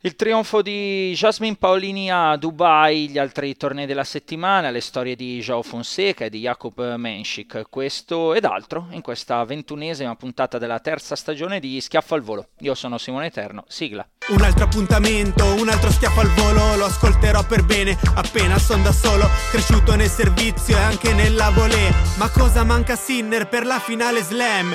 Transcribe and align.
Il 0.00 0.14
trionfo 0.14 0.60
di 0.60 1.14
Jasmine 1.16 1.56
Paolini 1.56 2.10
a 2.10 2.36
Dubai, 2.36 3.08
gli 3.08 3.16
altri 3.16 3.56
tornei 3.56 3.86
della 3.86 4.04
settimana, 4.04 4.68
le 4.68 4.82
storie 4.82 5.16
di 5.16 5.40
Joao 5.40 5.62
Fonseca 5.62 6.26
e 6.26 6.30
di 6.30 6.40
Jakub 6.40 6.96
Menschik, 6.96 7.64
questo 7.70 8.34
ed 8.34 8.44
altro 8.44 8.88
in 8.90 9.00
questa 9.00 9.42
ventunesima 9.44 10.14
puntata 10.14 10.58
della 10.58 10.80
terza 10.80 11.16
stagione 11.16 11.60
di 11.60 11.80
Schiaffo 11.80 12.14
al 12.14 12.20
Volo. 12.20 12.48
Io 12.58 12.74
sono 12.74 12.98
Simone 12.98 13.26
Eterno, 13.26 13.64
sigla. 13.68 14.06
Un 14.28 14.42
altro 14.42 14.64
appuntamento, 14.64 15.44
un 15.54 15.68
altro 15.68 15.90
schiaffo 15.90 16.20
al 16.20 16.30
volo, 16.34 16.76
lo 16.76 16.84
ascolterò 16.84 17.46
per 17.46 17.64
bene, 17.64 17.96
appena 18.16 18.58
son 18.58 18.82
da 18.82 18.92
solo, 18.92 19.28
cresciuto 19.50 19.94
nel 19.94 20.08
servizio 20.08 20.76
e 20.76 20.80
anche 20.80 21.14
nella 21.14 21.50
volée. 21.50 21.94
Ma 22.18 22.28
cosa 22.28 22.64
manca 22.64 22.96
Sinner 22.96 23.48
per 23.48 23.64
la 23.64 23.78
finale 23.78 24.20
slam? 24.20 24.74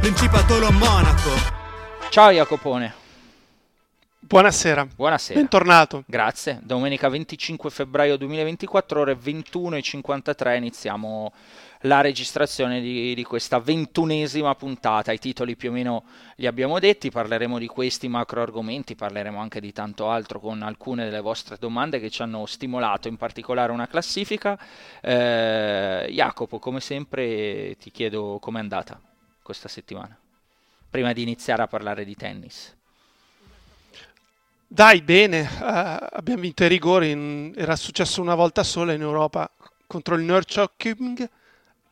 Principatolo 0.00 0.70
Monaco. 0.72 1.30
Ciao 2.10 2.30
Jacopone. 2.30 2.92
Buonasera. 4.18 4.86
Buonasera. 4.94 5.38
Bentornato. 5.38 6.04
Grazie. 6.06 6.60
Domenica 6.62 7.08
25 7.08 7.70
febbraio 7.70 8.16
2024, 8.16 9.00
ore 9.00 9.14
21.53, 9.14 10.56
iniziamo 10.56 11.32
la 11.82 12.00
registrazione 12.00 12.80
di, 12.80 13.14
di, 13.14 13.22
questa 13.24 13.58
ventunesima 13.58 14.54
puntata. 14.54 15.12
I 15.12 15.18
titoli 15.18 15.56
più 15.56 15.70
o 15.70 15.72
meno 15.72 16.04
li 16.36 16.46
abbiamo 16.46 16.78
detti, 16.78 17.10
parleremo 17.10 17.58
di 17.58 17.66
questi 17.66 18.08
macro 18.08 18.42
argomenti, 18.42 18.94
parleremo 18.94 19.40
anche 19.40 19.60
di 19.60 19.72
tanto 19.72 20.10
altro 20.10 20.40
con 20.40 20.62
alcune 20.62 21.04
delle 21.04 21.20
vostre 21.20 21.56
domande 21.58 22.00
che 22.00 22.10
ci 22.10 22.22
hanno 22.22 22.44
stimolato, 22.46 23.08
in 23.08 23.16
particolare 23.16 23.72
una 23.72 23.86
classifica. 23.86 24.58
Eh, 25.00 26.08
Jacopo, 26.10 26.58
come 26.58 26.80
sempre 26.80 27.76
ti 27.78 27.90
chiedo 27.90 28.38
com'è 28.40 28.58
andata 28.58 29.00
questa 29.42 29.68
settimana, 29.68 30.16
prima 30.88 31.12
di 31.12 31.22
iniziare 31.22 31.62
a 31.62 31.66
parlare 31.66 32.04
di 32.04 32.14
tennis. 32.16 32.74
Dai, 34.66 35.02
bene, 35.02 35.40
uh, 35.42 36.06
abbiamo 36.16 36.40
vinto 36.40 36.64
i 36.64 36.68
rigori, 36.68 37.10
in, 37.10 37.52
era 37.54 37.76
successo 37.76 38.22
una 38.22 38.34
volta 38.34 38.62
sola 38.62 38.94
in 38.94 39.02
Europa 39.02 39.50
contro 39.86 40.14
il 40.14 40.22
Norrköping, 40.22 41.28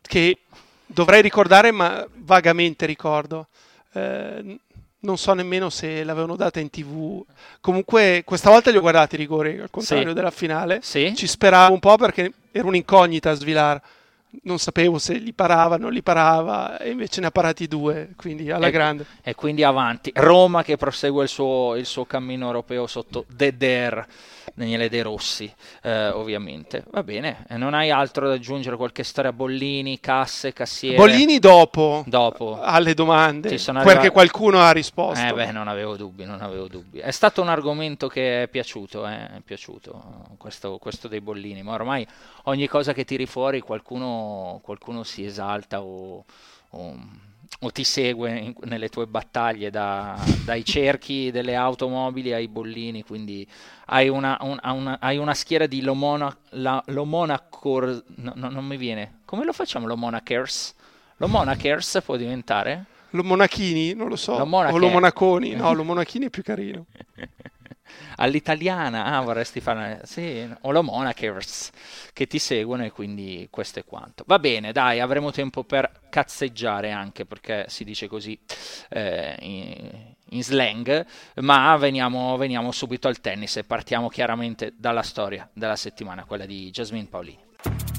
che 0.01 0.39
dovrei 0.87 1.21
ricordare 1.21 1.69
ma 1.71 2.07
vagamente 2.15 2.87
ricordo. 2.87 3.47
Uh, 3.91 4.57
non 5.03 5.17
so 5.17 5.33
nemmeno 5.33 5.69
se 5.69 6.03
l'avevano 6.03 6.35
data 6.35 6.59
in 6.59 6.69
tv. 6.69 7.23
Comunque, 7.59 8.23
questa 8.25 8.49
volta 8.49 8.71
li 8.71 8.77
ho 8.77 8.81
guardati 8.81 9.15
i 9.15 9.17
rigori, 9.19 9.59
al 9.59 9.69
contrario 9.69 10.09
Sì. 10.09 10.13
della 10.13 10.31
finale. 10.31 10.79
Sì? 10.81 11.13
Ci 11.15 11.27
speravo 11.27 11.73
un 11.73 11.79
po' 11.79 11.97
perché 11.97 12.31
era 12.51 12.67
un'incognita 12.67 13.31
a 13.31 13.33
Svilar. 13.33 13.81
Non 14.43 14.59
sapevo 14.59 14.97
se 14.97 15.15
li 15.15 15.33
parava, 15.33 15.75
non 15.75 15.91
li 15.91 16.01
parava, 16.01 16.77
e 16.79 16.89
invece 16.89 17.19
ne 17.19 17.27
ha 17.27 17.31
parati 17.31 17.67
due, 17.67 18.13
quindi 18.15 18.49
alla 18.49 18.67
E- 18.67 18.71
grande. 18.71 19.05
E 19.21 19.35
quindi 19.35 19.61
avanti. 19.63 20.11
Roma 20.15 20.63
che 20.63 20.77
prosegue 20.77 21.23
il 21.23 21.29
suo, 21.29 21.75
il 21.75 21.85
suo 21.85 22.05
cammino 22.05 22.45
europeo 22.45 22.87
sotto 22.87 23.25
Deder, 23.27 24.07
Daniele 24.53 24.89
De 24.89 25.01
Rossi, 25.01 25.53
eh, 25.83 26.07
ovviamente. 26.09 26.83
Va 26.91 27.03
bene, 27.03 27.45
e 27.47 27.57
non 27.57 27.73
hai 27.73 27.89
altro 27.91 28.27
da 28.27 28.33
aggiungere? 28.35 28.75
Qualche 28.75 29.03
storia? 29.03 29.31
Bollini, 29.31 29.99
casse, 29.99 30.53
cassiere? 30.53 30.95
Bollini 30.97 31.39
dopo, 31.39 32.03
Dopo. 32.07 32.59
alle 32.61 32.93
domande, 32.93 33.49
Ti 33.49 33.57
sono 33.57 33.79
perché 33.79 33.97
arrivati- 34.07 34.13
qualcuno 34.13 34.59
ha 34.59 34.71
risposto. 34.71 35.25
Eh 35.25 35.33
beh, 35.33 35.51
non 35.51 35.67
avevo 35.67 35.95
dubbi, 35.95 36.25
non 36.25 36.41
avevo 36.41 36.67
dubbi. 36.67 36.99
È 36.99 37.11
stato 37.11 37.41
un 37.41 37.49
argomento 37.49 38.07
che 38.07 38.43
è 38.43 38.47
piaciuto, 38.47 39.07
eh, 39.07 39.27
è 39.37 39.39
piaciuto 39.43 39.93
eh, 40.31 40.37
questo, 40.37 40.77
questo 40.77 41.07
dei 41.07 41.21
bollini, 41.21 41.61
ma 41.63 41.73
ormai 41.73 42.05
ogni 42.43 42.67
cosa 42.67 42.93
che 42.93 43.05
tiri 43.05 43.25
fuori 43.25 43.59
qualcuno, 43.61 44.59
qualcuno 44.63 45.03
si 45.03 45.23
esalta 45.25 45.81
o, 45.81 46.25
o- 46.71 47.29
o 47.59 47.69
ti 47.71 47.83
segue 47.83 48.31
in- 48.37 48.53
nelle 48.63 48.89
tue 48.89 49.05
battaglie, 49.05 49.69
da- 49.69 50.17
dai 50.45 50.65
cerchi 50.65 51.29
delle 51.31 51.55
automobili 51.55 52.33
ai 52.33 52.47
bollini, 52.47 53.03
quindi 53.03 53.47
hai 53.87 54.09
una, 54.09 54.37
un- 54.41 54.59
una- 54.63 54.97
hai 54.99 55.17
una 55.17 55.33
schiera 55.35 55.67
di 55.67 55.81
Lomona, 55.81 56.35
la, 56.51 56.81
Lomonacor, 56.87 58.03
no, 58.15 58.33
no, 58.35 58.49
non 58.49 58.65
mi 58.65 58.77
viene, 58.77 59.19
come 59.25 59.45
lo 59.45 59.53
facciamo 59.53 59.85
Lomonacers? 59.85 60.73
Lomonacers 61.17 62.01
può 62.03 62.15
diventare? 62.15 62.85
Lo 63.11 63.23
Monachini, 63.23 63.93
non 63.93 64.07
lo 64.07 64.15
so. 64.15 64.37
Lo 64.37 64.57
o 64.57 64.77
lo 64.77 64.87
Monaconi. 64.87 65.51
No, 65.53 65.73
lo 65.73 65.83
Monachini 65.83 66.27
è 66.27 66.29
più 66.29 66.41
carino. 66.43 66.85
All'italiana, 68.17 69.05
ah, 69.05 69.21
vorresti 69.21 69.59
fare, 69.59 70.01
sì, 70.03 70.47
o 70.61 70.71
lo 70.71 70.83
Monachers 70.83 71.71
che 72.13 72.27
ti 72.27 72.39
seguono 72.39 72.83
e 72.83 72.91
quindi 72.91 73.47
questo 73.49 73.79
è 73.79 73.85
quanto. 73.85 74.23
Va 74.27 74.39
bene, 74.39 74.71
dai, 74.71 74.99
avremo 74.99 75.31
tempo 75.31 75.63
per 75.63 75.89
cazzeggiare 76.09 76.91
anche 76.91 77.25
perché 77.25 77.65
si 77.67 77.83
dice 77.83 78.07
così 78.07 78.37
eh, 78.89 79.35
in, 79.39 80.13
in 80.29 80.43
slang, 80.43 81.05
ma 81.35 81.75
veniamo, 81.77 82.37
veniamo 82.37 82.71
subito 82.71 83.07
al 83.07 83.19
tennis 83.21 83.57
e 83.57 83.63
partiamo 83.63 84.09
chiaramente 84.09 84.73
dalla 84.77 85.03
storia 85.03 85.49
della 85.53 85.75
settimana, 85.75 86.25
quella 86.25 86.45
di 86.45 86.69
Jasmine 86.69 87.07
Paolini. 87.07 87.90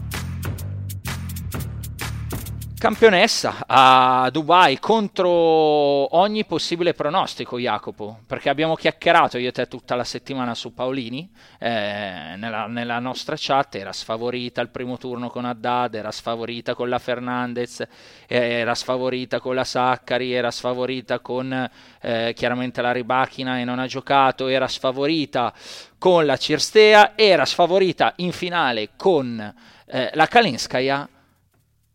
Campionessa 2.83 3.59
a 3.65 4.29
Dubai 4.33 4.81
contro 4.81 5.31
ogni 5.31 6.45
possibile 6.45 6.95
pronostico, 6.95 7.57
Jacopo, 7.61 8.19
perché 8.27 8.49
abbiamo 8.49 8.75
chiacchierato 8.75 9.39
io 9.39 9.51
e 9.51 9.53
te 9.53 9.69
tutta 9.69 9.95
la 9.95 10.03
settimana 10.03 10.57
su 10.57 10.75
Paolini, 10.75 11.31
eh, 11.61 12.35
nella, 12.37 12.67
nella 12.67 12.99
nostra 12.99 13.37
chat 13.39 13.77
era 13.77 13.93
sfavorita 13.93 14.61
al 14.61 14.71
primo 14.71 14.99
turno 14.99 15.31
con 15.31 15.45
Haddad, 15.45 15.95
era 15.95 16.11
sfavorita 16.11 16.75
con 16.75 16.89
la 16.89 16.99
Fernandez, 16.99 17.87
eh, 18.27 18.37
era 18.37 18.75
sfavorita 18.75 19.39
con 19.39 19.55
la 19.55 19.63
Saccari, 19.63 20.33
era 20.33 20.51
sfavorita 20.51 21.21
con 21.21 21.71
eh, 22.01 22.33
chiaramente 22.35 22.83
la 22.83 22.91
Ribachina 22.91 23.61
e 23.61 23.65
non 23.65 23.79
ha 23.79 23.87
giocato, 23.87 24.49
era 24.49 24.67
sfavorita 24.67 25.55
con 25.99 26.27
la 26.27 26.37
Cirstea, 26.37 27.13
era 27.15 27.45
sfavorita 27.45 28.15
in 28.17 28.33
finale 28.33 28.91
con 28.97 29.55
eh, 29.87 30.11
la 30.15 30.27
Kalinskaya 30.27 31.09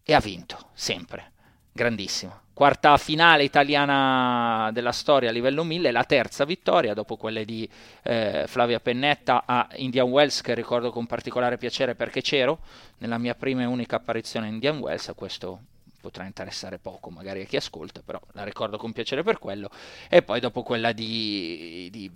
e 0.09 0.13
ha 0.13 0.21
vinto, 0.21 0.69
sempre. 0.74 1.33
Grandissimo. 1.74 2.44
Quarta 2.54 2.95
finale 2.95 3.44
italiana 3.44 4.71
della 4.71 4.94
storia 4.94 5.27
a 5.27 5.33
livello 5.33 5.65
1000, 5.65 5.92
la 5.92 6.06
terza 6.06 6.45
vittoria 6.45 6.94
dopo 6.94 7.18
quelle 7.18 7.44
di 7.44 7.69
eh, 8.04 8.45
Flavia 8.48 8.80
Pennetta 8.80 9.44
a 9.45 9.68
Indian 9.75 10.07
Wells, 10.07 10.39
che 10.39 10.56
ricordo 10.56 10.92
con 10.92 11.07
particolare 11.07 11.57
piacere 11.57 11.94
perché 11.94 12.21
c'ero 12.21 12.59
nella 13.00 13.18
mia 13.18 13.36
prima 13.36 13.63
e 13.63 13.65
unica 13.65 13.98
apparizione 13.98 14.48
a 14.48 14.50
Indian 14.50 14.77
Wells, 14.77 15.12
questo 15.13 15.59
potrà 16.00 16.24
interessare 16.24 16.77
poco 16.77 17.09
magari 17.09 17.42
a 17.42 17.45
chi 17.45 17.57
ascolta, 17.57 18.01
però 18.04 18.21
la 18.31 18.45
ricordo 18.45 18.77
con 18.77 18.94
piacere 18.94 19.24
per 19.24 19.39
quello. 19.39 19.69
E 20.07 20.21
poi 20.21 20.39
dopo 20.39 20.63
quella 20.63 20.94
di, 20.94 21.89
di 21.92 22.09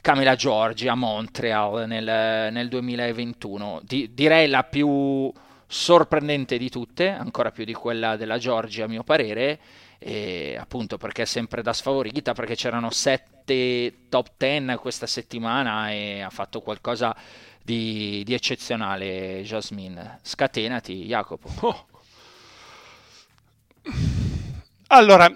Camila 0.00 0.34
Giorgi 0.34 0.88
a 0.88 0.96
Montreal 0.96 1.86
nel, 1.86 2.52
nel 2.52 2.68
2021, 2.68 3.82
di, 3.84 4.12
direi 4.12 4.48
la 4.48 4.64
più 4.64 5.32
sorprendente 5.70 6.56
di 6.56 6.70
tutte, 6.70 7.08
ancora 7.08 7.50
più 7.50 7.64
di 7.64 7.74
quella 7.74 8.16
della 8.16 8.38
Giorgia 8.38 8.84
a 8.84 8.88
mio 8.88 9.04
parere, 9.04 9.60
appunto 10.58 10.96
perché 10.96 11.22
è 11.22 11.26
sempre 11.26 11.60
da 11.62 11.72
sfavorita, 11.72 12.32
perché 12.32 12.54
c'erano 12.54 12.90
sette 12.90 14.06
top 14.08 14.30
ten 14.36 14.78
questa 14.80 15.06
settimana 15.06 15.90
e 15.90 16.22
ha 16.22 16.30
fatto 16.30 16.60
qualcosa 16.62 17.14
di, 17.62 18.22
di 18.24 18.32
eccezionale 18.32 19.42
Jasmine. 19.42 20.20
Scatenati, 20.22 21.04
Jacopo. 21.04 21.50
Oh. 21.60 21.86
Allora, 24.88 25.30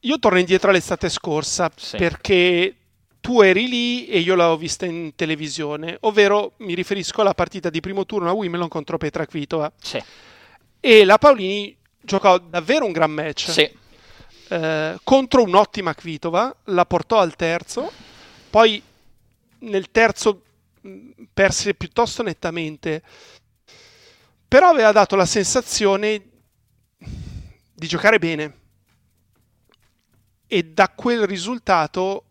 io 0.00 0.18
torno 0.18 0.38
indietro 0.38 0.70
all'estate 0.70 1.08
scorsa 1.08 1.70
sì. 1.74 1.96
perché 1.96 2.74
tu 3.20 3.40
eri 3.42 3.68
lì 3.68 4.06
e 4.06 4.18
io 4.18 4.34
l'avevo 4.34 4.56
vista 4.56 4.86
in 4.86 5.14
televisione, 5.14 5.96
ovvero 6.00 6.54
mi 6.58 6.74
riferisco 6.74 7.20
alla 7.20 7.34
partita 7.34 7.70
di 7.70 7.80
primo 7.80 8.06
turno 8.06 8.28
a 8.28 8.32
Wimbledon 8.32 8.68
contro 8.68 8.98
Petra 8.98 9.26
Kvitova. 9.26 9.70
Sì. 9.80 10.02
E 10.80 11.04
la 11.04 11.18
Paolini 11.18 11.76
giocò 12.00 12.38
davvero 12.38 12.86
un 12.86 12.92
gran 12.92 13.10
match. 13.10 13.50
Sì. 13.50 13.70
Eh, 14.48 14.98
contro 15.04 15.42
un'ottima 15.42 15.94
Kvitova, 15.94 16.54
la 16.64 16.86
portò 16.86 17.18
al 17.18 17.36
terzo, 17.36 17.92
poi 18.48 18.82
nel 19.60 19.90
terzo 19.90 20.42
perse 21.32 21.74
piuttosto 21.74 22.22
nettamente, 22.22 23.02
però 24.48 24.70
aveva 24.70 24.92
dato 24.92 25.14
la 25.14 25.26
sensazione 25.26 26.22
di 27.74 27.86
giocare 27.86 28.18
bene 28.18 28.54
e 30.46 30.64
da 30.64 30.88
quel 30.88 31.26
risultato 31.26 32.24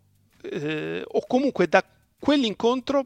eh, 0.50 1.04
o 1.06 1.25
comunque 1.28 1.68
da 1.68 1.84
quell'incontro 2.19 3.06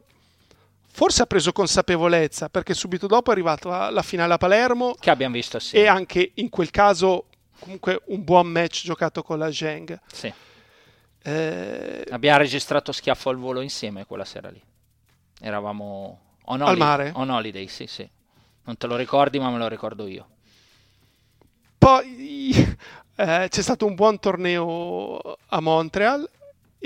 forse 0.86 1.22
ha 1.22 1.26
preso 1.26 1.52
consapevolezza 1.52 2.48
perché 2.48 2.72
subito 2.72 3.06
dopo 3.06 3.30
è 3.30 3.32
arrivato 3.32 3.72
alla 3.72 4.02
finale 4.02 4.34
a 4.34 4.38
Palermo 4.38 4.94
che 4.98 5.10
abbiamo 5.10 5.34
visto 5.34 5.58
sì. 5.58 5.76
e 5.76 5.86
anche 5.86 6.32
in 6.34 6.48
quel 6.48 6.70
caso 6.70 7.26
comunque 7.58 8.00
un 8.06 8.22
buon 8.22 8.46
match 8.46 8.84
giocato 8.84 9.22
con 9.22 9.38
la 9.38 9.50
Zheng. 9.50 9.98
Sì. 10.06 10.32
eh... 11.22 12.04
abbiamo 12.10 12.38
registrato 12.38 12.92
schiaffo 12.92 13.30
al 13.30 13.36
volo 13.36 13.60
insieme 13.60 14.06
quella 14.06 14.24
sera 14.24 14.50
lì. 14.50 14.62
Eravamo 15.40 16.20
on, 16.44 16.60
holiday, 16.60 16.70
al 16.70 16.76
mare? 16.76 17.12
on 17.14 17.30
holiday 17.30 17.66
sì 17.66 17.86
sì. 17.86 18.08
Non 18.64 18.76
te 18.76 18.86
lo 18.86 18.96
ricordi 18.96 19.38
ma 19.38 19.50
me 19.50 19.58
lo 19.58 19.68
ricordo 19.68 20.06
io. 20.06 20.28
Poi 21.76 22.52
eh, 23.16 23.46
c'è 23.48 23.62
stato 23.62 23.86
un 23.86 23.94
buon 23.94 24.18
torneo 24.20 25.38
a 25.48 25.60
Montreal 25.60 26.28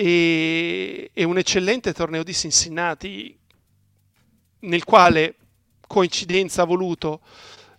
e, 0.01 1.11
e 1.13 1.25
un 1.25 1.39
eccellente 1.39 1.93
torneo 1.93 2.23
di 2.23 2.33
Cincinnati 2.33 3.37
nel 4.61 4.85
quale 4.85 5.35
coincidenza 5.89 6.63
ha 6.63 6.67
voluto 6.67 7.21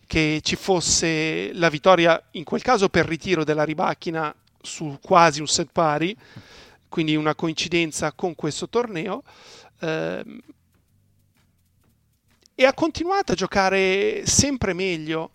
che 0.05 0.41
ci 0.43 0.57
fosse 0.57 1.53
la 1.53 1.69
vittoria 1.69 2.21
in 2.31 2.43
quel 2.43 2.61
caso 2.61 2.89
per 2.89 3.05
ritiro 3.05 3.45
della 3.45 3.63
ribacchina 3.63 4.35
su 4.61 4.99
quasi 5.01 5.39
un 5.39 5.47
set 5.47 5.69
pari, 5.71 6.13
quindi 6.89 7.15
una 7.15 7.35
coincidenza 7.35 8.11
con 8.11 8.35
questo 8.35 8.67
torneo. 8.67 9.23
Ehm, 9.79 10.41
e 12.53 12.65
ha 12.65 12.73
continuato 12.73 13.31
a 13.31 13.35
giocare 13.35 14.25
sempre 14.25 14.73
meglio. 14.73 15.31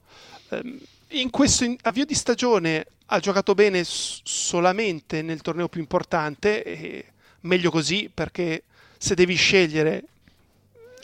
In 1.15 1.31
questo 1.31 1.65
avvio 1.83 2.05
di 2.05 2.15
stagione 2.15 2.87
ha 3.07 3.21
giocato 3.21 3.55
bene 3.55 3.83
solamente 3.85 5.23
nel 5.23 5.43
torneo 5.43 5.69
più 5.69 5.81
importante, 5.81 7.05
meglio 7.41 7.71
così 7.71 8.11
perché 8.13 8.65
se 8.99 9.15
devi 9.15 9.35
scegliere 9.35 10.05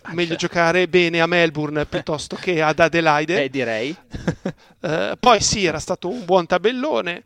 ah, 0.02 0.14
meglio 0.14 0.36
certo. 0.36 0.46
giocare 0.46 0.88
bene 0.88 1.20
a 1.20 1.26
Melbourne 1.26 1.86
piuttosto 1.86 2.34
che 2.34 2.60
ad 2.60 2.80
Adelaide. 2.80 3.44
Eh, 3.44 3.50
direi. 3.50 3.94
eh, 4.80 5.16
poi 5.18 5.40
sì, 5.40 5.64
era 5.64 5.78
stato 5.78 6.08
un 6.08 6.24
buon 6.24 6.46
tabellone. 6.46 7.22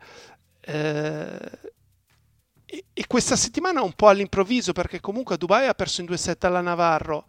Eh, 0.61 1.51
e, 2.65 2.85
e, 2.93 3.07
questa 3.07 3.35
settimana 3.35 3.81
un 3.81 3.93
po' 3.93 4.09
all'improvviso 4.09 4.73
perché 4.73 4.99
comunque 4.99 5.35
a 5.35 5.37
Dubai 5.39 5.67
ha 5.67 5.73
perso 5.73 6.01
in 6.01 6.07
2-7 6.07 6.45
alla 6.45 6.61
Navarro. 6.61 7.25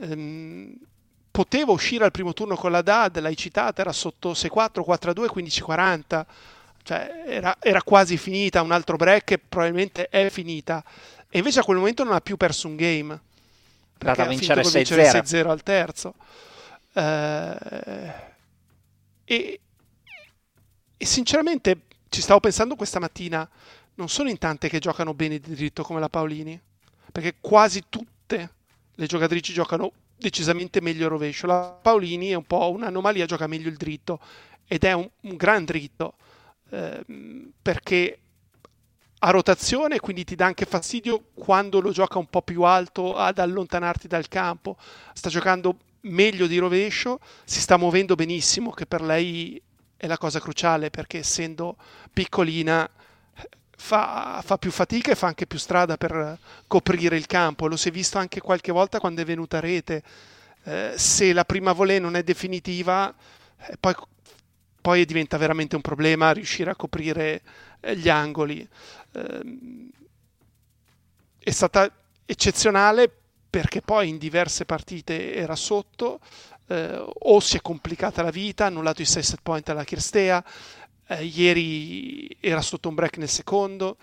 Ehm, 0.00 0.78
poteva 1.32 1.72
uscire 1.72 2.04
al 2.04 2.10
primo 2.10 2.34
turno 2.34 2.54
con 2.54 2.70
la 2.70 2.82
DAD, 2.82 3.18
l'hai 3.18 3.36
citata, 3.36 3.80
era 3.80 3.90
sotto 3.90 4.32
6-4, 4.32 4.84
4-2, 4.86 5.26
15-40, 5.34 6.24
cioè 6.84 7.24
era, 7.26 7.56
era, 7.58 7.82
quasi 7.82 8.18
finita, 8.18 8.60
un 8.60 8.70
altro 8.70 8.96
break 8.96 9.32
e 9.32 9.38
probabilmente 9.38 10.08
è 10.08 10.28
finita. 10.28 10.84
E 11.30 11.38
invece 11.38 11.60
a 11.60 11.64
quel 11.64 11.78
momento 11.78 12.04
non 12.04 12.12
ha 12.12 12.20
più 12.20 12.36
perso 12.36 12.68
un 12.68 12.76
game. 12.76 13.18
Perché 13.96 14.20
a 14.20 14.26
vincere 14.26 14.62
6-0. 14.62 15.22
6-0 15.22 15.48
al 15.48 15.62
terzo. 15.62 16.14
Eh, 16.92 18.12
e, 19.24 19.60
e 20.98 21.06
sinceramente 21.06 21.80
ci 22.10 22.20
stavo 22.20 22.40
pensando 22.40 22.76
questa 22.76 23.00
mattina, 23.00 23.48
non 23.94 24.10
sono 24.10 24.28
in 24.28 24.36
tante 24.36 24.68
che 24.68 24.80
giocano 24.80 25.14
bene 25.14 25.38
di 25.38 25.54
diritto 25.54 25.82
come 25.82 25.98
la 25.98 26.10
Paolini, 26.10 26.60
perché 27.10 27.36
quasi 27.40 27.84
tutte 27.88 28.50
le 28.94 29.06
giocatrici 29.06 29.54
giocano 29.54 29.92
decisamente 30.22 30.80
meglio 30.80 31.04
il 31.04 31.10
rovescio. 31.10 31.46
La 31.46 31.78
Paolini 31.82 32.28
è 32.30 32.34
un 32.34 32.44
po' 32.44 32.70
un'anomalia, 32.70 33.26
gioca 33.26 33.46
meglio 33.46 33.68
il 33.68 33.76
dritto 33.76 34.20
ed 34.66 34.84
è 34.84 34.92
un, 34.92 35.08
un 35.22 35.36
gran 35.36 35.64
dritto 35.66 36.14
eh, 36.70 37.04
perché 37.60 38.18
a 39.24 39.30
rotazione, 39.30 40.00
quindi 40.00 40.24
ti 40.24 40.34
dà 40.34 40.46
anche 40.46 40.64
fastidio 40.64 41.26
quando 41.34 41.80
lo 41.80 41.92
gioca 41.92 42.18
un 42.18 42.26
po' 42.26 42.42
più 42.42 42.62
alto 42.62 43.14
ad 43.14 43.38
allontanarti 43.38 44.08
dal 44.08 44.26
campo. 44.26 44.76
Sta 45.12 45.28
giocando 45.28 45.76
meglio 46.02 46.46
di 46.46 46.58
rovescio, 46.58 47.20
si 47.44 47.60
sta 47.60 47.76
muovendo 47.76 48.16
benissimo, 48.16 48.70
che 48.70 48.86
per 48.86 49.02
lei 49.02 49.60
è 49.96 50.06
la 50.08 50.18
cosa 50.18 50.40
cruciale 50.40 50.90
perché 50.90 51.18
essendo 51.18 51.76
piccolina 52.12 52.88
fa, 53.82 54.40
fa, 54.44 54.58
più 54.58 54.70
fatica 54.70 55.10
e 55.10 55.16
fa 55.16 55.26
anche 55.26 55.46
più 55.46 55.58
strada 55.58 55.96
per 55.96 56.38
coprire 56.68 57.16
il 57.16 57.26
campo. 57.26 57.66
Lo 57.66 57.76
si 57.76 57.88
è 57.88 57.92
visto 57.92 58.16
anche 58.16 58.40
qualche 58.40 58.70
volta 58.70 59.00
quando 59.00 59.20
è 59.20 59.24
venuta 59.24 59.58
a 59.58 59.60
rete. 59.60 60.02
Eh, 60.62 60.92
se 60.96 61.32
la 61.32 61.44
prima 61.44 61.72
volée 61.72 61.98
non 61.98 62.14
è 62.14 62.22
definitiva, 62.22 63.12
eh, 63.58 63.76
poi, 63.80 63.94
poi, 64.80 65.04
diventa 65.04 65.36
veramente 65.36 65.74
un 65.74 65.82
problema 65.82 66.30
riuscire 66.30 66.70
a 66.70 66.76
coprire 66.76 67.42
eh, 67.80 67.96
gli 67.96 68.08
angoli. 68.08 68.66
Eh, 69.12 69.88
è 71.40 71.50
stata 71.50 71.90
eccezionale 72.24 73.12
perché 73.50 73.82
poi 73.82 74.08
in 74.08 74.18
diverse 74.18 74.64
partite 74.64 75.34
era 75.34 75.56
sotto, 75.56 76.20
eh, 76.68 77.04
o 77.04 77.40
si 77.40 77.56
è 77.56 77.60
complicata 77.60 78.22
la 78.22 78.30
vita, 78.30 78.64
ha 78.64 78.68
annullato 78.68 79.02
i 79.02 79.06
6 79.06 79.22
set 79.22 79.40
point 79.42 79.68
alla 79.68 79.84
Kirstea, 79.84 80.42
eh, 81.06 81.24
ieri 81.24 82.36
era 82.40 82.60
sotto 82.60 82.88
un 82.88 82.94
break 82.94 83.18
nel 83.18 83.28
secondo, 83.28 83.96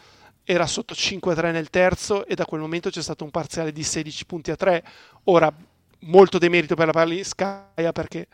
era 0.43 0.65
sotto 0.65 0.93
5-3 0.93 1.51
nel 1.51 1.69
terzo 1.69 2.25
e 2.25 2.35
da 2.35 2.45
quel 2.45 2.61
momento 2.61 2.89
c'è 2.89 3.01
stato 3.01 3.23
un 3.23 3.31
parziale 3.31 3.71
di 3.71 3.83
16 3.83 4.25
punti 4.25 4.51
a 4.51 4.55
3. 4.55 4.83
Ora, 5.25 5.53
molto 6.01 6.37
demerito 6.37 6.75
per 6.75 6.87
la 6.87 6.91
Paliscaia 6.91 7.91
perché 7.91 8.27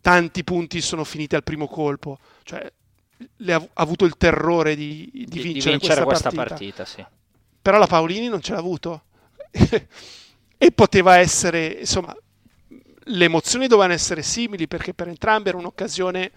tanti 0.00 0.44
punti 0.44 0.80
sono 0.80 1.04
finiti 1.04 1.34
al 1.34 1.44
primo 1.44 1.66
colpo, 1.66 2.18
cioè 2.42 2.70
ha, 3.48 3.68
avuto 3.74 4.04
il 4.04 4.16
terrore 4.16 4.76
di, 4.76 5.08
di, 5.12 5.24
di 5.24 5.40
vincere, 5.40 5.76
vincere, 5.76 6.04
questa, 6.04 6.30
questa 6.30 6.30
partita. 6.30 6.54
partita 6.54 6.84
sì. 6.84 7.04
Però 7.60 7.78
la 7.78 7.86
Paolini 7.86 8.28
non 8.28 8.40
ce 8.40 8.52
l'ha 8.52 8.58
avuto. 8.58 9.02
e 10.58 10.72
poteva 10.72 11.18
essere, 11.18 11.66
insomma, 11.66 12.16
le 13.08 13.24
emozioni 13.24 13.66
dovevano 13.66 13.94
essere 13.94 14.22
simili 14.22 14.66
perché 14.66 14.94
per 14.94 15.08
entrambe 15.08 15.48
era 15.48 15.58
un'occasione 15.58 16.30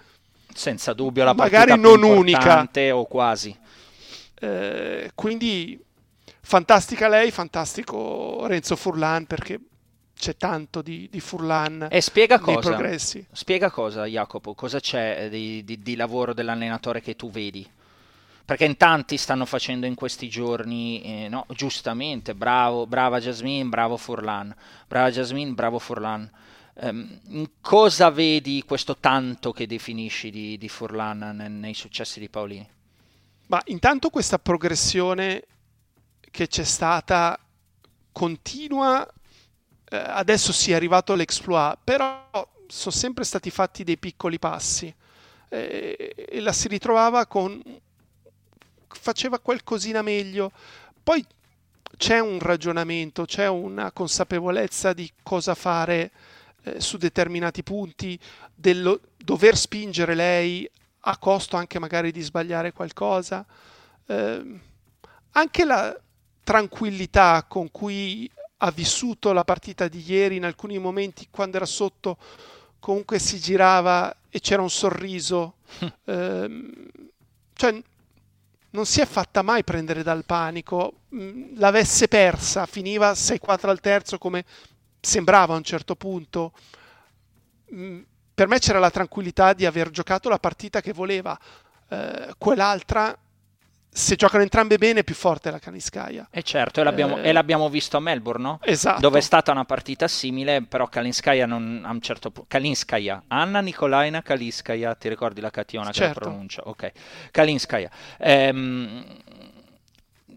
senza 0.53 0.93
dubbio 0.93 1.23
la 1.23 1.33
magari 1.33 1.79
non 1.79 2.03
unica 2.03 2.67
o 2.93 3.05
quasi. 3.05 3.55
Eh, 4.41 5.11
quindi 5.15 5.79
fantastica 6.41 7.07
lei, 7.07 7.31
fantastico 7.31 8.45
Renzo 8.47 8.75
Furlan 8.75 9.25
perché 9.25 9.59
c'è 10.17 10.35
tanto 10.35 10.81
di, 10.81 11.07
di 11.09 11.19
Furlan 11.19 11.87
e 11.89 12.01
spiega 12.01 12.39
cosa, 12.39 12.59
progressi. 12.59 13.25
Spiega 13.31 13.69
cosa, 13.69 14.05
Jacopo, 14.05 14.53
cosa 14.53 14.79
c'è 14.79 15.29
di, 15.29 15.63
di, 15.63 15.81
di 15.81 15.95
lavoro 15.95 16.33
dell'allenatore 16.33 17.01
che 17.01 17.15
tu 17.15 17.29
vedi? 17.29 17.69
perché 18.49 18.65
in 18.65 18.77
tanti 18.77 19.15
stanno 19.15 19.45
facendo 19.45 19.85
in 19.85 19.93
questi 19.93 20.27
giorni, 20.27 21.03
eh, 21.03 21.27
no, 21.29 21.45
giustamente, 21.49 22.33
bravo, 22.33 22.87
brava 22.87 23.19
Jasmine, 23.19 23.69
bravo 23.69 23.95
Furlan, 23.95 24.51
brava 24.87 25.11
Jasmine, 25.11 25.51
bravo 25.51 25.77
Furlan. 25.77 26.27
Um, 26.81 27.49
cosa 27.59 28.09
vedi 28.09 28.63
questo 28.65 28.95
tanto 28.95 29.51
che 29.51 29.67
definisci 29.67 30.29
di, 30.29 30.57
di 30.57 30.69
Furlan 30.69 31.35
nei, 31.35 31.49
nei 31.49 31.73
successi 31.73 32.21
di 32.21 32.29
Paolini? 32.29 32.67
Ma 33.47 33.61
intanto 33.65 34.09
questa 34.09 34.39
progressione 34.39 35.43
che 36.31 36.47
c'è 36.47 36.63
stata 36.63 37.37
continua, 38.13 39.05
eh, 39.89 39.97
adesso 39.97 40.53
si 40.53 40.71
è 40.71 40.75
arrivato 40.75 41.11
all'exploit, 41.11 41.79
però 41.83 42.29
sono 42.67 42.95
sempre 42.95 43.25
stati 43.25 43.49
fatti 43.49 43.83
dei 43.83 43.97
piccoli 43.97 44.39
passi. 44.39 44.93
eh, 45.49 46.13
e 46.29 46.39
la 46.39 46.53
si 46.53 46.67
ritrovava 46.67 47.25
con 47.25 47.61
faceva 48.87 49.39
qualcosina 49.39 50.01
meglio. 50.01 50.51
Poi 51.03 51.25
c'è 51.97 52.19
un 52.19 52.39
ragionamento, 52.39 53.25
c'è 53.25 53.47
una 53.47 53.91
consapevolezza 53.91 54.93
di 54.93 55.11
cosa 55.23 55.55
fare 55.55 56.11
eh, 56.63 56.81
su 56.81 56.97
determinati 56.97 57.63
punti, 57.63 58.19
del 58.53 58.99
dover 59.15 59.57
spingere 59.57 60.15
lei 60.15 60.69
a 61.01 61.17
costo 61.17 61.55
anche 61.55 61.79
magari 61.79 62.11
di 62.11 62.21
sbagliare 62.21 62.73
qualcosa. 62.73 63.45
Eh, 64.05 64.59
anche 65.31 65.65
la 65.65 65.97
tranquillità 66.43 67.45
con 67.47 67.69
cui 67.71 68.29
ha 68.61 68.71
vissuto 68.71 69.31
la 69.33 69.43
partita 69.43 69.87
di 69.87 70.03
ieri 70.05 70.35
in 70.35 70.45
alcuni 70.45 70.77
momenti 70.79 71.27
quando 71.29 71.57
era 71.57 71.65
sotto 71.65 72.17
comunque 72.79 73.19
si 73.19 73.39
girava 73.39 74.13
e 74.29 74.39
c'era 74.39 74.61
un 74.61 74.69
sorriso 74.69 75.55
eh, 76.05 76.73
cioè 77.53 77.81
non 78.71 78.85
si 78.85 79.01
è 79.01 79.05
fatta 79.05 79.41
mai 79.41 79.63
prendere 79.63 80.03
dal 80.03 80.25
panico 80.25 81.01
mm, 81.13 81.57
l'avesse 81.57 82.07
persa 82.07 82.65
finiva 82.65 83.11
6-4 83.11 83.69
al 83.69 83.79
terzo 83.79 84.17
come 84.17 84.43
sembrava 84.99 85.53
a 85.53 85.57
un 85.57 85.63
certo 85.63 85.95
punto 85.95 86.53
mm, 87.73 88.01
per 88.33 88.47
me 88.47 88.59
c'era 88.59 88.79
la 88.79 88.91
tranquillità 88.91 89.53
di 89.53 89.65
aver 89.65 89.89
giocato 89.89 90.29
la 90.29 90.39
partita 90.39 90.81
che 90.81 90.93
voleva 90.93 91.37
eh, 91.89 92.33
quell'altra 92.37 93.17
se 93.91 94.15
giocano 94.15 94.43
entrambe 94.43 94.77
bene 94.77 94.99
è 94.99 95.03
più 95.03 95.15
forte 95.15 95.49
la 95.49 95.59
Kalinskaya. 95.59 96.27
E 96.31 96.43
certo, 96.43 96.79
e 96.79 96.83
l'abbiamo, 96.83 97.17
eh... 97.17 97.29
e 97.29 97.31
l'abbiamo, 97.31 97.69
visto 97.69 97.97
a 97.97 97.99
Melbourne, 97.99 98.41
no? 98.41 98.59
Esatto. 98.61 99.01
Dove 99.01 99.17
è 99.17 99.21
stata 99.21 99.51
una 99.51 99.65
partita 99.65 100.07
simile, 100.07 100.61
però 100.61 100.87
Kalinskaya 100.87 101.45
non, 101.45 101.81
a 101.83 101.89
un 101.89 101.99
certo 101.99 102.29
punto... 102.29 102.47
Kalinskaya, 102.47 103.23
Anna 103.27 103.59
Nikolaina 103.61 104.21
Kalinskaya, 104.21 104.93
ti 104.95 105.09
ricordi 105.09 105.41
la 105.41 105.49
cationa 105.49 105.91
certo. 105.91 105.99
che 105.99 106.05
la 106.05 106.13
certo. 106.13 106.29
pronuncia? 106.29 106.61
Ok. 106.65 106.91
Kalinskaya. 107.31 107.89
Ehm, 108.19 109.03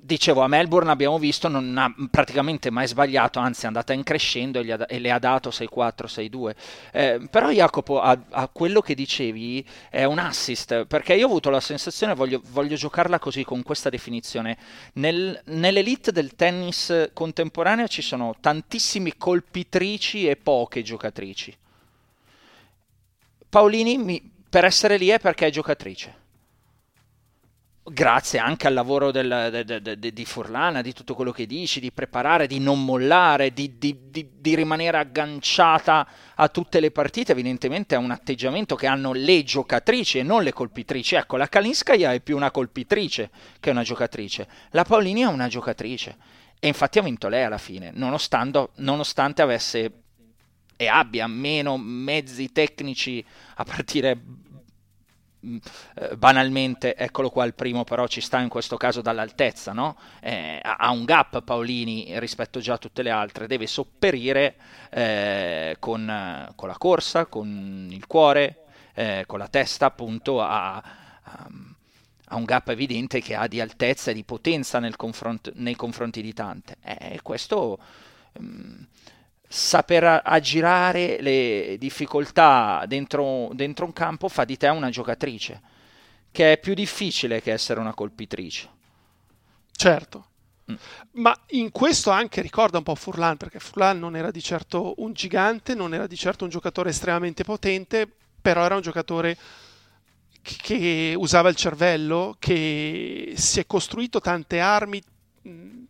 dicevo, 0.05 0.41
a 0.43 0.49
Melbourne 0.49 0.91
abbiamo 0.91 1.19
visto, 1.19 1.47
non 1.49 1.77
ha 1.79 1.95
praticamente 2.11 2.71
mai 2.71 2.89
sbagliato, 2.89 3.39
anzi 3.39 3.65
è 3.65 3.67
andata 3.69 3.93
in 3.93 4.03
crescendo 4.03 4.61
e, 4.61 4.73
ha, 4.73 4.85
e 4.89 4.99
le 4.99 5.11
ha 5.13 5.19
dato 5.19 5.51
6-4, 5.51 6.07
6-2. 6.07 6.55
Eh, 6.91 7.29
però 7.31 7.51
Jacopo, 7.51 8.01
a, 8.01 8.19
a, 8.31 8.49
quello 8.49 8.81
che 8.81 8.95
dicevi, 8.95 9.65
è 9.89 10.05
un 10.05 10.19
assist, 10.19 10.87
perché 10.87 11.15
io 11.15 11.27
ho 11.27 11.29
avuto 11.29 11.51
la 11.51 11.61
sensazione, 11.61 12.15
voglio, 12.15 12.43
voglio 12.51 12.75
giocarla 12.75 13.19
così, 13.19 13.45
con 13.45 13.63
questa 13.63 13.89
definizione, 13.89 14.59
Nel, 14.95 15.41
nell'elite 15.45 16.11
del 16.11 16.35
tennis 16.35 17.11
contemporaneo 17.13 17.87
ci 17.87 18.03
sono 18.03 18.35
tantissime 18.41 19.17
colpitrici 19.17 20.29
e 20.29 20.37
poche 20.37 20.83
giocatrici. 20.83 21.57
Paolini, 23.49 23.99
mi, 23.99 24.31
per 24.49 24.65
essere 24.65 24.97
lì 24.97 25.09
è 25.09 25.21
perché 25.21 25.47
è 25.47 25.51
giocatrice 25.51 26.21
grazie 27.85 28.39
anche 28.39 28.69
al 28.69 28.75
lavoro 28.75 29.11
del, 29.11 29.49
de, 29.51 29.81
de, 29.81 29.99
de, 29.99 30.13
di 30.13 30.25
Furlana, 30.25 30.83
di 30.83 30.93
tutto 30.93 31.15
quello 31.15 31.33
che 31.33 31.47
dici, 31.47 31.81
di 31.81 31.91
preparare, 31.91 32.47
di 32.47 32.61
non 32.61 32.85
mollare, 32.85 33.53
di, 33.53 33.77
di, 33.79 34.09
di, 34.09 34.29
di, 34.39 34.55
rimanere 34.55 34.99
agganciata 34.99 36.07
a 36.37 36.49
tutte 36.49 36.81
le 36.81 36.91
partite, 36.91 37.33
evidentemente 37.33 37.95
è 37.95 37.99
un 37.99 38.11
atteggiamento 38.11 38.77
che 38.77 38.87
hanno 38.87 39.13
le 39.13 39.43
giocatrici 39.43 40.19
e 40.19 40.23
non 40.23 40.43
le 40.43 40.53
colpitrici. 40.53 41.17
Ecco, 41.17 41.37
la 41.37 41.49
Kalinskaya 41.49 42.13
è 42.13 42.21
più 42.21 42.37
una 42.37 42.51
colpitrice 42.51 43.31
che 43.59 43.71
una 43.71 43.83
giocatrice, 43.83 44.47
la 44.71 44.85
Paolini 44.85 45.23
è 45.23 45.27
una 45.27 45.49
giocatrice 45.49 46.17
e 46.61 46.69
infatti 46.69 46.99
ha 47.01 47.03
vinto 47.03 47.29
lei 47.29 47.43
alla 47.43 47.59
fine, 47.59 47.93
nonostante 47.95 49.43
avesse 49.43 49.93
e 50.77 50.89
abbia 50.89 51.27
meno 51.27 51.77
mezzi 51.77 52.51
tecnici 52.51 53.25
a 53.57 53.65
partire 53.65 54.21
banalmente, 56.17 56.95
eccolo 56.95 57.31
qua 57.31 57.45
il 57.45 57.55
primo, 57.55 57.85
però 57.85 58.07
ci 58.07 58.21
sta 58.21 58.39
in 58.39 58.49
questo 58.49 58.77
caso 58.77 59.01
dall'altezza, 59.01 59.73
no? 59.73 59.97
eh, 60.21 60.61
ha 60.63 60.91
un 60.91 61.05
gap 61.05 61.43
Paolini 61.43 62.19
rispetto 62.19 62.61
già 62.61 62.75
a 62.75 62.79
tutte 62.79 63.03
le 63.03 63.11
altre, 63.11 63.47
deve 63.47 63.67
sopperire 63.67 64.57
eh, 64.91 65.77
con, 65.79 66.53
con, 66.55 66.69
la 66.69 66.79
corsa, 66.79 67.27
con 67.27 67.89
il 67.91 68.07
cuore, 68.07 68.65
eh, 68.95 69.25
con 69.27 69.39
la 69.39 69.49
testa 69.49 69.87
appunto 69.87 70.41
a, 70.41 70.77
a, 70.77 70.83
a, 72.27 72.37
un 72.37 72.45
gap 72.45 72.69
evidente 72.69 73.21
che 73.21 73.35
ha 73.35 73.49
di 73.49 73.61
altezza 73.61 74.13
e 74.13 74.15
di 74.15 74.25
potenza 74.25 74.79
nel 74.79 74.97
confront- 74.97 75.53
nei 75.57 75.75
confronti 75.75 76.23
di 76.23 76.33
tante. 76.33 76.77
E 76.83 77.21
questo... 77.23 77.79
Um, 78.35 78.87
saper 79.53 80.23
aggirare 80.25 81.21
le 81.21 81.77
difficoltà 81.79 82.85
dentro, 82.87 83.51
dentro, 83.53 83.85
un 83.85 83.93
campo 83.93 84.29
fa 84.29 84.47
di 84.47 84.57
te 84.57 84.69
una 84.69 84.89
giocatrice, 84.89 85.61
che 86.31 86.53
è 86.53 86.59
più 86.59 86.73
difficile 86.73 87.43
che 87.43 87.53
essere 87.53 87.79
una 87.79 87.93
colpitrice. 87.93 88.71
Certo. 89.71 90.27
Mm. 90.73 90.77
Ma 91.13 91.39
in 91.49 91.71
questo 91.71 92.11
anche 92.11 92.41
ricorda 92.41 92.79
un 92.79 92.85
po' 92.85 92.95
Furlan, 92.95 93.37
perché 93.37 93.59
Furlan 93.59 93.99
non 93.99 94.17
era 94.17 94.31
di 94.31 94.43
certo 94.43 94.95
un 94.99 95.13
gigante, 95.13 95.75
non 95.75 95.93
era 95.93 96.07
di 96.07 96.17
certo 96.17 96.45
un 96.45 96.51
giocatore 96.51 96.89
estremamente 96.89 97.45
potente, 97.45 98.09
però 98.41 98.65
era 98.65 98.77
un 98.77 98.81
giocatore 98.81 99.37
che 100.41 101.15
usava 101.15 101.51
il 101.51 101.57
cervello, 101.57 102.37
che 102.39 103.35
si 103.37 103.61
è 103.61 103.67
costruito 103.67 104.19
tante 104.19 104.61
armi. 104.61 105.03
Mm, 105.47 105.83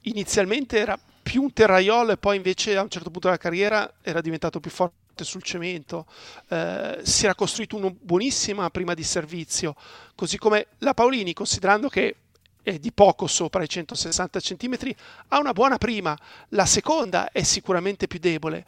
inizialmente 0.00 0.78
era 0.78 0.98
più 1.22 1.42
un 1.42 1.52
terraiolo 1.52 2.12
e 2.12 2.16
poi 2.16 2.36
invece 2.36 2.76
a 2.76 2.82
un 2.82 2.88
certo 2.88 3.10
punto 3.10 3.28
della 3.28 3.40
carriera 3.40 3.94
era 4.02 4.20
diventato 4.20 4.60
più 4.60 4.70
forte 4.70 5.24
sul 5.24 5.42
cemento, 5.42 6.06
eh, 6.48 7.00
si 7.02 7.24
era 7.24 7.34
costruito 7.34 7.76
una 7.76 7.90
buonissima 7.90 8.68
prima 8.70 8.94
di 8.94 9.04
servizio, 9.04 9.76
così 10.14 10.38
come 10.38 10.68
la 10.78 10.94
Paolini, 10.94 11.32
considerando 11.32 11.88
che 11.88 12.16
è 12.62 12.78
di 12.78 12.92
poco 12.92 13.26
sopra 13.26 13.62
i 13.62 13.68
160 13.68 14.40
cm, 14.40 14.76
ha 15.28 15.38
una 15.38 15.52
buona 15.52 15.78
prima, 15.78 16.16
la 16.50 16.66
seconda 16.66 17.30
è 17.30 17.42
sicuramente 17.42 18.06
più 18.06 18.18
debole, 18.18 18.64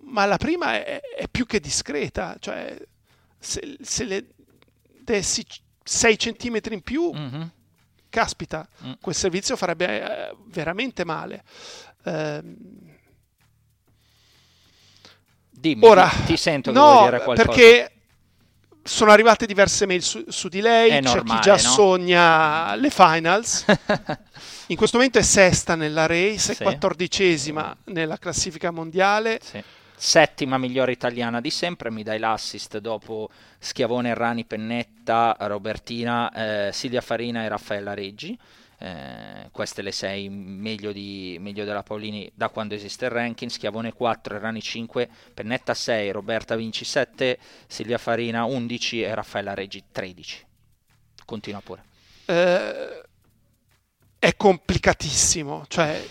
ma 0.00 0.24
la 0.26 0.36
prima 0.36 0.74
è, 0.74 1.00
è 1.00 1.28
più 1.28 1.46
che 1.46 1.60
discreta, 1.60 2.36
cioè 2.38 2.76
se, 3.38 3.76
se 3.80 4.04
le 4.04 4.26
dessi 5.00 5.44
6 5.82 6.16
cm 6.16 6.60
in 6.70 6.82
più... 6.82 7.12
Mm-hmm 7.12 7.42
caspita, 8.08 8.66
mm. 8.84 8.92
quel 9.00 9.14
servizio 9.14 9.56
farebbe 9.56 9.86
eh, 10.30 10.36
veramente 10.46 11.04
male. 11.04 11.42
Eh, 12.04 12.42
Dimmi, 15.50 15.84
ora, 15.84 16.08
ti, 16.24 16.36
sento 16.36 16.70
no, 16.70 17.08
perché 17.34 17.92
sono 18.84 19.10
arrivate 19.10 19.44
diverse 19.44 19.86
mail 19.86 20.02
su, 20.02 20.24
su 20.28 20.48
di 20.48 20.60
lei, 20.60 20.90
è 20.90 21.00
c'è 21.00 21.14
normale, 21.14 21.40
chi 21.40 21.44
già 21.44 21.52
no? 21.52 21.58
sogna 21.58 22.74
le 22.76 22.90
finals. 22.90 23.64
In 24.68 24.76
questo 24.76 24.98
momento 24.98 25.18
è 25.18 25.22
sesta 25.22 25.74
nella 25.74 26.06
race, 26.06 26.54
sì. 26.54 26.62
è 26.62 26.62
quattordicesima 26.62 27.76
nella 27.86 28.18
classifica 28.18 28.70
mondiale. 28.70 29.40
Sì 29.42 29.62
settima 29.98 30.56
migliore 30.58 30.92
italiana 30.92 31.40
di 31.40 31.50
sempre, 31.50 31.90
mi 31.90 32.02
dai 32.02 32.18
l'assist 32.18 32.78
dopo 32.78 33.28
Schiavone, 33.58 34.14
Rani, 34.14 34.44
Pennetta, 34.44 35.36
Robertina, 35.40 36.68
eh, 36.68 36.72
Silvia 36.72 37.00
Farina 37.00 37.42
e 37.44 37.48
Raffaella 37.48 37.94
Reggi. 37.94 38.38
Eh, 38.80 39.48
queste 39.50 39.82
le 39.82 39.90
sei 39.90 40.28
meglio, 40.28 40.92
di, 40.92 41.36
meglio, 41.40 41.64
della 41.64 41.82
Paolini 41.82 42.30
da 42.32 42.48
quando 42.48 42.74
esiste 42.74 43.06
il 43.06 43.10
ranking. 43.10 43.50
Schiavone 43.50 43.92
4, 43.92 44.38
Rani 44.38 44.62
5, 44.62 45.08
Pennetta 45.34 45.74
6, 45.74 46.12
Roberta 46.12 46.54
Vinci 46.54 46.84
7, 46.84 47.38
Silvia 47.66 47.98
Farina 47.98 48.44
11 48.44 49.02
e 49.02 49.14
Raffaella 49.14 49.54
Reggi 49.54 49.82
13 49.90 50.46
continua 51.28 51.60
pure. 51.60 51.84
Eh, 52.24 53.02
è 54.18 54.34
complicatissimo 54.34 55.66
cioè... 55.68 56.02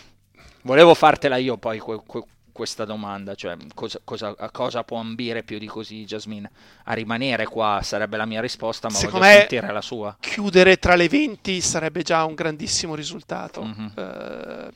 volevo 0.62 0.94
fartela 0.94 1.38
io 1.38 1.58
poi 1.58 1.80
que, 1.80 2.02
que, 2.06 2.24
questa 2.58 2.86
domanda, 2.86 3.36
cioè 3.36 3.56
cosa, 3.76 4.02
cosa, 4.04 4.34
cosa 4.52 4.84
può 4.84 4.98
ambire 4.98 5.44
più 5.44 5.60
di 5.60 5.68
così 5.68 6.06
Jasmine? 6.06 6.50
A 6.86 6.94
rimanere 6.94 7.46
qua 7.46 7.82
sarebbe 7.84 8.18
la 8.18 8.26
mia 8.26 8.42
risposta, 8.42 8.90
ma 8.90 8.96
Secondo 8.96 9.28
voglio 9.28 9.38
sentire 9.38 9.72
la 9.72 9.82
sua. 9.82 10.18
Chiudere 10.20 10.78
tra 10.78 10.96
le 10.96 11.08
20 11.08 11.62
sarebbe 11.62 12.02
già 12.02 12.26
un 12.26 12.34
grandissimo 12.34 12.96
risultato. 12.96 13.64
Mm-hmm. 13.64 13.90
Uh, 13.96 14.70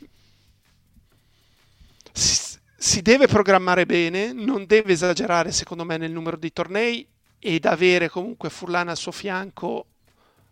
si, 2.12 2.60
si 2.78 3.02
deve 3.02 3.26
programmare 3.26 3.88
bene, 3.88 4.32
non 4.32 4.68
deve 4.68 4.94
esagerare 4.94 5.52
secondo 5.52 5.84
me 5.84 5.98
nel 5.98 6.12
numero 6.12 6.38
di 6.38 6.54
tornei 6.54 7.08
ed 7.40 7.66
avere 7.66 8.10
comunque 8.10 8.52
Furlana 8.52 8.92
al 8.92 8.98
suo 8.98 9.12
fianco 9.12 9.88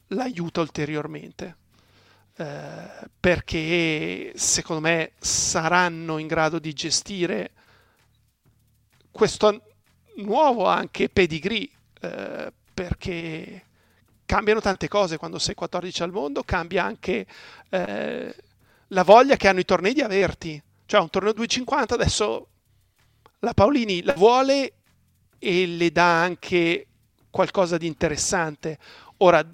l'aiuta 0.07 0.61
ulteriormente. 0.61 1.57
Eh, 2.39 3.09
perché 3.19 4.31
secondo 4.33 4.81
me 4.81 5.11
saranno 5.19 6.19
in 6.19 6.27
grado 6.27 6.57
di 6.57 6.71
gestire 6.71 7.51
questo 9.11 9.61
nuovo 10.19 10.65
anche 10.65 11.09
pedigree 11.09 11.67
eh, 11.99 12.53
perché 12.73 13.65
cambiano 14.25 14.61
tante 14.61 14.87
cose 14.87 15.17
quando 15.17 15.37
sei 15.37 15.53
14 15.53 16.03
al 16.03 16.13
mondo, 16.13 16.43
cambia 16.43 16.85
anche 16.85 17.25
eh, 17.71 18.35
la 18.87 19.03
voglia 19.03 19.35
che 19.35 19.49
hanno 19.49 19.59
i 19.59 19.65
tornei 19.65 19.93
di 19.93 20.01
averti. 20.01 20.63
Cioè 20.85 21.01
un 21.01 21.09
torneo 21.09 21.33
250 21.33 21.93
adesso 21.93 22.47
la 23.39 23.53
Paolini 23.53 24.01
la 24.01 24.13
vuole 24.13 24.73
e 25.37 25.65
le 25.65 25.91
dà 25.91 26.21
anche 26.21 26.87
qualcosa 27.29 27.77
di 27.77 27.85
interessante. 27.85 28.77
Ora, 29.17 29.45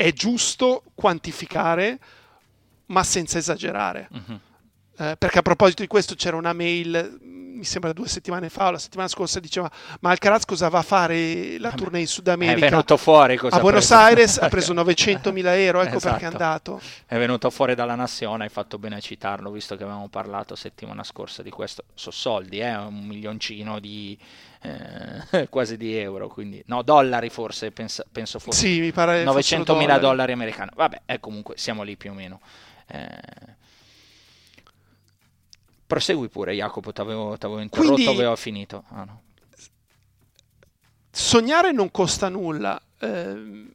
è 0.00 0.14
giusto 0.14 0.82
quantificare, 0.94 1.98
ma 2.86 3.04
senza 3.04 3.36
esagerare. 3.36 4.08
Uh-huh. 4.10 4.40
Eh, 5.00 5.16
perché 5.16 5.38
a 5.38 5.42
proposito 5.42 5.80
di 5.80 5.88
questo 5.88 6.14
c'era 6.14 6.36
una 6.36 6.52
mail, 6.52 7.18
mi 7.22 7.64
sembra 7.64 7.94
due 7.94 8.06
settimane 8.06 8.50
fa 8.50 8.66
o 8.66 8.72
la 8.72 8.78
settimana 8.78 9.08
scorsa, 9.08 9.40
diceva 9.40 9.70
ma 10.00 10.10
Alcaraz 10.10 10.44
cosa 10.44 10.68
va 10.68 10.80
a 10.80 10.82
fare 10.82 11.58
la 11.58 11.72
tournée 11.72 12.02
in 12.02 12.06
Sud 12.06 12.28
America? 12.28 12.66
È 12.66 12.68
venuto 12.68 12.98
fuori 12.98 13.38
cosa 13.38 13.56
A 13.56 13.60
Buenos 13.60 13.86
preso. 13.86 14.02
Aires 14.02 14.36
ha 14.36 14.48
preso 14.50 14.74
900 14.74 15.32
mila 15.32 15.56
euro, 15.56 15.80
ecco 15.80 15.96
esatto. 15.96 16.18
perché 16.18 16.24
è 16.26 16.32
andato. 16.32 16.82
È 17.06 17.16
venuto 17.16 17.48
fuori 17.48 17.74
dalla 17.74 17.94
nazione, 17.94 18.44
hai 18.44 18.50
fatto 18.50 18.78
bene 18.78 18.96
a 18.96 19.00
citarlo, 19.00 19.50
visto 19.50 19.74
che 19.74 19.84
avevamo 19.84 20.08
parlato 20.08 20.54
settimana 20.54 21.02
scorsa 21.02 21.42
di 21.42 21.50
questo. 21.50 21.84
So 21.94 22.10
soldi, 22.10 22.58
eh? 22.58 22.76
un 22.76 23.06
milioncino 23.06 23.78
di... 23.78 24.18
Eh, 24.62 25.48
quasi 25.48 25.78
di 25.78 25.96
euro, 25.96 26.28
quindi 26.28 26.62
no, 26.66 26.82
dollari 26.82 27.30
forse, 27.30 27.70
penso, 27.70 28.04
penso 28.12 28.38
fosse. 28.38 28.58
Sì, 28.58 28.80
mi 28.80 28.92
pare 28.92 29.24
900 29.24 29.74
mila 29.74 29.96
dollari 29.96 30.32
americani. 30.32 30.72
Vabbè, 30.74 31.00
eh, 31.06 31.18
comunque 31.18 31.56
siamo 31.56 31.82
lì 31.82 31.96
più 31.96 32.10
o 32.10 32.12
meno. 32.12 32.40
Eh, 32.86 33.58
Prosegui 35.90 36.28
pure, 36.28 36.54
Jacopo, 36.54 36.92
ti 36.92 37.00
avevo 37.00 37.32
interrotto, 37.32 37.94
Quindi, 37.94 38.06
avevo 38.06 38.36
finito. 38.36 38.84
Ah, 38.90 39.02
no. 39.02 39.22
Sognare 41.10 41.72
non 41.72 41.90
costa 41.90 42.28
nulla, 42.28 42.80
ehm, 43.00 43.72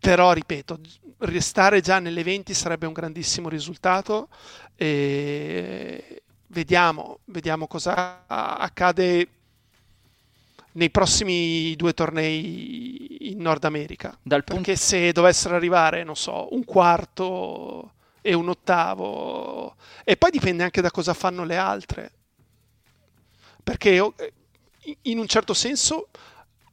però 0.00 0.32
ripeto, 0.32 0.80
restare 1.18 1.80
già 1.80 2.00
nelle 2.00 2.24
20 2.24 2.52
sarebbe 2.54 2.88
un 2.88 2.92
grandissimo 2.92 3.48
risultato. 3.48 4.28
E 4.74 6.22
vediamo, 6.48 7.20
vediamo 7.26 7.68
cosa 7.68 8.24
accade 8.26 9.28
nei 10.72 10.90
prossimi 10.90 11.76
due 11.76 11.94
tornei 11.94 13.30
in 13.30 13.38
Nord 13.40 13.62
America. 13.62 14.18
Dal 14.20 14.42
Perché 14.42 14.72
punto... 14.72 14.80
se 14.80 15.12
dovessero 15.12 15.54
arrivare, 15.54 16.02
non 16.02 16.16
so, 16.16 16.52
un 16.52 16.64
quarto 16.64 17.93
e 18.26 18.32
un 18.32 18.48
ottavo. 18.48 19.76
E 20.02 20.16
poi 20.16 20.30
dipende 20.30 20.62
anche 20.62 20.80
da 20.80 20.90
cosa 20.90 21.12
fanno 21.12 21.44
le 21.44 21.58
altre. 21.58 22.12
Perché 23.62 23.96
eh, 23.96 24.32
in 25.02 25.18
un 25.18 25.26
certo 25.26 25.52
senso 25.52 26.08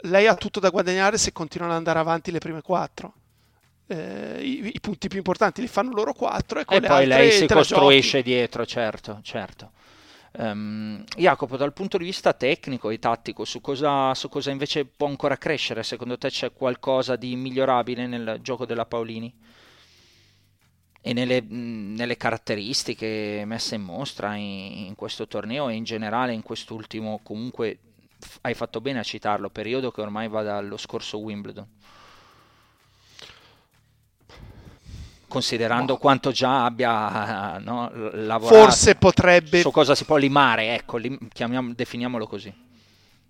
lei 0.04 0.28
ha 0.28 0.36
tutto 0.36 0.62
da 0.62 0.70
guadagnare 0.70 1.18
se 1.18 1.34
continuano 1.34 1.74
ad 1.74 1.80
andare 1.80 2.00
avanti 2.00 2.32
le 2.32 2.40
prime 2.40 2.62
quattro. 2.62 3.14
Eh, 3.88 4.40
i, 4.42 4.72
i, 4.76 4.80
punti 4.80 5.10
più 5.10 5.18
importanti 5.18 5.60
li 5.60 5.68
fanno 5.68 5.92
loro 5.92 6.14
quattro 6.14 6.60
e, 6.60 6.66
e 6.70 6.80
poi 6.80 7.06
lei 7.06 7.32
si 7.32 7.48
costruisce 7.48 8.22
dietro, 8.22 8.66
certo, 8.66 9.20
certo. 9.22 9.72
Um, 10.34 11.04
Jacopo, 11.18 11.58
dal 11.58 11.74
punto 11.74 11.98
di 11.98 12.06
vista 12.06 12.32
tecnico 12.32 12.90
e 12.90 13.00
tattico, 13.00 13.44
su 13.44 13.60
cosa, 13.60 14.14
su 14.14 14.30
cosa 14.30 14.52
invece 14.52 14.86
può 14.86 15.08
ancora 15.08 15.36
crescere? 15.36 15.84
Secondo 15.84 16.18
te 16.18 16.30
c'è 16.30 16.54
qualcosa 16.54 17.18
di 17.18 17.36
migliorabile 17.36 18.08
nel 18.08 18.40
gioco 18.42 18.66
della 18.66 18.86
Paolini? 18.86 19.36
E 21.02 21.14
nelle, 21.14 21.42
nelle, 21.42 22.16
caratteristiche 22.16 23.42
messe 23.46 23.76
in 23.76 23.82
mostra 23.82 24.36
in, 24.36 24.86
in, 24.86 24.96
questo 24.96 25.28
torneo 25.28 25.68
e 25.68 25.74
in 25.74 25.84
generale 25.84 26.32
in 26.32 26.44
quest'ultimo 26.44 27.20
comunque 27.24 27.80
hai 28.42 28.54
fatto 28.54 28.82
bene 28.82 29.00
a 29.00 29.04
citarlo 29.04 29.50
periodo 29.50 29.90
che 29.90 30.02
ormai 30.02 30.28
va 30.28 30.44
dallo 30.44 30.78
scorso 30.78 31.18
Wimbledon 31.18 31.68
considerando 35.28 35.94
no. 35.94 35.98
quanto 35.98 36.30
già 36.30 36.66
abbia 36.66 37.58
no, 37.58 37.90
lavorato 37.94 38.62
forse 38.62 38.94
potrebbe 38.94 39.62
su 39.62 39.72
cosa 39.72 39.96
si 39.96 40.06
può 40.06 40.18
limare 40.18 40.76
ecco 40.76 40.98
lim, 40.98 41.18
definiamolo 41.74 42.28
così 42.28 42.54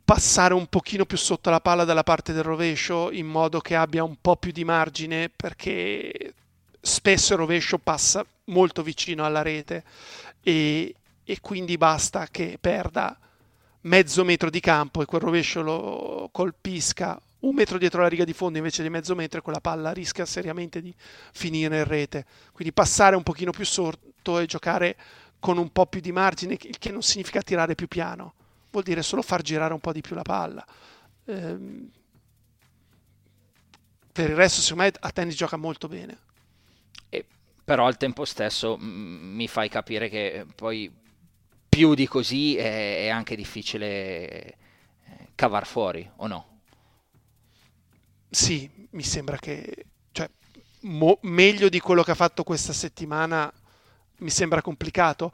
passare 0.03 0.53
un 0.53 0.67
pochino 0.67 1.05
più 1.05 1.15
sotto 1.15 1.49
la 1.49 1.61
palla 1.61 1.85
dalla 1.85 2.03
parte 2.03 2.33
del 2.33 2.43
rovescio 2.43 3.11
in 3.11 3.27
modo 3.27 3.61
che 3.61 3.77
abbia 3.77 4.03
un 4.03 4.17
po' 4.19 4.35
più 4.35 4.51
di 4.51 4.65
margine 4.65 5.29
perché 5.29 6.33
spesso 6.81 7.33
il 7.33 7.39
rovescio 7.39 7.77
passa 7.77 8.25
molto 8.45 8.81
vicino 8.81 9.23
alla 9.23 9.43
rete 9.43 9.83
e, 10.41 10.95
e 11.23 11.39
quindi 11.39 11.77
basta 11.77 12.27
che 12.27 12.57
perda 12.59 13.17
mezzo 13.81 14.23
metro 14.23 14.49
di 14.49 14.59
campo 14.59 15.01
e 15.01 15.05
quel 15.05 15.21
rovescio 15.21 15.61
lo 15.61 16.29
colpisca 16.31 17.19
un 17.41 17.55
metro 17.55 17.77
dietro 17.77 18.01
la 18.01 18.07
riga 18.07 18.23
di 18.23 18.33
fondo 18.33 18.57
invece 18.57 18.83
di 18.83 18.89
mezzo 18.89 19.15
metro 19.15 19.39
e 19.39 19.41
quella 19.41 19.61
palla 19.61 19.91
rischia 19.91 20.25
seriamente 20.25 20.79
di 20.79 20.93
finire 21.33 21.79
in 21.79 21.85
rete. 21.85 22.25
Quindi 22.51 22.71
passare 22.71 23.15
un 23.15 23.23
pochino 23.23 23.49
più 23.49 23.65
sotto 23.65 24.37
e 24.37 24.45
giocare 24.45 24.95
con 25.39 25.57
un 25.57 25.71
po' 25.71 25.87
più 25.87 26.01
di 26.01 26.11
margine, 26.11 26.55
il 26.61 26.77
che 26.77 26.91
non 26.91 27.01
significa 27.01 27.41
tirare 27.41 27.73
più 27.73 27.87
piano, 27.87 28.33
vuol 28.69 28.83
dire 28.83 29.01
solo 29.01 29.23
far 29.23 29.41
girare 29.41 29.73
un 29.73 29.79
po' 29.79 29.91
di 29.91 30.01
più 30.01 30.15
la 30.15 30.21
palla. 30.21 30.63
Ehm, 31.25 31.89
per 34.11 34.29
il 34.29 34.35
resto, 34.35 34.61
secondo 34.61 34.83
me, 34.83 34.91
a 34.99 35.09
tennis 35.09 35.35
gioca 35.35 35.57
molto 35.57 35.87
bene 35.87 36.29
però 37.63 37.85
al 37.85 37.97
tempo 37.97 38.25
stesso 38.25 38.77
m- 38.77 39.35
mi 39.35 39.47
fai 39.47 39.69
capire 39.69 40.09
che 40.09 40.45
poi 40.55 40.91
più 41.69 41.93
di 41.93 42.07
così 42.07 42.57
è, 42.57 43.05
è 43.05 43.09
anche 43.09 43.35
difficile 43.35 43.87
eh, 43.87 44.55
cavar 45.35 45.65
fuori, 45.65 46.09
o 46.17 46.27
no? 46.27 46.59
Sì, 48.29 48.69
mi 48.91 49.03
sembra 49.03 49.37
che 49.37 49.85
cioè, 50.11 50.29
mo- 50.81 51.19
meglio 51.23 51.69
di 51.69 51.79
quello 51.79 52.03
che 52.03 52.11
ha 52.11 52.15
fatto 52.15 52.43
questa 52.43 52.73
settimana 52.73 53.51
mi 54.19 54.29
sembra 54.29 54.61
complicato. 54.61 55.31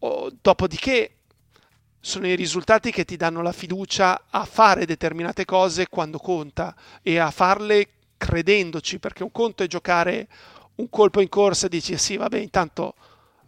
O, 0.00 0.30
dopodiché 0.40 1.16
sono 2.00 2.26
i 2.26 2.34
risultati 2.34 2.90
che 2.90 3.04
ti 3.04 3.16
danno 3.16 3.42
la 3.42 3.52
fiducia 3.52 4.26
a 4.30 4.44
fare 4.44 4.86
determinate 4.86 5.44
cose 5.44 5.88
quando 5.88 6.18
conta 6.18 6.74
e 7.02 7.18
a 7.18 7.30
farle 7.30 7.88
credendoci, 8.16 8.98
perché 8.98 9.22
un 9.22 9.30
conto 9.30 9.62
è 9.62 9.66
giocare 9.66 10.28
un 10.80 10.88
colpo 10.90 11.20
in 11.20 11.28
corsa 11.28 11.66
e 11.66 11.68
dici 11.68 11.96
sì 11.96 12.16
vabbè 12.16 12.38
intanto 12.38 12.94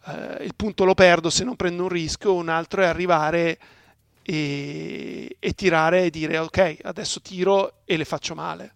eh, 0.07 0.45
il 0.45 0.55
punto 0.55 0.85
lo 0.85 0.95
perdo 0.95 1.31
se 1.31 1.45
non 1.45 1.57
prendo 1.57 1.85
un 1.85 1.89
rischio, 1.89 2.35
un 2.35 2.49
altro 2.49 2.83
è 2.83 2.87
arrivare 2.87 3.59
e, 4.23 5.37
e 5.39 5.53
tirare 5.55 6.05
e 6.05 6.11
dire 6.11 6.39
ok 6.39 6.79
adesso 6.83 7.21
tiro 7.21 7.75
e 7.85 7.97
le 7.97 8.05
faccio 8.05 8.35
male. 8.35 8.75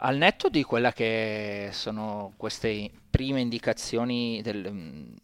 Al 0.00 0.16
netto 0.16 0.48
di 0.50 0.62
quella 0.62 0.92
che 0.92 1.70
sono 1.72 2.34
queste 2.36 2.90
prime 3.08 3.40
indicazioni 3.40 4.42
del, 4.42 4.70
mm, 4.70 5.14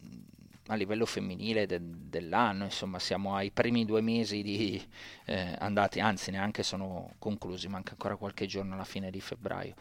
a 0.67 0.75
livello 0.75 1.05
femminile 1.05 1.67
de, 1.67 1.79
dell'anno, 1.79 2.63
insomma 2.63 2.97
siamo 2.97 3.35
ai 3.35 3.51
primi 3.51 3.85
due 3.85 4.01
mesi 4.01 4.41
di, 4.41 4.83
eh, 5.25 5.55
andati, 5.59 5.99
anzi 5.99 6.31
neanche 6.31 6.63
sono 6.63 7.11
conclusi, 7.19 7.67
manca 7.67 7.91
ancora 7.91 8.15
qualche 8.15 8.47
giorno 8.47 8.73
alla 8.73 8.83
fine 8.83 9.11
di 9.11 9.21
febbraio 9.21 9.75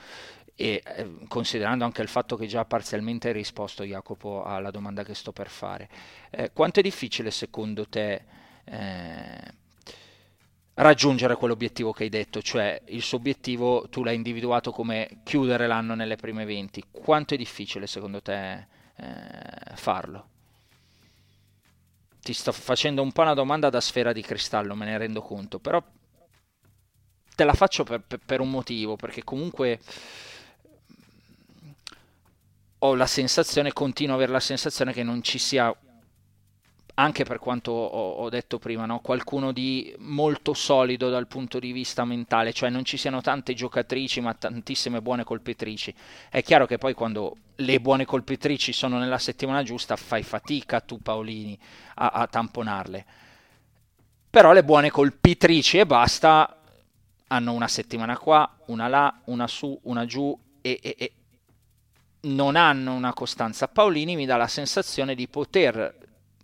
e 0.54 0.82
eh, 0.84 1.08
considerando 1.28 1.84
anche 1.84 2.02
il 2.02 2.08
fatto 2.08 2.36
che 2.36 2.46
già 2.46 2.64
parzialmente 2.64 3.28
hai 3.28 3.34
risposto 3.34 3.84
Jacopo 3.84 4.44
alla 4.44 4.70
domanda 4.70 5.02
che 5.02 5.14
sto 5.14 5.32
per 5.32 5.48
fare, 5.48 5.88
eh, 6.30 6.52
quanto 6.52 6.80
è 6.80 6.82
difficile 6.82 7.30
secondo 7.30 7.88
te 7.88 8.24
eh, 8.64 9.60
raggiungere 10.74 11.36
quell'obiettivo 11.36 11.92
che 11.92 12.04
hai 12.04 12.08
detto, 12.08 12.40
cioè 12.42 12.80
il 12.86 13.02
suo 13.02 13.18
obiettivo 13.18 13.88
tu 13.88 14.02
l'hai 14.02 14.14
individuato 14.14 14.70
come 14.70 15.20
chiudere 15.24 15.66
l'anno 15.66 15.94
nelle 15.94 16.16
prime 16.16 16.44
20, 16.44 16.84
quanto 16.90 17.34
è 17.34 17.36
difficile 17.36 17.86
secondo 17.86 18.22
te 18.22 18.66
eh, 18.96 19.74
farlo? 19.74 20.28
Ti 22.20 22.32
sto 22.32 22.52
facendo 22.52 23.02
un 23.02 23.10
po' 23.10 23.22
una 23.22 23.34
domanda 23.34 23.68
da 23.68 23.80
sfera 23.80 24.12
di 24.12 24.22
cristallo, 24.22 24.76
me 24.76 24.84
ne 24.84 24.96
rendo 24.96 25.20
conto, 25.22 25.58
però 25.58 25.82
te 27.34 27.44
la 27.44 27.54
faccio 27.54 27.84
per, 27.84 28.00
per, 28.00 28.20
per 28.24 28.40
un 28.40 28.50
motivo, 28.50 28.96
perché 28.96 29.24
comunque 29.24 29.80
ho 32.84 32.94
la 32.94 33.06
sensazione, 33.06 33.72
continuo 33.72 34.14
ad 34.14 34.20
avere 34.20 34.32
la 34.32 34.40
sensazione 34.40 34.92
che 34.92 35.04
non 35.04 35.22
ci 35.22 35.38
sia, 35.38 35.74
anche 36.94 37.24
per 37.24 37.38
quanto 37.38 37.70
ho, 37.70 38.12
ho 38.14 38.28
detto 38.28 38.58
prima, 38.58 38.86
no? 38.86 38.98
qualcuno 38.98 39.52
di 39.52 39.94
molto 39.98 40.52
solido 40.52 41.08
dal 41.08 41.28
punto 41.28 41.60
di 41.60 41.70
vista 41.70 42.04
mentale, 42.04 42.52
cioè 42.52 42.70
non 42.70 42.84
ci 42.84 42.96
siano 42.96 43.20
tante 43.20 43.54
giocatrici 43.54 44.20
ma 44.20 44.34
tantissime 44.34 45.00
buone 45.00 45.22
colpitrici. 45.22 45.94
È 46.28 46.42
chiaro 46.42 46.66
che 46.66 46.78
poi 46.78 46.92
quando 46.92 47.36
le 47.56 47.80
buone 47.80 48.04
colpitrici 48.04 48.72
sono 48.72 48.98
nella 48.98 49.18
settimana 49.18 49.62
giusta 49.62 49.94
fai 49.94 50.24
fatica 50.24 50.80
tu 50.80 51.00
Paolini 51.00 51.56
a, 51.94 52.08
a 52.08 52.26
tamponarle. 52.26 53.06
Però 54.28 54.52
le 54.52 54.64
buone 54.64 54.90
colpitrici 54.90 55.78
e 55.78 55.86
basta 55.86 56.58
hanno 57.28 57.52
una 57.52 57.68
settimana 57.68 58.18
qua, 58.18 58.58
una 58.66 58.88
là, 58.88 59.20
una 59.26 59.46
su, 59.46 59.78
una 59.84 60.04
giù 60.04 60.36
e, 60.60 60.80
e, 60.82 61.12
non 62.22 62.56
hanno 62.56 62.94
una 62.94 63.12
costanza. 63.12 63.68
Paolini 63.68 64.16
mi 64.16 64.26
dà 64.26 64.36
la 64.36 64.48
sensazione 64.48 65.14
di 65.14 65.28
poter 65.28 66.00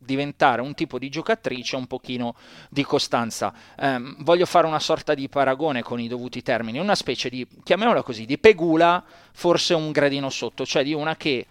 diventare 0.09 0.63
un 0.63 0.75
tipo 0.75 0.99
di 0.99 1.11
giocatrice 1.11 1.77
un 1.77 1.87
pochino 1.87 2.35
di 2.71 2.83
costanza. 2.83 3.53
Eh, 3.79 3.99
voglio 4.19 4.47
fare 4.47 4.67
una 4.67 4.81
sorta 4.81 5.13
di 5.15 5.29
paragone 5.29 5.83
con 5.83 6.01
i 6.01 6.09
dovuti 6.09 6.43
termini, 6.43 6.79
una 6.79 6.95
specie 6.95 7.29
di, 7.29 7.47
chiamiamola 7.63 8.03
così, 8.03 8.25
di 8.25 8.39
pegula, 8.39 9.05
forse 9.33 9.75
un 9.75 9.91
gradino 9.91 10.31
sotto, 10.31 10.65
cioè 10.65 10.83
di 10.83 10.95
una 10.95 11.17
che 11.17 11.47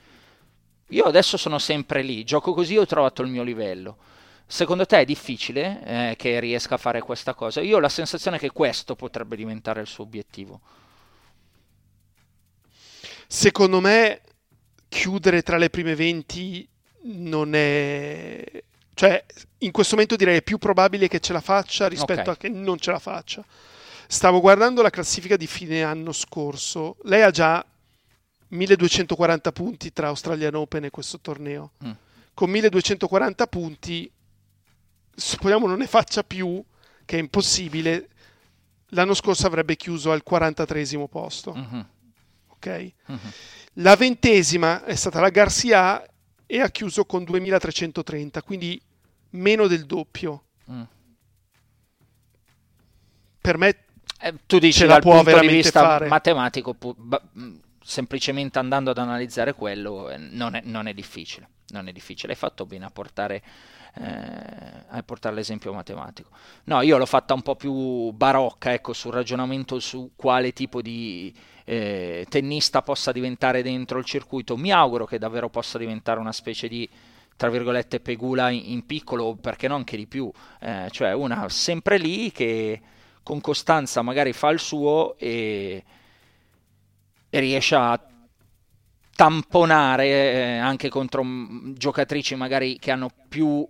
io 0.88 1.04
adesso 1.04 1.38
sono 1.38 1.60
sempre 1.60 2.02
lì, 2.02 2.24
gioco 2.24 2.54
così, 2.54 2.78
ho 2.78 2.86
trovato 2.86 3.22
il 3.22 3.30
mio 3.30 3.44
livello. 3.44 3.98
Secondo 4.50 4.86
te 4.86 5.00
è 5.00 5.06
difficile 5.06 5.84
eh, 5.84 6.16
che 6.18 6.40
riesca 6.40 6.76
a 6.76 6.78
fare 6.78 7.02
questa 7.02 7.34
cosa? 7.34 7.60
Io 7.62 7.76
ho 7.76 7.80
la 7.82 7.90
sensazione 7.90 8.40
che 8.40 8.52
questo 8.52 8.96
potrebbe 8.96 9.36
diventare 9.36 9.82
il 9.82 9.88
suo 9.88 10.06
obiettivo. 10.06 10.62
Secondo 13.28 13.80
me 13.80 14.22
chiudere 14.88 15.42
tra 15.44 15.58
le 15.58 15.70
prime 15.70 15.96
20 15.96 16.68
non 17.04 17.54
è... 17.54 18.64
Cioè, 18.94 19.26
in 19.60 19.72
questo 19.72 19.96
momento 19.96 20.16
direi 20.16 20.38
è 20.38 20.42
più 20.42 20.58
probabile 20.58 21.08
che 21.08 21.20
ce 21.20 21.34
la 21.34 21.42
faccia 21.42 21.88
rispetto 21.88 22.22
okay. 22.22 22.34
a 22.34 22.38
che 22.38 22.50
non 22.50 22.80
ce 22.80 22.92
la 22.92 23.00
faccia. 23.00 23.46
Stavo 24.08 24.40
guardando 24.40 24.82
la 24.82 24.90
classifica 24.90 25.36
di 25.38 25.46
fine 25.46 25.84
anno 25.84 26.12
scorso. 26.14 26.98
Lei 27.04 27.22
ha 27.22 27.30
già 27.32 27.64
1240 28.50 29.52
punti 29.52 29.92
tra 29.92 30.08
Australian 30.08 30.56
Open 30.56 30.86
e 30.86 30.90
questo 30.90 31.20
torneo. 31.20 31.72
Mm. 31.86 31.92
Con 32.34 32.50
1240 32.50 33.48
punti 33.48 34.12
supponiamo 35.16 35.68
non 35.68 35.80
ne 35.80 35.88
faccia 35.88 36.24
più, 36.24 36.64
che 37.06 37.18
è 37.18 37.20
impossibile, 37.20 38.10
l'anno 38.90 39.14
scorso 39.14 39.48
avrebbe 39.48 39.76
chiuso 39.76 40.12
al 40.12 40.24
43 40.24 41.08
posto. 41.10 41.54
Mm-hmm. 41.54 41.82
Ok? 42.58 42.94
Mm-hmm. 43.12 43.28
La 43.74 43.96
ventesima 43.96 44.84
è 44.84 44.96
stata 44.96 45.20
la 45.20 45.30
Garcia 45.30 46.06
e 46.46 46.60
ha 46.60 46.70
chiuso 46.70 47.06
con 47.06 47.24
2330, 47.24 48.42
quindi 48.42 48.82
meno 49.32 49.68
del 49.68 49.86
doppio. 49.86 50.44
Mm. 50.72 50.82
Per 53.40 53.58
me 53.58 53.78
eh, 54.20 54.34
tu 54.46 54.60
dici 54.60 54.86
dal 54.86 55.02
punto 55.02 55.40
di 55.40 55.48
vista 55.48 55.82
fare. 55.82 56.08
matematico, 56.08 56.74
pu- 56.74 56.96
ba- 56.98 57.22
semplicemente 57.84 58.60
andando 58.60 58.92
ad 58.92 58.98
analizzare 58.98 59.54
quello, 59.54 60.10
eh, 60.10 60.18
non, 60.18 60.56
è, 60.56 60.62
non, 60.66 60.88
è, 60.88 60.94
difficile. 60.94 61.48
Non 61.70 61.88
è 61.88 61.92
difficile. 61.92 62.34
Hai 62.34 62.38
fatto 62.38 62.66
bene 62.66 62.86
a 62.86 62.90
portare 62.90 63.44
eh, 64.00 65.04
portare 65.04 65.36
l'esempio 65.36 65.74
matematico. 65.74 66.30
No, 66.66 66.82
io 66.82 66.98
l'ho 66.98 67.06
fatta 67.06 67.34
un 67.34 67.42
po' 67.42 67.56
più 67.56 68.12
barocca, 68.12 68.74
ecco, 68.74 68.94
sul 68.94 69.14
ragionamento 69.14 69.80
su 69.80 70.12
quale 70.16 70.54
tipo 70.54 70.82
di 70.82 71.34
eh, 71.64 72.26
tennista 72.30 72.82
possa 72.82 73.12
diventare 73.12 73.62
dentro 73.64 74.00
il 74.00 74.06
circuito. 74.06 74.58
Mi 74.58 74.72
auguro 74.72 75.06
che 75.06 75.18
davvero 75.18 75.50
possa 75.50 75.78
diventare 75.78 76.20
una 76.20 76.34
specie 76.34 76.68
di 76.68 76.88
tra 77.38 77.50
virgolette 77.50 78.00
pegula 78.00 78.50
in, 78.50 78.64
in 78.72 78.86
piccolo, 78.86 79.36
perché 79.36 79.68
non 79.68 79.78
anche 79.78 79.96
di 79.96 80.08
più, 80.08 80.30
eh, 80.60 80.88
cioè 80.92 81.14
una 81.14 81.48
sempre 81.50 81.98
lì 81.98 82.32
che 82.32 82.82
con 83.22 83.42
costanza 83.42 84.02
magari 84.02 84.34
fa 84.34 84.50
il 84.50 84.60
suo 84.60 85.18
e, 85.18 85.84
e 87.30 87.40
riesce 87.40 87.76
a 87.76 88.02
tamponare 89.16 90.06
eh, 90.06 90.58
anche 90.58 90.90
contro 90.90 91.24
m- 91.24 91.74
giocatrici 91.74 92.36
magari 92.36 92.78
che 92.80 92.92
hanno 92.92 93.10
più 93.28 93.68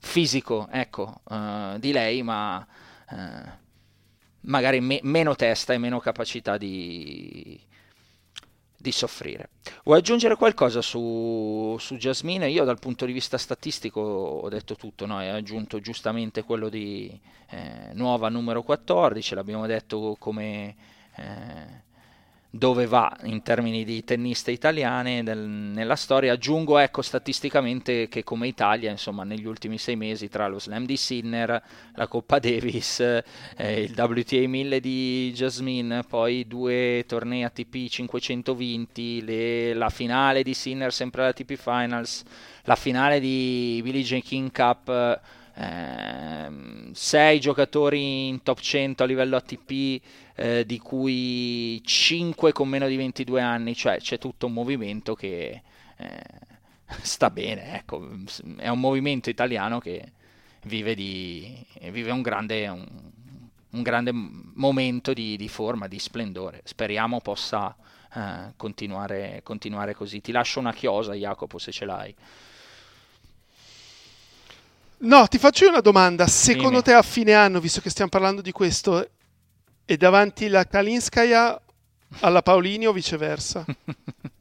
fisico 0.00 0.68
ecco, 0.70 1.20
uh, 1.24 1.78
di 1.78 1.92
lei, 1.92 2.22
ma 2.22 2.66
uh, 3.10 3.50
magari 4.42 4.80
me- 4.80 5.00
meno 5.02 5.34
testa 5.34 5.72
e 5.72 5.78
meno 5.78 5.98
capacità 5.98 6.56
di, 6.56 7.60
di 8.76 8.92
soffrire. 8.92 9.50
Vuoi 9.84 9.98
aggiungere 9.98 10.36
qualcosa 10.36 10.80
su, 10.82 11.76
su 11.78 11.96
Jasmine? 11.96 12.48
Io 12.48 12.64
dal 12.64 12.78
punto 12.78 13.04
di 13.06 13.12
vista 13.12 13.38
statistico 13.38 14.00
ho 14.00 14.48
detto 14.48 14.76
tutto, 14.76 15.06
no? 15.06 15.18
hai 15.18 15.28
aggiunto 15.28 15.80
giustamente 15.80 16.42
quello 16.42 16.68
di 16.68 17.18
eh, 17.50 17.90
nuova 17.94 18.28
numero 18.28 18.62
14, 18.62 19.34
l'abbiamo 19.34 19.66
detto 19.66 20.16
come... 20.18 20.76
Eh, 21.16 21.86
dove 22.50 22.86
va 22.86 23.14
in 23.24 23.42
termini 23.42 23.84
di 23.84 24.02
tenniste 24.04 24.50
italiane 24.50 25.22
del, 25.22 25.38
nella 25.38 25.96
storia. 25.96 26.32
Aggiungo 26.32 26.78
ecco 26.78 27.02
statisticamente 27.02 28.08
che 28.08 28.24
come 28.24 28.48
Italia, 28.48 28.90
insomma, 28.90 29.24
negli 29.24 29.46
ultimi 29.46 29.76
sei 29.78 29.96
mesi 29.96 30.28
tra 30.28 30.48
lo 30.48 30.58
Slam 30.58 30.86
di 30.86 30.96
Sinner, 30.96 31.62
la 31.94 32.06
Coppa 32.06 32.38
Davis, 32.38 33.00
eh, 33.00 33.82
il 33.82 33.94
WTA 33.94 34.46
1000 34.48 34.80
di 34.80 35.32
Jasmine, 35.34 36.04
poi 36.04 36.46
due 36.46 37.04
tornei 37.06 37.44
ATP 37.44 37.88
500 37.88 38.54
vinti, 38.54 39.22
le, 39.22 39.74
la 39.74 39.90
finale 39.90 40.42
di 40.42 40.54
Sinner 40.54 40.92
sempre 40.92 41.20
alla 41.20 41.30
ATP 41.30 41.54
Finals, 41.54 42.24
la 42.62 42.76
finale 42.76 43.20
di 43.20 43.80
Billie 43.82 44.02
Jean 44.02 44.22
King 44.22 44.50
Cup. 44.50 45.20
Eh, 45.60 46.50
sei 46.92 47.40
giocatori 47.40 48.28
in 48.28 48.44
top 48.44 48.60
100 48.60 49.02
a 49.02 49.06
livello 49.06 49.34
ATP 49.34 50.00
eh, 50.36 50.64
di 50.64 50.78
cui 50.78 51.82
5 51.84 52.52
con 52.52 52.68
meno 52.68 52.86
di 52.86 52.96
22 52.96 53.40
anni, 53.40 53.74
cioè 53.74 53.98
c'è 53.98 54.18
tutto 54.18 54.46
un 54.46 54.52
movimento 54.52 55.16
che 55.16 55.62
eh, 55.96 56.22
sta 57.02 57.30
bene, 57.30 57.74
ecco, 57.74 58.08
è 58.56 58.68
un 58.68 58.78
movimento 58.78 59.30
italiano 59.30 59.80
che 59.80 60.12
vive, 60.62 60.94
di, 60.94 61.60
vive 61.90 62.12
un, 62.12 62.22
grande, 62.22 62.68
un, 62.68 62.86
un, 63.70 63.82
grande, 63.82 64.12
momento 64.12 65.12
di, 65.12 65.36
di, 65.36 65.48
forma, 65.48 65.88
di 65.88 65.98
splendore, 65.98 66.60
speriamo 66.62 67.20
possa 67.20 67.74
eh, 68.14 68.52
continuare, 68.56 69.40
continuare 69.42 69.92
così. 69.94 70.20
Ti 70.20 70.30
lascio 70.30 70.60
una 70.60 70.72
chiosa 70.72 71.14
Jacopo 71.14 71.58
se 71.58 71.72
ce 71.72 71.84
l'hai. 71.84 72.14
No, 75.00 75.26
ti 75.28 75.38
faccio 75.38 75.68
una 75.68 75.80
domanda. 75.80 76.26
Secondo 76.26 76.68
Dimmi. 76.70 76.82
te 76.82 76.92
a 76.92 77.02
fine 77.02 77.34
anno, 77.34 77.60
visto 77.60 77.80
che 77.80 77.90
stiamo 77.90 78.10
parlando 78.10 78.42
di 78.42 78.52
questo, 78.52 79.08
e 79.84 79.96
davanti 79.96 80.48
la 80.48 80.66
Kalinskaya 80.66 81.60
alla 82.20 82.42
Paolini 82.42 82.86
o 82.86 82.92
viceversa? 82.92 83.64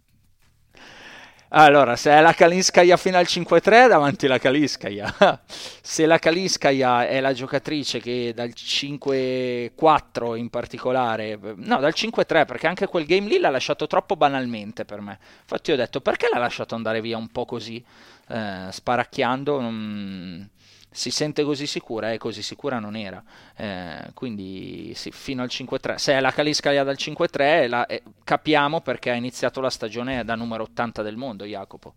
Allora, 1.49 1.95
se 1.95 2.12
è 2.12 2.19
la 2.19 2.33
Kalinskaya 2.33 2.97
fino 2.97 3.17
al 3.17 3.25
5-3, 3.25 3.88
davanti 3.88 4.27
la 4.27 4.38
Kalinskaya. 4.38 5.13
se 5.47 6.05
la 6.05 6.19
Kalinskaya 6.19 7.07
è 7.07 7.21
la 7.21 7.31
giocatrice 7.31 7.99
che 7.99 8.33
dal 8.36 8.51
5-4 8.53 10.36
in 10.36 10.49
particolare, 10.49 11.39
no, 11.55 11.79
dal 11.79 11.93
5-3, 11.95 12.45
perché 12.45 12.67
anche 12.67 12.88
quel 12.88 13.05
game 13.05 13.29
lì 13.29 13.39
l'ha 13.39 13.49
lasciato 13.49 13.88
troppo 13.88 14.17
banalmente 14.17 14.83
per 14.83 14.99
me. 14.99 15.17
Infatti 15.41 15.71
ho 15.71 15.77
detto, 15.77 16.01
perché 16.01 16.27
l'ha 16.31 16.39
lasciato 16.39 16.75
andare 16.75 16.99
via 16.99 17.17
un 17.17 17.29
po' 17.29 17.45
così, 17.45 17.83
eh, 18.27 18.67
sparacchiando? 18.69 19.62
Non 19.62 20.49
si 20.89 21.12
sente 21.12 21.43
così 21.43 21.67
sicura 21.67 22.12
e 22.12 22.17
così 22.17 22.41
sicura 22.41 22.80
non 22.80 22.95
era. 22.95 23.23
Eh, 23.56 24.12
quindi 24.13 24.93
sì, 24.95 25.12
fino 25.12 25.41
al 25.41 25.50
5-3. 25.52 25.95
Se 25.95 26.13
è 26.13 26.19
la 26.19 26.32
Caliscalia 26.32 26.84
dal 26.84 26.95
5-3, 26.97 27.67
la, 27.67 27.86
eh, 27.86 28.04
capiamo 28.23 28.82
perché 28.82 29.12
ha 29.12 29.15
iniziato 29.15 29.62
la 29.62 29.69
stagione 29.69 30.23
da 30.23 30.36
numero 30.36 30.63
80 30.63 31.02
del 31.02 31.17
mondo, 31.17 31.45
Jacopo. 31.45 31.95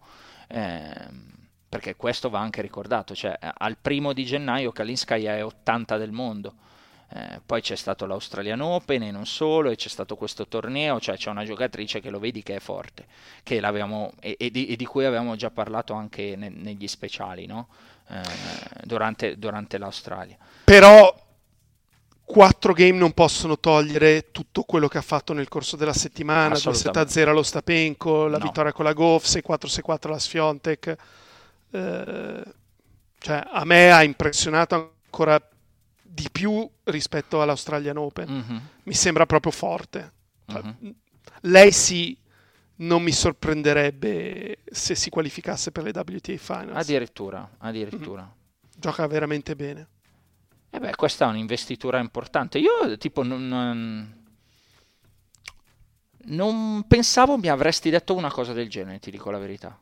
Eh, 0.48 1.38
perché 1.70 1.94
questo 1.94 2.30
va 2.30 2.40
anche 2.40 2.62
ricordato, 2.62 3.14
cioè 3.14 3.38
al 3.38 3.76
primo 3.80 4.12
di 4.12 4.24
gennaio 4.24 4.72
Kalinskaya 4.72 5.36
è 5.36 5.44
80 5.44 5.96
del 5.96 6.10
mondo. 6.10 6.54
Eh, 7.12 7.40
poi 7.44 7.60
c'è 7.60 7.76
stato 7.76 8.06
l'Australian 8.06 8.60
Open 8.60 9.02
e 9.02 9.10
non 9.12 9.24
solo, 9.24 9.70
e 9.70 9.76
c'è 9.76 9.88
stato 9.88 10.16
questo 10.16 10.46
torneo, 10.46 10.98
cioè 10.98 11.16
c'è 11.16 11.30
una 11.30 11.44
giocatrice 11.44 12.00
che 12.00 12.10
lo 12.10 12.18
vedi 12.18 12.42
che 12.42 12.56
è 12.56 12.58
forte, 12.60 13.06
che 13.42 13.56
e, 13.58 14.36
e, 14.38 14.50
di, 14.50 14.66
e, 14.66 14.76
di, 14.76 14.84
cui 14.84 15.04
avevamo 15.04 15.34
già 15.36 15.50
parlato 15.50 15.92
anche 15.92 16.34
ne, 16.36 16.48
negli 16.48 16.86
speciali, 16.86 17.46
no? 17.46 17.68
Eh, 18.10 18.86
durante, 18.86 19.38
durante 19.38 19.78
l'Australia. 19.78 20.36
Però 20.64 21.14
quattro 22.24 22.72
game 22.72 22.98
non 22.98 23.12
possono 23.12 23.58
togliere 23.58 24.30
tutto 24.30 24.62
quello 24.62 24.88
che 24.88 24.98
ha 24.98 25.02
fatto 25.02 25.32
nel 25.32 25.48
corso 25.48 25.76
della 25.76 25.92
settimana, 25.92 26.58
dal 26.58 26.74
7-0 26.74 27.28
allo 27.28 27.42
Stapenko, 27.42 28.26
la 28.26 28.38
no. 28.38 28.44
vittoria 28.44 28.72
con 28.72 28.84
la 28.84 28.92
Goff, 28.92 29.26
6-4-6-4 29.26 29.96
alla 30.02 30.18
Sfiontek. 30.18 30.96
Eh, 31.70 32.42
cioè, 33.18 33.42
a 33.48 33.64
me 33.64 33.92
ha 33.92 34.02
impressionato 34.02 34.94
ancora 35.04 35.40
di 36.02 36.28
più 36.32 36.68
rispetto 36.84 37.42
all'Australian 37.42 37.96
Open. 37.96 38.28
Mm-hmm. 38.28 38.58
Mi 38.84 38.94
sembra 38.94 39.26
proprio 39.26 39.52
forte. 39.52 40.12
Cioè, 40.46 40.62
mm-hmm. 40.62 40.90
Lei 41.42 41.70
sì 41.70 42.16
non 42.80 43.02
mi 43.02 43.12
sorprenderebbe 43.12 44.58
se 44.70 44.94
si 44.94 45.10
qualificasse 45.10 45.72
per 45.72 45.84
le 45.84 45.92
WTA 45.94 46.36
Finals. 46.36 46.76
Addirittura, 46.76 47.48
addirittura. 47.58 48.22
Mm-hmm. 48.22 48.74
Gioca 48.76 49.06
veramente 49.06 49.56
bene. 49.56 49.88
E 50.70 50.76
eh 50.76 50.80
beh, 50.80 50.94
questa 50.94 51.26
è 51.26 51.28
un'investitura 51.28 51.98
importante. 51.98 52.58
Io 52.58 52.96
tipo 52.96 53.22
non, 53.22 54.14
non 56.16 56.84
pensavo 56.86 57.36
mi 57.36 57.48
avresti 57.48 57.90
detto 57.90 58.14
una 58.14 58.30
cosa 58.30 58.52
del 58.52 58.70
genere, 58.70 58.98
ti 58.98 59.10
dico 59.10 59.30
la 59.30 59.38
verità. 59.38 59.78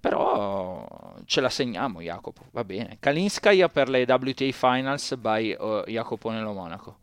Però 0.00 1.16
ce 1.24 1.40
la 1.40 1.48
segniamo, 1.48 2.02
Jacopo, 2.02 2.44
va 2.50 2.64
bene. 2.64 2.98
Kalinskaya 3.00 3.70
per 3.70 3.88
le 3.88 4.04
WTA 4.06 4.52
Finals 4.52 5.16
by 5.16 5.56
uh, 5.58 5.84
Jacopo 5.86 6.30
Nello 6.30 6.52
Monaco. 6.52 6.98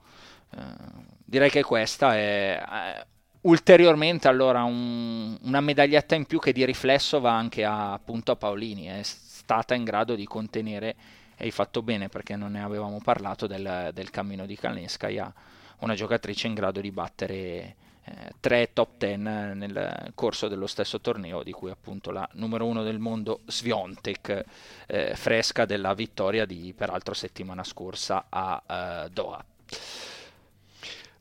Uh, 0.52 1.04
direi 1.26 1.50
che 1.50 1.64
questa 1.64 2.16
è... 2.16 2.64
Uh, 2.64 3.10
ulteriormente 3.42 4.28
allora 4.28 4.64
un, 4.64 5.38
una 5.42 5.62
medaglietta 5.62 6.16
in 6.16 6.26
più 6.26 6.40
che 6.40 6.52
di 6.52 6.66
riflesso 6.66 7.20
va 7.20 7.36
anche 7.36 7.64
a, 7.64 7.94
appunto 7.94 8.32
a 8.32 8.36
Paolini, 8.36 8.86
è 8.86 9.02
stata 9.04 9.74
in 9.74 9.84
grado 9.84 10.16
di 10.16 10.26
contenere 10.26 10.96
e 11.36 11.46
hai 11.46 11.52
fatto 11.52 11.82
bene 11.82 12.10
perché 12.10 12.36
non 12.36 12.52
ne 12.52 12.64
avevamo 12.64 13.00
parlato 13.04 13.48
del, 13.48 13.90
del 13.94 14.10
cammino 14.10 14.46
di 14.46 14.56
Kalinskaya, 14.56 15.34
una 15.80 15.96
giocatrice 15.96 16.48
in 16.48 16.54
grado 16.54 16.80
di 16.82 16.92
battere 16.92 17.76
eh, 18.04 18.34
tre 18.40 18.74
top 18.74 18.98
10 18.98 19.18
nel 19.18 20.12
corso 20.16 20.48
dello 20.48 20.68
stesso 20.68 21.00
torneo, 21.02 21.44
di 21.44 21.52
cui 21.52 21.72
appunto 21.72 22.12
la 22.12 22.28
numero 22.34 22.66
uno 22.66 22.84
del 22.84 23.00
mondo 23.00 23.42
Sviontek, 23.46 24.46
eh, 24.88 25.16
fresca 25.16 25.66
della 25.66 25.94
vittoria 25.94 26.46
di 26.46 26.74
peraltro 26.76 27.14
settimana 27.14 27.64
scorsa 27.64 28.26
a 28.30 29.06
uh, 29.06 29.10
Doha. 29.10 29.44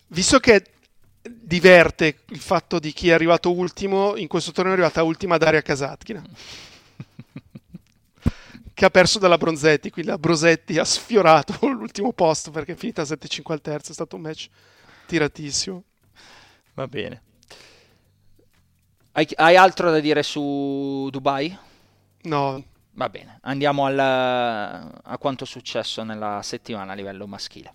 Visto 0.08 0.38
che 0.40 0.64
diverte 1.22 2.20
il 2.28 2.40
fatto 2.40 2.78
di 2.78 2.92
chi 2.92 3.10
è 3.10 3.12
arrivato 3.12 3.52
ultimo, 3.52 4.16
in 4.16 4.28
questo 4.28 4.52
torneo 4.52 4.72
è 4.72 4.76
arrivata 4.76 5.02
ultima 5.02 5.36
Daria 5.36 5.62
Kasatkina. 5.62 6.22
che 8.72 8.84
ha 8.84 8.90
perso 8.90 9.18
dalla 9.18 9.36
Bronzetti, 9.36 9.90
qui 9.90 10.04
la 10.04 10.16
Brosetti 10.16 10.78
ha 10.78 10.84
sfiorato 10.84 11.66
l'ultimo 11.68 12.12
posto 12.12 12.50
perché 12.50 12.72
è 12.72 12.76
finita 12.76 13.02
7-5 13.02 13.52
al 13.52 13.60
terzo, 13.60 13.90
è 13.90 13.94
stato 13.94 14.16
un 14.16 14.22
match 14.22 14.48
tiratissimo. 15.06 15.82
Va 16.74 16.86
bene. 16.86 17.22
Hai, 19.12 19.28
hai 19.34 19.56
altro 19.56 19.90
da 19.90 20.00
dire 20.00 20.22
su 20.22 21.08
Dubai? 21.10 21.56
No. 22.22 22.64
Va 22.92 23.08
bene, 23.08 23.38
andiamo 23.42 23.86
al, 23.86 23.98
a 23.98 25.18
quanto 25.18 25.44
è 25.44 25.46
successo 25.46 26.02
nella 26.02 26.40
settimana 26.42 26.92
a 26.92 26.94
livello 26.94 27.26
maschile. 27.26 27.74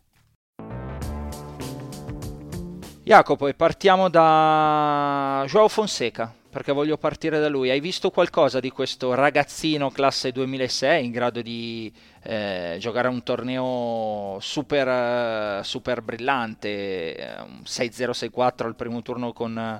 Jacopo, 3.05 3.45
e 3.45 3.53
partiamo 3.53 4.09
da 4.09 5.43
Joao 5.45 5.67
Fonseca, 5.67 6.33
perché 6.49 6.71
voglio 6.71 6.97
partire 6.97 7.39
da 7.39 7.47
lui. 7.47 7.69
Hai 7.69 7.79
visto 7.79 8.09
qualcosa 8.09 8.59
di 8.59 8.71
questo 8.71 9.13
ragazzino 9.13 9.91
classe 9.91 10.31
2006 10.31 11.05
in 11.05 11.11
grado 11.11 11.43
di 11.43 11.93
eh, 12.23 12.77
giocare 12.79 13.07
a 13.07 13.11
un 13.11 13.21
torneo 13.21 14.39
super, 14.41 15.63
super 15.63 16.01
brillante, 16.01 17.45
6-0-6-4 17.63 18.65
al 18.65 18.75
primo 18.75 19.03
turno 19.03 19.33
con 19.33 19.79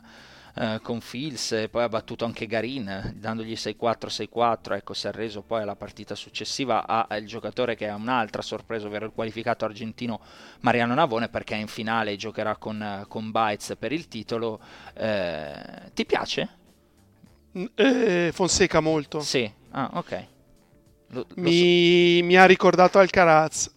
eh, 0.58 0.80
con 0.82 1.02
Fils 1.02 1.52
e 1.52 1.68
poi 1.68 1.84
ha 1.84 1.90
battuto 1.90 2.24
anche 2.24 2.48
Garin 2.48 3.14
dandogli 3.18 3.54
6-4, 3.54 4.30
6-4, 4.34 4.76
ecco 4.76 4.94
si 4.94 5.08
è 5.08 5.12
reso 5.12 5.42
poi 5.42 5.62
alla 5.62 5.76
partita 5.76 6.16
successiva 6.16 6.86
al 6.86 7.26
giocatore 7.26 7.76
che 7.76 7.90
ha 7.90 7.96
un'altra 7.96 8.42
sorpresa, 8.42 8.88
ovvero 8.88 9.06
il 9.06 9.12
qualificato 9.14 9.66
argentino 9.66 10.22
Mariano 10.62 10.94
Navone 10.94 11.28
perché 11.28 11.56
in 11.56 11.68
finale 11.68 12.16
giocherà 12.16 12.56
con, 12.56 13.06
con 13.10 13.32
Bites 13.32 13.76
per 13.78 13.92
il 13.92 14.08
titolo. 14.08 14.60
Eh, 14.94 15.92
ti 15.94 16.06
piace? 16.06 16.50
Eh, 17.76 18.32
Fonseca 18.34 18.80
molto. 18.80 19.20
Sì, 19.20 19.52
ah 19.72 19.90
ok. 19.94 20.28
Lo, 21.10 21.26
lo 21.28 21.42
mi, 21.42 22.20
so. 22.20 22.26
mi, 22.26 22.36
ha 22.38 22.46
ricordato 22.46 22.98
Alcaraz 22.98 23.74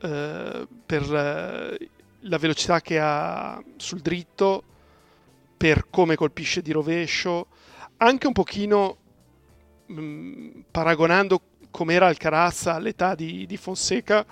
eh, 0.00 0.66
per 0.86 1.02
eh, 1.02 1.88
la 2.20 2.38
velocità 2.38 2.80
che 2.80 2.98
ha 3.00 3.60
sul 3.76 4.00
dritto 4.00 4.62
per 5.58 5.88
come 5.90 6.14
colpisce 6.14 6.62
di 6.62 6.72
rovescio, 6.72 7.48
anche 7.98 8.26
un 8.28 8.32
pochino 8.32 8.96
mh, 9.86 10.00
mm, 10.00 10.60
paragonando 10.70 11.42
com'era 11.70 12.06
Alcaraz 12.06 12.66
all'età 12.66 13.14
di, 13.14 13.44
di 13.44 13.56
Fonseca, 13.56 14.24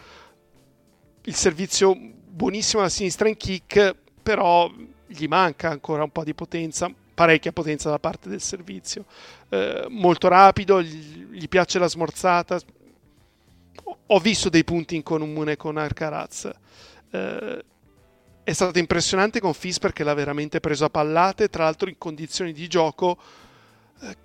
il 1.22 1.34
servizio 1.34 1.94
buonissimo 1.96 2.80
alla 2.80 2.90
sinistra 2.90 3.28
in 3.28 3.36
kick, 3.36 3.94
però 4.22 4.70
gli 5.06 5.26
manca 5.26 5.68
ancora 5.68 6.04
un 6.04 6.10
po' 6.10 6.22
di 6.22 6.34
potenza, 6.34 6.92
parecchia 7.14 7.52
potenza 7.52 7.90
da 7.90 7.98
parte 7.98 8.28
del 8.28 8.40
servizio. 8.40 9.04
Eh, 9.48 9.86
molto 9.88 10.28
rapido, 10.28 10.80
gli, 10.80 11.26
gli, 11.30 11.48
piace 11.48 11.80
la 11.80 11.88
smorzata. 11.88 12.60
Ho 14.08 14.18
visto 14.20 14.48
dei 14.48 14.62
punti 14.64 14.94
in 14.94 15.02
comune 15.02 15.56
con 15.56 15.76
Alcaraz. 15.76 16.50
Eh, 17.10 17.64
è 18.46 18.52
stato 18.52 18.78
impressionante 18.78 19.40
con 19.40 19.52
Fis 19.54 19.80
perché 19.80 20.04
l'ha 20.04 20.14
veramente 20.14 20.60
preso 20.60 20.84
a 20.84 20.88
pallate, 20.88 21.48
tra 21.48 21.64
l'altro 21.64 21.88
in 21.88 21.98
condizioni 21.98 22.52
di 22.52 22.68
gioco 22.68 23.18
eh, 24.02 24.16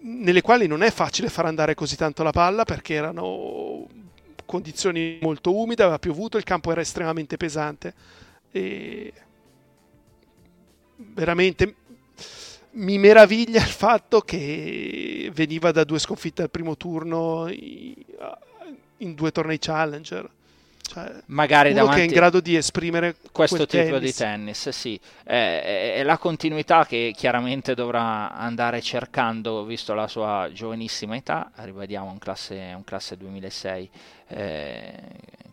nelle 0.00 0.40
quali 0.40 0.66
non 0.66 0.82
è 0.82 0.90
facile 0.90 1.28
far 1.28 1.44
andare 1.44 1.74
così 1.74 1.94
tanto 1.94 2.22
la 2.22 2.30
palla 2.30 2.64
perché 2.64 2.94
erano 2.94 3.86
condizioni 4.46 5.18
molto 5.20 5.54
umide, 5.54 5.82
aveva 5.82 5.98
piovuto, 5.98 6.38
il 6.38 6.44
campo 6.44 6.72
era 6.72 6.80
estremamente 6.80 7.36
pesante. 7.36 7.92
E 8.50 9.12
veramente 10.96 11.74
mi 12.70 12.96
meraviglia 12.96 13.60
il 13.60 13.68
fatto 13.68 14.22
che 14.22 15.30
veniva 15.34 15.70
da 15.70 15.84
due 15.84 15.98
sconfitte 15.98 16.40
al 16.40 16.50
primo 16.50 16.78
turno 16.78 17.46
in 17.50 19.14
due 19.14 19.32
tornei 19.32 19.58
challenger 19.58 20.30
cioè, 20.86 21.12
magari 21.26 21.70
uno 21.70 21.80
davanti 21.80 22.00
che 22.00 22.06
è 22.06 22.08
in 22.08 22.14
grado 22.14 22.40
di 22.40 22.56
esprimere 22.56 23.16
questo 23.32 23.66
tipo 23.66 23.84
tennis. 23.84 24.00
di 24.00 24.12
tennis, 24.12 24.68
sì. 24.70 25.00
È, 25.22 25.94
è, 25.96 26.02
la 26.02 26.18
continuità 26.18 26.86
che 26.86 27.12
chiaramente 27.14 27.74
dovrà 27.74 28.32
andare 28.32 28.80
cercando, 28.80 29.64
visto 29.64 29.94
la 29.94 30.08
sua 30.08 30.48
giovanissima 30.52 31.16
età, 31.16 31.50
rivediamo 31.56 32.10
un 32.10 32.18
classe, 32.18 32.72
un 32.74 32.84
classe 32.84 33.16
2006, 33.16 33.90
eh, 34.28 35.02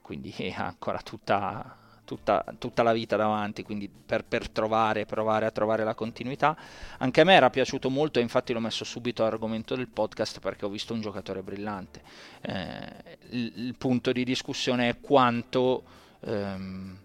quindi 0.01 0.33
ha 0.55 0.65
ancora 0.65 0.99
tutta 1.01 1.77
tutta, 2.15 2.45
tutta, 2.59 2.83
la 2.83 2.93
vita 2.93 3.15
davanti, 3.15 3.63
quindi 3.63 3.89
per, 3.89 4.23
per, 4.23 4.49
trovare, 4.49 5.05
provare 5.05 5.45
a 5.45 5.51
trovare 5.51 5.83
la 5.83 5.95
continuità. 5.95 6.55
Anche 6.99 7.21
a 7.21 7.23
me 7.23 7.33
era 7.33 7.49
piaciuto 7.49 7.89
molto 7.89 8.19
e 8.19 8.21
infatti 8.21 8.53
l'ho 8.53 8.59
messo 8.59 8.83
subito 8.83 9.23
all'argomento 9.23 9.75
del 9.75 9.87
podcast 9.87 10.39
perché 10.39 10.65
ho 10.65 10.69
visto 10.69 10.93
un 10.93 11.01
giocatore 11.01 11.41
brillante. 11.41 12.01
Eh, 12.41 13.17
il, 13.31 13.53
il, 13.55 13.75
punto 13.77 14.11
di 14.11 14.23
discussione 14.23 14.89
è 14.89 14.99
quanto 14.99 15.83
ehm, 16.21 16.97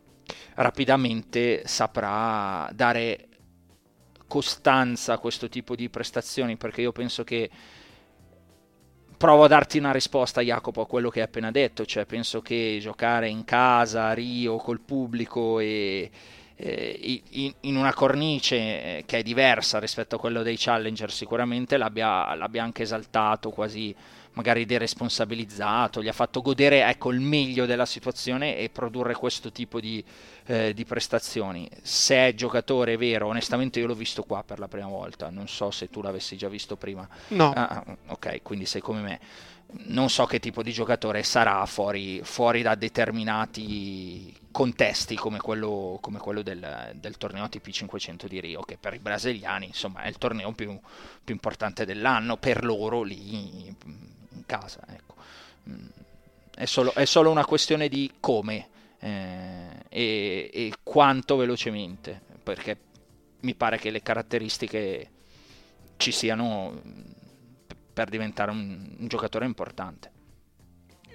rapidamente 0.55 1.67
saprà 1.67 2.71
dare 2.75 3.29
costanza 4.27 5.15
a 5.15 5.19
questo 5.19 5.49
tipo 5.49 5.75
di 5.75 5.89
prestazioni 5.89 6.57
perché 6.59 6.83
io 6.83 6.93
penso 6.93 7.25
che 7.25 7.49
provo 9.19 9.45
a 9.45 9.49
darti 9.49 9.77
una 9.77 9.93
risposta, 9.93 10.41
Jacopo, 10.41 10.81
a 10.81 10.87
quello 10.87 11.11
che 11.11 11.21
hai 11.21 11.27
appena 11.27 11.51
detto. 11.51 11.85
Cioè, 11.85 12.07
penso 12.07 12.41
che 12.41 12.79
giocare 12.81 13.29
in 13.29 13.45
casa, 13.45 14.07
a 14.07 14.15
Rio, 14.15 14.57
col 14.57 14.81
pubblico 14.81 15.59
e 15.59 16.11
in, 16.61 17.77
una 17.77 17.95
cornice 17.95 18.57
eh, 18.57 19.03
che 19.07 19.19
è 19.19 19.23
diversa 19.23 19.79
rispetto 19.79 20.17
a 20.17 20.19
quello 20.19 20.43
dei 20.43 20.57
Challenger, 20.59 21.11
sicuramente 21.13 21.77
l'abbia, 21.77 22.35
l'abbia 22.35 22.65
anche 22.65 22.83
esaltato 22.83 23.51
quasi 23.51 23.95
magari 24.39 24.65
deresponsabilizzato, 24.67 26.01
gli 26.01 26.07
ha 26.07 26.13
fatto 26.13 26.41
godere 26.43 26.85
ecco, 26.89 27.11
il 27.11 27.19
meglio 27.19 27.67
della 27.67 27.87
situazione 27.87 28.57
e 28.57 28.71
produrre 28.71 29.15
questo 29.15 29.51
tipo 29.51 29.81
di, 29.81 30.03
eh, 30.47 30.73
di 30.73 30.85
prestazioni. 30.85 31.69
Se 31.83 32.15
è 32.29 32.35
giocatore 32.35 32.97
vero, 32.97 33.27
onestamente 33.27 33.81
io 33.81 33.89
l'ho 33.89 33.97
visto 33.97 34.23
qua 34.23 34.45
per 34.45 34.61
la 34.61 34.69
prima 34.69 34.87
volta, 34.87 35.29
non 35.29 35.49
so 35.49 35.73
se 35.73 35.91
tu 35.91 36.03
l'avessi 36.03 36.37
già 36.37 36.49
visto 36.49 36.77
prima. 36.77 37.07
No. 37.29 37.53
Ah, 37.53 37.69
ah 37.69 37.97
ok, 38.07 38.43
quindi 38.43 38.65
sei 38.65 38.81
come 38.81 39.01
me. 39.01 39.21
Non 39.89 40.09
so 40.09 40.25
che 40.25 40.39
tipo 40.39 40.63
di 40.63 40.73
giocatore 40.73 41.25
sarà 41.25 41.67
fuori, 41.67 42.21
fuori 42.23 42.63
da 42.63 42.77
determinati 42.77 44.35
contesti 44.53 45.17
come 45.17 45.39
quello, 45.39 45.99
come 46.01 46.19
quello 46.19 46.43
del, 46.43 46.93
del, 46.95 47.17
torneo 47.19 47.45
ATP 47.45 47.69
500 47.69 48.29
di 48.29 48.41
Rio, 48.41 48.63
che 48.63 48.79
per 48.79 48.95
i 48.95 48.99
brasiliani 48.99 49.67
insomma, 49.67 50.03
è 50.03 50.09
il 50.09 50.17
torneo 50.17 50.53
più, 50.53 50.79
più 51.23 51.35
importante 51.35 51.85
dell'anno, 51.85 52.37
per 52.39 52.65
loro 52.65 53.03
lì 53.03 53.75
casa. 54.47 54.81
Ecco. 54.89 55.15
Mm, 55.69 55.87
è, 56.55 56.65
solo, 56.65 56.95
è, 56.95 57.05
solo, 57.05 57.31
una 57.31 57.45
questione 57.45 57.89
di 57.89 58.13
come 58.21 58.69
eh, 58.99 59.85
e, 59.89 60.51
e, 60.53 60.73
quanto 60.83 61.37
velocemente, 61.37 62.21
perché 62.43 62.77
mi 63.41 63.55
pare 63.55 63.79
che 63.79 63.91
le 63.91 64.03
caratteristiche 64.03 65.11
ci 65.97 66.13
siano 66.13 66.71
mm, 66.71 67.01
per 67.93 68.09
diventare 68.09 68.51
un, 68.51 68.97
un 68.99 69.09
giocatore 69.09 69.45
importante. 69.45 70.11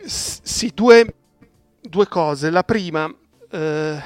sì, 0.05 0.71
due, 0.73 1.15
due, 1.81 2.07
cose. 2.07 2.49
La 2.49 2.63
prima, 2.63 3.13
eh, 3.49 4.01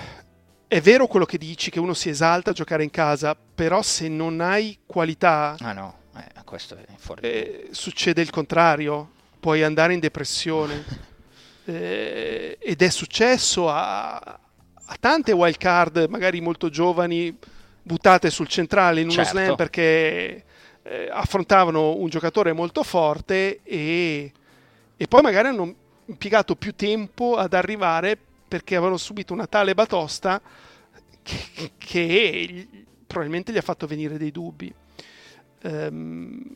è 0.67 0.81
vero 0.81 1.07
quello 1.07 1.25
che 1.25 1.37
dici, 1.37 1.71
che 1.71 1.79
uno 1.79 1.93
si 1.93 2.09
esalta 2.09 2.51
a 2.51 2.53
giocare 2.53 2.83
in 2.83 2.91
casa, 2.91 3.35
però 3.35 3.81
se 3.81 4.07
non 4.07 4.41
hai 4.41 4.79
qualità... 4.85 5.55
Ah 5.59 5.73
no, 5.73 5.96
eh, 6.17 6.43
questo 6.43 6.75
è 6.75 6.85
fuori. 6.97 7.21
Eh, 7.21 7.67
succede 7.71 8.21
il 8.21 8.29
contrario 8.29 9.11
puoi 9.39 9.63
andare 9.63 9.93
in 9.93 9.99
depressione. 9.99 10.83
eh, 11.65 12.57
ed 12.59 12.81
è 12.81 12.89
successo 12.89 13.69
a, 13.69 14.15
a 14.15 14.97
tante 14.99 15.31
wild 15.31 15.57
card, 15.57 16.05
magari 16.09 16.41
molto 16.41 16.69
giovani, 16.69 17.37
buttate 17.81 18.29
sul 18.29 18.47
centrale 18.47 19.01
in 19.01 19.07
uno 19.07 19.15
certo. 19.15 19.31
slam 19.31 19.55
perché 19.55 20.43
eh, 20.83 21.09
affrontavano 21.11 21.95
un 21.95 22.09
giocatore 22.09 22.53
molto 22.53 22.83
forte 22.83 23.61
e, 23.63 24.31
e 24.95 25.07
poi 25.07 25.21
magari 25.21 25.47
hanno 25.47 25.73
impiegato 26.05 26.55
più 26.55 26.73
tempo 26.75 27.35
ad 27.35 27.53
arrivare 27.53 28.17
perché 28.47 28.75
avevano 28.75 28.97
subito 28.97 29.33
una 29.33 29.47
tale 29.47 29.73
batosta 29.73 30.41
che, 31.21 31.71
che 31.77 32.67
probabilmente 33.05 33.51
gli 33.51 33.57
ha 33.57 33.61
fatto 33.61 33.87
venire 33.87 34.17
dei 34.17 34.31
dubbi. 34.31 34.73
Um, 35.63 36.55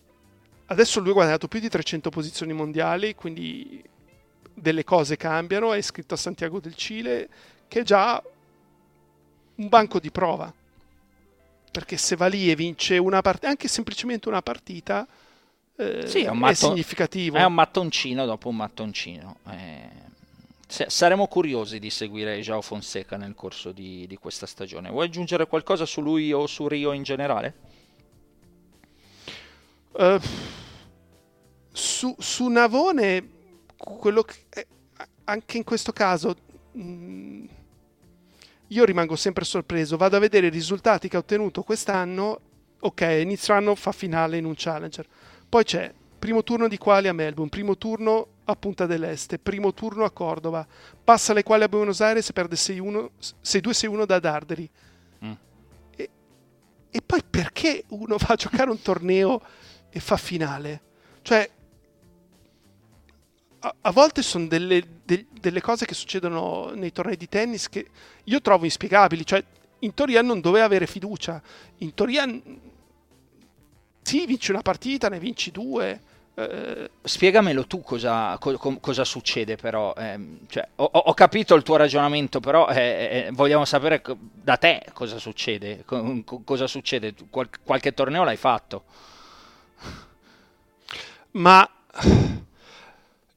Adesso 0.71 1.01
lui 1.01 1.09
ha 1.09 1.13
guadagnato 1.13 1.49
più 1.49 1.59
di 1.59 1.67
300 1.67 2.09
posizioni 2.09 2.53
mondiali, 2.53 3.13
quindi 3.13 3.83
delle 4.53 4.85
cose 4.85 5.17
cambiano. 5.17 5.73
È 5.73 5.77
iscritto 5.77 6.13
a 6.13 6.17
Santiago 6.17 6.61
del 6.61 6.75
Cile, 6.75 7.27
che 7.67 7.81
è 7.81 7.83
già 7.83 8.23
un 9.55 9.67
banco 9.67 9.99
di 9.99 10.09
prova. 10.11 10.53
perché 11.71 11.95
se 11.95 12.17
va 12.17 12.27
lì 12.27 12.51
e 12.51 12.55
vince 12.55 12.97
una 12.97 13.21
partita, 13.21 13.47
anche 13.47 13.69
semplicemente 13.69 14.27
una 14.27 14.41
partita, 14.41 15.07
eh, 15.77 16.05
sì, 16.05 16.23
è, 16.23 16.29
un 16.29 16.37
matto- 16.37 16.51
è 16.51 16.55
significativo. 16.55 17.37
È 17.37 17.43
un 17.43 17.53
mattoncino 17.53 18.25
dopo 18.25 18.49
un 18.49 18.57
mattoncino. 18.57 19.37
Eh, 19.49 19.89
saremo 20.67 21.27
curiosi 21.27 21.79
di 21.79 21.89
seguire 21.89 22.39
Joao 22.41 22.61
Fonseca 22.61 23.15
nel 23.15 23.35
corso 23.35 23.71
di, 23.71 24.05
di, 24.07 24.17
questa 24.17 24.45
stagione. 24.45 24.89
Vuoi 24.89 25.05
aggiungere 25.07 25.47
qualcosa 25.47 25.85
su 25.85 26.01
lui 26.01 26.33
o 26.33 26.45
su 26.45 26.67
Rio 26.67 26.91
in 26.91 27.03
generale? 27.03 27.55
Uh, 29.93 30.19
su, 31.71 32.15
su, 32.17 32.47
Navone, 32.47 33.29
quello 33.77 34.23
che, 34.23 34.35
eh, 34.49 34.67
anche 35.25 35.57
in 35.57 35.63
questo 35.63 35.91
caso, 35.91 36.35
mh, 36.71 36.81
mm, 36.81 37.45
io 38.67 38.85
rimango 38.85 39.15
sempre 39.15 39.43
sorpreso. 39.43 39.97
Vado 39.97 40.15
a 40.15 40.19
vedere 40.19 40.47
i 40.47 40.51
risultati 40.51 41.07
che 41.07 41.17
ha 41.17 41.19
ottenuto 41.19 41.63
quest'anno. 41.63 42.39
Ok, 42.79 43.01
inizio 43.21 43.53
anno 43.53 43.75
fa 43.75 43.91
finale 43.91 44.37
in 44.37 44.45
un 44.45 44.53
challenger. 44.55 45.07
Poi 45.47 45.63
c'è 45.63 45.93
primo 46.17 46.43
turno 46.43 46.67
di 46.67 46.77
quali 46.77 47.07
a 47.07 47.13
Melbourne, 47.13 47.49
primo 47.49 47.77
turno 47.77 48.27
a 48.45 48.55
Punta 48.55 48.85
dell'Este, 48.85 49.39
primo 49.39 49.73
turno 49.73 50.03
a 50.03 50.11
Cordova, 50.11 50.65
passa 51.03 51.33
le 51.33 51.41
quali 51.43 51.63
a 51.63 51.67
Buenos 51.67 51.99
Aires 51.99 52.29
e 52.29 52.33
perde 52.33 52.55
6-2-6-1 52.55 54.05
da 54.05 54.19
Darderi. 54.19 54.69
Mm. 55.25 55.31
E, 55.95 56.09
e, 56.91 57.01
poi 57.03 57.21
perché 57.27 57.85
uno 57.89 58.17
va 58.21 58.27
a 58.27 58.35
giocare 58.35 58.69
un 58.69 58.81
torneo 58.81 59.41
e 59.91 59.99
fa 59.99 60.17
finale? 60.17 60.81
Cioè, 61.21 61.49
a, 63.59 63.75
a 63.81 63.91
volte 63.91 64.21
sono 64.21 64.47
delle, 64.47 64.81
de, 65.03 65.27
delle, 65.39 65.61
cose 65.61 65.85
che 65.85 65.93
succedono 65.93 66.71
nei 66.73 66.91
tornei 66.91 67.17
di 67.17 67.29
tennis 67.29 67.69
che 67.69 67.87
io 68.23 68.41
trovo 68.41 68.65
inspiegabili. 68.65 69.25
Cioè, 69.25 69.43
in 69.79 69.93
teoria 69.93 70.21
non 70.21 70.41
doveva 70.41 70.65
avere 70.65 70.87
fiducia. 70.87 71.41
In 71.77 71.93
teoria, 71.93 72.25
sì, 74.01 74.25
vinci 74.25 74.51
una 74.51 74.61
partita, 74.61 75.09
ne 75.09 75.19
vinci 75.19 75.51
due 75.51 76.09
eh, 76.33 76.89
spiegamelo 77.01 77.67
tu 77.67 77.81
cosa, 77.81 78.37
co- 78.37 78.57
cosa 78.79 79.03
succede 79.03 79.57
però, 79.57 79.93
eh, 79.97 80.19
cioè, 80.47 80.67
ho, 80.75 80.85
ho, 80.85 81.13
capito 81.13 81.55
il 81.55 81.63
tuo 81.63 81.75
ragionamento 81.75 82.39
però 82.39 82.67
eh, 82.69 83.25
eh 83.27 83.29
vogliamo 83.33 83.65
sapere 83.65 84.01
da 84.17 84.57
te 84.57 84.85
cosa 84.93 85.17
succede, 85.17 85.83
co- 85.85 86.23
cosa 86.43 86.67
succede, 86.67 87.13
Qual- 87.29 87.49
qualche 87.63 87.93
torneo 87.93 88.23
l'hai 88.23 88.37
fatto. 88.37 88.83
Ma 91.31 91.69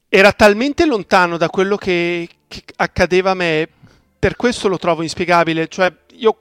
era 0.09 0.31
talmente 0.31 0.85
lontano 0.85 1.37
da 1.37 1.49
quello 1.49 1.77
che, 1.77 2.27
che 2.47 2.63
accadeva 2.77 3.31
a 3.31 3.35
me, 3.35 3.69
per 4.17 4.35
questo 4.35 4.67
lo 4.67 4.77
trovo 4.77 5.01
inspiegabile, 5.01 5.67
cioè 5.67 5.93
io 6.13 6.37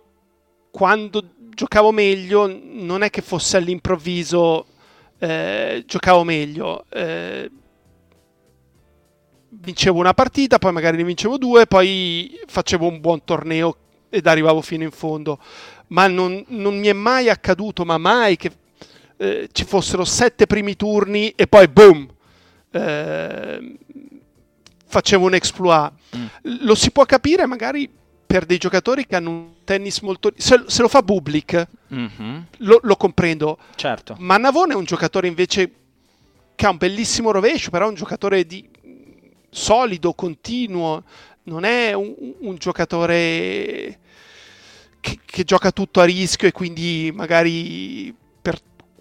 quando 0.70 1.22
giocavo 1.50 1.92
meglio 1.92 2.46
non 2.46 3.02
è 3.02 3.10
che 3.10 3.22
fosse 3.22 3.56
all'improvviso 3.56 4.66
eh, 5.18 5.84
giocavo 5.86 6.24
meglio. 6.24 6.84
Eh, 6.88 7.50
vincevo 9.48 9.98
una 9.98 10.14
partita, 10.14 10.58
poi 10.58 10.72
magari 10.72 10.96
ne 10.96 11.04
vincevo 11.04 11.38
due, 11.38 11.66
poi 11.66 12.38
facevo 12.46 12.86
un 12.86 13.00
buon 13.00 13.24
torneo 13.24 13.76
ed 14.08 14.26
arrivavo 14.26 14.60
fino 14.60 14.82
in 14.82 14.90
fondo. 14.90 15.38
Ma 15.88 16.06
non, 16.06 16.44
non 16.48 16.78
mi 16.78 16.88
è 16.88 16.92
mai 16.92 17.28
accaduto, 17.28 17.84
ma 17.84 17.98
mai 17.98 18.36
che 18.36 18.50
eh, 19.24 19.48
ci 19.50 19.64
fossero 19.64 20.04
sette 20.04 20.46
primi 20.46 20.76
turni 20.76 21.30
e 21.30 21.46
poi 21.46 21.66
boom! 21.68 22.06
Eh, 22.70 23.76
facevo 24.86 25.26
un 25.26 25.34
exploit. 25.34 25.92
Mm. 26.16 26.26
Lo 26.66 26.74
si 26.74 26.90
può 26.90 27.04
capire 27.06 27.46
magari 27.46 27.90
per 28.26 28.44
dei 28.44 28.58
giocatori 28.58 29.06
che 29.06 29.16
hanno 29.16 29.30
un 29.30 29.48
tennis 29.64 30.00
molto... 30.00 30.32
Se, 30.36 30.64
se 30.66 30.82
lo 30.82 30.88
fa 30.88 31.02
Bublik, 31.02 31.66
mm-hmm. 31.92 32.40
lo, 32.58 32.80
lo, 32.82 32.96
comprendo. 32.96 33.58
Certo. 33.76 34.16
Ma 34.18 34.36
Navone 34.36 34.74
è 34.74 34.76
un 34.76 34.84
giocatore 34.84 35.26
invece 35.26 35.72
che 36.54 36.66
ha 36.66 36.70
un 36.70 36.76
bellissimo 36.76 37.30
rovescio, 37.30 37.70
però 37.70 37.86
è 37.86 37.88
un 37.88 37.94
giocatore 37.94 38.44
di... 38.44 38.68
solido, 39.48 40.12
continuo. 40.12 41.02
Non 41.44 41.64
è 41.64 41.92
un, 41.94 42.14
un 42.40 42.56
giocatore 42.56 43.98
che, 45.00 45.18
che 45.24 45.44
gioca 45.44 45.70
tutto 45.70 46.00
a 46.00 46.04
rischio 46.04 46.48
e 46.48 46.52
quindi 46.52 47.10
magari 47.14 48.14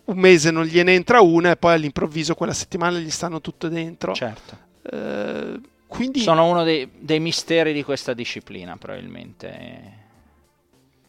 un 0.05 0.17
mese 0.17 0.51
non 0.51 0.65
gliene 0.65 0.93
entra 0.93 1.21
una 1.21 1.51
e 1.51 1.55
poi 1.55 1.73
all'improvviso 1.73 2.35
quella 2.35 2.53
settimana 2.53 2.97
gli 2.99 3.09
stanno 3.09 3.39
tutte 3.39 3.69
dentro. 3.69 4.13
Certo. 4.13 4.57
Uh, 4.81 5.61
quindi... 5.87 6.19
Sono 6.19 6.49
uno 6.49 6.63
dei, 6.63 6.89
dei, 6.97 7.19
misteri 7.19 7.71
di 7.71 7.83
questa 7.83 8.13
disciplina, 8.13 8.75
probabilmente. 8.77 10.01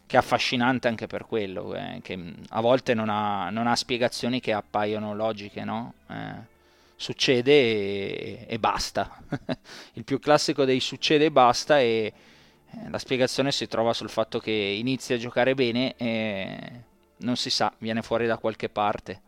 Che 0.07 0.17
è 0.17 0.19
affascinante 0.19 0.87
anche 0.87 1.07
per 1.07 1.25
quello, 1.25 1.75
eh, 1.75 2.01
che 2.03 2.19
a 2.51 2.61
volte 2.61 2.93
non 2.93 3.09
ha, 3.09 3.49
non 3.49 3.67
ha, 3.67 3.75
spiegazioni 3.75 4.39
che 4.39 4.53
appaiono 4.53 5.15
logiche, 5.15 5.65
no? 5.65 5.95
Eh, 6.09 6.53
succede 6.95 7.53
e, 7.53 8.45
e 8.47 8.59
basta. 8.59 9.23
Il 9.95 10.05
più 10.05 10.19
classico 10.21 10.67
dei 10.67 10.81
succede 10.81 11.25
e 11.25 11.31
basta 11.31 11.81
e 11.81 12.13
eh, 12.71 12.91
la 12.91 12.99
spiegazione 12.99 13.51
si 13.51 13.67
trova 13.67 13.95
sul 13.95 14.11
fatto 14.11 14.39
che 14.39 14.53
inizi 14.53 15.15
a 15.15 15.19
giocare 15.19 15.55
bene 15.55 15.95
e 15.97 16.83
non 17.19 17.37
si 17.37 17.51
sa, 17.51 17.73
viene 17.79 18.03
fuori 18.03 18.27
da 18.27 18.39
qualche 18.39 18.69
parte 18.69 19.23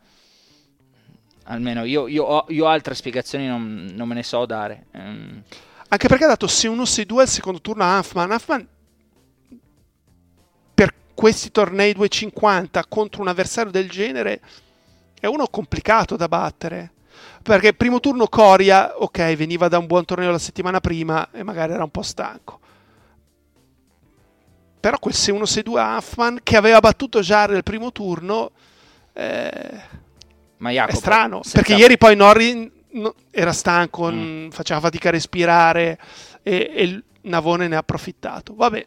almeno 1.46 1.84
io, 1.84 2.06
io, 2.06 2.24
ho, 2.24 2.44
io 2.48 2.66
altre 2.66 2.94
spiegazioni 2.94 3.46
non, 3.46 3.90
non, 3.92 4.08
me 4.08 4.14
ne 4.14 4.22
so 4.22 4.46
dare. 4.46 4.86
Um. 4.92 5.42
Anche 5.88 6.08
perché 6.08 6.24
ha 6.24 6.28
dato 6.28 6.46
6-1, 6.46 6.82
6-2 6.82 7.18
al 7.20 7.28
secondo 7.28 7.60
turno 7.60 7.84
a 7.84 7.98
Huffman. 7.98 8.30
Huffman 8.30 8.68
per 10.74 10.92
questi 11.14 11.50
tornei 11.50 11.92
250 11.92 12.84
contro 12.88 13.22
un 13.22 13.28
avversario 13.28 13.70
del 13.70 13.88
genere 13.88 14.40
è 15.18 15.26
uno 15.26 15.46
complicato 15.46 16.16
da 16.16 16.28
battere. 16.28 16.92
Perché 17.42 17.74
primo 17.74 18.00
turno 18.00 18.26
Coria, 18.26 19.00
ok, 19.00 19.34
veniva 19.36 19.68
da 19.68 19.78
un 19.78 19.86
buon 19.86 20.04
torneo 20.04 20.32
la 20.32 20.38
settimana 20.38 20.80
prima 20.80 21.30
e 21.30 21.44
magari 21.44 21.72
era 21.72 21.84
un 21.84 21.90
po' 21.90 22.02
stanco. 22.02 22.58
Però 24.78 24.98
quel 24.98 25.14
6-1-6-2 25.14 25.78
a 25.78 25.96
Huffman 25.96 26.40
che 26.42 26.56
aveva 26.56 26.80
battuto 26.80 27.20
Jarre 27.20 27.56
il 27.56 27.62
primo 27.62 27.92
turno... 27.92 28.50
Eh, 29.12 29.94
ma 30.58 30.70
Jacopo, 30.70 30.92
è 30.92 31.00
strano, 31.00 31.40
perché 31.52 31.74
ieri 31.74 31.98
poi 31.98 32.16
Norri 32.16 32.70
no, 32.92 33.14
era 33.30 33.52
stanco, 33.52 34.10
mm. 34.10 34.48
faceva 34.48 34.80
fatica 34.80 35.08
a 35.08 35.12
respirare 35.12 35.98
e, 36.42 36.70
e 36.74 37.02
Navone 37.22 37.68
ne 37.68 37.76
ha 37.76 37.80
approfittato. 37.80 38.54
Vabbè. 38.54 38.86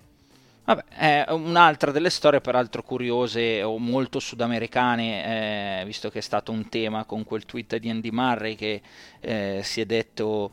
Vabbè, 0.66 0.84
è 0.90 1.26
un'altra 1.32 1.92
delle 1.92 2.12
storie 2.12 2.42
peraltro 2.42 2.84
curiose 2.84 3.64
o 3.64 3.80
molto 3.80 4.20
sudamericane, 4.20 5.82
eh, 5.82 5.86
visto 5.86 6.12
che 6.12 6.20
è 6.20 6.22
stato 6.22 6.52
un 6.52 6.70
tema 6.70 7.06
con 7.06 7.24
quel 7.24 7.46
tweet 7.46 7.78
di 7.78 7.90
Andy 7.90 8.12
Murray 8.12 8.56
che 8.56 8.82
eh, 9.20 9.62
si 9.64 9.82
è 9.82 9.86
detto... 9.86 10.52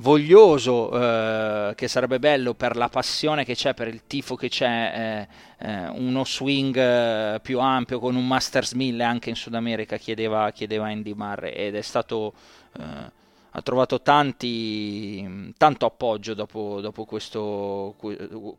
Voglioso, 0.00 0.90
eh, 0.98 1.74
che 1.74 1.86
sarebbe 1.86 2.18
bello 2.18 2.54
per 2.54 2.74
la 2.74 2.88
passione 2.88 3.44
che 3.44 3.54
c'è, 3.54 3.74
per 3.74 3.86
il 3.86 4.06
tifo 4.06 4.34
che 4.34 4.48
c'è, 4.48 5.26
eh, 5.58 5.68
eh, 5.68 5.88
uno 5.88 6.24
swing 6.24 6.74
eh, 6.74 7.40
più 7.42 7.60
ampio 7.60 7.98
con 7.98 8.16
un 8.16 8.26
Masters 8.26 8.72
1000 8.72 9.04
anche 9.04 9.28
in 9.28 9.36
Sud 9.36 9.54
America, 9.54 9.98
chiedeva, 9.98 10.52
chiedeva 10.52 10.86
Andy 10.86 11.12
Murray 11.12 11.52
ed 11.52 11.76
è 11.76 11.82
stato... 11.82 12.32
Eh, 12.78 13.18
ha 13.52 13.62
trovato 13.62 14.00
tanti, 14.00 15.52
tanto 15.56 15.84
appoggio 15.84 16.34
dopo, 16.34 16.80
dopo 16.80 17.04
questo, 17.04 17.96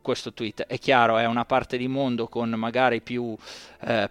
questo, 0.02 0.34
tweet. 0.34 0.66
È 0.66 0.78
chiaro, 0.78 1.16
è 1.16 1.24
una 1.24 1.46
parte 1.46 1.78
di 1.78 1.88
mondo 1.88 2.28
con 2.28 2.50
magari 2.50 3.00
più 3.00 3.34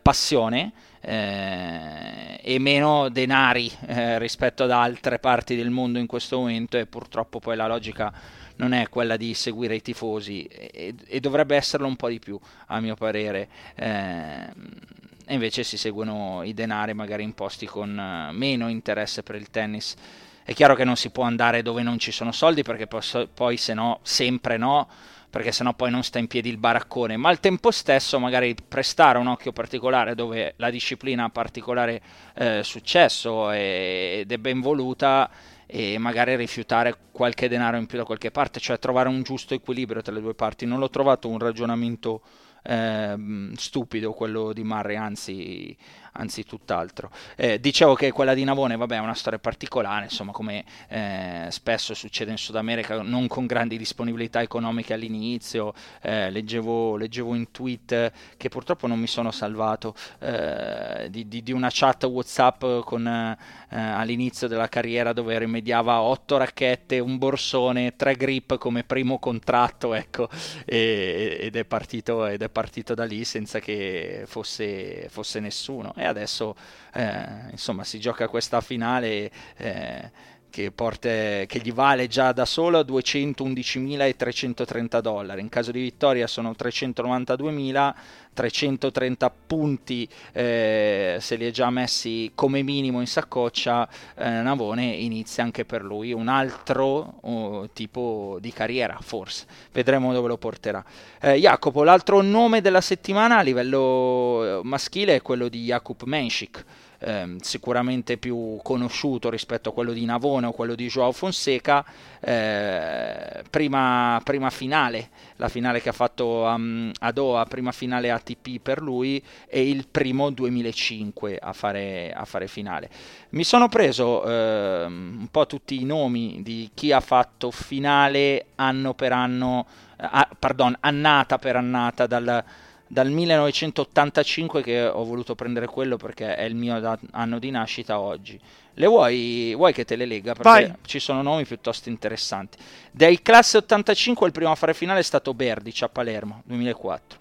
passione, 0.01 0.71
eh, 1.01 2.39
e 2.41 2.59
meno 2.59 3.09
denari 3.09 3.71
eh, 3.87 4.19
rispetto 4.19 4.63
ad 4.63 4.71
altre 4.71 5.19
parti 5.19 5.55
del 5.55 5.69
mondo 5.69 5.99
in 5.99 6.07
questo 6.07 6.37
momento 6.37 6.77
e 6.77 6.85
purtroppo 6.85 7.39
poi 7.39 7.55
la 7.55 7.67
logica 7.67 8.13
non 8.57 8.73
è 8.73 8.87
quella 8.89 9.17
di 9.17 9.33
seguire 9.33 9.75
i 9.75 9.81
tifosi 9.81 10.43
e, 10.43 10.93
e 11.05 11.19
dovrebbe 11.19 11.55
esserlo 11.55 11.87
un 11.87 11.95
po' 11.95 12.09
di 12.09 12.19
più 12.19 12.39
a 12.67 12.79
mio 12.79 12.95
parere. 12.95 13.47
Eh, 13.75 14.89
e 15.25 15.33
invece 15.33 15.63
si 15.63 15.77
seguono 15.77 16.43
i 16.43 16.53
denari 16.53 16.93
magari 16.93 17.23
imposti 17.23 17.65
con 17.65 17.89
uh, 17.89 18.35
meno 18.35 18.69
interesse 18.69 19.23
per 19.23 19.35
il 19.35 19.49
tennis. 19.49 19.95
È 20.43 20.53
chiaro 20.53 20.75
che 20.75 20.83
non 20.83 20.97
si 20.97 21.09
può 21.09 21.23
andare 21.23 21.61
dove 21.61 21.83
non 21.83 21.99
ci 21.99 22.11
sono 22.11 22.31
soldi 22.31 22.63
perché 22.63 22.85
poi, 22.85 23.01
poi 23.33 23.57
se 23.57 23.73
no 23.73 23.99
sempre 24.01 24.57
no 24.57 24.89
perché 25.31 25.53
sennò 25.53 25.73
poi 25.73 25.89
non 25.89 26.03
sta 26.03 26.19
in 26.19 26.27
piedi 26.27 26.49
il 26.49 26.57
baraccone, 26.57 27.15
ma 27.15 27.29
al 27.29 27.39
tempo 27.39 27.71
stesso 27.71 28.19
magari 28.19 28.53
prestare 28.67 29.17
un 29.17 29.27
occhio 29.27 29.53
particolare 29.53 30.13
dove 30.13 30.53
la 30.57 30.69
disciplina 30.69 31.23
ha 31.23 31.29
particolare 31.29 32.01
eh, 32.35 32.61
successo 32.63 33.49
ed 33.49 34.29
è 34.29 34.37
ben 34.37 34.59
voluta 34.59 35.31
e 35.65 35.97
magari 35.97 36.35
rifiutare 36.35 36.97
qualche 37.11 37.47
denaro 37.47 37.77
in 37.77 37.85
più 37.85 37.97
da 37.97 38.03
qualche 38.03 38.29
parte, 38.29 38.59
cioè 38.59 38.77
trovare 38.77 39.07
un 39.07 39.23
giusto 39.23 39.53
equilibrio 39.53 40.01
tra 40.01 40.13
le 40.13 40.19
due 40.19 40.35
parti. 40.35 40.65
Non 40.65 40.79
l'ho 40.79 40.89
trovato 40.89 41.29
un 41.29 41.39
ragionamento 41.39 42.21
eh, 42.63 43.15
stupido 43.55 44.11
quello 44.11 44.51
di 44.51 44.63
Murray, 44.63 44.97
anzi 44.97 45.75
anzi 46.13 46.43
tutt'altro. 46.43 47.09
Eh, 47.35 47.59
dicevo 47.59 47.93
che 47.93 48.11
quella 48.11 48.33
di 48.33 48.43
Navone, 48.43 48.75
vabbè, 48.75 48.95
è 48.95 48.99
una 48.99 49.13
storia 49.13 49.39
particolare, 49.39 50.05
insomma, 50.05 50.31
come 50.31 50.63
eh, 50.87 51.47
spesso 51.49 51.93
succede 51.93 52.31
in 52.31 52.37
Sud 52.37 52.55
America, 52.55 53.01
non 53.01 53.27
con 53.27 53.45
grandi 53.45 53.77
disponibilità 53.77 54.41
economiche 54.41 54.93
all'inizio. 54.93 55.73
Eh, 56.01 56.29
leggevo, 56.29 56.97
leggevo, 56.97 57.35
in 57.35 57.51
tweet 57.51 58.11
che 58.37 58.49
purtroppo 58.49 58.87
non 58.87 58.99
mi 58.99 59.07
sono 59.07 59.31
salvato 59.31 59.95
eh, 60.19 61.07
di, 61.09 61.27
di, 61.27 61.43
di, 61.43 61.51
una 61.51 61.69
chat 61.71 62.03
WhatsApp 62.03 62.63
con, 62.83 63.07
eh, 63.07 63.37
all'inizio 63.69 64.47
della 64.47 64.67
carriera 64.67 65.13
dove 65.13 65.37
rimediava 65.37 66.01
otto 66.01 66.37
racchette, 66.37 66.99
un 66.99 67.17
borsone, 67.17 67.95
tre 67.95 68.15
grip 68.15 68.57
come 68.57 68.83
primo 68.83 69.19
contratto, 69.19 69.93
ecco, 69.93 70.29
e, 70.65 71.37
ed, 71.39 71.55
è 71.55 71.65
partito, 71.65 72.25
ed, 72.25 72.41
è 72.41 72.49
partito, 72.49 72.93
da 72.93 73.05
lì 73.05 73.23
senza 73.23 73.59
che 73.59 74.23
fosse, 74.25 75.07
fosse 75.09 75.39
nessuno 75.39 75.93
e 76.01 76.05
adesso 76.05 76.55
eh, 76.93 77.49
insomma 77.51 77.83
si 77.83 77.99
gioca 77.99 78.27
questa 78.27 78.59
finale 78.61 79.31
eh, 79.57 80.11
che, 80.51 80.71
porte, 80.71 81.45
che, 81.47 81.59
gli 81.63 81.73
vale 81.73 82.07
già 82.07 82.31
da 82.31 82.45
solo 82.45 82.81
211.330 82.81 84.99
dollari, 84.99 85.41
in 85.41 85.49
caso 85.49 85.71
di 85.71 85.81
vittoria 85.81 86.27
sono 86.27 86.51
392.000, 86.51 87.93
330 88.33 89.33
punti 89.47 90.07
eh, 90.33 91.17
se 91.19 91.35
li 91.35 91.47
è 91.47 91.51
già 91.51 91.71
messi 91.71 92.31
come 92.35 92.61
minimo 92.61 92.99
in 92.99 93.07
saccoccia, 93.07 93.89
eh, 94.15 94.29
Navone 94.29 94.85
inizia 94.85 95.43
anche 95.43 95.65
per 95.65 95.83
lui 95.83 96.13
un 96.13 96.27
altro 96.27 97.15
uh, 97.21 97.67
tipo 97.73 98.37
di 98.39 98.53
carriera, 98.53 98.99
forse, 99.01 99.47
vedremo 99.71 100.13
dove 100.13 100.27
lo 100.27 100.37
porterà. 100.37 100.85
Eh, 101.19 101.39
Jacopo, 101.39 101.83
l'altro 101.83 102.21
nome 102.21 102.61
della 102.61 102.81
settimana 102.81 103.37
a 103.37 103.41
livello 103.41 104.61
maschile 104.63 105.15
è 105.15 105.21
quello 105.21 105.47
di 105.47 105.63
Jakub 105.63 106.03
Menschik 106.03 106.65
ehm, 107.01 107.37
sicuramente 107.39 108.17
più 108.17 108.59
conosciuto 108.61 109.29
rispetto 109.29 109.69
a 109.69 109.73
quello 109.73 109.91
di 109.91 110.05
Navone 110.05 110.47
o 110.47 110.51
quello 110.51 110.75
di 110.75 110.87
Joao 110.87 111.11
Fonseca, 111.11 111.83
eh, 112.19 113.43
prima, 113.49 114.21
prima, 114.23 114.49
finale, 114.49 115.09
la 115.37 115.49
finale 115.49 115.81
che 115.81 115.89
ha 115.89 115.93
fatto 115.93 116.25
um, 116.25 116.91
a 116.99 117.11
Doha, 117.11 117.45
prima 117.45 117.71
finale 117.71 118.11
ATP 118.11 118.59
per 118.61 118.81
lui 118.81 119.21
e 119.47 119.67
il 119.67 119.87
primo 119.89 120.29
2005 120.29 121.37
a 121.41 121.53
fare, 121.53 122.13
a 122.13 122.25
fare 122.25 122.47
finale. 122.47 122.89
Mi 123.29 123.43
sono 123.43 123.67
preso 123.67 124.23
eh, 124.23 124.85
un 124.85 125.27
po' 125.31 125.47
tutti 125.47 125.81
i 125.81 125.85
nomi 125.85 126.41
di 126.43 126.69
chi 126.73 126.91
ha 126.91 126.99
fatto 126.99 127.49
finale 127.51 128.47
anno 128.55 128.93
per 128.93 129.11
anno, 129.11 129.65
eh, 129.97 130.27
pardon, 130.37 130.77
annata 130.79 131.39
per 131.39 131.55
annata 131.55 132.05
dal 132.05 132.43
dal 132.91 133.09
1985 133.09 134.61
che 134.61 134.83
ho 134.85 135.05
voluto 135.05 135.33
prendere 135.33 135.65
quello 135.65 135.95
perché 135.95 136.35
è 136.35 136.43
il 136.43 136.55
mio 136.55 136.77
da- 136.81 136.99
anno 137.11 137.39
di 137.39 137.49
nascita 137.49 138.01
oggi. 138.01 138.37
Le 138.73 138.85
vuoi, 138.85 139.53
vuoi, 139.55 139.71
che 139.71 139.85
te 139.85 139.95
le 139.95 140.05
lega? 140.05 140.33
Perché 140.33 140.67
Vai. 140.67 140.73
ci 140.85 140.99
sono 140.99 141.21
nomi 141.21 141.45
piuttosto 141.45 141.87
interessanti. 141.87 142.57
Dei 142.91 143.21
classe 143.21 143.57
85 143.57 144.27
il 144.27 144.33
primo 144.33 144.51
a 144.51 144.55
fare 144.55 144.73
finale 144.73 144.99
è 144.99 145.03
stato 145.03 145.33
Berdic 145.33 145.83
a 145.83 145.87
Palermo, 145.87 146.41
2004. 146.45 147.19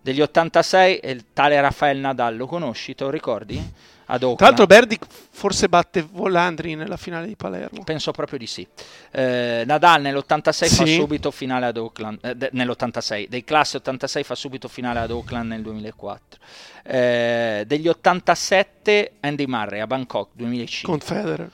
Degli 0.00 0.20
86 0.20 0.96
è 0.96 1.10
il 1.10 1.26
tale 1.32 1.60
Rafael 1.60 1.98
Nadal, 1.98 2.36
lo 2.36 2.46
conosci? 2.46 2.96
Te 2.96 3.04
lo 3.04 3.10
ricordi? 3.10 3.72
Ad 4.06 4.22
Oakland. 4.22 4.36
Tra 4.36 4.46
l'altro 4.46 4.66
Berdic 4.66 5.06
forse 5.30 5.68
batte 5.68 6.02
Volandri 6.02 6.74
nella 6.74 6.96
finale 6.96 7.26
di 7.26 7.36
Palermo. 7.36 7.84
Penso 7.84 8.12
proprio 8.12 8.38
di 8.38 8.46
sì. 8.46 8.66
Eh, 9.10 9.64
Nadal 9.66 10.02
nell'86 10.02 10.50
sì. 10.50 10.74
fa 10.74 10.86
subito 10.86 11.30
finale 11.30 11.66
ad 11.66 11.76
Oakland, 11.76 12.18
eh, 12.22 12.34
de- 12.34 12.50
nell'86, 12.52 13.28
dei 13.28 13.44
classi 13.44 13.76
86 13.76 14.24
fa 14.24 14.34
subito 14.34 14.68
finale 14.68 15.00
ad 15.00 15.10
Oakland 15.10 15.50
nel 15.50 15.62
2004. 15.62 16.40
Eh, 16.84 17.64
degli 17.66 17.88
87 17.88 19.12
Andy 19.20 19.46
Murray 19.46 19.80
a 19.80 19.86
Bangkok 19.86 20.30
2005. 20.32 20.88
Con 20.88 21.00
Federer. 21.00 21.50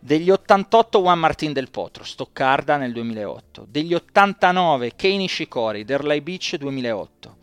Degli 0.00 0.30
88 0.30 1.00
Juan 1.00 1.18
Martin 1.18 1.52
del 1.52 1.70
Potro, 1.70 2.04
Stoccarda 2.04 2.76
nel 2.76 2.92
2008. 2.92 3.66
Degli 3.68 3.94
89 3.94 4.92
Kei 4.94 5.16
Nishikori, 5.16 5.84
Derlai 5.84 6.20
Beach 6.20 6.54
2008 6.56 7.37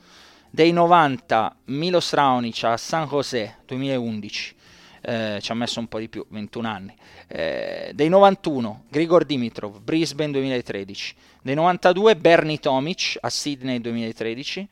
dei 0.56 0.72
90 0.72 1.54
Milos 1.66 2.14
Raonic 2.14 2.64
a 2.64 2.78
San 2.78 3.10
José 3.10 3.58
2011 3.66 4.56
eh, 5.02 5.40
ci 5.42 5.52
ha 5.52 5.54
messo 5.54 5.82
un 5.82 5.88
po' 5.88 6.00
di 6.00 6.08
più 6.08 6.26
21 6.30 6.68
anni. 6.68 6.96
Eh, 7.28 7.92
dei 7.94 8.08
91 8.08 8.86
Grigor 8.88 9.26
Dimitrov 9.26 9.82
Brisbane 9.82 10.32
2013 10.32 11.16
dei 11.42 11.56
92 11.56 12.16
Bernie 12.16 12.58
Tomic 12.60 13.18
a 13.20 13.30
Sydney 13.30 13.82
2013 13.82 14.70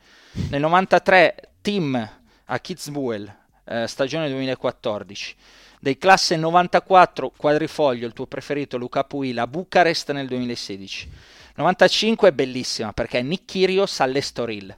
nel 0.52 0.62
93 0.62 1.50
Tim 1.62 2.10
a 2.46 2.60
Kitzbühel 2.60 3.36
eh, 3.66 3.86
stagione 3.86 4.30
2014 4.30 5.36
dei 5.82 5.98
classe 5.98 6.38
94 6.38 7.34
quadrifoglio 7.36 8.08
il 8.08 8.14
tuo 8.14 8.26
preferito 8.26 8.78
Luca 8.78 9.04
Puila 9.04 9.42
a 9.42 9.48
Bucarest 9.48 10.14
nel 10.14 10.28
2016 10.28 11.12
95 11.56 12.30
è 12.30 12.32
bellissima 12.32 12.94
perché 12.94 13.20
è 13.20 13.22
Nick 13.22 13.44
Kyrgios 13.44 14.00
all'Estoril 14.00 14.74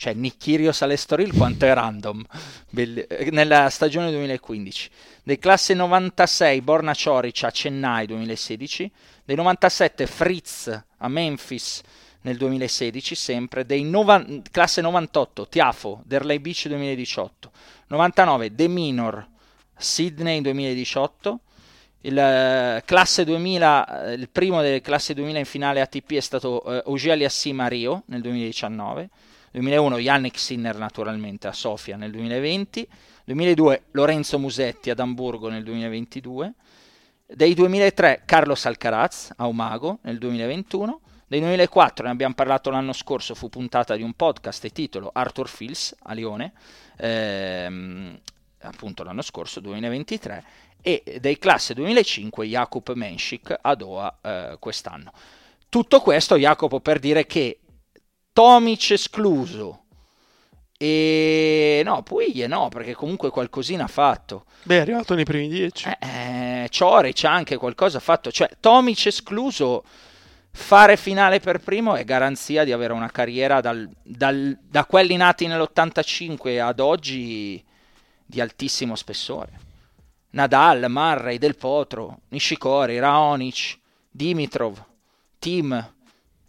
cioè 0.00 0.14
Nick 0.14 0.38
Kyrgios 0.38 0.82
quanto 1.36 1.66
è 1.66 1.74
random? 1.74 2.24
Bell- 2.70 3.06
nella 3.32 3.68
stagione 3.68 4.10
2015 4.10 4.90
dei 5.22 5.38
classe 5.38 5.74
96 5.74 6.62
Borna 6.62 6.94
Cioric 6.94 7.44
a 7.44 7.50
Chennai 7.50 8.06
2016 8.06 8.90
dei 9.26 9.36
97 9.36 10.06
Fritz 10.06 10.84
a 10.96 11.08
Memphis 11.08 11.82
nel 12.22 12.38
2016 12.38 13.14
sempre. 13.14 13.66
Dei 13.66 13.82
nova- 13.82 14.24
classe 14.50 14.80
98 14.80 15.48
Tiafo 15.48 16.00
Derlei 16.06 16.38
Beach 16.38 16.66
2018 16.68 17.50
99 17.88 18.54
De 18.54 18.68
Minor 18.68 19.28
Sydney 19.76 20.40
2018 20.40 21.40
il 22.04 22.16
uh, 22.16 22.82
classe 22.86 23.24
2000 23.24 23.86
uh, 23.86 24.10
il 24.12 24.30
primo 24.30 24.62
delle 24.62 24.80
classe 24.80 25.12
2000 25.12 25.40
in 25.40 25.44
finale 25.44 25.82
ATP 25.82 26.12
è 26.12 26.20
stato 26.20 26.62
uh, 26.64 26.88
Auger 26.88 27.22
Assima 27.22 27.68
Rio 27.68 28.04
nel 28.06 28.22
2019 28.22 29.10
2001 29.52 29.98
Yannick 29.98 30.38
Sinner 30.38 30.76
naturalmente 30.76 31.48
a 31.48 31.52
Sofia 31.52 31.96
nel 31.96 32.10
2020, 32.12 32.88
2002 33.24 33.82
Lorenzo 33.92 34.38
Musetti 34.38 34.90
ad 34.90 35.00
Amburgo 35.00 35.48
nel 35.48 35.64
2022, 35.64 36.54
dei 37.26 37.54
2003 37.54 38.22
Carlos 38.24 38.64
Alcaraz 38.66 39.32
a 39.36 39.46
Umago 39.46 39.98
nel 40.02 40.18
2021, 40.18 41.00
dei 41.26 41.40
2004 41.40 42.06
ne 42.06 42.10
abbiamo 42.10 42.34
parlato 42.34 42.70
l'anno 42.70 42.92
scorso, 42.92 43.34
fu 43.34 43.48
puntata 43.48 43.96
di 43.96 44.02
un 44.02 44.14
podcast 44.14 44.64
e 44.64 44.70
titolo 44.70 45.10
Arthur 45.12 45.48
Fils 45.48 45.94
a 46.02 46.12
Lione, 46.12 46.52
ehm, 46.96 48.18
appunto 48.62 49.02
l'anno 49.02 49.22
scorso 49.22 49.60
2023, 49.60 50.44
e 50.82 51.18
dei 51.20 51.38
classe 51.38 51.74
2005 51.74 52.46
Jakub 52.46 52.92
Menschik 52.94 53.58
a 53.60 53.74
Doha 53.74 54.18
eh, 54.22 54.56
quest'anno. 54.58 55.12
Tutto 55.68 56.00
questo, 56.00 56.36
Jacopo, 56.36 56.80
per 56.80 56.98
dire 56.98 57.26
che 57.26 57.59
Tomic 58.40 58.92
escluso. 58.92 59.82
E 60.78 61.82
no, 61.84 62.02
Puiglie 62.02 62.46
no, 62.46 62.70
perché 62.70 62.94
comunque 62.94 63.28
qualcosina 63.28 63.84
ha 63.84 63.86
fatto. 63.86 64.46
Beh, 64.62 64.78
è 64.78 64.80
arrivato 64.80 65.14
nei 65.14 65.24
primi 65.24 65.46
dieci. 65.46 65.86
Eh, 65.86 66.62
eh, 66.62 66.68
Cioric 66.70 67.22
anche 67.24 67.58
qualcosa 67.58 67.98
ha 67.98 68.00
fatto. 68.00 68.32
Cioè, 68.32 68.48
Tomic 68.58 69.04
escluso, 69.04 69.84
fare 70.52 70.96
finale 70.96 71.38
per 71.38 71.60
primo 71.60 71.96
è 71.96 72.04
garanzia 72.04 72.64
di 72.64 72.72
avere 72.72 72.94
una 72.94 73.10
carriera 73.10 73.60
dal, 73.60 73.86
dal, 74.02 74.58
da 74.58 74.86
quelli 74.86 75.16
nati 75.16 75.46
nell'85 75.46 76.62
ad 76.62 76.80
oggi 76.80 77.62
di 78.24 78.40
altissimo 78.40 78.96
spessore. 78.96 79.50
Nadal, 80.30 80.86
Murray, 80.88 81.36
Del 81.36 81.56
Potro, 81.56 82.20
Nishikori, 82.28 82.98
Raonic, 82.98 83.78
Dimitrov, 84.08 84.82
Tim, 85.38 85.92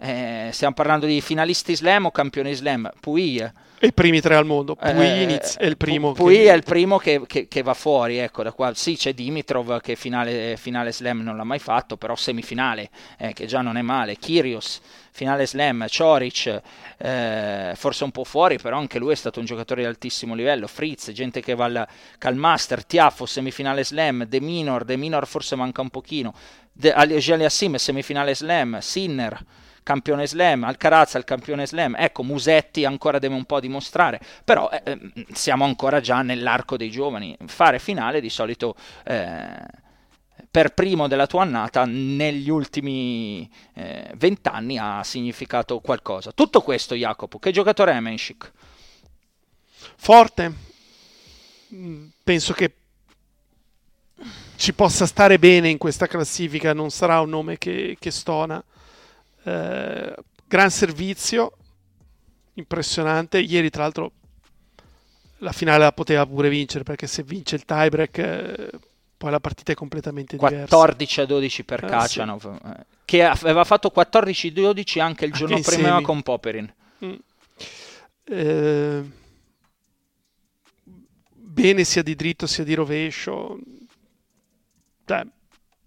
eh, 0.04 0.50
stiamo 0.52 0.74
parlando 0.74 1.06
di 1.06 1.22
finalisti 1.22 1.76
slam 1.76 2.06
o 2.06 2.12
campioni 2.12 2.56
slam? 2.56 2.90
Puig. 3.00 3.54
E 3.78 3.88
i 3.88 3.94
primi 3.94 4.20
tre 4.20 4.34
al 4.34 4.48
mondo. 4.48 4.76
Puig 4.76 4.98
eh, 4.98 5.40
è 5.58 5.66
il 5.66 5.78
primo. 5.78 6.14
Puig 6.14 6.38
che... 6.38 6.52
è 6.52 6.56
il 6.56 6.64
primo 6.64 6.98
che, 6.98 7.22
che, 7.28 7.48
che, 7.48 7.62
va 7.62 7.76
fuori. 7.76 8.18
Ecco, 8.18 8.42
da 8.42 8.52
qua. 8.52 8.74
Sì, 8.74 8.96
c'è 8.96 9.14
Dimitrov 9.14 9.80
che 9.80 9.96
finale, 9.96 10.58
finale 10.58 10.92
slam 10.92 11.22
non 11.22 11.38
l'ha 11.38 11.44
mai 11.44 11.60
fatto, 11.60 11.98
però 11.98 12.16
semifinale, 12.16 12.90
eh, 13.20 13.34
che 13.34 13.46
già 13.46 13.62
non 13.62 13.78
è 13.78 13.84
male. 13.84 14.18
Kyrgios, 14.18 14.82
finale 15.12 15.46
slam. 15.46 15.86
Cioric, 15.88 16.62
eh, 16.98 17.74
forse 17.76 18.04
un 18.04 18.12
po' 18.12 18.24
fuori, 18.24 18.58
però 18.58 18.80
anche 18.80 18.98
lui 18.98 19.12
è 19.12 19.16
stato 19.16 19.40
un 19.40 19.46
giocatore 19.46 19.82
di 19.82 19.88
altissimo 19.88 20.34
livello. 20.34 20.66
Fritz, 20.66 21.12
gente 21.12 21.42
che 21.42 21.54
va 21.54 21.66
al 21.66 21.88
Calmaster. 22.18 22.84
Tiafo, 22.84 23.28
semifinale 23.28 23.84
slam. 23.84 24.26
De 24.26 24.42
Minor, 24.42 24.84
De 24.84 24.98
Minor 24.98 25.28
forse 25.28 25.56
manca 25.56 25.82
un 25.82 25.92
pochino. 25.92 26.34
De, 26.72 26.92
Aliasim, 26.92 27.76
semifinale 27.76 28.34
slam. 28.34 28.80
Sinner 28.80 29.46
campione 29.84 30.28
slam, 30.28 30.64
Alcaraz 30.64 31.16
al 31.16 31.24
campione 31.24 31.66
slam, 31.66 31.96
ecco 31.98 32.24
Musetti 32.24 32.86
ancora 32.86 33.20
deve 33.20 33.36
un 33.36 33.46
po' 33.46 33.60
dimostrare, 33.60 34.20
però 34.44 34.70
eh, 34.70 34.82
ehm, 34.84 35.12
siamo 35.32 35.66
ancora 35.66 36.00
già 36.00 36.22
nell'arco 36.22 36.78
dei 36.78 36.90
giovani, 36.90 37.36
fare 37.46 37.80
finale 37.80 38.22
di 38.22 38.30
solito... 38.30 38.76
Eh, 39.06 39.80
per 40.52 40.74
primo 40.74 41.08
della 41.08 41.28
tua 41.28 41.44
annata 41.44 41.86
negli 41.86 42.50
ultimi 42.50 43.50
eh, 43.74 44.12
vent'anni 44.16 44.78
ha 44.78 45.02
significato 45.02 45.80
qualcosa. 45.80 46.34
Tutto 46.34 46.62
questo, 46.62 46.94
Jacopo, 46.94 47.40
che 47.40 47.52
giocatore 47.52 47.94
è 47.94 48.00
Menschik? 48.02 48.52
Forte. 49.96 50.54
Penso 52.22 52.52
che 52.52 52.74
ci 54.58 54.74
possa 54.74 55.06
stare 55.06 55.40
bene 55.40 55.70
in 55.70 55.78
questa 55.78 56.06
classifica, 56.06 56.74
non 56.74 56.92
sarà 56.92 57.22
un 57.22 57.30
nome 57.30 57.58
che, 57.58 57.96
che 57.98 58.12
stona. 58.12 58.62
Eh, 59.44 60.16
gran 60.48 60.70
servizio, 60.70 61.54
impressionante. 62.54 63.40
Ieri, 63.40 63.70
tra 63.70 63.84
l'altro, 63.84 64.12
la 65.38 65.52
finale 65.52 65.84
la 65.84 65.92
poteva 65.92 66.26
pure 66.26 66.50
vincere 66.50 66.84
perché 66.84 67.08
se 67.08 67.24
vince 67.24 67.56
il 67.56 67.66
tiebreak, 67.66 68.18
eh, 68.18 68.70
poi 69.18 69.32
la 69.32 69.40
partita 69.40 69.72
è 69.72 69.76
completamente 69.76 70.38
14 70.38 71.22
a 71.22 71.26
12 71.26 71.64
per 71.64 71.84
eh, 71.84 71.88
Kacanov, 71.88 72.42
sì. 72.42 72.68
Eh, 72.68 72.86
che 73.06 73.24
aveva 73.24 73.64
fatto 73.64 73.92
14-12 73.96 75.00
a 75.00 75.06
anche 75.06 75.26
il 75.26 75.32
giorno 75.32 75.56
anche 75.56 75.70
prima 75.70 75.90
semi. 75.90 76.02
con 76.04 76.22
Popperin. 76.22 76.74
Mm. 77.06 77.14
Eh, 78.24 79.04
bene 81.34 81.84
sia 81.84 82.02
di 82.02 82.16
dritto 82.16 82.48
sia 82.48 82.64
di 82.64 82.74
rovescio. 82.74 83.60
Cioè, 85.06 85.26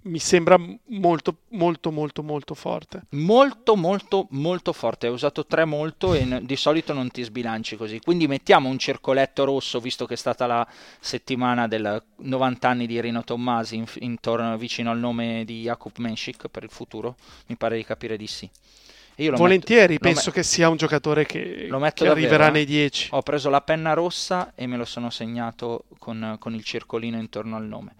mi 0.04 0.18
sembra 0.18 0.58
molto, 0.58 1.36
molto, 1.50 1.90
molto, 1.90 2.22
molto 2.22 2.54
forte. 2.54 3.02
Molto, 3.10 3.76
molto, 3.76 4.26
molto 4.30 4.72
forte. 4.72 5.06
Hai 5.06 5.12
usato 5.12 5.46
tre 5.46 5.64
molto 5.64 6.14
e 6.14 6.40
di 6.42 6.56
solito 6.56 6.92
non 6.92 7.10
ti 7.10 7.22
sbilanci 7.22 7.76
così. 7.76 8.00
Quindi 8.00 8.26
mettiamo 8.26 8.68
un 8.68 8.78
circoletto 8.78 9.44
rosso, 9.44 9.80
visto 9.80 10.06
che 10.06 10.14
è 10.14 10.16
stata 10.16 10.46
la 10.46 10.66
settimana 11.00 11.66
del 11.68 12.02
90 12.16 12.68
anni 12.68 12.86
di 12.86 13.00
Rino 13.00 13.24
Tommasi, 13.24 13.76
in- 13.76 13.86
intorno, 14.00 14.56
vicino 14.58 14.90
al 14.90 14.98
nome 14.98 15.44
di 15.44 15.62
Jakub 15.62 15.96
Menschik 15.98 16.48
per 16.48 16.64
il 16.64 16.70
futuro. 16.70 17.16
Mi 17.46 17.56
pare 17.56 17.76
di 17.76 17.84
capire 17.84 18.16
di 18.16 18.26
sì. 18.26 18.48
Volentieri, 19.16 19.92
metto, 19.92 20.02
penso 20.02 20.30
me- 20.30 20.34
che 20.34 20.42
sia 20.42 20.68
un 20.68 20.76
giocatore 20.76 21.24
che, 21.24 21.68
che 21.94 22.08
arriverà 22.08 22.50
nei 22.50 22.64
10. 22.66 23.10
Ho 23.12 23.22
preso 23.22 23.48
la 23.48 23.60
penna 23.60 23.92
rossa 23.94 24.52
e 24.56 24.66
me 24.66 24.76
lo 24.76 24.84
sono 24.84 25.08
segnato 25.08 25.84
con, 25.98 26.36
con 26.40 26.52
il 26.52 26.64
circolino 26.64 27.16
intorno 27.16 27.56
al 27.56 27.64
nome 27.64 27.94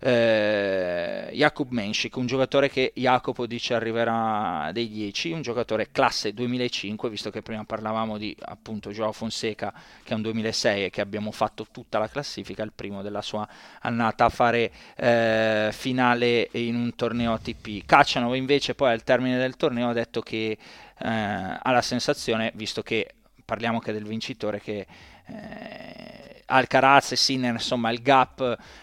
eh, 0.00 1.30
Jakub 1.32 1.70
Menschik, 1.70 2.16
un 2.16 2.26
giocatore 2.26 2.68
che 2.68 2.92
Jacopo 2.94 3.46
dice 3.46 3.74
arriverà 3.74 4.70
dei 4.72 4.88
10, 4.88 5.32
un 5.32 5.42
giocatore 5.42 5.90
classe 5.90 6.32
2005, 6.32 7.10
visto 7.10 7.30
che 7.30 7.42
prima 7.42 7.64
parlavamo 7.64 8.18
di 8.18 8.36
appunto 8.40 8.90
Joao 8.90 9.12
Fonseca 9.12 9.72
che 10.02 10.12
è 10.12 10.16
un 10.16 10.22
2006 10.22 10.84
e 10.84 10.90
che 10.90 11.00
abbiamo 11.00 11.30
fatto 11.32 11.66
tutta 11.70 11.98
la 11.98 12.08
classifica, 12.08 12.62
il 12.62 12.72
primo 12.74 13.02
della 13.02 13.22
sua 13.22 13.46
annata 13.80 14.24
a 14.26 14.28
fare 14.28 14.70
eh, 14.96 15.70
finale 15.72 16.48
in 16.52 16.74
un 16.74 16.94
torneo 16.94 17.32
ATP. 17.32 17.84
Caccianov 17.84 18.34
invece 18.34 18.74
poi 18.74 18.92
al 18.92 19.02
termine 19.02 19.38
del 19.38 19.56
torneo 19.56 19.90
ha 19.90 19.92
detto 19.92 20.20
che 20.20 20.56
eh, 20.98 21.08
ha 21.08 21.70
la 21.70 21.82
sensazione, 21.82 22.52
visto 22.54 22.82
che 22.82 23.14
parliamo 23.44 23.78
che 23.78 23.92
del 23.92 24.04
vincitore 24.04 24.60
che 24.60 24.86
eh, 25.26 26.37
Alcaraz 26.50 27.12
e 27.12 27.16
Sinner, 27.16 27.52
insomma, 27.52 27.90
il 27.90 28.00
gap 28.00 28.40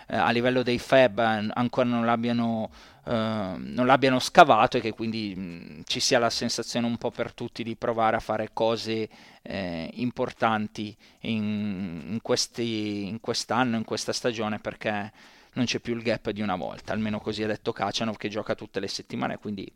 eh, 0.08 0.16
a 0.16 0.30
livello 0.32 0.64
dei 0.64 0.78
Fab 0.78 1.20
ancora 1.20 1.88
non 1.88 2.06
l'abbiano, 2.06 2.70
eh, 3.06 3.12
non 3.58 3.86
l'abbiano 3.86 4.20
scavato 4.20 4.78
e 4.78 4.82
che 4.82 4.92
quindi 4.92 5.36
mh, 5.36 5.82
ci 5.86 6.00
sia 6.00 6.20
la 6.20 6.30
sensazione 6.30 6.86
un 6.86 6.98
po' 6.98 7.12
per 7.12 7.34
tutti 7.34 7.64
di 7.64 7.76
provare 7.76 8.18
a 8.18 8.20
fare 8.20 8.50
cose 8.54 9.10
eh, 9.42 9.90
importanti 9.94 10.96
in, 11.22 12.04
in, 12.08 12.20
questi, 12.22 13.08
in 13.08 13.20
quest'anno, 13.20 13.78
in 13.78 13.84
questa 13.84 14.14
stagione, 14.14 14.60
perché 14.60 15.12
non 15.54 15.66
c'è 15.66 15.80
più 15.80 15.96
il 15.96 16.04
gap 16.04 16.30
di 16.30 16.42
una 16.42 16.56
volta, 16.56 16.94
almeno 16.94 17.20
così 17.20 17.44
ha 17.44 17.48
detto 17.48 17.72
Kacanov 17.72 18.18
che 18.18 18.30
gioca 18.30 18.56
tutte 18.56 18.80
le 18.80 18.88
settimane, 18.88 19.38
quindi 19.38 19.72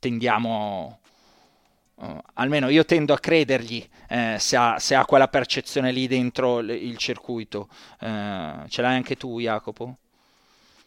tendiamo 0.00 1.00
Uh, 2.00 2.16
almeno 2.34 2.68
io 2.68 2.84
tendo 2.84 3.12
a 3.12 3.18
credergli 3.18 3.84
eh, 4.08 4.36
se, 4.38 4.56
ha, 4.56 4.78
se, 4.78 4.94
ha, 4.94 5.04
quella 5.04 5.26
percezione 5.26 5.90
lì 5.90 6.06
dentro 6.06 6.60
l- 6.60 6.70
il 6.70 6.96
circuito. 6.96 7.68
Uh, 8.00 8.68
ce 8.68 8.82
l'hai 8.82 8.94
anche 8.94 9.16
tu, 9.16 9.40
Jacopo? 9.40 9.96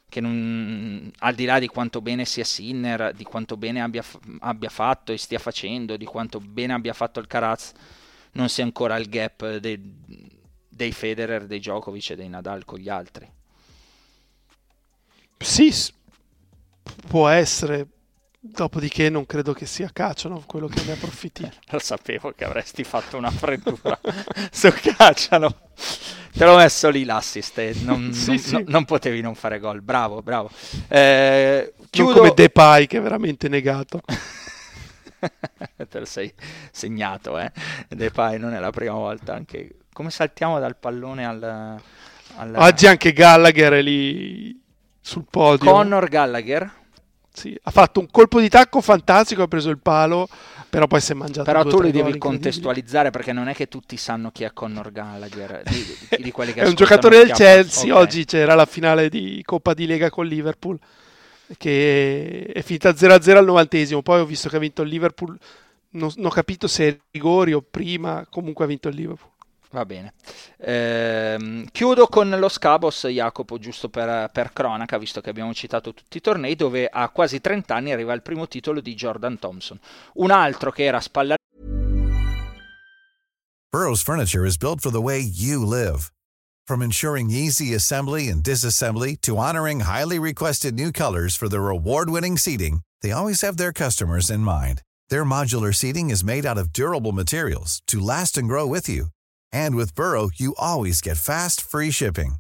Che 0.08 0.22
non, 0.22 1.12
al 1.20 1.36
di 1.36 1.44
là 1.44 1.60
di 1.60 1.68
quanto 1.68 2.02
bene 2.02 2.24
sia 2.24 2.46
Sinner, 2.46 3.14
di 3.14 3.26
quanto 3.26 3.58
bene 3.58 3.82
abbia, 3.82 4.04
abbia, 4.40 4.70
fatto 4.70 5.12
e 5.12 5.18
stia 5.18 5.40
facendo, 5.40 5.98
di 5.98 6.06
quanto 6.06 6.40
bene 6.40 6.74
abbia 6.74 6.94
fatto 6.94 7.20
il 7.20 7.28
Caraz, 7.28 7.74
non 8.34 8.48
sia 8.48 8.64
ancora 8.64 8.96
il 8.98 9.10
gap 9.10 9.58
dei, 9.58 9.80
dei 10.70 10.92
Federer, 10.94 11.46
dei 11.46 11.60
Djokovic 11.60 12.12
e 12.12 12.16
dei 12.16 12.30
Nadal 12.30 12.64
con 12.64 12.80
gli 12.80 12.90
altri. 12.90 13.30
Sì, 15.38 15.74
può 17.08 17.28
essere 17.28 17.88
Dopodiché 18.44 19.12
non 19.12 19.28
credo 19.28 19.54
che 19.54 19.68
sia 19.68 19.92
Cacciano 19.94 20.44
quello 20.48 20.66
che 20.66 20.82
ne 20.84 20.94
approfitti. 20.94 21.48
Lo 21.70 21.78
sapevo 21.78 22.34
che 22.36 22.44
avresti 22.44 22.84
fatto 22.84 23.16
una 23.16 23.30
freddura 23.30 24.00
su 24.52 24.74
Cacciano. 24.74 25.56
Te 26.32 26.46
l'ho 26.46 26.56
messo 26.56 26.90
lì 26.90 27.04
l'assist 27.04 27.60
non, 27.84 28.12
sì, 28.18 28.30
non, 28.30 28.38
sì. 28.40 28.54
No, 28.54 28.64
non, 28.66 28.86
potevi 28.86 29.22
non 29.22 29.36
fare 29.36 29.60
gol. 29.60 29.82
Bravo, 29.82 30.24
bravo. 30.24 30.50
Eh, 30.88 31.72
chiudo... 31.92 32.14
Come 32.14 32.34
Depay 32.34 32.88
che 32.88 32.98
è 32.98 33.02
veramente 33.02 33.48
negato. 33.48 34.02
Te 35.88 36.00
lo 36.00 36.06
sei 36.06 36.34
segnato, 36.72 37.38
eh. 37.38 37.52
Depay 37.90 38.40
non 38.40 38.56
è 38.56 38.60
la 38.60 38.72
prima 38.72 38.96
volta. 38.96 39.36
Anche... 39.36 39.76
Come 39.94 40.10
saltiamo 40.10 40.60
dal 40.60 40.78
pallone 40.78 41.28
al... 41.28 41.80
al... 42.38 42.56
Oggi 42.56 42.88
anche 42.88 43.14
Gallagher 43.14 43.74
è 43.74 43.82
lì 43.84 44.60
sul 45.00 45.26
podio. 45.30 45.70
Connor 45.70 46.08
Gallagher 46.08 46.80
sì, 47.34 47.58
ha 47.64 47.72
fatto 47.72 48.00
un 48.00 48.08
colpo 48.12 48.40
di 48.40 48.50
tacco 48.50 48.82
fantastico, 48.82 49.44
ha 49.44 49.48
preso 49.48 49.70
il 49.70 49.80
palo, 49.80 50.28
però 50.70 50.88
poi 50.88 51.02
si 51.02 51.12
è 51.12 51.16
mangiato 51.16 51.44
Però 51.44 51.64
tu 51.64 51.82
li 51.82 51.92
devi 51.92 52.18
contestualizzare 52.18 53.10
perché 53.10 53.32
non 53.32 53.48
è 53.48 53.54
che 53.54 53.68
tutti 53.68 53.98
sanno 53.98 54.32
chi 54.32 54.44
è 54.44 54.52
Conor 54.54 54.92
Gallagher, 54.92 55.64
di, 55.64 55.86
di, 56.10 56.24
di 56.24 56.32
quelli 56.32 56.52
che 56.54 56.62
È 56.62 56.68
un 56.68 56.76
giocatore 56.76 57.18
del 57.18 57.32
Chelsea, 57.32 57.92
okay. 57.92 58.04
oggi 58.04 58.26
c'era 58.26 58.54
la 58.56 58.66
finale 58.66 59.10
di 59.10 59.42
Coppa 59.46 59.74
di 59.74 59.86
Lega 59.86 60.10
con 60.10 60.26
Liverpool 60.26 60.80
che 61.58 62.46
è 62.54 62.62
finita 62.62 62.92
0-0 62.92 63.36
al 63.36 63.46
novantesimo, 63.46 64.02
poi 64.02 64.22
ho 64.22 64.26
visto 64.26 64.50
che 64.50 64.56
ha 64.56 64.60
vinto 64.60 64.84
il 64.84 64.90
Liverpool, 64.90 65.38
non, 65.92 66.12
non 66.16 66.28
ho 66.28 66.30
capito 66.30 66.68
se 66.68 66.88
è 66.88 66.98
rigori 67.12 67.54
o 67.54 67.62
prima, 67.62 68.26
comunque 68.30 68.66
ha 68.66 68.68
vinto 68.68 68.88
il 68.88 68.96
Liverpool. 68.96 69.31
Va 69.72 69.86
bene. 69.86 70.14
Ehm, 70.58 71.66
chiudo 71.72 72.08
con 72.08 72.30
lo 72.30 72.50
Scabos, 72.50 73.08
Jacopo, 73.08 73.58
giusto 73.58 73.88
per, 73.88 74.30
per, 74.32 74.52
cronaca, 74.52 74.98
visto 74.98 75.22
che 75.22 75.30
abbiamo 75.30 75.54
citato 75.54 75.94
tutti 75.94 76.18
i 76.18 76.22
tornei, 76.22 76.56
dove 76.56 76.88
a 76.88 77.08
quasi 77.10 77.40
30 77.40 77.74
anni 77.74 77.92
arriva 77.94 78.14
il 78.14 78.22
primo 78.22 78.48
titolo 78.50 78.82
di 78.82 78.94
Jordan 78.94 79.40
Thompson. 79.40 79.80
Un 80.16 80.32
altro 80.32 80.72
che 80.72 80.84
era 80.84 81.00
spalla... 81.00 81.36
Burroughs 83.72 84.04
Furniture 84.04 84.46
is 84.46 84.58
built 84.58 84.82
for 84.82 84.92
the 84.92 85.02
way 85.02 85.20
you 85.20 85.66
live. 85.66 86.12
From 86.68 86.82
ensuring 86.82 87.32
easy 87.32 87.74
assembly 87.74 88.28
and 88.28 88.44
disassembly 88.44 89.16
to 89.22 89.38
honoring 89.38 89.82
highly 89.82 90.20
requested 90.20 90.76
new 90.76 90.92
colors 90.92 91.38
for 91.38 91.48
their 91.48 91.70
award-winning 91.70 92.38
seating, 92.38 92.82
they 93.02 93.14
always 93.14 93.40
have 93.42 93.56
their 93.56 93.72
customers 93.72 94.30
in 94.30 94.42
mind. 94.42 94.82
Their 95.10 95.24
modular 95.24 95.74
seating 95.74 96.10
is 96.10 96.26
made 96.26 96.46
out 96.46 96.58
of 96.58 96.74
durable 96.74 97.14
materials 97.14 97.82
to 97.88 98.02
last 98.02 98.38
and 98.38 98.50
grow 98.50 98.68
with 98.68 98.90
you. 98.90 99.08
And 99.54 99.76
with 99.76 99.96
Burrow, 99.96 100.30
you 100.36 100.54
always 100.58 101.02
get 101.02 101.18
fast, 101.18 101.62
free 101.62 101.92
shipping. 101.92 102.36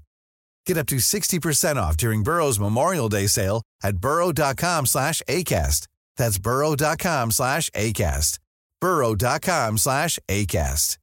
Get 0.66 0.78
up 0.78 0.88
to 0.88 0.98
60% 0.98 1.76
off 1.76 1.98
during 1.98 2.24
Burrow's 2.24 2.60
Memorial 2.60 3.10
Day 3.10 3.28
sale 3.28 3.62
at 3.84 3.98
burrow.com 3.98 4.86
slash 4.86 5.22
ACAST. 5.28 5.88
That's 6.18 6.38
burrow.com 6.40 7.32
slash 7.32 7.70
ACAST. 7.72 8.40
burrow.com 8.80 9.78
slash 9.78 10.20
ACAST. 10.28 10.98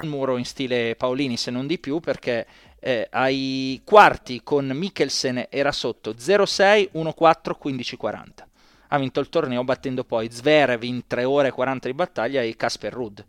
Un 0.00 0.10
muro 0.10 0.36
in 0.36 0.44
stile 0.44 0.94
Paolini, 0.94 1.36
se 1.36 1.50
non 1.50 1.66
di 1.66 1.80
più, 1.80 1.98
perché 1.98 2.46
eh, 2.78 3.08
ai 3.10 3.82
quarti 3.84 4.42
con 4.44 4.66
Mikkelsen 4.66 5.48
era 5.50 5.72
sotto 5.72 6.12
0-6, 6.12 6.90
1-4, 6.92 7.56
15-40. 7.60 8.47
Ha 8.88 8.98
vinto 8.98 9.20
il 9.20 9.28
torneo 9.28 9.64
battendo 9.64 10.04
poi 10.04 10.30
Zverev 10.30 10.82
in 10.82 11.06
3 11.06 11.24
ore 11.24 11.48
e 11.48 11.52
40 11.52 11.88
di 11.88 11.94
battaglia 11.94 12.42
e 12.42 12.56
Casper 12.56 12.92
Rudd. 12.92 13.20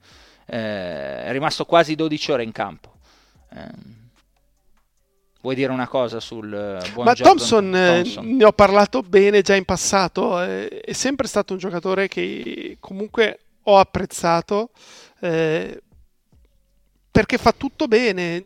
Eh, 0.45 1.24
è 1.26 1.32
rimasto 1.32 1.66
quasi 1.66 1.95
12 1.95 2.32
ore 2.32 2.43
in 2.43 2.51
campo. 2.51 2.93
Eh, 3.51 3.97
Vuoi 5.41 5.55
dire 5.55 5.72
una 5.72 5.88
cosa 5.88 6.20
sul 6.20 6.53
eh, 6.53 6.89
buon 6.91 7.05
Ma 7.05 7.14
Thompson, 7.14 7.74
eh, 7.74 8.01
Thompson, 8.03 8.28
ne 8.36 8.43
ho 8.43 8.51
parlato 8.51 9.01
bene 9.01 9.41
già 9.41 9.55
in 9.55 9.64
passato, 9.64 10.41
eh, 10.41 10.68
è 10.82 10.91
sempre 10.91 11.28
stato 11.28 11.53
un 11.53 11.60
giocatore 11.60 12.10
che 12.10 12.76
comunque 12.82 13.39
ho 13.64 13.78
apprezzato 13.78 14.72
eh, 15.22 15.82
perché 17.10 17.38
fa 17.38 17.53
tutto 17.53 17.88
bene, 17.88 18.43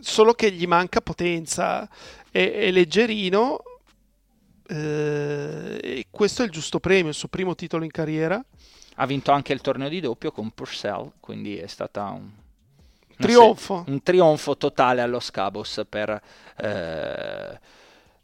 solo 0.00 0.34
che 0.34 0.50
gli 0.52 0.66
manca 0.66 1.00
potenza, 1.00 1.88
è, 2.30 2.52
è 2.52 2.70
leggerino, 2.70 3.62
e 4.66 6.06
questo 6.10 6.42
è 6.42 6.44
il 6.46 6.50
giusto 6.50 6.80
premio, 6.80 7.08
il 7.08 7.14
suo 7.14 7.28
primo 7.28 7.54
titolo 7.54 7.84
in 7.84 7.90
carriera. 7.90 8.42
Ha 8.96 9.06
vinto 9.06 9.32
anche 9.32 9.52
il 9.52 9.60
torneo 9.60 9.88
di 9.88 10.00
doppio 10.00 10.30
con 10.30 10.50
Purcell, 10.52 11.12
quindi 11.20 11.56
è 11.56 11.66
stata 11.66 12.04
un 12.10 12.30
trionfo. 13.16 13.82
Se, 13.84 13.90
un 13.90 14.02
trionfo 14.02 14.56
totale 14.56 15.00
allo 15.00 15.20
Scabos 15.20 15.84
per, 15.88 16.10
eh, 16.56 17.60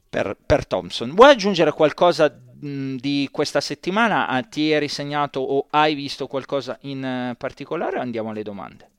per, 0.08 0.36
per, 0.46 0.66
Thompson. 0.66 1.14
Vuoi 1.14 1.30
aggiungere 1.30 1.72
qualcosa 1.72 2.28
mh, 2.28 2.96
di 2.96 3.28
questa 3.30 3.60
settimana 3.60 4.28
ah, 4.28 4.42
ti 4.42 4.70
eri 4.70 4.88
segnato 4.88 5.40
o 5.40 5.66
hai 5.70 5.94
visto 5.94 6.26
qualcosa 6.26 6.78
in 6.82 7.34
particolare? 7.36 7.98
Andiamo 7.98 8.30
alle 8.30 8.42
domande. 8.42 8.89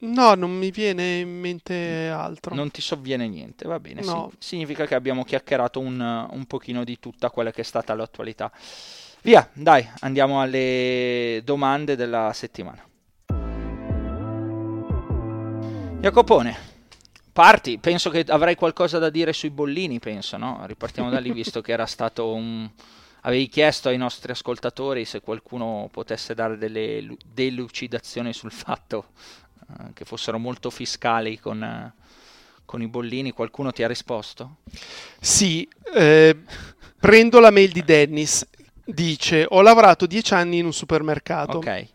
No, 0.00 0.34
non 0.34 0.56
mi 0.56 0.70
viene 0.70 1.18
in 1.18 1.40
mente 1.40 2.08
altro. 2.08 2.54
Non 2.54 2.70
ti 2.70 2.80
sovviene 2.80 3.26
niente, 3.26 3.66
va 3.66 3.80
bene. 3.80 4.02
No. 4.02 4.30
Sì, 4.38 4.50
significa 4.50 4.86
che 4.86 4.94
abbiamo 4.94 5.24
chiacchierato 5.24 5.80
un, 5.80 6.28
un 6.30 6.44
pochino 6.46 6.84
di 6.84 7.00
tutta 7.00 7.30
quella 7.30 7.50
che 7.50 7.62
è 7.62 7.64
stata 7.64 7.94
l'attualità. 7.94 8.52
Via, 9.22 9.48
dai, 9.52 9.88
andiamo 10.00 10.40
alle 10.40 11.42
domande 11.44 11.96
della 11.96 12.30
settimana. 12.32 12.86
Jacopone, 16.00 16.56
parti, 17.32 17.78
penso 17.78 18.08
che 18.10 18.24
avrai 18.28 18.54
qualcosa 18.54 19.00
da 19.00 19.10
dire 19.10 19.32
sui 19.32 19.50
bollini, 19.50 19.98
penso, 19.98 20.36
no? 20.36 20.62
Ripartiamo 20.64 21.10
da 21.10 21.18
lì, 21.18 21.32
visto 21.34 21.60
che 21.60 21.72
era 21.72 21.86
stato 21.86 22.32
un... 22.32 22.70
Avevi 23.22 23.48
chiesto 23.48 23.88
ai 23.88 23.96
nostri 23.96 24.30
ascoltatori 24.30 25.04
se 25.04 25.20
qualcuno 25.20 25.88
potesse 25.90 26.34
dare 26.34 26.56
delle 26.56 27.16
delucidazioni 27.26 28.32
sul 28.32 28.52
fatto 28.52 29.06
che 29.94 30.04
fossero 30.04 30.38
molto 30.38 30.70
fiscali 30.70 31.38
con, 31.38 31.62
eh, 31.62 31.92
con, 32.64 32.82
i 32.82 32.88
bollini. 32.88 33.32
Qualcuno 33.32 33.72
ti 33.72 33.82
ha 33.82 33.88
risposto? 33.88 34.58
Sì, 35.20 35.68
eh, 35.94 36.36
prendo 36.98 37.40
la 37.40 37.50
mail 37.50 37.72
di 37.72 37.84
Dennis. 37.84 38.46
Dice: 38.84 39.46
Ho 39.48 39.60
lavorato 39.60 40.06
dieci 40.06 40.34
anni 40.34 40.58
in 40.58 40.64
un 40.64 40.72
supermercato. 40.72 41.58
Ok. 41.58 41.86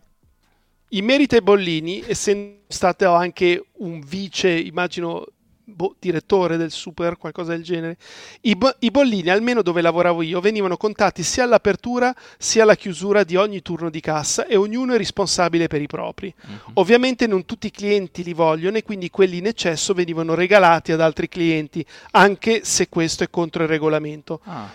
In 0.90 1.06
merito 1.06 1.34
ai 1.34 1.42
bollini, 1.42 2.04
essendo 2.06 2.62
stato 2.68 3.12
anche 3.14 3.66
un 3.78 4.00
vice, 4.00 4.52
immagino, 4.52 5.26
boh, 5.64 5.96
direttore 6.00 6.58
del 6.58 6.72
super, 6.72 7.18
qualcosa 7.18 7.52
del 7.52 7.64
genere, 7.64 7.98
i, 8.42 8.56
bo- 8.56 8.76
i, 8.80 8.92
bollini, 8.92 9.30
almeno 9.30 9.62
dove 9.62 9.82
lavoravo 9.82 10.22
io, 10.22 10.40
venivano 10.40 10.78
contati 10.78 11.24
sia 11.24 11.44
all'apertura 11.44 12.14
sia 12.38 12.64
alla 12.64 12.76
chiusura 12.76 13.24
di 13.24 13.36
ogni 13.36 13.62
turno 13.62 13.90
di 13.90 14.00
cassa 14.00 14.46
e 14.46 14.56
ognuno 14.56 14.94
è 14.94 14.98
responsabile 14.98 15.68
per 15.68 15.82
i 15.82 15.88
propri. 15.88 16.34
Uh-huh. 16.40 16.72
Ovviamente 16.76 17.28
non 17.28 17.46
tutti 17.46 17.68
i 17.68 17.72
clienti 17.72 18.24
li 18.24 18.34
vogliono 18.34 18.78
e 18.78 18.84
quindi 18.84 19.10
quelli 19.10 19.38
in 19.38 19.48
eccesso 19.48 19.94
venivano 19.94 20.36
regalati 20.36 20.92
ad 20.92 21.02
altri 21.02 21.30
clienti, 21.30 21.86
anche 22.12 22.62
se 22.64 22.90
questo 22.90 23.24
è 23.24 23.30
contro 23.30 23.64
il 23.64 23.70
regolamento. 23.70 24.42
Ah. 24.44 24.70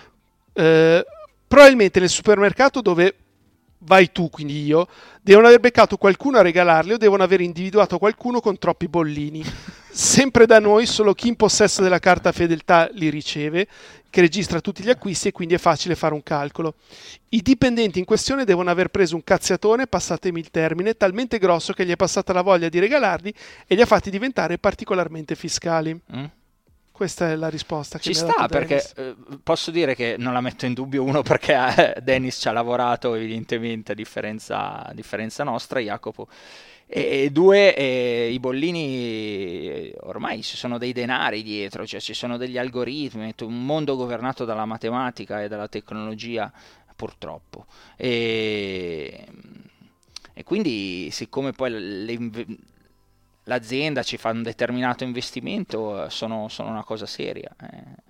Eh, 0.52 1.06
probabilmente 1.46 2.00
nel 2.00 2.08
supermercato 2.08 2.80
dove 2.80 3.14
vai 3.78 4.10
tu, 4.10 4.28
quindi 4.30 4.64
io, 4.64 4.88
devono 5.22 5.46
aver 5.46 5.60
beccato 5.60 5.96
qualcuno 5.96 6.38
a 6.38 6.42
regalarli 6.42 6.94
o 6.94 6.98
devono 6.98 7.22
aver 7.22 7.40
individuato 7.40 7.98
qualcuno 7.98 8.40
con 8.40 8.58
troppi 8.58 8.88
bollini. 8.88 9.44
Sempre 9.90 10.46
da 10.46 10.60
noi, 10.60 10.86
solo 10.86 11.14
chi 11.14 11.28
in 11.28 11.36
possesso 11.36 11.82
della 11.82 11.98
carta 11.98 12.30
fedeltà 12.32 12.88
li 12.92 13.08
riceve, 13.10 13.66
che 14.10 14.20
registra 14.20 14.60
tutti 14.60 14.82
gli 14.82 14.90
acquisti 14.90 15.28
e 15.28 15.32
quindi 15.32 15.54
è 15.54 15.58
facile 15.58 15.94
fare 15.94 16.14
un 16.14 16.22
calcolo. 16.22 16.74
I 17.30 17.42
dipendenti 17.42 17.98
in 17.98 18.04
questione 18.04 18.44
devono 18.44 18.70
aver 18.70 18.88
preso 18.88 19.16
un 19.16 19.24
cazziatone, 19.24 19.86
passatemi 19.86 20.38
il 20.38 20.50
termine, 20.50 20.96
talmente 20.96 21.38
grosso 21.38 21.72
che 21.72 21.84
gli 21.84 21.90
è 21.90 21.96
passata 21.96 22.32
la 22.32 22.42
voglia 22.42 22.68
di 22.68 22.78
regalarli 22.78 23.34
e 23.66 23.74
li 23.74 23.80
ha 23.80 23.86
fatti 23.86 24.10
diventare 24.10 24.58
particolarmente 24.58 25.34
fiscali. 25.34 25.98
Mm? 26.14 26.24
Questa 26.98 27.30
è 27.30 27.36
la 27.36 27.48
risposta 27.48 27.96
che 27.98 28.02
ci 28.02 28.12
sta 28.12 28.48
perché 28.48 28.84
eh, 28.96 29.14
posso 29.40 29.70
dire 29.70 29.94
che 29.94 30.16
non 30.18 30.32
la 30.32 30.40
metto 30.40 30.66
in 30.66 30.74
dubbio 30.74 31.04
uno 31.04 31.22
perché 31.22 31.54
eh, 31.94 32.00
Dennis 32.02 32.38
ci 32.38 32.48
ha 32.48 32.50
lavorato 32.50 33.14
evidentemente 33.14 33.92
a 33.92 33.94
differenza, 33.94 34.84
a 34.84 34.92
differenza 34.92 35.44
nostra 35.44 35.78
Jacopo. 35.78 36.26
E 36.88 37.30
due 37.30 37.76
eh, 37.76 38.30
i 38.32 38.40
bollini 38.40 39.68
eh, 39.68 39.96
ormai 40.00 40.42
ci 40.42 40.56
sono 40.56 40.76
dei 40.76 40.92
denari 40.92 41.44
dietro 41.44 41.86
cioè 41.86 42.00
ci 42.00 42.14
sono 42.14 42.36
degli 42.36 42.58
algoritmi 42.58 43.32
un 43.42 43.64
mondo 43.64 43.94
governato 43.94 44.44
dalla 44.44 44.64
matematica 44.64 45.40
e 45.40 45.46
dalla 45.46 45.68
tecnologia 45.68 46.52
purtroppo. 46.96 47.66
E, 47.94 49.24
e 50.34 50.42
quindi 50.42 51.10
siccome 51.12 51.52
poi 51.52 51.70
le, 51.70 52.44
l'azienda 53.48 54.02
ci 54.02 54.16
fa 54.16 54.30
un 54.30 54.42
determinato 54.42 55.02
investimento, 55.02 56.08
sono, 56.10 56.48
sono 56.48 56.68
una 56.68 56.84
cosa 56.84 57.06
seria. 57.06 57.50
Eh. 57.60 58.06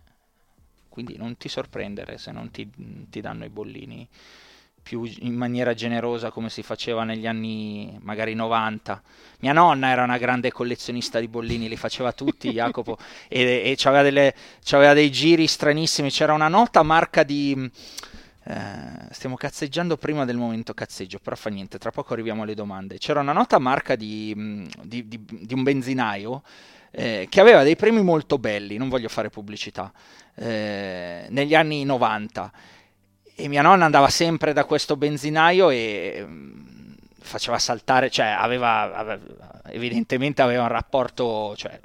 Quindi 0.88 1.16
non 1.16 1.36
ti 1.36 1.48
sorprendere 1.48 2.18
se 2.18 2.32
non 2.32 2.50
ti, 2.50 2.68
ti, 3.08 3.20
danno 3.20 3.44
i 3.44 3.48
bollini 3.48 4.06
più 4.82 5.04
in 5.20 5.34
maniera 5.34 5.74
generosa 5.74 6.30
come 6.30 6.50
si 6.50 6.62
faceva 6.62 7.04
negli 7.04 7.26
anni 7.26 7.96
magari 8.02 8.34
90. 8.34 9.02
Mia 9.40 9.52
nonna 9.52 9.90
era 9.90 10.02
una 10.02 10.18
grande 10.18 10.50
collezionista 10.50 11.20
di 11.20 11.28
bollini, 11.28 11.68
li 11.68 11.76
faceva 11.76 12.12
tutti 12.12 12.50
Jacopo 12.52 12.98
e, 13.28 13.62
e 13.64 13.76
c'aveva 13.76 14.92
dei 14.92 15.12
giri 15.12 15.46
stranissimi. 15.46 16.10
C'era 16.10 16.32
una 16.32 16.48
nota 16.48 16.82
marca 16.82 17.22
di 17.22 17.70
eh, 18.50 19.08
stiamo 19.10 19.36
cazzeggiando 19.36 19.98
prima 19.98 20.24
del 20.24 20.38
momento 20.38 20.72
cazzeggio, 20.72 21.18
però 21.18 21.36
fa 21.36 21.50
niente, 21.50 21.76
tra 21.76 21.90
poco 21.90 22.14
arriviamo 22.14 22.44
alle 22.44 22.54
domande. 22.54 22.96
C'era 22.96 23.20
una 23.20 23.34
nota 23.34 23.58
marca 23.58 23.94
di, 23.94 24.32
mm, 24.34 24.66
di, 24.84 25.06
di, 25.06 25.22
di 25.22 25.52
un 25.52 25.62
benzinaio 25.62 26.42
eh, 26.90 27.26
che 27.28 27.40
aveva 27.42 27.62
dei 27.62 27.76
premi 27.76 28.02
molto 28.02 28.38
belli, 28.38 28.78
non 28.78 28.88
voglio 28.88 29.10
fare 29.10 29.28
pubblicità, 29.28 29.92
eh, 30.34 31.26
negli 31.28 31.54
anni 31.54 31.84
90. 31.84 32.50
E 33.34 33.48
mia 33.48 33.60
nonna 33.60 33.84
andava 33.84 34.08
sempre 34.08 34.54
da 34.54 34.64
questo 34.64 34.96
benzinaio 34.96 35.68
e 35.68 36.24
mm, 36.26 36.94
faceva 37.20 37.58
saltare, 37.58 38.08
cioè 38.08 38.28
aveva, 38.28 39.20
evidentemente 39.66 40.40
aveva 40.40 40.62
un 40.62 40.68
rapporto, 40.68 41.54
cioè, 41.54 41.78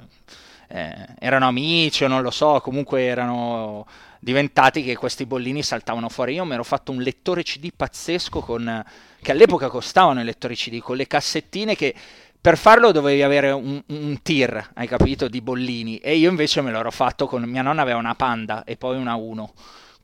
eh, 0.68 1.08
erano 1.18 1.46
amici 1.46 2.04
o 2.04 2.08
non 2.08 2.22
lo 2.22 2.30
so, 2.30 2.60
comunque 2.62 3.02
erano 3.04 3.86
diventati 4.24 4.82
che 4.82 4.96
questi 4.96 5.26
bollini 5.26 5.62
saltavano 5.62 6.08
fuori. 6.08 6.32
Io 6.32 6.46
mi 6.46 6.54
ero 6.54 6.64
fatto 6.64 6.90
un 6.90 7.02
lettore 7.02 7.42
CD 7.42 7.70
pazzesco 7.76 8.40
con, 8.40 8.82
che 9.20 9.30
all'epoca 9.30 9.68
costavano 9.68 10.22
i 10.22 10.24
lettori 10.24 10.56
CD 10.56 10.78
con 10.78 10.96
le 10.96 11.06
cassettine 11.06 11.76
che 11.76 11.94
per 12.40 12.56
farlo 12.56 12.90
dovevi 12.90 13.22
avere 13.22 13.50
un, 13.50 13.82
un, 13.86 14.22
tir, 14.22 14.70
hai 14.74 14.86
capito, 14.86 15.28
di 15.28 15.42
bollini 15.42 15.98
e 15.98 16.16
io 16.16 16.30
invece 16.30 16.62
me 16.62 16.72
l'ero 16.72 16.90
fatto 16.90 17.26
con 17.26 17.42
mia 17.42 17.62
nonna 17.62 17.82
aveva 17.82 17.98
una 17.98 18.14
Panda 18.14 18.64
e 18.64 18.76
poi 18.76 18.96
una 18.96 19.14
1 19.14 19.52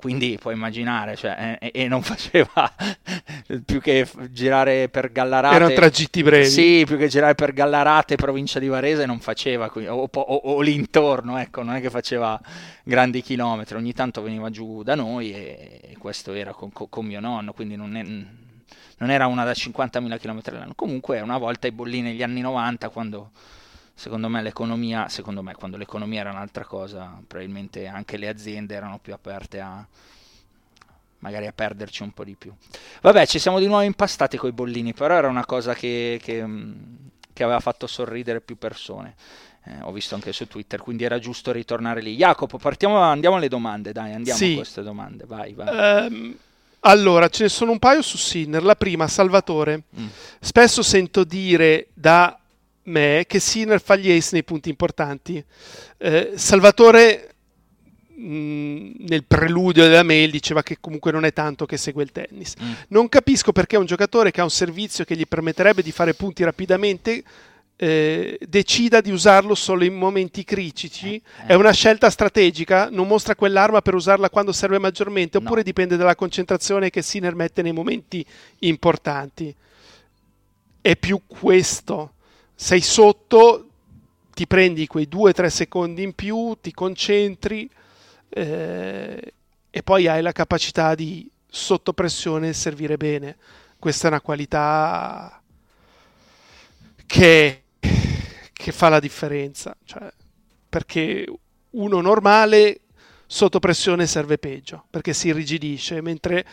quindi 0.00 0.38
puoi 0.40 0.54
immaginare, 0.54 1.14
cioè, 1.14 1.58
e, 1.60 1.70
e, 1.74 1.88
non 1.88 2.00
faceva 2.02 2.72
più 3.64 3.80
che 3.80 4.08
girare 4.30 4.88
per 4.88 5.12
Gallarate. 5.12 5.54
Erano 5.54 5.74
tragitti 5.74 6.22
brevi. 6.22 6.48
Sì, 6.48 6.84
più 6.86 6.96
che 6.96 7.08
girare 7.08 7.34
per 7.34 7.52
Gallarate, 7.52 8.16
provincia 8.16 8.58
di 8.58 8.66
Varese, 8.66 9.06
non 9.06 9.20
faceva, 9.20 9.70
o, 9.70 10.08
o, 10.10 10.34
o, 10.34 10.60
l'intorno, 10.62 11.36
ecco, 11.36 11.62
non 11.62 11.74
è 11.74 11.80
che 11.80 11.90
faceva 11.90 12.40
grandi 12.82 13.20
chilometri, 13.22 13.76
ogni 13.76 13.92
tanto 13.92 14.22
veniva 14.22 14.50
giù 14.50 14.82
da 14.82 14.94
noi 14.94 15.32
e, 15.32 15.80
e 15.82 15.96
questo 15.98 16.32
era 16.32 16.52
con, 16.52 16.72
con, 16.72 16.88
con, 16.88 17.04
mio 17.04 17.20
nonno, 17.20 17.52
quindi 17.52 17.76
non, 17.76 17.94
è, 17.96 18.02
non 18.02 19.10
era 19.10 19.26
una 19.26 19.44
da 19.44 19.52
50.000 19.52 20.18
km 20.18 20.40
all'anno. 20.46 20.72
Comunque 20.74 21.20
una 21.20 21.38
volta 21.38 21.66
i 21.66 21.72
bollini 21.72 22.10
negli 22.10 22.22
anni 22.22 22.40
90, 22.40 22.88
quando 22.88 23.30
secondo 24.00 24.30
me 24.30 24.40
l'economia, 24.40 25.10
secondo 25.10 25.42
me 25.42 25.54
quando 25.54 25.76
l'economia 25.76 26.20
era 26.20 26.30
un'altra 26.30 26.64
cosa, 26.64 27.20
probabilmente 27.26 27.86
anche 27.86 28.16
le 28.16 28.28
aziende 28.28 28.74
erano 28.74 28.98
più 28.98 29.12
aperte 29.12 29.60
a 29.60 29.86
magari 31.18 31.46
a 31.46 31.52
perderci 31.52 32.02
un 32.02 32.12
po' 32.12 32.24
di 32.24 32.34
più. 32.34 32.50
Vabbè, 33.02 33.26
ci 33.26 33.38
siamo 33.38 33.58
di 33.58 33.66
nuovo 33.66 33.82
impastati 33.82 34.38
con 34.38 34.48
i 34.48 34.52
bollini, 34.52 34.94
però 34.94 35.16
era 35.16 35.28
una 35.28 35.44
cosa 35.44 35.74
che, 35.74 36.18
che, 36.22 36.42
mm, 36.42 36.72
che 37.34 37.42
aveva 37.42 37.60
fatto 37.60 37.86
sorridere 37.86 38.40
più 38.40 38.56
persone. 38.56 39.16
Eh, 39.64 39.82
ho 39.82 39.92
visto 39.92 40.14
anche 40.14 40.32
su 40.32 40.48
Twitter, 40.48 40.80
quindi 40.80 41.04
era 41.04 41.18
giusto 41.18 41.52
ritornare 41.52 42.00
lì. 42.00 42.16
Jacopo, 42.16 42.56
partiamo, 42.56 42.98
andiamo 43.00 43.36
alle 43.36 43.48
domande, 43.48 43.92
dai, 43.92 44.14
andiamo 44.14 44.38
sì. 44.38 44.52
a 44.52 44.56
queste 44.56 44.82
domande, 44.82 45.26
vai, 45.26 45.52
vai. 45.52 46.06
Um, 46.06 46.36
allora, 46.80 47.28
ce 47.28 47.42
ne 47.42 47.48
sono 47.50 47.72
un 47.72 47.78
paio 47.78 48.00
su 48.00 48.16
Sinner. 48.16 48.62
La 48.62 48.76
prima, 48.76 49.06
Salvatore. 49.08 49.82
Mm. 50.00 50.06
Spesso 50.40 50.82
sento 50.82 51.24
dire 51.24 51.88
da 51.92 52.39
me 52.84 53.24
che 53.26 53.40
Sinner 53.40 53.80
fa 53.80 53.96
gli 53.96 54.10
ace 54.10 54.30
nei 54.32 54.44
punti 54.44 54.68
importanti. 54.68 55.42
Eh, 55.98 56.32
Salvatore 56.34 57.34
mh, 58.20 58.90
nel 58.98 59.24
preludio 59.24 59.84
della 59.84 60.02
mail 60.02 60.30
diceva 60.30 60.62
che 60.62 60.78
comunque 60.80 61.12
non 61.12 61.24
è 61.24 61.32
tanto 61.32 61.66
che 61.66 61.76
segue 61.76 62.02
il 62.02 62.12
tennis. 62.12 62.54
Mm. 62.62 62.72
Non 62.88 63.08
capisco 63.08 63.52
perché 63.52 63.76
un 63.76 63.86
giocatore 63.86 64.30
che 64.30 64.40
ha 64.40 64.44
un 64.44 64.50
servizio 64.50 65.04
che 65.04 65.16
gli 65.16 65.26
permetterebbe 65.26 65.82
di 65.82 65.92
fare 65.92 66.14
punti 66.14 66.44
rapidamente 66.44 67.22
eh, 67.82 68.38
decida 68.46 69.00
di 69.00 69.10
usarlo 69.10 69.54
solo 69.54 69.84
in 69.84 69.94
momenti 69.94 70.44
critici? 70.44 71.14
Eh, 71.14 71.22
eh. 71.42 71.46
È 71.46 71.54
una 71.54 71.72
scelta 71.72 72.10
strategica? 72.10 72.90
Non 72.90 73.06
mostra 73.06 73.34
quell'arma 73.34 73.80
per 73.80 73.94
usarla 73.94 74.28
quando 74.28 74.52
serve 74.52 74.78
maggiormente? 74.78 75.38
Oppure 75.38 75.56
no. 75.56 75.62
dipende 75.62 75.96
dalla 75.96 76.14
concentrazione 76.14 76.90
che 76.90 77.00
Sinner 77.00 77.34
mette 77.34 77.62
nei 77.62 77.72
momenti 77.72 78.24
importanti? 78.60 79.54
È 80.82 80.96
più 80.96 81.22
questo 81.26 82.14
sei 82.62 82.82
sotto, 82.82 83.68
ti 84.34 84.46
prendi 84.46 84.86
quei 84.86 85.08
2-3 85.10 85.46
secondi 85.46 86.02
in 86.02 86.12
più, 86.12 86.58
ti 86.60 86.72
concentri 86.72 87.66
eh, 88.28 89.32
e 89.70 89.82
poi 89.82 90.06
hai 90.06 90.20
la 90.20 90.32
capacità 90.32 90.94
di 90.94 91.26
sotto 91.48 91.94
pressione 91.94 92.52
servire 92.52 92.98
bene. 92.98 93.38
Questa 93.78 94.08
è 94.08 94.10
una 94.10 94.20
qualità 94.20 95.40
che, 97.06 97.62
che 98.52 98.72
fa 98.72 98.90
la 98.90 99.00
differenza, 99.00 99.74
cioè, 99.86 100.12
perché 100.68 101.24
uno 101.70 102.00
normale 102.02 102.80
sotto 103.26 103.58
pressione 103.58 104.06
serve 104.06 104.36
peggio, 104.36 104.84
perché 104.90 105.14
si 105.14 105.28
irrigidisce, 105.28 106.02
mentre 106.02 106.44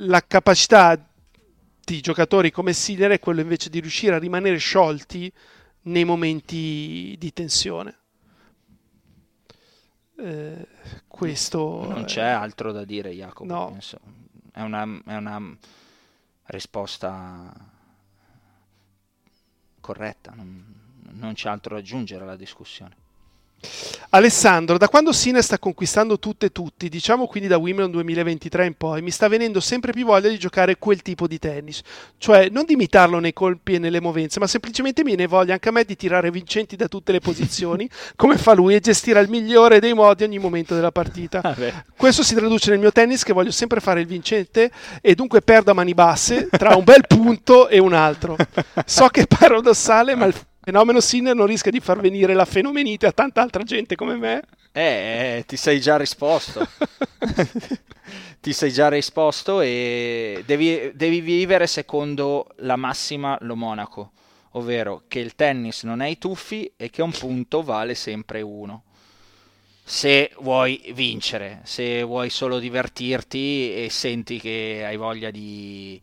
la 0.00 0.22
capacità 0.26 1.07
di 1.94 2.00
giocatori 2.02 2.50
come 2.50 2.74
Sinner 2.74 3.12
è 3.12 3.18
quello 3.18 3.40
invece 3.40 3.70
di 3.70 3.80
riuscire 3.80 4.14
a 4.14 4.18
rimanere 4.18 4.58
sciolti 4.58 5.32
nei 5.82 6.04
momenti 6.04 7.14
di 7.18 7.32
tensione. 7.32 7.96
Eh, 10.18 10.66
questo 11.06 11.86
non 11.88 12.02
è... 12.02 12.04
c'è 12.04 12.24
altro 12.24 12.72
da 12.72 12.84
dire, 12.84 13.10
Jacopo. 13.12 13.44
No. 13.44 13.70
Penso. 13.70 13.98
È, 14.52 14.60
una, 14.60 14.82
è 15.06 15.16
una 15.16 15.56
risposta 16.46 17.54
corretta, 19.80 20.32
non, 20.34 20.64
non 21.12 21.32
c'è 21.32 21.48
altro 21.48 21.74
da 21.74 21.80
aggiungere 21.80 22.24
alla 22.24 22.36
discussione. 22.36 22.97
Alessandro, 24.10 24.78
da 24.78 24.88
quando 24.88 25.12
Sinner 25.12 25.42
sta 25.42 25.58
conquistando 25.58 26.18
tutte 26.18 26.46
e 26.46 26.52
tutti, 26.52 26.88
diciamo 26.88 27.26
quindi 27.26 27.48
da 27.48 27.58
Wimbledon 27.58 27.90
2023 27.90 28.66
in 28.66 28.74
poi, 28.74 29.02
mi 29.02 29.10
sta 29.10 29.28
venendo 29.28 29.60
sempre 29.60 29.92
più 29.92 30.06
voglia 30.06 30.28
di 30.28 30.38
giocare 30.38 30.78
quel 30.78 31.02
tipo 31.02 31.26
di 31.26 31.38
tennis. 31.38 31.82
Cioè, 32.16 32.48
non 32.50 32.64
di 32.64 32.72
imitarlo 32.72 33.18
nei 33.18 33.32
colpi 33.32 33.74
e 33.74 33.78
nelle 33.78 34.00
movenze, 34.00 34.38
ma 34.38 34.46
semplicemente 34.46 35.02
mi 35.02 35.14
viene 35.14 35.26
voglia 35.26 35.52
anche 35.54 35.68
a 35.68 35.72
me 35.72 35.84
di 35.84 35.96
tirare 35.96 36.30
vincenti 36.30 36.76
da 36.76 36.88
tutte 36.88 37.12
le 37.12 37.20
posizioni, 37.20 37.88
come 38.16 38.38
fa 38.38 38.54
lui, 38.54 38.74
e 38.74 38.80
gestire 38.80 39.18
al 39.18 39.28
migliore 39.28 39.80
dei 39.80 39.92
modi 39.92 40.24
ogni 40.24 40.38
momento 40.38 40.74
della 40.74 40.92
partita. 40.92 41.40
Vabbè. 41.40 41.84
Questo 41.96 42.22
si 42.22 42.34
traduce 42.34 42.70
nel 42.70 42.78
mio 42.78 42.92
tennis 42.92 43.24
che 43.24 43.32
voglio 43.32 43.50
sempre 43.50 43.80
fare 43.80 44.00
il 44.00 44.06
vincente 44.06 44.70
e 45.02 45.14
dunque 45.14 45.42
perdo 45.42 45.72
a 45.72 45.74
mani 45.74 45.94
basse 45.94 46.48
tra 46.48 46.76
un 46.76 46.84
bel 46.84 47.06
punto 47.06 47.68
e 47.68 47.78
un 47.78 47.92
altro. 47.92 48.36
So 48.86 49.08
che 49.08 49.22
è 49.22 49.26
paradossale, 49.26 50.14
ma 50.14 50.24
il 50.24 50.34
fenomeno 50.68 51.00
Sinner 51.00 51.34
non 51.34 51.46
rischia 51.46 51.70
di 51.70 51.80
far 51.80 51.98
venire 51.98 52.34
la 52.34 52.44
fenomenite 52.44 53.06
a 53.06 53.12
tanta 53.12 53.40
altra 53.40 53.62
gente 53.62 53.96
come 53.96 54.16
me. 54.16 54.42
Eh, 54.72 54.82
eh, 55.38 55.44
ti 55.46 55.56
sei 55.56 55.80
già 55.80 55.96
risposto. 55.96 56.68
ti 58.38 58.52
sei 58.52 58.70
già 58.70 58.90
risposto 58.90 59.62
e 59.62 60.42
devi, 60.44 60.90
devi 60.92 61.22
vivere 61.22 61.66
secondo 61.66 62.48
la 62.56 62.76
massima 62.76 63.38
lo 63.40 63.56
Monaco, 63.56 64.10
ovvero 64.52 65.04
che 65.08 65.20
il 65.20 65.34
tennis 65.34 65.84
non 65.84 66.02
è 66.02 66.06
i 66.06 66.18
tuffi 66.18 66.70
e 66.76 66.90
che 66.90 67.00
un 67.00 67.12
punto 67.12 67.62
vale 67.62 67.94
sempre 67.94 68.42
uno. 68.42 68.82
Se 69.82 70.32
vuoi 70.40 70.92
vincere, 70.92 71.60
se 71.64 72.02
vuoi 72.02 72.28
solo 72.28 72.58
divertirti 72.58 73.72
e 73.72 73.88
senti 73.88 74.38
che 74.38 74.82
hai 74.84 74.98
voglia 74.98 75.30
di 75.30 75.98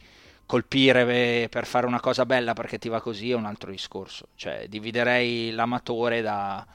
colpire 0.46 1.48
per 1.50 1.66
fare 1.66 1.88
una 1.88 2.00
cosa 2.00 2.26
bella 2.26 2.54
perché 2.54 2.78
ti 2.78 2.90
va 2.90 3.02
così 3.02 3.32
è 3.32 3.36
un 3.36 3.46
altro 3.46 3.72
discorso. 3.72 4.28
Cioè, 4.36 4.68
dividerei 4.68 5.52
l'amatore 5.52 6.22
da, 6.22 6.66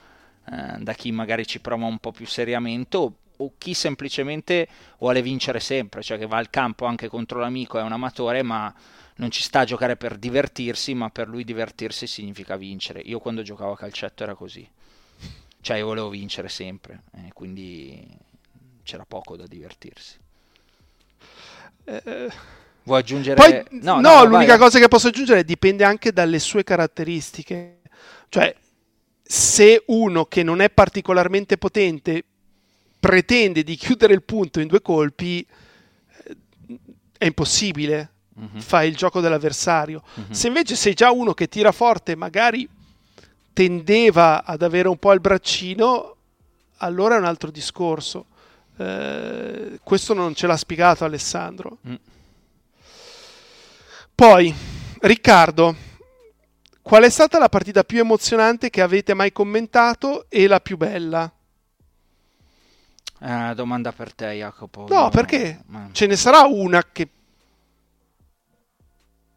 eh, 0.51 0.79
da 0.79 0.93
chi 0.93 1.13
magari 1.13 1.47
ci 1.47 1.61
prova 1.61 1.87
un 1.87 1.99
po' 1.99 2.13
più 2.13 2.27
seriamente 2.27 2.97
o, 2.97 3.15
o, 3.37 3.53
chi 3.59 3.75
semplicemente 3.75 4.69
vuole 4.99 5.23
vincere 5.23 5.61
sempre, 5.61 6.03
cioè 6.03 6.19
che 6.19 6.27
va 6.27 6.37
al 6.37 6.51
campo 6.51 6.85
anche 6.87 7.09
contro 7.09 7.41
l'amico, 7.41 7.79
è 7.79 7.83
un 7.83 7.93
amatore, 7.93 8.43
ma 8.43 8.73
non 9.17 9.31
ci 9.31 9.43
sta 9.43 9.61
a 9.61 9.65
giocare 9.65 9.97
per 9.97 10.17
divertirsi, 10.17 10.95
ma 10.95 11.11
per 11.11 11.29
lui 11.29 11.45
divertirsi 11.45 12.07
significa 12.07 12.57
vincere. 12.57 13.01
Io 13.01 13.19
quando 13.19 13.43
giocavo 13.43 13.73
a 13.73 13.77
calcetto 13.77 14.23
era 14.23 14.35
così. 14.35 14.69
Cioè, 15.63 15.77
io 15.77 15.87
volevo 15.87 16.09
vincere 16.09 16.49
sempre, 16.49 17.03
eh, 17.17 17.33
quindi 17.35 18.09
c'era 18.83 19.05
poco 19.05 19.37
da 19.37 19.47
divertirsi. 19.47 20.19
Eh, 21.85 22.31
Vuoi 22.83 23.01
aggiungere? 23.01 23.35
Poi, 23.35 23.81
no, 23.83 24.01
no, 24.01 24.17
no, 24.17 24.25
l'unica 24.25 24.57
vai. 24.57 24.59
cosa 24.59 24.79
che 24.79 24.89
posso 24.89 25.09
aggiungere 25.09 25.45
dipende 25.45 25.85
anche 25.85 26.13
dalle 26.13 26.39
sue 26.39 26.65
caratteristiche. 26.65 27.81
Cioè, 28.29 28.55
se 29.23 29.83
uno 29.87 30.25
che 30.25 30.43
non 30.43 30.61
è 30.61 30.71
particolarmente 30.71 31.57
potente 31.59 32.25
pretende 32.99 33.63
di 33.63 33.77
chiudere 33.77 34.13
il 34.13 34.23
punto 34.23 34.61
in 34.61 34.69
due 34.69 34.83
colpi, 34.83 35.47
eh, 35.47 36.37
è 37.19 37.27
impossibile. 37.27 38.11
Mhm. 38.35 38.61
Fa 38.61 38.83
il 38.83 38.97
gioco 38.97 39.21
dell'avversario. 39.21 40.03
Mhm. 40.15 40.31
Se 40.31 40.47
invece 40.47 40.75
sei 40.77 40.95
già 40.95 41.11
uno 41.11 41.35
che 41.35 41.49
tira 41.49 41.73
forte, 41.73 42.17
magari 42.17 42.69
tendeva 43.53 44.45
ad 44.45 44.63
avere 44.63 44.89
un 44.89 44.97
po' 44.97 45.13
il 45.13 45.21
braccino, 45.21 46.17
allora 46.79 47.17
è 47.17 47.19
un 47.19 47.25
altro 47.25 47.51
discorso. 47.51 48.27
Eh, 48.77 49.79
questo 49.83 50.15
non 50.15 50.35
ce 50.35 50.47
l'ha 50.47 50.57
spiegato 50.57 51.05
Alessandro. 51.05 51.79
Mm. 51.87 51.95
Poi, 54.21 54.55
Riccardo, 55.01 55.75
qual 56.83 57.05
è 57.05 57.09
stata 57.09 57.39
la 57.39 57.49
partita 57.49 57.85
più 57.85 58.01
emozionante 58.01 58.69
che 58.69 58.83
avete 58.83 59.15
mai 59.15 59.33
commentato 59.33 60.27
e 60.29 60.47
la 60.47 60.61
più 60.61 60.77
bella? 60.77 61.33
Eh, 63.19 63.53
domanda 63.55 63.93
per 63.93 64.13
te, 64.13 64.33
Jacopo. 64.33 64.87
No, 64.91 65.05
Io- 65.05 65.09
perché? 65.09 65.63
ma- 65.69 65.89
Ce 65.93 66.05
ne 66.07 66.17
sarà 66.17 66.43
una 66.43 66.85
che 66.93 67.09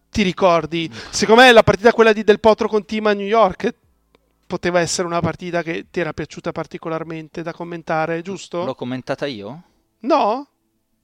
ti 0.10 0.22
ricordi? 0.22 0.92
Secondo 1.12 1.44
me 1.44 1.54
la 1.54 1.64
partita 1.64 1.94
quella 1.94 2.12
di 2.12 2.26
Del 2.26 2.42
Potro 2.42 2.68
con 2.68 2.84
Team 2.84 3.06
a 3.06 3.14
New 3.14 3.26
York 3.26 3.74
poteva 4.46 4.82
essere 4.82 5.08
una 5.08 5.22
partita 5.22 5.64
che 5.64 5.86
ti 5.92 6.02
era 6.02 6.12
piaciuta 6.12 6.52
particolarmente 6.52 7.42
da 7.42 7.54
commentare, 7.54 8.22
giusto? 8.22 8.66
L'ho 8.66 8.76
commentata 8.76 9.28
io? 9.28 9.64
No? 10.00 10.48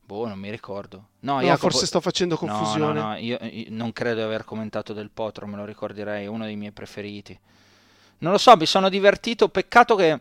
Boh, 0.09 0.27
non 0.27 0.39
mi 0.39 0.49
ricordo. 0.49 1.09
No, 1.19 1.35
No, 1.35 1.41
Jacopo- 1.41 1.69
forse 1.69 1.85
sto 1.85 2.01
facendo 2.01 2.35
confusione. 2.35 2.99
No, 2.99 3.09
no, 3.09 3.15
io, 3.17 3.37
io 3.43 3.65
non 3.69 3.93
credo 3.93 4.15
di 4.15 4.21
aver 4.23 4.43
commentato 4.43 4.91
del 4.91 5.11
Potro, 5.13 5.45
me 5.45 5.55
lo 5.55 5.65
ricorderei, 5.65 6.23
è 6.23 6.27
uno 6.27 6.45
dei 6.45 6.55
miei 6.55 6.71
preferiti. 6.71 7.37
Non 8.19 8.31
lo 8.31 8.39
so, 8.39 8.55
mi 8.57 8.65
sono 8.65 8.89
divertito, 8.89 9.49
peccato 9.49 9.95
che... 9.95 10.19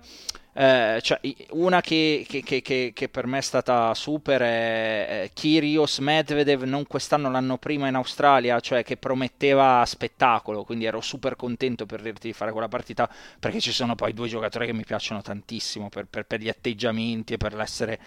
eh, 0.53 0.99
cioè, 1.01 1.19
una 1.53 1.81
che, 1.81 2.27
che- 2.29 2.43
che- 2.43 2.93
che- 2.93 3.09
per 3.09 3.27
me 3.27 3.39
è 3.39 3.41
stata 3.41 3.95
super 3.95 4.43
è, 4.43 5.31
Kyrgios 5.33 5.99
Medvedev, 6.01 6.65
non 6.65 6.87
quest'anno, 6.87 7.31
l'anno 7.31 7.57
prima 7.57 7.89
in 7.89 7.95
Australia, 7.95 8.61
cioè 8.61 8.85
che 8.85 8.99
prometteva 8.99 9.83
spettacolo, 9.87 10.65
quindi 10.65 10.85
ero 10.85 11.01
super 11.01 11.35
contento 11.35 11.87
per 11.87 12.03
dirti 12.03 12.27
di 12.27 12.33
fare 12.35 12.53
quella 12.53 12.69
partita, 12.69 13.09
perché 13.41 13.59
ci 13.61 13.73
sono 13.73 13.95
poi 13.95 14.13
due 14.13 14.29
giocatori 14.29 14.67
che 14.67 14.73
mi 14.75 14.85
piacciono 14.85 15.23
tantissimo 15.23 15.89
per, 15.89 16.07
per- 16.11 16.27
per 16.27 16.41
gli 16.41 16.49
atteggiamenti 16.51 17.33
e 17.33 17.37
per 17.39 17.55
l'essere 17.55 17.99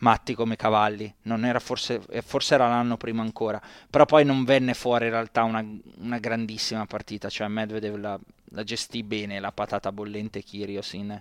matti 0.00 0.34
come 0.34 0.56
cavalli. 0.56 1.12
Non 1.22 1.44
era 1.44 1.58
forse, 1.58 2.02
eh, 2.10 2.22
forse 2.22 2.54
era 2.54 2.68
l'anno 2.68 2.96
prima 2.96 3.22
ancora, 3.22 3.60
però 3.88 4.04
poi 4.04 4.24
non 4.24 4.44
venne 4.44 4.74
fuori 4.74 5.06
in 5.06 5.12
realtà 5.12 5.44
una, 5.44 5.64
una 5.98 6.18
grandissima 6.18 6.86
partita. 6.86 7.28
Cioè, 7.28 7.48
Medvedev 7.48 7.96
la, 7.96 8.18
la 8.50 8.64
gestì 8.64 9.02
bene, 9.02 9.40
la 9.40 9.52
patata 9.52 9.92
bollente 9.92 10.42
Kyrgios 10.42 10.92
in, 10.92 11.20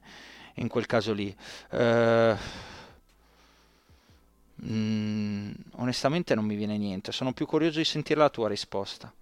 in 0.55 0.67
quel 0.67 0.85
caso 0.85 1.13
lì. 1.13 1.35
Mm, 4.61 5.51
onestamente 5.75 6.35
non 6.35 6.43
mi 6.43 6.55
viene 6.55 6.77
niente, 6.77 7.13
sono 7.13 7.31
più 7.31 7.45
curioso 7.45 7.77
di 7.77 7.85
sentire 7.85 8.19
la 8.19 8.29
tua 8.29 8.49
risposta. 8.49 9.13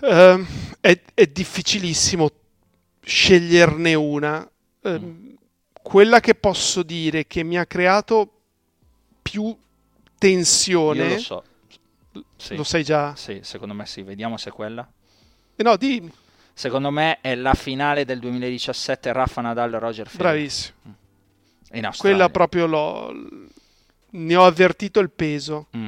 Ehm, 0.00 0.46
è, 0.80 1.00
è 1.14 1.26
difficilissimo 1.26 2.30
sceglierne 3.02 3.94
una. 3.94 4.48
Ehm, 4.82 5.36
quella 5.82 6.20
che 6.20 6.34
posso 6.34 6.82
dire 6.82 7.26
che 7.26 7.42
mi 7.42 7.58
ha 7.58 7.66
creato 7.66 8.30
più 9.20 9.56
tensione, 10.18 11.04
Io 11.04 11.14
lo 11.14 11.20
so. 11.20 11.44
Sì, 12.36 12.56
lo 12.56 12.64
sai 12.64 12.84
già. 12.84 13.14
sì, 13.16 13.40
secondo 13.42 13.74
me 13.74 13.86
sì, 13.86 14.02
vediamo 14.02 14.36
se 14.36 14.50
è 14.50 14.52
quella. 14.52 14.86
Eh, 15.56 15.62
no, 15.62 15.76
dimmi, 15.76 16.12
Secondo 16.54 16.90
me 16.90 17.18
è 17.22 17.34
la 17.34 17.54
finale 17.54 18.04
del 18.04 18.18
2017 18.18 19.10
Rafa 19.12 19.40
Nadal 19.40 19.70
Roger 19.72 20.06
Federer 20.06 20.32
bravissimo. 20.34 20.94
in 21.72 21.86
Australia. 21.86 22.16
Quella 22.16 22.28
proprio 22.28 22.66
l'ho, 22.66 23.12
ne 24.10 24.36
ho 24.36 24.44
avvertito 24.44 25.00
il 25.00 25.10
peso. 25.10 25.68
Mm. 25.76 25.86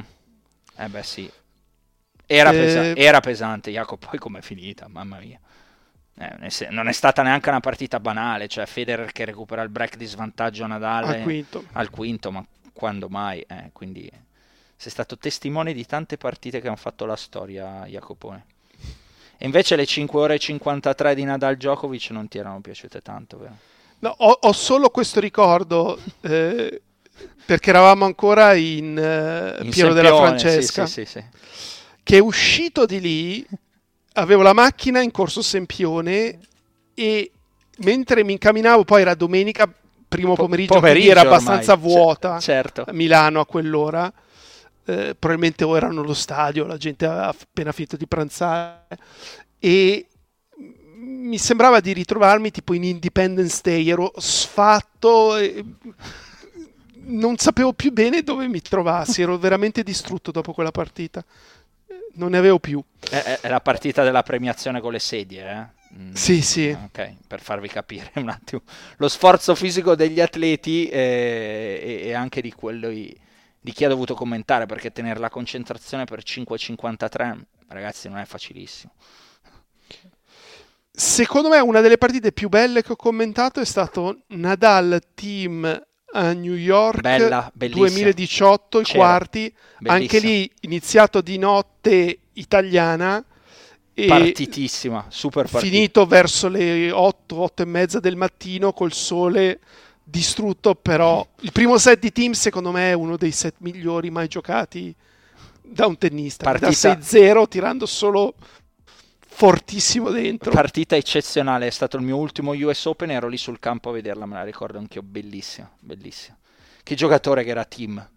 Eh 0.77 0.87
beh 0.89 1.03
sì. 1.03 1.31
Era, 2.25 2.49
Eh, 2.49 2.53
pesa- 2.57 2.95
era 2.95 3.19
pesante, 3.19 3.69
Jacopo, 3.71 4.07
poi 4.07 4.17
com'è 4.17 4.41
finita, 4.41 4.87
mamma 4.87 5.19
mia. 5.19 5.39
Eh, 6.17 6.67
non 6.69 6.87
è 6.87 6.93
stata 6.93 7.23
neanche 7.23 7.49
una 7.49 7.59
partita 7.59 7.99
banale, 7.99 8.47
cioè 8.47 8.65
Federer 8.65 9.11
che 9.11 9.25
recupera 9.25 9.61
il 9.63 9.69
break 9.69 9.97
di 9.97 10.05
svantaggio 10.05 10.63
a 10.63 10.67
Nadal 10.67 11.03
Al 11.05 11.21
quinto. 11.23 11.65
al 11.73 11.89
quinto, 11.89 12.31
ma 12.31 12.45
quando 12.71 13.09
mai? 13.09 13.41
Eh, 13.41 13.69
quindi 13.73 14.09
sei 14.77 14.91
stato 14.91 15.17
testimone 15.17 15.73
di 15.73 15.85
tante 15.85 16.17
partite 16.17 16.61
che 16.61 16.67
hanno 16.67 16.75
fatto 16.77 17.05
la 17.05 17.15
storia, 17.17 17.85
Jacopone. 17.85 18.45
E 19.37 19.45
invece 19.45 19.75
le 19.75 19.85
5 19.85 20.19
ore 20.21 20.35
e 20.35 20.39
53 20.39 21.15
di 21.15 21.23
Nadal 21.25 21.57
Djokovic 21.57 22.09
non 22.11 22.29
ti 22.29 22.37
erano 22.37 22.61
piaciute 22.61 23.01
tanto, 23.01 23.37
vero? 23.37 23.57
No, 23.99 24.15
ho, 24.17 24.37
ho 24.41 24.51
solo 24.53 24.89
questo 24.89 25.19
ricordo 25.19 25.99
eh, 26.21 26.81
perché 27.45 27.69
eravamo 27.69 28.05
ancora 28.05 28.53
in, 28.53 28.97
eh, 28.97 29.63
In 29.63 29.69
Piero 29.71 29.93
della 29.93 30.09
Sempione, 30.09 30.39
Francesca. 30.39 30.85
Sì, 30.85 31.05
sì, 31.05 31.05
sì, 31.05 31.19
sì. 31.19 31.25
che 32.03 32.19
uscito 32.19 32.85
di 32.85 32.99
lì 33.01 33.47
avevo 34.15 34.41
la 34.41 34.53
macchina 34.53 35.01
in 35.01 35.11
corso 35.11 35.41
Sempione 35.41 36.39
e 36.93 37.31
mentre 37.79 38.23
mi 38.23 38.33
incamminavo 38.33 38.83
poi 38.83 39.01
era 39.01 39.15
domenica 39.15 39.71
primo 40.07 40.35
Po- 40.35 40.43
pomeriggio, 40.43 40.73
pomeriggio 40.75 41.11
era 41.11 41.21
ormai, 41.21 41.33
abbastanza 41.35 41.73
ce- 41.75 41.79
vuota 41.81 42.39
certo. 42.39 42.83
a 42.87 42.93
Milano 42.93 43.39
a 43.39 43.45
quell'ora 43.45 44.11
Eh, 44.87 45.15
probabilmente 45.17 45.63
o 45.63 45.75
erano 45.75 46.01
allo 46.01 46.13
stadio 46.13 46.65
la 46.67 46.77
gente 46.77 47.05
aveva 47.07 47.27
appena 47.29 47.71
finito 47.71 47.97
di 47.97 48.05
pranzare 48.05 48.85
e 49.57 50.05
mi 50.97 51.37
sembrava 51.39 51.79
di 51.79 51.91
ritrovarmi 51.91 52.51
tipo 52.51 52.73
in 52.73 52.83
Independence 52.83 53.61
Day, 53.63 53.89
ero 53.89 54.11
sfatto, 54.17 55.37
e 55.37 55.63
non 57.07 57.37
sapevo 57.37 57.73
più 57.73 57.91
bene 57.91 58.21
dove 58.21 58.47
mi 58.47 58.61
trovassi, 58.61 59.21
ero 59.21 59.37
veramente 59.37 59.83
distrutto 59.83 60.31
dopo 60.31 60.53
quella 60.53 60.71
partita. 60.71 61.23
Non 62.15 62.31
ne 62.31 62.37
avevo 62.37 62.59
più. 62.59 62.81
È, 62.99 63.39
è 63.41 63.49
la 63.49 63.61
partita 63.61 64.03
della 64.03 64.23
premiazione 64.23 64.81
con 64.81 64.91
le 64.91 64.99
sedie, 64.99 65.49
eh? 65.49 65.83
Mm, 65.97 66.13
sì, 66.13 66.41
sì. 66.41 66.69
Ok, 66.69 67.15
per 67.27 67.41
farvi 67.41 67.67
capire 67.69 68.11
un 68.15 68.29
attimo 68.29 68.61
lo 68.97 69.07
sforzo 69.07 69.55
fisico 69.55 69.95
degli 69.95 70.19
atleti 70.19 70.89
eh, 70.89 71.79
e, 71.81 72.07
e, 72.07 72.13
anche 72.13 72.41
di 72.41 72.51
quello 72.51 72.89
di, 72.89 73.15
di 73.59 73.71
chi 73.71 73.85
ha 73.85 73.89
dovuto 73.89 74.13
commentare, 74.13 74.65
perché 74.65 74.91
tenere 74.91 75.19
la 75.19 75.29
concentrazione 75.29 76.05
per 76.05 76.19
5,53, 76.19 77.39
ragazzi, 77.67 78.09
non 78.09 78.17
è 78.17 78.25
facilissimo. 78.25 78.93
Secondo 80.91 81.49
me 81.49 81.59
una 81.59 81.81
delle 81.81 81.97
partite 81.97 82.31
più 82.31 82.47
belle 82.47 82.81
che 82.81 82.93
ho 82.93 82.95
commentato 82.95 83.59
è 83.59 83.65
stato 83.65 84.21
Nadal 84.27 85.01
Team 85.13 85.83
a 86.15 86.31
New 86.31 86.53
York 86.53 87.01
Bella, 87.01 87.51
2018, 87.53 88.79
i 88.79 88.83
quarti, 88.85 89.53
bellissima. 89.79 89.93
anche 89.93 90.19
lì 90.19 90.49
iniziato 90.61 91.21
di 91.21 91.37
notte 91.37 92.19
italiana. 92.33 93.23
E 93.93 94.07
partitissima, 94.07 95.05
super 95.09 95.43
partita. 95.43 95.71
Finito 95.71 96.05
verso 96.05 96.47
le 96.47 96.91
8, 96.91 97.39
8 97.39 97.61
e 97.61 97.65
mezza 97.65 97.99
del 97.99 98.15
mattino 98.15 98.71
col 98.73 98.93
sole 98.93 99.59
distrutto, 100.03 100.75
però 100.75 101.25
il 101.41 101.51
primo 101.51 101.77
set 101.77 101.99
di 101.99 102.11
team 102.11 102.31
secondo 102.31 102.71
me 102.71 102.91
è 102.91 102.93
uno 102.93 103.17
dei 103.17 103.31
set 103.31 103.55
migliori 103.59 104.09
mai 104.09 104.27
giocati 104.27 104.95
da 105.61 105.85
un 105.85 105.97
tennista. 105.97 106.43
Partita... 106.43 106.93
Da 106.93 106.99
6-0 106.99 107.47
tirando 107.47 107.85
solo 107.85 108.35
fortissimo 109.35 110.11
dentro. 110.11 110.49
Partita 110.49 110.95
eccezionale, 110.95 111.67
è 111.67 111.69
stato 111.69 111.97
il 111.97 112.03
mio 112.03 112.15
ultimo 112.15 112.53
US 112.53 112.85
Open, 112.85 113.11
ero 113.11 113.27
lì 113.27 113.37
sul 113.37 113.59
campo 113.59 113.89
a 113.89 113.91
vederla, 113.91 114.25
me 114.25 114.35
la 114.35 114.43
ricordo 114.43 114.77
anch'io, 114.77 115.01
bellissima, 115.03 115.69
bellissima. 115.81 116.37
Che 116.81 116.95
giocatore 116.95 117.43
che 117.43 117.49
era 117.49 117.65
Team, 117.65 118.09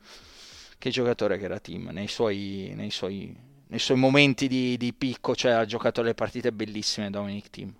che 0.78 0.90
giocatore 0.90 1.36
che 1.36 1.44
era 1.44 1.58
Team, 1.58 1.88
nei 1.90 2.06
suoi, 2.06 2.72
nei 2.76 2.92
suoi, 2.92 3.36
nei 3.66 3.78
suoi 3.80 3.98
momenti 3.98 4.46
di, 4.46 4.76
di, 4.76 4.92
picco, 4.92 5.34
cioè 5.34 5.52
ha 5.52 5.64
giocato 5.64 6.02
le 6.02 6.14
partite 6.14 6.52
bellissime 6.52 7.10
Dominic 7.10 7.50
Team. 7.50 7.74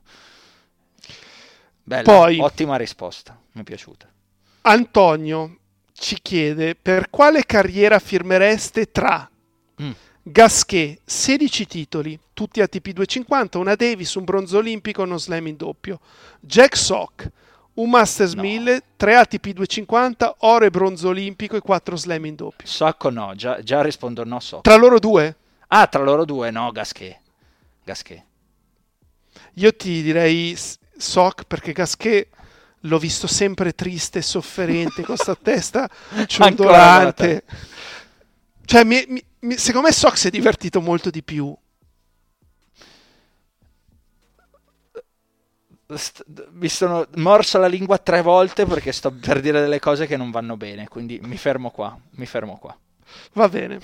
Bella, 1.85 2.03
Poi, 2.03 2.41
ottima 2.41 2.77
risposta, 2.77 3.41
mi 3.53 3.61
è 3.61 3.65
piaciuta. 3.65 4.11
Antonio 4.63 5.59
ci 5.93 6.19
chiede 6.21 6.75
per 6.75 7.09
quale 7.09 7.47
carriera 7.47 8.01
firmereste 8.01 8.91
tra... 8.91 9.31
Mm 9.81 9.91
Gasquet, 10.31 11.01
16 11.05 11.67
titoli, 11.67 12.19
tutti 12.35 12.61
ATP 12.61 12.91
250, 12.91 13.59
una 13.59 13.75
Davis, 13.75 14.15
un 14.15 14.25
bronzo 14.25 14.59
olimpico, 14.59 15.03
uno 15.03 15.17
slam 15.17 15.47
in 15.47 15.57
doppio. 15.57 16.01
Jack 16.41 16.77
Sock, 16.77 17.31
un 17.75 17.89
Masters 17.89 18.35
no. 18.35 18.43
1000, 18.43 18.83
3 18.97 19.17
ATP 19.17 19.49
250, 19.49 20.37
oro 20.41 20.65
e 20.67 20.71
bronzo 20.71 21.09
olimpico 21.09 21.57
e 21.57 21.61
4 21.61 21.97
slam 21.97 22.27
in 22.27 22.35
doppio. 22.35 22.67
Sock 22.67 23.05
o 23.05 23.11
no? 23.11 23.35
Già, 23.35 23.63
già, 23.63 23.81
rispondo 23.81 24.23
no 24.25 24.39
Sock. 24.39 24.63
Tra 24.63 24.77
loro 24.77 24.99
due? 24.99 25.35
Ah, 25.69 25.87
tra 25.87 26.03
loro 26.03 26.25
due 26.25 26.51
no, 26.51 26.71
Gasquet. 26.73 27.19
Gasquet. 27.85 28.23
Io 29.55 29.75
ti 29.75 30.03
direi 30.03 30.57
Sock 30.97 31.45
perché 31.45 31.73
Gasquet 31.73 32.29
l'ho 32.83 32.99
visto 32.99 33.27
sempre 33.27 33.75
triste 33.75 34.19
e 34.19 34.23
sofferente 34.23 35.03
con 35.03 35.17
questa 35.17 35.35
testa 35.35 35.89
ciondolante. 36.27 37.45
Cioè, 38.69 38.85
mi, 38.85 39.03
mi, 39.41 39.57
secondo 39.57 39.87
me 39.87 39.95
Sox 39.95 40.17
si 40.17 40.27
è 40.27 40.31
divertito 40.31 40.83
molto 40.83 41.09
di 41.09 41.23
più. 41.23 41.57
mi 46.51 46.69
sono 46.69 47.07
morso 47.15 47.57
la 47.57 47.67
lingua 47.67 47.97
tre 47.97 48.21
volte 48.21 48.67
perché 48.67 48.93
sto 48.93 49.11
per 49.11 49.41
dire 49.41 49.63
delle 49.63 49.79
cose 49.79 50.07
che 50.07 50.19
non 50.19 50.31
vanno 50.31 50.59
bene, 50.59 50.87
quindi 50.87 51.19
mi 51.23 51.39
fermo 51.39 51.71
qua, 51.71 51.99
mi 52.11 52.27
fermo 52.27 52.59
qua. 52.59 52.79
Va 53.33 53.49
bene. 53.49 53.81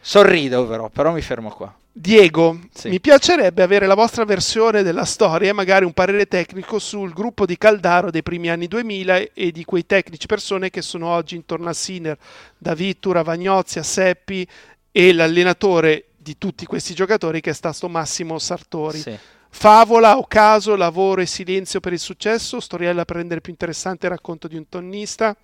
Sorrido 0.00 0.66
però, 0.66 0.88
però 0.88 1.12
mi 1.12 1.22
fermo 1.22 1.50
qua. 1.50 1.72
Diego, 1.98 2.60
sì. 2.74 2.90
mi 2.90 3.00
piacerebbe 3.00 3.62
avere 3.62 3.86
la 3.86 3.94
vostra 3.94 4.26
versione 4.26 4.82
della 4.82 5.06
storia 5.06 5.48
e 5.48 5.54
magari 5.54 5.86
un 5.86 5.94
parere 5.94 6.26
tecnico 6.26 6.78
sul 6.78 7.14
gruppo 7.14 7.46
di 7.46 7.56
Caldaro 7.56 8.10
dei 8.10 8.22
primi 8.22 8.50
anni 8.50 8.68
2000 8.68 9.32
e 9.32 9.50
di 9.50 9.64
quei 9.64 9.86
tecnici 9.86 10.26
persone 10.26 10.68
che 10.68 10.82
sono 10.82 11.06
oggi 11.06 11.36
intorno 11.36 11.70
a 11.70 11.72
Sinner, 11.72 12.18
David 12.58 12.98
Turavagnozzi, 13.00 13.82
Seppi 13.82 14.46
e 14.92 15.14
l'allenatore 15.14 16.08
di 16.18 16.36
tutti 16.36 16.66
questi 16.66 16.92
giocatori 16.92 17.40
che 17.40 17.48
è 17.48 17.54
stato 17.54 17.88
Massimo 17.88 18.38
Sartori. 18.38 18.98
Sì. 18.98 19.18
Favola 19.48 20.18
o 20.18 20.26
caso, 20.26 20.76
lavoro 20.76 21.22
e 21.22 21.26
silenzio 21.26 21.80
per 21.80 21.94
il 21.94 21.98
successo, 21.98 22.60
storiella 22.60 23.06
per 23.06 23.16
rendere 23.16 23.40
più 23.40 23.52
interessante 23.52 24.04
il 24.04 24.12
racconto 24.12 24.48
di 24.48 24.56
un 24.58 24.68
tonnista? 24.68 25.34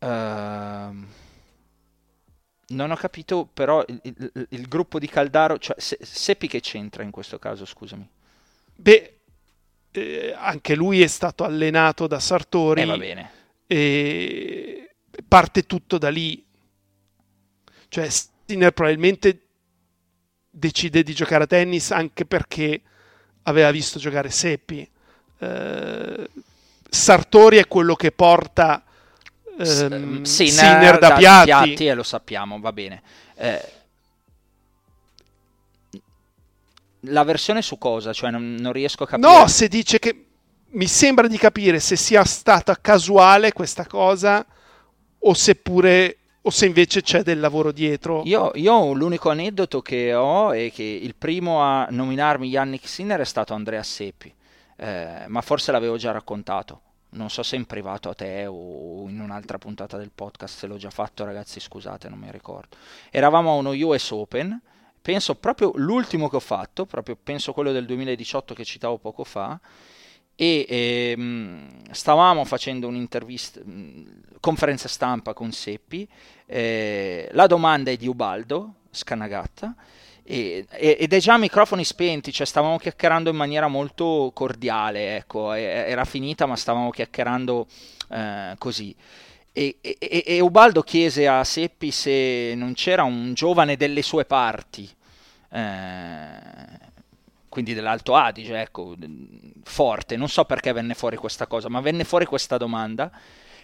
Uh 0.00 1.22
non 2.68 2.90
ho 2.90 2.96
capito 2.96 3.48
però 3.52 3.84
il, 3.86 4.00
il, 4.02 4.46
il 4.50 4.68
gruppo 4.68 4.98
di 4.98 5.08
Caldaro, 5.08 5.58
cioè 5.58 5.76
se, 5.78 5.98
Seppi 6.00 6.48
che 6.48 6.60
c'entra 6.60 7.02
in 7.02 7.10
questo 7.10 7.38
caso, 7.38 7.64
scusami. 7.64 8.08
Beh, 8.76 9.18
eh, 9.92 10.34
anche 10.36 10.74
lui 10.74 11.02
è 11.02 11.06
stato 11.06 11.44
allenato 11.44 12.06
da 12.06 12.18
Sartori. 12.18 12.82
Eh, 12.82 12.86
va 12.86 12.96
bene. 12.96 13.30
E 13.66 14.94
parte 15.26 15.66
tutto 15.66 15.98
da 15.98 16.10
lì. 16.10 16.44
Cioè, 17.88 18.08
Sinner 18.10 18.72
probabilmente 18.72 19.40
decide 20.50 21.02
di 21.02 21.14
giocare 21.14 21.44
a 21.44 21.46
tennis 21.46 21.90
anche 21.90 22.24
perché 22.24 22.80
aveva 23.42 23.70
visto 23.70 23.98
giocare 23.98 24.30
Seppi. 24.30 24.88
Eh, 25.38 26.28
Sartori 26.88 27.56
è 27.56 27.66
quello 27.66 27.94
che 27.94 28.12
porta 28.12 28.83
ehm, 29.58 30.22
Sinner, 30.22 30.52
Sinner 30.52 30.98
da, 30.98 31.08
da 31.08 31.14
Piatti. 31.16 31.44
Piatti. 31.44 31.86
E 31.86 31.94
lo 31.94 32.02
sappiamo, 32.02 32.58
va 32.60 32.72
bene. 32.72 33.02
Eh, 33.36 33.72
la 37.00 37.22
versione 37.24 37.62
su 37.62 37.78
cosa? 37.78 38.12
Cioè 38.12 38.30
non, 38.30 38.54
non, 38.54 38.72
riesco 38.72 39.04
a 39.04 39.06
capire. 39.06 39.28
No, 39.28 39.46
se 39.48 39.68
dice 39.68 39.98
che 39.98 40.26
mi 40.70 40.86
sembra 40.86 41.26
di 41.26 41.36
capire 41.36 41.80
se 41.80 41.96
sia 41.96 42.24
stata 42.24 42.76
casuale 42.80 43.52
questa 43.52 43.86
cosa 43.86 44.44
o 45.18 45.34
seppure 45.34 46.18
o 46.46 46.50
se 46.50 46.66
invece 46.66 47.00
c'è 47.00 47.22
del 47.22 47.40
lavoro 47.40 47.72
dietro. 47.72 48.22
Io, 48.24 48.50
io 48.54 48.92
l'unico 48.92 49.30
aneddoto 49.30 49.80
che 49.80 50.12
ho 50.12 50.52
è 50.52 50.70
che 50.72 50.82
il 50.82 51.14
primo 51.14 51.62
a 51.62 51.86
nominarmi 51.88 52.48
Yannick 52.48 52.86
Sinner 52.86 53.20
è 53.20 53.24
stato 53.24 53.54
Andrea 53.54 53.82
Seppi, 53.82 54.32
eh, 54.76 55.24
ma 55.26 55.40
forse 55.40 55.72
l'avevo 55.72 55.96
già 55.96 56.10
raccontato 56.10 56.80
non 57.14 57.30
so 57.30 57.42
se 57.42 57.56
in 57.56 57.64
privato 57.64 58.08
a 58.08 58.14
te 58.14 58.46
o 58.46 59.08
in 59.08 59.20
un'altra 59.20 59.58
puntata 59.58 59.96
del 59.96 60.10
podcast, 60.14 60.58
se 60.58 60.66
l'ho 60.66 60.76
già 60.76 60.90
fatto 60.90 61.24
ragazzi 61.24 61.60
scusate, 61.60 62.08
non 62.08 62.18
mi 62.18 62.30
ricordo. 62.30 62.76
Eravamo 63.10 63.52
a 63.52 63.54
uno 63.54 63.70
US 63.70 64.10
Open, 64.10 64.60
penso 65.00 65.34
proprio 65.34 65.72
l'ultimo 65.74 66.28
che 66.28 66.36
ho 66.36 66.40
fatto, 66.40 66.86
proprio 66.86 67.16
penso 67.20 67.52
quello 67.52 67.72
del 67.72 67.86
2018 67.86 68.54
che 68.54 68.64
citavo 68.64 68.98
poco 68.98 69.24
fa, 69.24 69.58
e 70.36 70.66
ehm, 70.68 71.90
stavamo 71.90 72.44
facendo 72.44 72.88
un'intervista, 72.88 73.60
conferenza 74.40 74.88
stampa 74.88 75.32
con 75.32 75.52
Seppi, 75.52 76.08
eh, 76.46 77.28
la 77.32 77.46
domanda 77.46 77.90
è 77.90 77.96
di 77.96 78.08
Ubaldo 78.08 78.74
Scanagatta, 78.90 79.74
e, 80.26 80.66
ed 80.70 81.12
è 81.12 81.18
già 81.18 81.34
a 81.34 81.38
microfoni 81.38 81.84
spenti, 81.84 82.32
cioè 82.32 82.46
stavamo 82.46 82.78
chiacchierando 82.78 83.28
in 83.28 83.36
maniera 83.36 83.68
molto 83.68 84.30
cordiale, 84.34 85.16
ecco, 85.16 85.52
era 85.52 86.04
finita 86.04 86.46
ma 86.46 86.56
stavamo 86.56 86.90
chiacchierando 86.90 87.66
eh, 88.10 88.54
così. 88.58 88.94
E, 89.52 89.76
e, 89.80 90.24
e, 90.26 90.40
Ubaldo 90.40 90.82
chiese 90.82 91.28
a 91.28 91.44
Seppi 91.44 91.90
se 91.92 92.54
non 92.56 92.72
c'era 92.74 93.04
un 93.04 93.34
giovane 93.34 93.76
delle 93.76 94.02
sue 94.02 94.24
parti, 94.24 94.88
eh, 95.50 96.82
quindi 97.48 97.74
dell'Alto 97.74 98.16
Adige, 98.16 98.60
ecco, 98.60 98.96
forte, 99.62 100.16
non 100.16 100.28
so 100.28 100.44
perché 100.44 100.72
venne 100.72 100.94
fuori 100.94 101.16
questa 101.16 101.46
cosa, 101.46 101.68
ma 101.68 101.80
venne 101.80 102.02
fuori 102.04 102.24
questa 102.24 102.56
domanda 102.56 103.12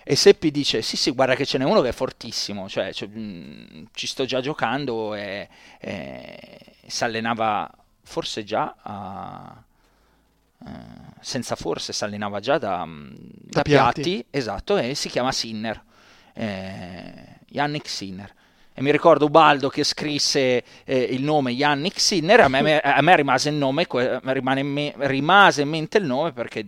e 0.02 0.16
Seppi 0.16 0.50
dice: 0.50 0.82
Sì, 0.82 0.96
sì, 0.96 1.10
guarda 1.10 1.34
che 1.34 1.44
ce 1.44 1.58
n'è 1.58 1.64
uno 1.64 1.80
che 1.82 1.88
è 1.88 1.92
fortissimo, 1.92 2.68
cioè, 2.68 2.92
cioè 2.92 3.08
mh, 3.08 3.20
mm, 3.20 3.84
ci 3.92 4.06
sto 4.06 4.24
già 4.24 4.40
giocando 4.40 5.14
e, 5.14 5.48
e 5.78 6.48
si 6.86 7.04
allenava 7.04 7.70
forse 8.02 8.44
già 8.44 8.74
a. 8.82 9.62
Eh, 10.62 11.18
senza 11.20 11.56
forse 11.56 11.94
si 11.94 12.04
allenava 12.04 12.38
già 12.40 12.58
da, 12.58 12.84
mm, 12.84 13.10
da, 13.12 13.16
da 13.50 13.62
piatti. 13.62 14.02
piatti. 14.02 14.26
esatto, 14.30 14.76
e 14.76 14.94
si 14.94 15.08
chiama 15.08 15.32
Sinner, 15.32 15.82
eh, 16.34 17.38
Yannick 17.48 17.88
Sinner. 17.88 18.34
E 18.72 18.82
mi 18.82 18.92
ricordo 18.92 19.26
Ubaldo 19.26 19.68
che 19.68 19.84
scrisse 19.84 20.64
eh, 20.84 20.98
il 20.98 21.22
nome 21.22 21.50
Yannick 21.50 22.00
Sinner, 22.00 22.40
a 22.40 22.48
me, 22.48 22.78
a 22.78 23.00
me 23.02 23.16
rimase, 23.16 23.50
il 23.50 23.56
nome, 23.56 23.86
rimane, 24.22 24.62
me, 24.62 24.94
rimase 24.96 25.62
in 25.62 25.68
mente 25.68 25.98
il 25.98 26.04
nome 26.04 26.32
perché 26.32 26.64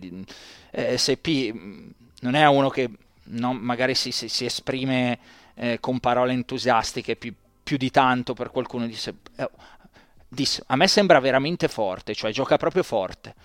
eh, 0.71 0.97
Seppi 0.97 1.51
mm, 1.51 1.89
non 2.21 2.35
è 2.35 2.45
uno 2.47 2.69
che 2.69 2.89
no, 3.25 3.53
magari 3.53 3.95
si, 3.95 4.11
si, 4.11 4.27
si 4.27 4.45
esprime 4.45 5.19
eh, 5.55 5.79
con 5.79 5.99
parole 5.99 6.33
entusiastiche 6.33 7.15
più, 7.15 7.33
più, 7.63 7.77
di 7.77 7.91
tanto 7.91 8.33
per 8.33 8.49
qualcuno 8.51 8.87
dice 8.87 9.15
eh, 9.37 9.49
disse, 10.27 10.63
a 10.67 10.75
me 10.75 10.87
sembra 10.87 11.19
veramente 11.19 11.67
forte, 11.67 12.13
cioè 12.13 12.31
gioca 12.31 12.57
proprio 12.57 12.83
forte. 12.83 13.35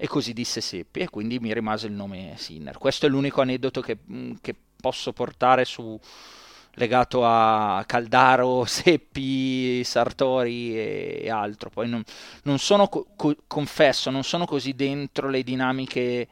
E 0.00 0.06
così 0.06 0.32
disse 0.32 0.60
Seppi 0.60 1.00
e 1.00 1.08
quindi 1.08 1.40
mi 1.40 1.52
rimase 1.52 1.88
il 1.88 1.92
nome 1.92 2.34
Sinner. 2.36 2.78
Questo 2.78 3.06
è 3.06 3.08
l'unico 3.08 3.40
aneddoto 3.40 3.80
che, 3.80 3.98
mm, 4.10 4.34
che 4.40 4.54
posso 4.80 5.12
portare 5.12 5.64
su, 5.64 5.98
legato 6.78 7.24
a 7.24 7.84
Caldaro, 7.86 8.64
Seppi, 8.66 9.84
Sartori 9.84 10.78
e 10.78 11.28
altro. 11.30 11.68
Poi 11.68 11.88
non, 11.88 12.02
non 12.44 12.58
sono, 12.58 12.88
co- 12.88 13.06
confesso, 13.46 14.10
non 14.10 14.24
sono 14.24 14.46
così 14.46 14.74
dentro 14.74 15.28
le 15.28 15.42
dinamiche 15.42 16.28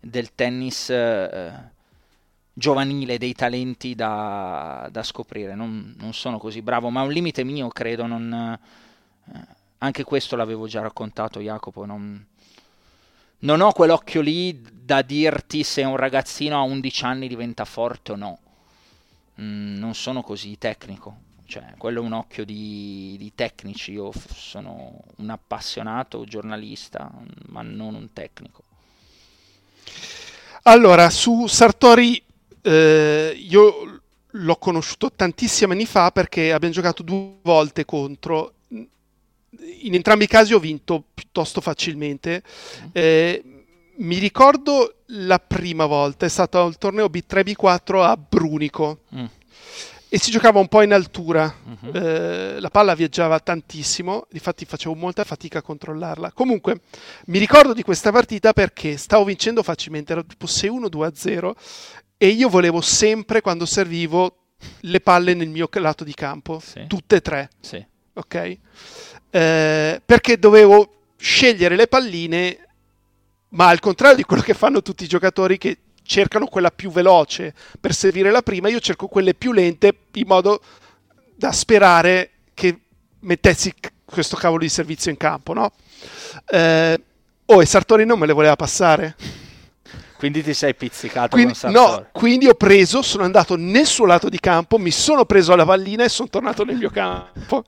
del 0.00 0.34
tennis 0.34 0.90
eh, 0.90 1.76
giovanile, 2.58 3.18
dei 3.18 3.32
talenti 3.32 3.94
da, 3.94 4.88
da 4.90 5.02
scoprire. 5.02 5.54
Non, 5.54 5.94
non, 5.98 6.12
sono 6.12 6.38
così 6.38 6.60
bravo, 6.60 6.90
ma 6.90 7.02
un 7.02 7.12
limite 7.12 7.44
mio, 7.44 7.68
credo. 7.68 8.06
Non, 8.06 8.58
eh, 9.32 9.46
anche 9.78 10.04
questo 10.04 10.36
l'avevo 10.36 10.66
già 10.66 10.80
raccontato, 10.80 11.40
Jacopo. 11.40 11.84
Non, 11.84 12.26
non 13.40 13.60
ho 13.60 13.72
quell'occhio 13.72 14.20
lì 14.20 14.60
da 14.72 15.02
dirti 15.02 15.62
se 15.62 15.84
un 15.84 15.96
ragazzino 15.96 16.58
a 16.58 16.62
11 16.62 17.04
anni 17.04 17.28
diventa 17.28 17.64
forte 17.64 18.12
o 18.12 18.16
no. 18.16 18.38
Mm, 19.40 19.78
non 19.78 19.94
sono 19.94 20.22
così 20.22 20.58
tecnico. 20.58 21.26
Cioè, 21.46 21.74
quello 21.78 22.02
è 22.02 22.04
un 22.04 22.12
occhio 22.12 22.44
di, 22.44 23.14
di 23.18 23.32
tecnici. 23.34 23.92
Io 23.92 24.10
f- 24.12 24.34
sono 24.34 25.00
un 25.16 25.30
appassionato 25.30 26.24
giornalista, 26.24 27.10
ma 27.46 27.62
non 27.62 27.94
un 27.94 28.12
tecnico. 28.12 28.64
Allora, 30.64 31.08
su 31.08 31.46
Sartori, 31.46 32.22
eh, 32.62 33.34
io 33.36 34.00
l'ho 34.32 34.56
conosciuto 34.56 35.10
tantissimi 35.10 35.72
anni 35.72 35.86
fa 35.86 36.10
perché 36.10 36.52
abbiamo 36.52 36.74
giocato 36.74 37.02
due 37.02 37.38
volte 37.42 37.84
contro 37.84 38.52
in 39.80 39.94
entrambi 39.94 40.24
i 40.24 40.28
casi 40.28 40.54
ho 40.54 40.58
vinto 40.58 41.02
piuttosto 41.14 41.60
facilmente. 41.60 42.42
Eh, 42.92 43.42
mi 43.96 44.18
ricordo 44.18 44.96
la 45.06 45.38
prima 45.38 45.86
volta, 45.86 46.26
è 46.26 46.28
stato 46.28 46.66
il 46.66 46.78
torneo 46.78 47.06
B3-B4 47.06 48.02
a 48.02 48.16
Brunico. 48.16 49.00
Mm. 49.14 49.24
E 50.10 50.18
si 50.18 50.30
giocava 50.30 50.58
un 50.58 50.68
po' 50.68 50.80
in 50.80 50.94
altura, 50.94 51.54
uh-huh. 51.64 51.90
eh, 51.92 52.60
la 52.60 52.70
palla 52.70 52.94
viaggiava 52.94 53.38
tantissimo, 53.40 54.26
infatti 54.30 54.64
facevo 54.64 54.94
molta 54.94 55.22
fatica 55.22 55.58
a 55.58 55.62
controllarla. 55.62 56.32
Comunque, 56.32 56.80
mi 57.26 57.38
ricordo 57.38 57.74
di 57.74 57.82
questa 57.82 58.10
partita 58.10 58.54
perché 58.54 58.96
stavo 58.96 59.24
vincendo 59.24 59.62
facilmente, 59.62 60.12
era 60.12 60.22
tipo 60.22 60.46
6-1-2-0 60.46 61.52
e 62.18 62.26
io 62.26 62.48
volevo 62.48 62.80
sempre, 62.80 63.40
quando 63.40 63.64
servivo, 63.64 64.38
le 64.80 65.00
palle 65.00 65.34
nel 65.34 65.48
mio 65.48 65.68
lato 65.74 66.02
di 66.02 66.14
campo, 66.14 66.60
sì. 66.60 66.84
tutte 66.88 67.16
e 67.16 67.20
tre. 67.20 67.50
Sì. 67.60 67.84
Ok? 68.14 68.58
Eh, 69.30 70.02
perché 70.04 70.38
dovevo 70.38 70.94
scegliere 71.16 71.76
le 71.76 71.86
palline, 71.86 72.58
ma 73.50 73.68
al 73.68 73.78
contrario 73.78 74.16
di 74.16 74.24
quello 74.24 74.42
che 74.42 74.54
fanno 74.54 74.82
tutti 74.82 75.04
i 75.04 75.08
giocatori 75.08 75.58
che 75.58 75.78
cercano 76.02 76.46
quella 76.46 76.70
più 76.70 76.90
veloce 76.90 77.54
per 77.78 77.94
servire 77.94 78.30
la 78.30 78.42
prima, 78.42 78.68
io 78.68 78.80
cerco 78.80 79.06
quelle 79.06 79.34
più 79.34 79.52
lente 79.52 79.94
in 80.14 80.26
modo 80.26 80.60
da 81.36 81.52
sperare 81.52 82.30
che 82.52 82.80
mettessi 83.20 83.72
questo 84.04 84.36
cavolo 84.36 84.62
di 84.62 84.68
servizio 84.68 85.10
in 85.10 85.16
campo, 85.16 85.52
no? 85.52 85.72
Eh, 86.46 87.00
oh, 87.44 87.62
e 87.62 87.66
Sartori 87.66 88.04
non 88.04 88.18
me 88.18 88.26
le 88.26 88.32
voleva 88.32 88.56
passare. 88.56 89.14
Quindi 90.18 90.42
ti 90.42 90.52
sei 90.52 90.74
pizzicato 90.74 91.36
quindi. 91.36 91.54
No, 91.66 92.08
quindi 92.10 92.48
ho 92.48 92.54
preso, 92.54 93.02
sono 93.02 93.22
andato 93.22 93.54
nel 93.56 93.86
suo 93.86 94.04
lato 94.04 94.28
di 94.28 94.40
campo, 94.40 94.76
mi 94.76 94.90
sono 94.90 95.24
preso 95.24 95.54
la 95.54 95.64
pallina 95.64 96.02
e 96.02 96.08
sono 96.08 96.28
tornato 96.28 96.64
nel 96.64 96.76
mio 96.76 96.90
campo. 96.90 97.62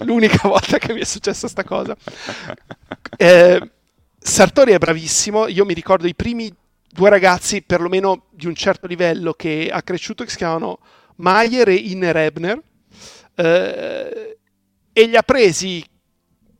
L'unica 0.00 0.40
volta 0.46 0.76
che 0.76 0.92
mi 0.92 1.00
è 1.00 1.04
successa 1.04 1.40
questa 1.40 1.64
cosa. 1.64 1.96
Eh, 3.16 3.70
Sartori 4.18 4.72
è 4.72 4.78
bravissimo, 4.78 5.46
io 5.46 5.64
mi 5.64 5.72
ricordo 5.72 6.08
i 6.08 6.16
primi 6.16 6.52
due 6.90 7.10
ragazzi, 7.10 7.62
perlomeno 7.62 8.24
di 8.30 8.46
un 8.46 8.56
certo 8.56 8.88
livello, 8.88 9.34
che 9.34 9.70
ha 9.72 9.82
cresciuto, 9.82 10.24
che 10.24 10.30
si 10.30 10.36
chiamano 10.36 10.80
Mayer 11.16 11.68
e 11.68 11.74
Inner 11.74 12.16
Ebner, 12.16 12.60
eh, 13.36 14.38
e 14.92 15.06
li 15.06 15.16
ha 15.16 15.22
presi 15.22 15.84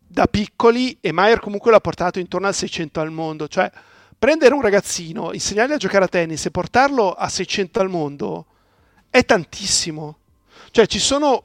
da 0.07 0.27
piccoli 0.27 0.97
e 1.01 1.11
Mayer 1.11 1.41
comunque 1.41 1.73
l'ha 1.73 1.81
portato 1.81 2.21
intorno 2.21 2.47
al 2.47 2.55
600 2.55 3.01
al 3.01 3.11
mondo, 3.11 3.49
cioè 3.49 3.69
prendere 4.25 4.55
un 4.55 4.63
ragazzino, 4.63 5.35
insegnargli 5.35 5.73
a 5.73 5.77
giocare 5.77 6.07
a 6.07 6.09
tennis 6.09 6.47
e 6.47 6.51
portarlo 6.51 7.13
a 7.13 7.29
600 7.29 7.79
al 7.81 7.91
mondo 7.91 8.47
è 9.11 9.23
tantissimo. 9.23 10.17
Cioè 10.71 10.87
ci 10.87 10.99
sono 10.99 11.45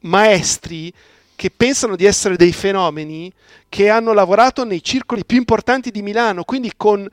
maestri 0.00 0.90
che 1.36 1.50
pensano 1.50 1.96
di 1.96 2.06
essere 2.06 2.36
dei 2.36 2.52
fenomeni 2.52 3.30
che 3.68 3.90
hanno 3.90 4.14
lavorato 4.14 4.64
nei 4.64 4.82
circoli 4.82 5.26
più 5.26 5.36
importanti 5.36 5.90
di 5.90 6.00
Milano, 6.00 6.44
quindi 6.44 6.72
con 6.74 7.06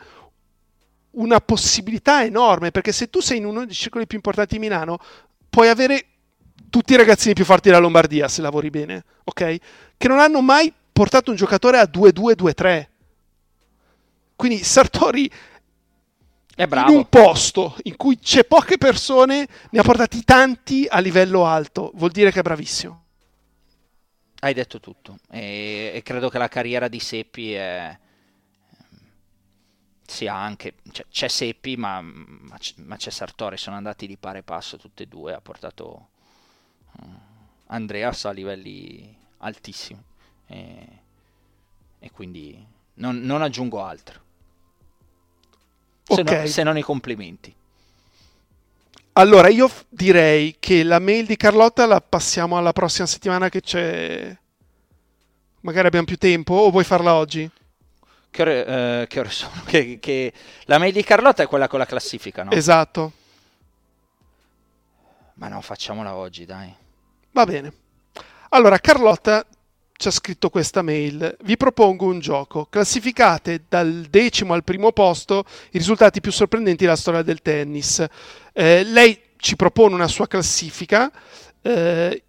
una 1.11 1.41
possibilità 1.41 2.23
enorme, 2.23 2.71
perché 2.71 2.93
se 2.93 3.09
tu 3.09 3.19
sei 3.19 3.39
in 3.39 3.45
uno 3.45 3.65
dei 3.65 3.75
circoli 3.75 4.07
più 4.07 4.15
importanti 4.15 4.53
di 4.53 4.61
Milano, 4.61 4.99
puoi 5.49 5.67
avere 5.67 6.05
tutti 6.69 6.93
i 6.93 6.97
ragazzini 6.97 7.33
più 7.33 7.43
forti 7.43 7.67
della 7.67 7.81
Lombardia 7.81 8.29
se 8.29 8.41
lavori 8.41 8.69
bene, 8.69 9.03
ok? 9.25 9.57
Che 9.97 10.07
non 10.07 10.19
hanno 10.19 10.41
mai 10.41 10.73
portato 10.93 11.29
un 11.29 11.35
giocatore 11.35 11.77
a 11.77 11.89
2-2-2-3 11.91 12.95
quindi 14.38 14.63
Sartori 14.63 15.29
è 16.55 16.67
bravo. 16.67 16.91
in 16.91 16.97
un 16.97 17.09
posto 17.09 17.75
in 17.83 17.95
cui 17.97 18.19
c'è 18.19 18.45
poche 18.45 18.77
persone, 18.77 19.47
ne 19.71 19.79
ha 19.79 19.83
portati 19.83 20.23
tanti 20.23 20.85
a 20.88 20.99
livello 20.99 21.45
alto, 21.45 21.91
vuol 21.95 22.11
dire 22.11 22.31
che 22.31 22.39
è 22.39 22.43
bravissimo. 22.43 23.05
Hai 24.39 24.53
detto 24.53 24.79
tutto. 24.79 25.17
E, 25.29 25.91
e 25.93 26.01
credo 26.03 26.29
che 26.29 26.38
la 26.38 26.47
carriera 26.47 26.88
di 26.88 26.99
Seppi 26.99 27.53
è... 27.53 27.97
sia 30.05 30.35
anche... 30.35 30.75
Cioè, 30.91 31.05
c'è 31.09 31.27
Seppi 31.27 31.75
ma, 31.75 31.99
ma, 32.01 32.95
c'è 32.95 33.09
Sartori, 33.09 33.57
sono 33.57 33.75
andati 33.75 34.05
di 34.05 34.17
pari 34.17 34.43
passo 34.43 34.77
tutti 34.77 35.01
e 35.01 35.07
due, 35.07 35.33
ha 35.33 35.41
portato 35.41 36.09
uh, 36.91 37.05
Andreas 37.67 38.25
a 38.25 38.31
livelli 38.31 39.15
altissimi. 39.39 40.03
E, 40.45 40.88
e 41.97 42.11
quindi 42.11 42.63
non, 42.95 43.19
non 43.21 43.41
aggiungo 43.41 43.83
altro 43.83 44.25
se, 46.08 46.22
okay. 46.22 46.41
no, 46.41 46.47
se 46.47 46.64
non 46.64 46.78
i 46.78 46.82
complimenti. 46.82 47.53
Allora, 49.14 49.49
io 49.49 49.70
direi 49.89 50.58
che 50.60 50.84
la 50.84 50.99
mail 50.99 51.26
di 51.26 51.36
Carlotta 51.36 51.86
la 51.86 51.99
passiamo 51.99 52.58
alla 52.58 52.72
prossima 52.72 53.08
settimana 53.08 53.49
che 53.49 53.62
c'è... 53.62 54.38
Magari 55.62 55.88
abbiamo 55.88 56.05
più 56.05 56.18
tempo 56.18 56.53
o 56.53 56.70
vuoi 56.70 56.84
farla 56.84 57.16
oggi? 57.16 57.49
Che 58.30 58.41
ore, 58.41 58.66
eh, 58.66 59.08
che 59.08 59.20
ore 59.20 59.30
sono? 59.32 59.62
Che, 59.66 59.97
che... 59.99 60.34
La 60.66 60.78
mail 60.78 60.93
di 60.93 61.03
Carlotta 61.03 61.43
è 61.43 61.47
quella 61.47 61.68
con 61.68 61.80
la 61.80 61.86
classifica, 61.86 62.43
no? 62.43 62.51
Esatto. 62.51 63.12
Ma 65.34 65.47
no, 65.47 65.62
facciamola 65.62 66.16
oggi, 66.16 66.45
dai. 66.45 66.74
Va 67.32 67.45
bene. 67.45 67.74
Allora, 68.49 68.78
Carlotta 68.78 69.45
ci 69.98 70.08
ha 70.08 70.12
scritto 70.12 70.50
questa 70.50 70.84
mail. 70.84 71.36
Vi 71.41 71.58
propongo 71.58 72.06
un 72.06 72.20
gioco. 72.20 72.66
Classificate 72.66 73.64
dal 73.68 74.06
decimo 74.10 74.54
al 74.54 74.64
primo 74.64 74.91
posto 74.91 75.43
i 75.72 75.78
risultati 75.78 76.22
più 76.22 76.32
sorprendenti 76.32 76.84
della 76.84 76.95
storia 76.95 77.24
del 77.24 77.41
tennis. 77.41 78.06
Eh, 78.54 78.84
lei 78.84 79.20
ci 79.38 79.56
propone 79.56 79.95
una 79.95 80.08
sua 80.08 80.28
classifica 80.28 81.12
eh, 81.62 82.24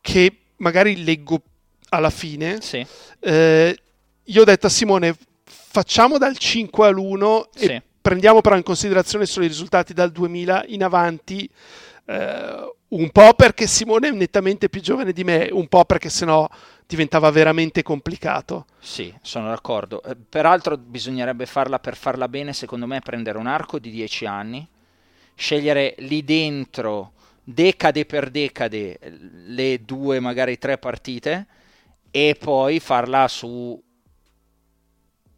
che 0.00 0.36
magari 0.56 1.02
leggo 1.02 1.42
alla 1.88 2.10
fine. 2.10 2.60
Sì. 2.60 2.86
Eh, 3.18 3.78
io 4.22 4.40
ho 4.40 4.44
detto 4.44 4.68
a 4.68 4.70
Simone, 4.70 5.16
facciamo 5.44 6.18
dal 6.18 6.38
5 6.38 6.86
all'1 6.86 7.42
sì. 7.52 7.64
e 7.64 7.82
prendiamo 8.00 8.40
però 8.40 8.56
in 8.56 8.62
considerazione 8.62 9.26
solo 9.26 9.44
i 9.44 9.48
risultati 9.48 9.92
dal 9.92 10.12
2000 10.12 10.64
in 10.68 10.84
avanti. 10.84 11.50
Eh, 12.04 12.74
un 12.88 13.10
po' 13.10 13.34
perché 13.34 13.66
Simone 13.66 14.08
è 14.08 14.10
nettamente 14.10 14.68
più 14.68 14.80
giovane 14.80 15.12
di 15.12 15.24
me, 15.24 15.48
un 15.50 15.66
po' 15.68 15.84
perché 15.84 16.08
sennò 16.08 16.48
diventava 16.86 17.30
veramente 17.30 17.82
complicato. 17.82 18.66
Sì, 18.78 19.12
sono 19.22 19.48
d'accordo. 19.48 20.02
Eh, 20.02 20.16
peraltro 20.16 20.76
bisognerebbe 20.76 21.46
farla 21.46 21.78
per 21.78 21.96
farla 21.96 22.28
bene, 22.28 22.52
secondo 22.52 22.86
me, 22.86 23.00
prendere 23.00 23.38
un 23.38 23.46
arco 23.46 23.78
di 23.78 23.90
10 23.90 24.26
anni, 24.26 24.68
scegliere 25.34 25.94
lì 25.98 26.22
dentro 26.22 27.12
decade 27.44 28.04
per 28.04 28.30
decade 28.30 28.98
le 29.46 29.84
due, 29.84 30.20
magari 30.20 30.58
tre 30.58 30.78
partite 30.78 31.46
e 32.10 32.36
poi 32.38 32.78
farla 32.78 33.26
su 33.26 33.82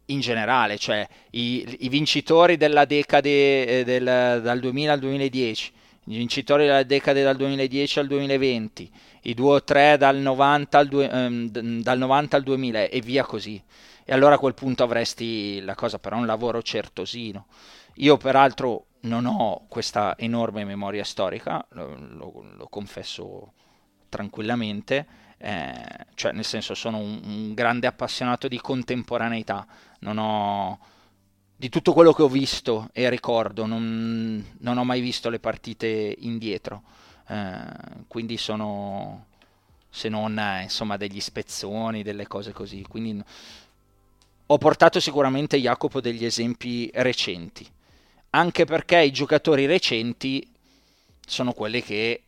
in 0.07 0.19
generale, 0.19 0.77
cioè 0.77 1.07
i, 1.31 1.77
i 1.79 1.89
vincitori 1.89 2.57
della 2.57 2.85
decade 2.85 3.65
eh, 3.65 3.83
del, 3.83 4.03
dal 4.03 4.59
2000 4.59 4.93
al 4.93 4.99
2010 4.99 5.73
i 6.07 6.17
vincitori 6.17 6.65
della 6.65 6.83
decade 6.83 7.23
dal 7.23 7.35
2010 7.35 7.99
al 7.99 8.07
2020, 8.07 8.91
i 9.23 9.33
due 9.33 9.55
o 9.55 9.63
tre 9.63 9.97
dal 9.97 10.17
90 10.17 10.77
al, 10.77 10.87
due, 10.87 11.09
ehm, 11.09 11.81
dal 11.81 11.97
90 11.97 12.37
al 12.37 12.43
2000 12.43 12.89
e 12.89 13.01
via 13.01 13.23
così. 13.23 13.61
E 14.03 14.13
allora 14.13 14.35
a 14.35 14.37
quel 14.39 14.53
punto 14.53 14.83
avresti 14.83 15.61
la 15.61 15.73
cosa, 15.73 15.97
però 15.97 16.17
un 16.17 16.27
lavoro 16.27 16.61
certosino. 16.61 17.47
Io 17.95 18.17
peraltro 18.17 18.87
non 19.01 19.25
ho 19.25 19.65
questa 19.67 20.15
enorme 20.17 20.63
memoria 20.63 21.03
storica, 21.03 21.65
lo, 21.69 21.95
lo, 21.95 22.45
lo 22.55 22.67
confesso 22.67 23.53
tranquillamente, 24.09 25.05
eh, 25.37 26.05
cioè 26.13 26.31
nel 26.31 26.45
senso 26.45 26.73
sono 26.75 26.97
un, 26.97 27.21
un, 27.23 27.53
grande 27.53 27.87
appassionato 27.87 28.47
di 28.47 28.59
contemporaneità, 28.59 29.65
non 29.99 30.17
ho, 30.17 30.79
di 31.55 31.69
tutto 31.69 31.93
quello 31.93 32.11
che 32.11 32.21
ho 32.21 32.27
visto 32.27 32.89
e 32.91 33.09
ricordo, 33.09 33.65
non, 33.65 34.43
non 34.59 34.77
ho 34.77 34.83
mai 34.83 34.99
visto 34.99 35.29
le 35.29 35.39
partite 35.39 36.15
indietro, 36.19 36.83
eh, 37.27 37.63
quindi 38.07 38.37
sono 38.37 39.27
se 39.89 40.09
non 40.09 40.37
eh, 40.37 40.63
insomma 40.63 40.97
degli 40.97 41.21
spezzoni, 41.21 42.03
delle 42.03 42.27
cose 42.27 42.51
così, 42.51 42.85
quindi 42.87 43.23
ho 44.47 44.57
portato 44.57 44.99
sicuramente 44.99 45.57
Jacopo 45.57 46.01
degli 46.01 46.25
esempi 46.25 46.91
recenti, 46.93 47.65
anche 48.31 48.65
perché 48.65 49.01
i 49.01 49.11
giocatori 49.11 49.65
recenti 49.65 50.45
sono 51.25 51.53
quelli 51.53 51.81
che 51.81 52.21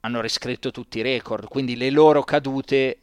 hanno 0.00 0.20
riscritto 0.20 0.72
tutti 0.72 0.98
i 0.98 1.02
record, 1.02 1.46
quindi 1.46 1.76
le 1.76 1.90
loro 1.90 2.24
cadute 2.24 2.98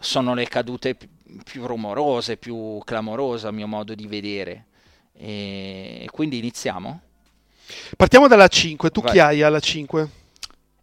sono 0.00 0.34
le 0.34 0.48
cadute 0.48 0.96
più 1.44 1.66
rumorose, 1.66 2.36
più 2.36 2.78
clamorose 2.84 3.46
a 3.46 3.52
mio 3.52 3.66
modo 3.66 3.94
di 3.94 4.06
vedere. 4.06 4.66
E 5.14 6.08
quindi 6.10 6.38
iniziamo? 6.38 7.00
Partiamo 7.96 8.28
dalla 8.28 8.48
5, 8.48 8.90
tu 8.90 9.00
Vai. 9.00 9.12
chi 9.12 9.18
hai 9.18 9.42
alla 9.42 9.60
5? 9.60 10.08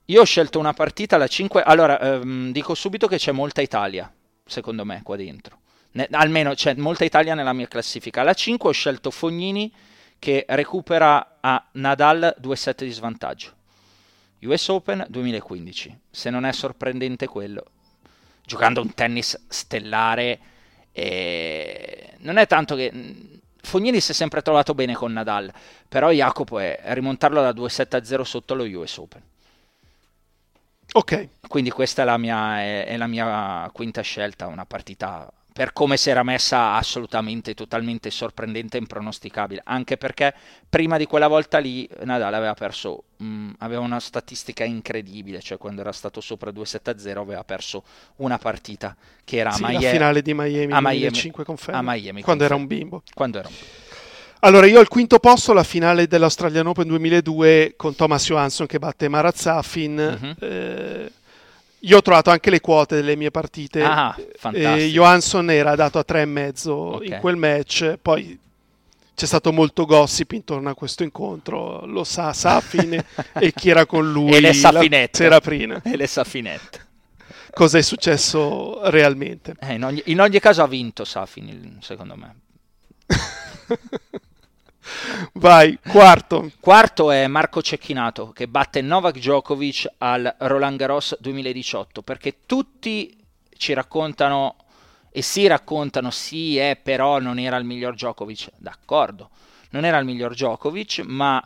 Io 0.06 0.22
ho 0.22 0.26
scelto 0.26 0.58
una 0.58 0.74
partita 0.74 1.16
alla 1.16 1.28
5, 1.28 1.62
allora 1.62 2.00
ehm, 2.00 2.52
dico 2.52 2.74
subito 2.74 3.08
che 3.08 3.18
c'è 3.18 3.32
molta 3.32 3.62
Italia, 3.62 4.12
secondo 4.46 4.84
me, 4.86 5.02
qua 5.04 5.16
dentro. 5.16 5.60
Ne, 5.92 6.08
almeno 6.12 6.54
c'è 6.54 6.74
molta 6.76 7.04
Italia 7.04 7.36
nella 7.36 7.54
mia 7.54 7.68
classifica. 7.68 8.22
Alla 8.22 8.34
5 8.34 8.70
ho 8.70 8.74
scelto 8.74 9.12
Fognini 9.12 9.72
che 10.18 10.46
recupera 10.50 11.38
a 11.40 11.64
Nadal 11.74 12.36
due 12.38 12.56
set 12.56 12.84
di 12.84 12.92
svantaggio. 12.92 13.54
US 14.42 14.68
Open 14.70 15.06
2015. 15.10 16.00
Se 16.10 16.30
non 16.30 16.46
è 16.46 16.52
sorprendente 16.54 17.28
quello, 17.28 17.66
giocando 18.50 18.82
un 18.82 18.96
tennis 18.96 19.40
stellare, 19.48 20.40
e... 20.92 22.16
non 22.18 22.38
è 22.38 22.48
tanto 22.48 22.76
che... 22.76 22.92
Fognini 23.62 24.00
si 24.00 24.12
è 24.12 24.16
sempre 24.16 24.42
trovato 24.42 24.74
bene 24.74 24.96
con 24.96 25.14
Nadal, 25.14 25.52
però 25.88 26.10
Jacopo 26.12 26.58
è 26.58 26.80
rimontarlo 26.86 27.40
da 27.42 27.52
2-7-0 27.52 28.22
sotto 28.22 28.56
lo 28.56 28.64
US 28.64 28.98
Open. 28.98 29.22
Ok. 30.94 31.28
Quindi 31.48 31.70
questa 31.70 32.02
è 32.02 32.06
la 32.06 32.18
mia, 32.18 32.62
è, 32.62 32.86
è 32.86 32.98
la 32.98 33.06
mia 33.06 33.70
quinta 33.72 34.02
scelta, 34.02 34.48
una 34.48 34.66
partita 34.66 35.32
per 35.52 35.74
come 35.74 35.98
si 35.98 36.10
era 36.10 36.24
messa 36.24 36.74
assolutamente, 36.74 37.54
totalmente 37.54 38.10
sorprendente 38.12 38.78
e 38.78 38.80
impronosticabile, 38.80 39.62
anche 39.66 39.98
perché 39.98 40.34
prima 40.70 40.98
di 40.98 41.06
quella 41.06 41.28
volta 41.28 41.58
lì 41.58 41.90
Nadal 42.04 42.34
aveva 42.34 42.54
perso, 42.54 43.04
mh, 43.18 43.26
mm, 43.26 43.50
aveva 43.60 43.82
una 43.82 44.00
statistica 44.00 44.64
incredibile, 44.64 45.42
cioè 45.42 45.58
quando 45.58 45.82
era 45.82 45.92
stato 45.92 46.22
sopra 46.22 46.52
2-7-0 46.52 47.18
aveva 47.18 47.44
perso 47.44 47.84
una 48.18 48.38
partita 48.38 48.96
che 49.24 49.38
era 49.38 49.52
sì, 49.52 49.64
a 49.64 49.68
Miami. 49.68 49.84
la 49.84 49.92
finale 49.92 50.22
di 50.22 50.34
Miami, 50.34 50.74
a 50.74 50.82
Miami 50.82 51.14
5 51.14 51.44
conferme, 51.44 51.80
a 51.80 51.82
Miami 51.82 52.22
quando 52.22 52.44
era 52.44 52.56
un 52.56 52.68
bimbo. 52.68 53.04
Quando 53.14 53.40
era 53.40 53.48
un 53.48 53.54
bimbo. 53.54 53.88
Allora, 54.42 54.68
io 54.68 54.80
al 54.80 54.88
quinto 54.88 55.20
posto 55.20 55.52
la 55.52 55.66
finale 55.66 56.08
dell'Australian 56.08 56.68
Open 56.68 56.88
2002 56.88 57.74
con 57.76 57.94
Thomas 57.94 58.26
Johansson 58.26 58.68
che 58.68 58.80
batte 58.80 59.10
Marat 59.10 59.36
Safin. 59.36 59.98
Uh-huh. 60.22 60.46
Eh, 60.46 61.12
io 61.82 61.98
ho 61.98 62.02
trovato 62.02 62.30
anche 62.30 62.50
le 62.50 62.60
quote 62.60 62.96
delle 62.96 63.16
mie 63.16 63.32
partite. 63.32 63.84
Ah, 63.84 64.16
fantastico. 64.38 64.76
E 64.76 64.90
Johansson 64.90 65.50
era 65.50 65.76
dato 65.76 66.00
a 66.00 66.06
3,5 66.08 66.70
okay. 66.70 67.08
in 67.08 67.18
quel 67.20 67.36
match. 67.38 67.98
Poi 68.02 68.38
c'è 69.16 69.26
stato 69.26 69.52
molto 69.52 69.86
gossip 69.86 70.32
intorno 70.32 70.70
a 70.70 70.74
questo 70.74 71.04
incontro. 71.04 71.86
Lo 71.86 72.04
sa 72.04 72.34
Safin 72.34 72.94
e 73.40 73.54
chi 73.54 73.70
era 73.70 73.86
con 73.86 74.12
lui 74.12 74.32
e 74.32 74.40
le 74.40 74.54
la 74.60 75.08
sera 75.12 75.40
prima. 75.40 75.82
E 75.84 75.96
le 75.96 76.08
Safinette. 76.08 76.88
Cosa 77.52 77.78
è 77.78 77.82
successo 77.82 78.90
realmente? 78.90 79.56
Eh, 79.60 79.74
in, 79.74 79.84
ogni, 79.84 80.02
in 80.06 80.22
ogni 80.22 80.40
caso 80.40 80.62
ha 80.62 80.68
vinto 80.68 81.04
Safin, 81.04 81.78
secondo 81.82 82.16
me. 82.16 82.36
Vai, 85.34 85.78
quarto. 85.88 86.52
Quarto 86.60 87.12
è 87.12 87.28
Marco 87.28 87.62
Cecchinato 87.62 88.32
che 88.32 88.48
batte 88.48 88.82
Novak 88.82 89.16
Djokovic 89.16 89.88
al 90.00 90.36
Roland 90.40 90.78
Garros 90.78 91.18
2018 91.20 92.02
perché 92.02 92.40
tutti 92.46 93.16
ci 93.56 93.74
raccontano 93.74 94.56
e 95.12 95.22
si 95.22 95.48
raccontano 95.48 96.12
sì, 96.12 96.58
è 96.58 96.80
però 96.82 97.20
non 97.20 97.40
era 97.40 97.58
il 97.58 97.66
miglior 97.66 97.94
Djokovic. 97.94 98.52
D'accordo, 98.58 99.30
non 99.72 99.86
era 99.86 99.98
il 99.98 100.06
miglior 100.06 100.32
Djokovic, 100.32 101.04
ma 101.06 101.46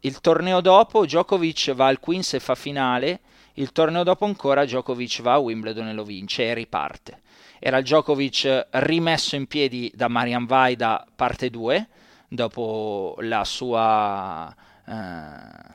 il 0.00 0.20
torneo 0.20 0.60
dopo 0.60 1.04
Djokovic 1.04 1.72
va 1.72 1.86
al 1.86 2.00
Queens 2.00 2.34
e 2.34 2.40
fa 2.40 2.54
finale, 2.54 3.20
il 3.54 3.72
torneo 3.72 4.02
dopo 4.02 4.24
ancora 4.24 4.64
Djokovic 4.64 5.22
va 5.22 5.34
a 5.34 5.38
Wimbledon 5.38 5.88
e 5.88 5.92
lo 5.92 6.04
vince 6.04 6.44
e 6.44 6.54
riparte. 6.54 7.22
Era 7.58 7.78
il 7.78 7.84
Djokovic 7.84 8.66
rimesso 8.70 9.36
in 9.36 9.46
piedi 9.46 9.90
da 9.94 10.08
Marian 10.08 10.44
Vaida 10.44 11.06
parte 11.14 11.48
2 11.50 11.88
dopo 12.34 13.16
la 13.20 13.44
sua 13.44 14.54
eh, 14.86 15.74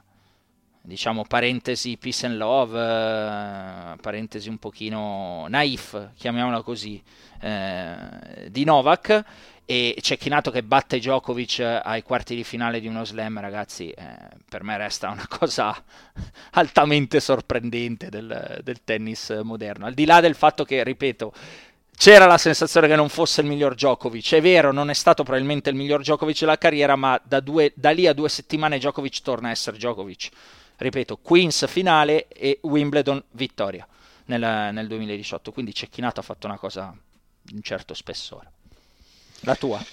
diciamo 0.81 1.23
parentesi 1.25 1.97
peace 1.97 2.25
and 2.25 2.37
love, 2.37 2.77
eh, 2.77 3.95
parentesi 4.01 4.49
un 4.49 4.57
pochino 4.57 5.45
naif, 5.47 6.11
chiamiamola 6.17 6.61
così, 6.63 7.01
eh, 7.41 8.49
di 8.49 8.63
Novak 8.63 9.23
e 9.65 9.95
Cecchinato 10.01 10.49
che 10.49 10.63
batte 10.63 10.97
Djokovic 10.97 11.59
ai 11.59 12.01
quarti 12.01 12.33
di 12.33 12.43
finale 12.43 12.79
di 12.79 12.87
uno 12.87 13.05
slam, 13.05 13.39
ragazzi, 13.39 13.91
eh, 13.91 14.17
per 14.49 14.63
me 14.63 14.75
resta 14.77 15.09
una 15.09 15.27
cosa 15.27 15.75
altamente 16.53 17.19
sorprendente 17.19 18.09
del, 18.09 18.61
del 18.63 18.83
tennis 18.83 19.29
moderno. 19.43 19.85
Al 19.85 19.93
di 19.93 20.05
là 20.05 20.21
del 20.21 20.33
fatto 20.33 20.63
che, 20.63 20.83
ripeto, 20.83 21.33
c'era 21.99 22.27
la 22.27 22.37
sensazione 22.37 22.87
che 22.87 22.95
non 22.95 23.09
fosse 23.09 23.41
il 23.41 23.47
miglior 23.47 23.73
Djokovic. 23.73 24.35
È 24.35 24.41
vero, 24.41 24.71
non 24.71 24.89
è 24.89 24.93
stato 24.93 25.23
probabilmente 25.23 25.69
il 25.69 25.75
miglior 25.75 25.99
Djokovic 25.99 26.39
della 26.39 26.57
carriera, 26.57 26.95
ma 26.95 27.19
da, 27.21 27.41
due, 27.41 27.73
da 27.75 27.89
lì 27.89 28.07
a 28.07 28.13
due 28.13 28.29
settimane 28.29 28.77
Djokovic 28.77 29.21
torna 29.21 29.49
a 29.49 29.51
essere 29.51 29.75
Djokovic. 29.75 30.29
Ripeto, 30.77 31.17
Queens 31.17 31.67
finale 31.67 32.29
e 32.29 32.59
Wimbledon 32.61 33.21
vittoria 33.31 33.85
nel, 34.27 34.39
nel 34.73 34.87
2018. 34.87 35.51
Quindi 35.51 35.73
Cecchinato 35.73 36.21
ha 36.21 36.23
fatto 36.23 36.47
una 36.47 36.57
cosa 36.57 36.95
di 37.41 37.55
un 37.55 37.61
certo 37.61 37.93
spessore. 37.93 38.49
La 39.41 39.55
tua? 39.55 39.83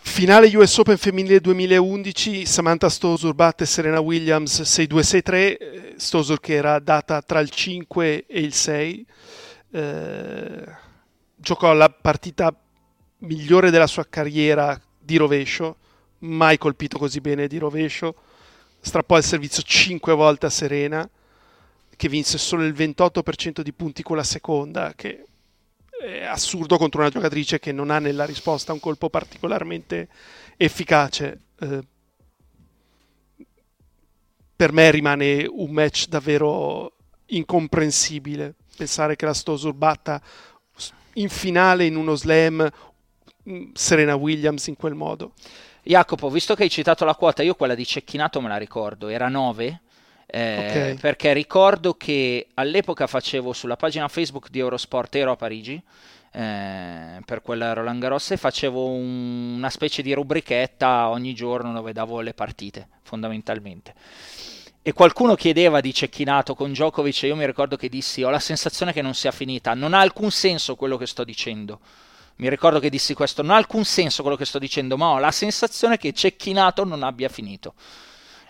Finale 0.00 0.56
US 0.56 0.76
Open 0.78 0.96
femminile 0.96 1.38
2011, 1.38 2.44
Samantha 2.46 2.88
Stosur 2.88 3.32
batte 3.32 3.64
Serena 3.64 4.00
Williams 4.00 4.60
6-2-6-3, 4.60 5.32
eh, 5.34 5.94
Stosur 5.98 6.40
che 6.40 6.54
era 6.54 6.80
data 6.80 7.22
tra 7.22 7.38
il 7.38 7.50
5 7.50 8.26
e 8.26 8.40
il 8.40 8.52
6. 8.52 9.06
Eh, 9.70 10.84
giocò 11.46 11.72
la 11.74 11.88
partita 11.88 12.52
migliore 13.18 13.70
della 13.70 13.86
sua 13.86 14.04
carriera 14.04 14.80
di 14.98 15.16
rovescio, 15.16 15.76
mai 16.18 16.58
colpito 16.58 16.98
così 16.98 17.20
bene 17.20 17.46
di 17.46 17.58
rovescio, 17.58 18.16
strappò 18.80 19.16
il 19.16 19.22
servizio 19.22 19.62
5 19.62 20.12
volte 20.14 20.46
a 20.46 20.50
Serena, 20.50 21.08
che 21.94 22.08
vinse 22.08 22.36
solo 22.36 22.64
il 22.64 22.72
28% 22.72 23.60
di 23.60 23.72
punti 23.72 24.02
con 24.02 24.16
la 24.16 24.24
seconda, 24.24 24.92
che 24.96 25.24
è 26.00 26.24
assurdo 26.24 26.78
contro 26.78 27.00
una 27.00 27.10
giocatrice 27.10 27.60
che 27.60 27.70
non 27.70 27.90
ha 27.90 28.00
nella 28.00 28.24
risposta 28.24 28.72
un 28.72 28.80
colpo 28.80 29.08
particolarmente 29.08 30.08
efficace. 30.56 31.42
Eh, 31.60 31.86
per 34.56 34.72
me 34.72 34.90
rimane 34.90 35.46
un 35.48 35.70
match 35.70 36.08
davvero 36.08 36.92
incomprensibile 37.26 38.54
pensare 38.76 39.14
che 39.14 39.24
la 39.24 39.34
Stosur 39.34 39.72
batta 39.72 40.20
in 41.16 41.28
finale 41.28 41.84
in 41.84 41.96
uno 41.96 42.14
slam 42.14 42.68
mm, 43.48 43.70
Serena 43.72 44.14
Williams 44.14 44.66
in 44.66 44.76
quel 44.76 44.94
modo. 44.94 45.32
Jacopo, 45.82 46.28
visto 46.30 46.54
che 46.54 46.64
hai 46.64 46.70
citato 46.70 47.04
la 47.04 47.14
quota, 47.14 47.42
io 47.42 47.54
quella 47.54 47.74
di 47.74 47.86
Cecchinato 47.86 48.40
me 48.40 48.48
la 48.48 48.56
ricordo, 48.56 49.08
era 49.08 49.28
9. 49.28 49.80
Eh, 50.26 50.56
okay. 50.58 50.94
Perché 50.96 51.32
ricordo 51.32 51.94
che 51.94 52.48
all'epoca 52.54 53.06
facevo 53.06 53.52
sulla 53.52 53.76
pagina 53.76 54.08
Facebook 54.08 54.50
di 54.50 54.58
Eurosport, 54.58 55.14
ero 55.14 55.30
a 55.30 55.36
Parigi 55.36 55.80
eh, 56.32 57.20
per 57.24 57.40
quella 57.42 57.72
Roland 57.72 58.00
Garros 58.00 58.32
e 58.32 58.36
facevo 58.36 58.86
un, 58.86 59.54
una 59.56 59.70
specie 59.70 60.02
di 60.02 60.12
rubrichetta 60.12 61.08
ogni 61.08 61.32
giorno 61.32 61.72
dove 61.72 61.92
davo 61.92 62.20
le 62.20 62.34
partite, 62.34 62.88
fondamentalmente 63.02 63.94
e 64.86 64.92
qualcuno 64.92 65.34
chiedeva 65.34 65.80
di 65.80 65.92
cecchinato 65.92 66.54
con 66.54 66.70
Djokovic 66.70 67.24
e 67.24 67.26
io 67.26 67.34
mi 67.34 67.44
ricordo 67.44 67.74
che 67.74 67.88
dissi 67.88 68.22
ho 68.22 68.30
la 68.30 68.38
sensazione 68.38 68.92
che 68.92 69.02
non 69.02 69.14
sia 69.14 69.32
finita, 69.32 69.74
non 69.74 69.94
ha 69.94 69.98
alcun 69.98 70.30
senso 70.30 70.76
quello 70.76 70.96
che 70.96 71.06
sto 71.06 71.24
dicendo. 71.24 71.80
Mi 72.36 72.48
ricordo 72.48 72.78
che 72.78 72.88
dissi 72.88 73.12
questo, 73.12 73.42
non 73.42 73.50
ha 73.50 73.56
alcun 73.56 73.84
senso 73.84 74.22
quello 74.22 74.36
che 74.36 74.44
sto 74.44 74.60
dicendo, 74.60 74.96
ma 74.96 75.08
ho 75.08 75.18
la 75.18 75.32
sensazione 75.32 75.96
che 75.96 76.12
cecchinato 76.12 76.84
non 76.84 77.02
abbia 77.02 77.28
finito. 77.28 77.74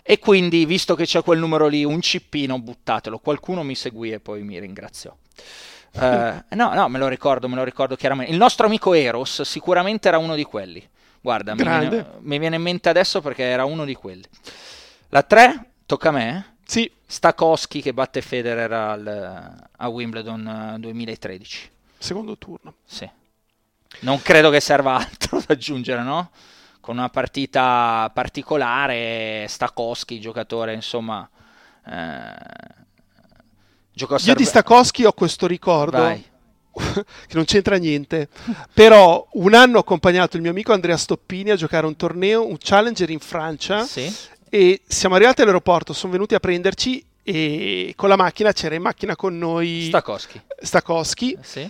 E 0.03 0.19
quindi, 0.19 0.67
visto 0.67 0.93
che 0.93 1.05
c'è 1.05 1.23
quel 1.23 1.39
numero 1.39 1.65
lì, 1.65 1.83
un 1.83 2.01
cippino, 2.01 2.61
buttatelo. 2.61 3.17
Qualcuno 3.17 3.63
mi 3.63 3.73
seguì 3.73 4.11
e 4.11 4.19
poi 4.19 4.43
mi 4.43 4.59
ringraziò. 4.59 5.11
uh, 5.93 5.99
no, 6.49 6.73
no, 6.75 6.87
me 6.87 6.99
lo 6.99 7.07
ricordo, 7.07 7.49
me 7.49 7.55
lo 7.55 7.63
ricordo 7.63 7.95
chiaramente. 7.95 8.31
Il 8.31 8.37
nostro 8.37 8.67
amico 8.67 8.93
Eros 8.93 9.41
sicuramente 9.41 10.07
era 10.07 10.19
uno 10.19 10.35
di 10.35 10.43
quelli. 10.43 10.87
Guarda, 11.19 11.55
mi 11.55 11.63
viene, 11.63 12.05
mi 12.19 12.37
viene, 12.37 12.57
in 12.57 12.61
mente 12.61 12.89
adesso 12.89 13.21
perché 13.21 13.41
era 13.41 13.65
uno 13.65 13.85
di 13.85 13.95
quelli. 13.95 14.25
La 15.09 15.23
3 15.23 15.66
Tocca 15.87 16.09
a 16.09 16.11
me? 16.11 16.55
Sì. 16.65 16.91
Stakowski 17.05 17.81
che 17.81 17.93
batte 17.93 18.21
Federer 18.21 18.69
al, 18.73 19.69
a 19.77 19.87
Wimbledon 19.87 20.75
2013. 20.79 21.63
Eh, 21.63 21.69
Secondo 21.97 22.37
turno. 22.37 22.75
Sì. 22.85 23.09
Non 24.01 24.21
credo 24.21 24.49
che 24.49 24.59
serva 24.59 24.95
altro 24.99 25.39
da 25.39 25.53
aggiungere, 25.53 26.03
no? 26.03 26.31
Con 26.81 26.97
una 26.97 27.07
partita 27.07 28.11
particolare, 28.13 29.45
Stakowski, 29.47 30.19
giocatore, 30.19 30.73
insomma... 30.73 31.27
Eh, 31.85 32.35
Io 33.93 34.17
serve... 34.17 34.33
di 34.35 34.43
Stakowski 34.45 35.05
ho 35.05 35.13
questo 35.13 35.47
ricordo. 35.47 35.97
Vai 35.99 36.35
che 37.27 37.33
non 37.35 37.45
c'entra 37.45 37.77
niente, 37.77 38.27
però 38.71 39.25
un 39.33 39.53
anno 39.53 39.77
ho 39.77 39.81
accompagnato 39.81 40.35
il 40.35 40.43
mio 40.43 40.51
amico 40.51 40.73
Andrea 40.73 40.97
Stoppini 40.97 41.49
a 41.49 41.55
giocare 41.55 41.87
un 41.87 41.95
torneo, 41.95 42.45
un 42.45 42.57
challenger 42.59 43.09
in 43.09 43.19
Francia 43.19 43.83
sì. 43.83 44.13
E 44.49 44.81
siamo 44.87 45.15
arrivati 45.15 45.41
all'aeroporto, 45.41 45.93
sono 45.93 46.11
venuti 46.11 46.35
a 46.35 46.39
prenderci 46.39 47.03
e 47.23 47.93
con 47.95 48.09
la 48.09 48.15
macchina 48.15 48.53
c'era 48.53 48.75
in 48.75 48.81
macchina 48.81 49.15
con 49.15 49.37
noi 49.37 49.87
Stakowski, 49.87 50.41
Stakowski 50.61 51.37
sì. 51.41 51.69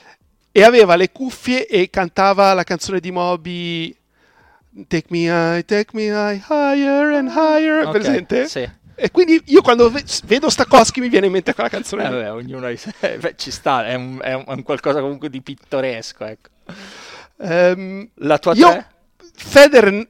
e 0.51 0.63
aveva 0.63 0.95
le 0.95 1.11
cuffie 1.11 1.65
e 1.65 1.89
cantava 1.89 2.53
la 2.53 2.63
canzone 2.63 2.99
di 2.99 3.11
Moby 3.11 3.95
Take 4.85 5.07
me 5.09 5.25
high, 5.25 5.65
take 5.65 5.89
me 5.93 6.03
high, 6.03 6.39
higher 6.49 7.13
and 7.13 7.29
higher, 7.29 7.79
okay, 7.79 7.91
presente? 7.93 8.47
Sì. 8.47 8.69
E 8.93 9.11
quindi 9.11 9.41
io 9.45 9.61
quando 9.61 9.91
vedo 10.25 10.49
Stakowski 10.49 10.99
mi 10.99 11.09
viene 11.09 11.27
in 11.27 11.31
mente 11.31 11.53
quella 11.53 11.69
canzone. 11.69 12.05
Eh 12.05 12.09
beh, 12.09 12.29
ognuno 12.29 12.67
beh, 12.69 13.33
ci 13.35 13.49
sta, 13.49 13.87
è 13.87 13.95
un, 13.95 14.19
è 14.21 14.33
un, 14.33 14.61
qualcosa 14.63 14.99
comunque 14.99 15.29
di 15.29 15.41
pittoresco. 15.41 16.25
Ecco. 16.25 16.49
Um, 17.37 18.07
La 18.15 18.37
tua 18.37 18.53
io, 18.53 18.69
tre? 18.69 18.87
Federer 19.33 20.07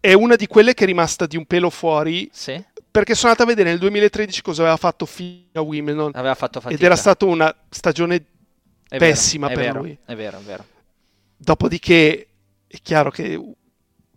è 0.00 0.14
una 0.14 0.34
di 0.34 0.46
quelle 0.46 0.74
che 0.74 0.84
è 0.84 0.86
rimasta 0.86 1.26
di 1.26 1.36
un 1.36 1.44
pelo 1.44 1.70
fuori. 1.70 2.28
Sì. 2.32 2.62
Perché 2.90 3.14
sono 3.14 3.30
andato 3.30 3.48
a 3.48 3.54
vedere 3.54 3.70
nel 3.70 3.78
2013 3.78 4.42
cosa 4.42 4.62
aveva 4.62 4.76
fatto 4.76 5.06
fino 5.06 5.44
a 5.52 5.60
Wimbledon. 5.60 6.12
Aveva 6.14 6.34
fatto 6.34 6.60
fatica. 6.60 6.78
Ed 6.78 6.84
era 6.84 6.96
stata 6.96 7.24
una 7.26 7.54
stagione 7.68 8.24
è 8.88 8.96
pessima 8.96 9.46
vero, 9.46 9.60
per 9.60 9.68
vero, 9.68 9.82
lui. 9.82 9.98
È 10.04 10.14
vero, 10.16 10.38
è 10.38 10.42
vero. 10.42 10.64
Dopodiché 11.36 12.26
è 12.66 12.78
chiaro 12.82 13.10
che 13.10 13.40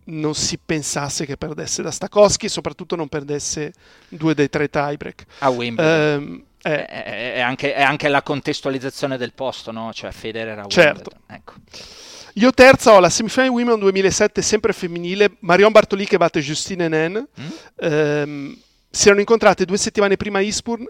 non 0.05 0.35
si 0.35 0.57
pensasse 0.57 1.25
che 1.25 1.37
perdesse 1.37 1.81
da 1.81 1.91
Stakowski 1.91 2.49
soprattutto 2.49 2.95
non 2.95 3.07
perdesse 3.07 3.73
due 4.09 4.33
dei 4.33 4.49
tre 4.49 4.69
tiebreak. 4.69 5.25
A 5.39 5.49
Wimbledon. 5.49 6.23
Um, 6.23 6.45
eh. 6.63 6.85
è, 6.85 7.33
è, 7.35 7.39
anche, 7.41 7.73
è, 7.73 7.81
anche, 7.83 8.07
la 8.07 8.23
contestualizzazione 8.23 9.17
del 9.17 9.33
posto, 9.33 9.71
no? 9.71 9.93
Cioè 9.93 10.11
Federer 10.11 10.57
a 10.57 10.65
certo. 10.67 11.11
Wimbledon. 11.11 11.35
Ecco. 11.35 11.53
Io 12.37 12.51
terza 12.51 12.93
ho 12.93 12.99
la 12.99 13.09
semifinale 13.09 13.51
Wimbledon 13.51 13.81
2007, 13.81 14.41
sempre 14.41 14.73
femminile, 14.73 15.35
Marion 15.39 15.71
Bartoli 15.71 16.05
che 16.05 16.17
batte 16.17 16.39
Justine 16.39 16.85
Henin. 16.85 17.27
Mm? 17.39 17.85
Um, 17.87 18.57
si 18.89 19.05
erano 19.05 19.19
incontrate 19.19 19.65
due 19.65 19.77
settimane 19.77 20.17
prima 20.17 20.39
a 20.39 20.41
Eastbourne, 20.41 20.87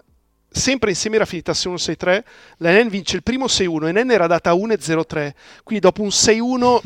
sempre 0.50 0.90
insieme 0.90 1.16
era 1.16 1.26
finita 1.26 1.52
6-1-6-3, 1.52 2.22
la 2.58 2.70
Henin 2.70 2.88
vince 2.88 3.16
il 3.16 3.22
primo 3.22 3.46
6-1, 3.46 3.88
Henin 3.88 4.10
era 4.10 4.26
data 4.26 4.52
1-0-3, 4.52 5.32
quindi 5.62 5.84
dopo 5.84 6.02
un 6.02 6.08
6-1 6.08 6.80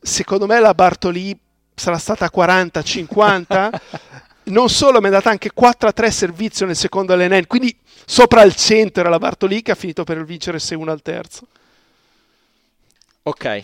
secondo 0.00 0.46
me 0.46 0.58
la 0.58 0.74
Bartoli 0.74 1.38
sarà 1.74 1.98
stata 1.98 2.30
40-50. 2.34 3.70
non 4.44 4.68
solo, 4.70 5.00
mi 5.00 5.08
è 5.08 5.10
data 5.10 5.30
anche 5.30 5.50
4-3 5.54 6.08
servizio 6.08 6.66
nel 6.66 6.76
secondo 6.76 7.12
all'Enen, 7.12 7.46
quindi 7.46 7.76
sopra 8.04 8.42
il 8.42 8.54
centro 8.54 9.02
era 9.02 9.10
la 9.10 9.18
Bartoli 9.18 9.62
che 9.62 9.72
ha 9.72 9.76
finito 9.76 10.04
per 10.04 10.24
vincere 10.24 10.58
6-1 10.58 10.88
al 10.88 11.02
terzo. 11.02 11.46
Ok, 13.24 13.62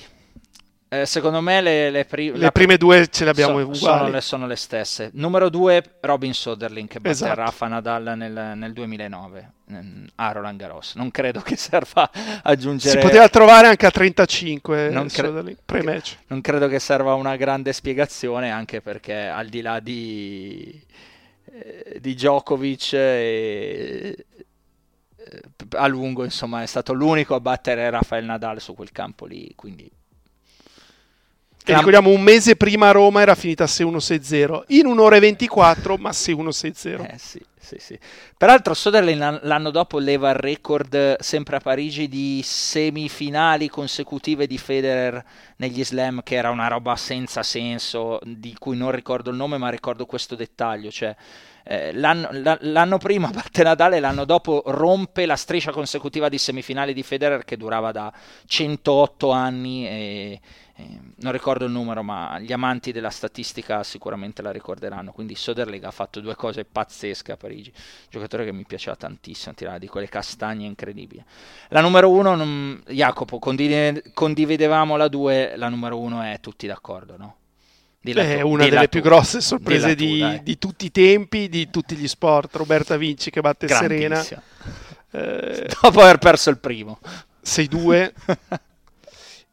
eh, 0.90 1.04
secondo 1.04 1.42
me 1.42 1.60
le, 1.60 1.90
le, 1.90 2.04
pri- 2.06 2.32
le 2.34 2.50
prime 2.50 2.78
due 2.78 3.08
ce 3.10 3.24
le 3.24 3.30
abbiamo 3.30 3.58
so, 3.58 3.64
uguali. 3.66 3.76
Sono 3.76 4.08
le, 4.08 4.20
sono 4.22 4.46
le, 4.46 4.56
stesse. 4.56 5.10
Numero 5.12 5.50
due, 5.50 5.82
Robin 6.00 6.32
Soderling 6.32 6.88
che 6.88 6.98
batte 6.98 7.10
esatto. 7.10 7.34
Rafa 7.34 7.66
Nadal 7.66 8.14
nel, 8.16 8.52
nel 8.56 8.72
2009 8.72 9.52
a 10.14 10.32
Roland 10.32 10.58
Garros. 10.58 10.94
Non 10.94 11.10
credo 11.10 11.42
che 11.42 11.56
serva 11.60 12.10
aggiungere... 12.42 12.98
Si 13.00 13.06
poteva 13.06 13.28
trovare 13.28 13.66
anche 13.66 13.84
a 13.84 13.90
35 13.90 14.88
non, 14.88 15.08
cre- 15.08 15.56
pre-match. 15.62 16.16
non 16.28 16.40
credo 16.40 16.68
che 16.68 16.78
serva 16.78 17.12
una 17.12 17.36
grande 17.36 17.74
spiegazione 17.74 18.50
anche 18.50 18.80
perché 18.80 19.26
al 19.26 19.48
di 19.48 19.60
là 19.60 19.80
di, 19.80 20.82
eh, 21.52 21.98
di 22.00 22.14
Djokovic 22.14 22.92
e, 22.94 24.26
eh, 25.16 25.42
a 25.72 25.86
lungo 25.86 26.24
insomma 26.24 26.62
è 26.62 26.66
stato 26.66 26.94
l'unico 26.94 27.34
a 27.34 27.40
battere 27.40 27.90
Rafael 27.90 28.24
Nadal 28.24 28.58
su 28.62 28.74
quel 28.74 28.90
campo 28.90 29.26
lì 29.26 29.52
quindi 29.54 29.90
che 31.68 31.76
ricordiamo 31.76 32.10
un 32.10 32.22
mese 32.22 32.56
prima 32.56 32.88
a 32.88 32.92
Roma 32.92 33.20
era 33.20 33.34
finita 33.34 33.64
6-1-6-0 33.64 34.62
in 34.68 34.86
un'ora 34.86 35.16
e 35.16 35.20
24 35.20 35.96
ma 35.96 36.10
6-1-6-0 36.10 37.12
eh 37.12 37.18
sì, 37.18 37.40
sì, 37.58 37.76
sì. 37.78 37.98
peraltro 38.36 38.72
Soderling 38.72 39.40
l'anno 39.42 39.70
dopo 39.70 39.98
leva 39.98 40.30
il 40.30 40.36
record 40.36 41.20
sempre 41.20 41.56
a 41.56 41.60
Parigi 41.60 42.08
di 42.08 42.40
semifinali 42.42 43.68
consecutive 43.68 44.46
di 44.46 44.56
Federer 44.56 45.22
negli 45.56 45.84
slam 45.84 46.22
che 46.22 46.36
era 46.36 46.50
una 46.50 46.68
roba 46.68 46.96
senza 46.96 47.42
senso 47.42 48.18
di 48.24 48.54
cui 48.58 48.76
non 48.76 48.90
ricordo 48.90 49.28
il 49.28 49.36
nome 49.36 49.58
ma 49.58 49.68
ricordo 49.68 50.06
questo 50.06 50.34
dettaglio 50.34 50.90
cioè 50.90 51.14
eh, 51.70 51.92
l'anno, 51.92 52.30
l'anno, 52.60 52.96
prima 52.96 53.28
batte 53.34 53.62
Nadal 53.62 53.92
e 53.92 54.00
l'anno 54.00 54.24
dopo 54.24 54.62
rompe 54.64 55.26
la 55.26 55.36
striscia 55.36 55.70
consecutiva 55.70 56.30
di 56.30 56.38
semifinali 56.38 56.94
di 56.94 57.02
Federer 57.02 57.44
che 57.44 57.58
durava 57.58 57.92
da 57.92 58.10
108 58.46 59.30
anni 59.30 59.86
e, 59.86 60.40
e 60.80 60.86
non 61.16 61.32
ricordo 61.32 61.64
il 61.64 61.72
numero 61.72 62.04
ma 62.04 62.38
gli 62.38 62.52
amanti 62.52 62.92
della 62.92 63.10
statistica 63.10 63.82
sicuramente 63.82 64.42
la 64.42 64.52
ricorderanno 64.52 65.10
quindi 65.10 65.34
Soderling 65.34 65.82
ha 65.82 65.90
fatto 65.90 66.20
due 66.20 66.36
cose 66.36 66.64
pazzesche 66.64 67.32
a 67.32 67.36
Parigi 67.36 67.72
giocatore 68.08 68.44
che 68.44 68.52
mi 68.52 68.64
piaceva 68.64 68.94
tantissimo 68.94 69.54
tirare 69.56 69.80
di 69.80 69.88
quelle 69.88 70.08
castagne 70.08 70.66
incredibili 70.66 71.24
la 71.70 71.80
numero 71.80 72.10
uno 72.10 72.36
non, 72.36 72.80
Jacopo 72.86 73.40
condiv- 73.40 74.12
condividevamo 74.12 74.96
la 74.96 75.08
due 75.08 75.56
la 75.56 75.68
numero 75.68 75.98
uno 75.98 76.22
è 76.22 76.38
tutti 76.40 76.68
d'accordo 76.68 77.16
no? 77.16 77.36
è 78.00 78.40
una 78.40 78.64
delle 78.64 78.82
tu. 78.82 78.88
più 78.88 79.00
grosse 79.02 79.40
sorprese 79.40 79.96
tu, 79.96 80.04
di, 80.04 80.40
di, 80.42 80.56
tutti 80.56 80.86
i 80.86 80.90
tempi, 80.90 81.48
di 81.48 81.68
tutti 81.68 81.94
gli 81.94 82.08
sport. 82.08 82.54
Roberta 82.54 82.96
Vinci 82.96 83.28
che 83.28 83.42
batte 83.42 83.68
Serena. 83.68 84.24
Eh, 85.10 85.68
Dopo 85.82 86.00
aver 86.00 86.16
perso 86.16 86.48
il 86.48 86.58
primo. 86.58 87.00
6-2. 87.44 88.12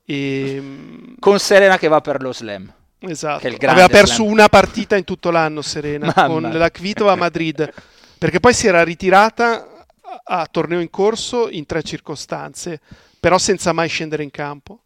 e... 0.05 0.55
Ehm, 0.55 1.15
Con 1.19 1.39
Serena 1.39 1.77
che 1.77 1.87
va 1.87 2.01
per 2.01 2.21
lo 2.21 2.31
slam. 2.31 2.71
Esatto. 2.99 3.47
Aveva 3.47 3.87
perso 3.87 4.15
slam. 4.15 4.27
una 4.27 4.47
partita 4.47 4.95
in 4.95 5.03
tutto 5.03 5.31
l'anno 5.31 5.61
Serena 5.61 6.11
Mamma. 6.15 6.49
con 6.49 6.57
la 6.57 6.71
Kvitova 6.71 7.13
a 7.13 7.15
Madrid. 7.15 7.71
Perché 8.17 8.39
poi 8.39 8.53
si 8.53 8.67
era 8.67 8.83
ritirata 8.83 9.85
a 10.23 10.47
torneo 10.49 10.79
in 10.79 10.89
corso 10.89 11.49
in 11.49 11.65
tre 11.65 11.83
circostanze, 11.83 12.79
però 13.19 13.37
senza 13.37 13.73
mai 13.73 13.89
scendere 13.89 14.23
in 14.23 14.31
campo. 14.31 14.79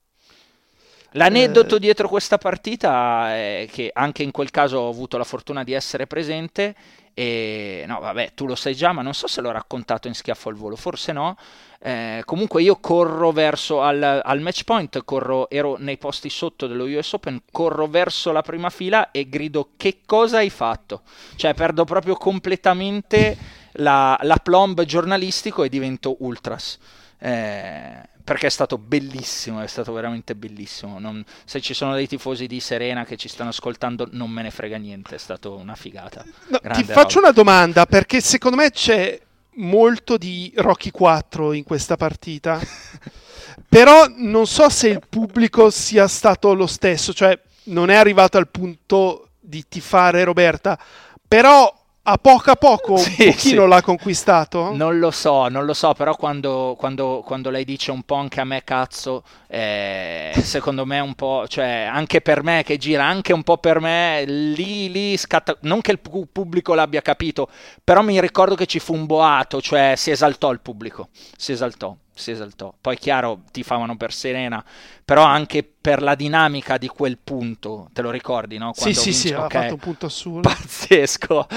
L'aneddoto 1.14 1.78
eh... 1.78 1.80
dietro 1.80 2.08
questa 2.08 2.38
partita 2.38 3.34
è 3.34 3.68
che 3.72 3.90
anche 3.94 4.24
in 4.24 4.32
quel 4.32 4.52
caso 4.52 4.78
ho 4.78 4.90
avuto 4.90 5.18
la 5.18 5.24
fortuna 5.24 5.64
di 5.64 5.74
essere 5.74 6.08
presente 6.08 6.76
e 7.20 7.84
no, 7.86 8.00
vabbè, 8.00 8.32
tu 8.34 8.46
lo 8.46 8.56
sai 8.56 8.74
già, 8.74 8.94
ma 8.94 9.02
non 9.02 9.14
so 9.14 9.28
se 9.28 9.42
l'ho 9.42 9.52
raccontato 9.52 10.08
in 10.08 10.14
schiaffo 10.14 10.48
al 10.48 10.56
volo, 10.56 10.78
forse 10.78 11.12
no. 11.12 11.36
Eh, 11.82 12.22
comunque 12.24 12.62
io 12.62 12.78
corro 12.78 13.34
verso 13.34 13.82
al, 13.82 14.22
al, 14.24 14.40
match 14.40 14.64
point, 14.64 15.04
corro, 15.04 15.50
ero 15.50 15.76
nei 15.78 15.98
posti 15.98 16.30
sotto 16.30 16.66
dello 16.66 16.86
US 16.86 17.12
Open, 17.12 17.42
corro 17.52 17.88
verso 17.88 18.32
la 18.32 18.42
prima 18.42 18.70
fila 18.70 19.12
e 19.12 19.28
grido 19.28 19.72
che 19.76 20.00
cosa 20.06 20.38
hai 20.38 20.50
fatto? 20.50 21.02
Cioè 21.36 21.54
perdo 21.54 21.84
proprio 21.84 22.16
completamente 22.16 23.38
la, 23.74 24.18
la 24.22 24.38
plomb 24.38 24.82
giornalistico 24.84 25.66
e 25.66 25.70
divento 25.70 26.16
ultras. 26.20 26.80
Eh, 27.18 28.02
perché 28.30 28.46
è 28.46 28.52
stato 28.52 28.78
bellissimo, 28.78 29.60
è 29.60 29.66
stato 29.66 29.92
veramente 29.92 30.36
bellissimo. 30.36 31.00
Non, 31.00 31.26
se 31.46 31.62
ci 31.62 31.74
sono 31.74 31.96
dei 31.96 32.08
tifosi 32.08 32.46
di 32.46 32.60
Serena 32.60 33.04
che 33.04 33.18
ci 33.18 33.28
stanno 33.28 33.50
ascoltando, 33.50 34.08
non 34.12 34.30
me 34.30 34.44
ne 34.44 34.52
frega 34.52 34.78
niente, 34.78 35.16
è 35.16 35.18
stato 35.18 35.56
una 35.56 35.74
figata. 35.74 36.24
No, 36.50 36.60
ti 36.60 36.84
faccio 36.84 37.16
roba. 37.16 37.30
una 37.30 37.32
domanda, 37.32 37.88
perché 37.88 38.22
secondo 38.22 38.58
me 38.58 38.70
c'è 38.70 39.20
molto 39.56 40.16
di 40.18 40.54
Rocky 40.58 40.92
4 40.92 41.54
in 41.54 41.64
questa 41.64 41.98
partita. 41.98 42.62
Però 43.68 44.06
non 44.18 44.46
so 44.46 44.70
se 44.70 44.90
il 44.90 45.02
pubblico 45.10 45.72
sia 45.72 46.08
stato 46.08 46.54
lo 46.54 46.68
stesso, 46.68 47.14
cioè 47.14 47.36
non 47.64 47.90
è 47.90 47.96
arrivato 47.96 48.38
al 48.38 48.48
punto 48.50 49.30
di 49.40 49.66
tifare 49.68 50.24
Roberta, 50.24 50.80
però 51.28 51.79
a 52.12 52.18
poco 52.18 52.52
a 52.52 52.56
poco 52.56 52.94
un 52.94 52.98
sì, 52.98 53.26
pochino 53.26 53.64
sì. 53.64 53.68
l'ha 53.68 53.82
conquistato? 53.82 54.72
Non 54.74 54.98
lo 54.98 55.12
so, 55.12 55.48
non 55.48 55.66
lo 55.66 55.74
so, 55.74 55.94
però 55.94 56.16
quando, 56.16 56.76
quando, 56.78 57.22
quando 57.26 57.50
lei 57.50 57.64
dice 57.66 57.92
un 57.92 58.04
po' 58.04 58.16
anche 58.16 58.40
a 58.40 58.44
me 58.44 58.64
cazzo, 58.64 59.24
eh, 59.48 60.32
secondo 60.42 60.86
me 60.86 61.00
un 61.00 61.14
po', 61.14 61.46
cioè 61.48 61.88
anche 61.92 62.22
per 62.22 62.44
me 62.44 62.64
che 62.64 62.78
gira, 62.78 63.06
anche 63.06 63.34
un 63.34 63.44
po' 63.44 63.58
per 63.58 63.80
me, 63.80 64.24
lì, 64.26 64.92
lì 64.92 65.18
scatta, 65.18 65.56
non 65.62 65.82
che 65.82 65.92
il 65.92 66.00
pubblico 66.00 66.74
l'abbia 66.74 67.02
capito, 67.02 67.50
però 67.84 68.02
mi 68.02 68.20
ricordo 68.20 68.56
che 68.56 68.66
ci 68.66 68.80
fu 68.80 68.94
un 68.94 69.06
boato, 69.06 69.62
cioè 69.62 69.94
si 69.96 70.12
esaltò 70.12 70.52
il 70.52 70.60
pubblico, 70.62 71.10
si 71.36 71.52
esaltò. 71.52 71.96
Si 72.20 72.32
esaltò. 72.32 72.74
Poi 72.80 72.98
chiaro, 72.98 73.42
tifavano 73.52 73.98
per 73.98 74.14
Serena, 74.14 74.64
però 75.04 75.24
anche 75.24 75.64
per 75.64 76.02
la 76.02 76.14
dinamica 76.14 76.78
di 76.78 76.88
quel 76.88 77.18
punto, 77.18 77.90
te 77.94 78.02
lo 78.02 78.12
ricordi, 78.12 78.58
no? 78.58 78.74
Quando 78.74 79.00
sì, 79.00 79.06
vince, 79.06 79.20
sì, 79.20 79.28
sì, 79.30 79.34
okay, 79.34 79.46
ha 79.46 79.62
fatto 79.62 79.74
un 79.74 79.80
punto 79.80 80.06
assurdo. 80.06 80.48
Pazzesco. 80.48 81.48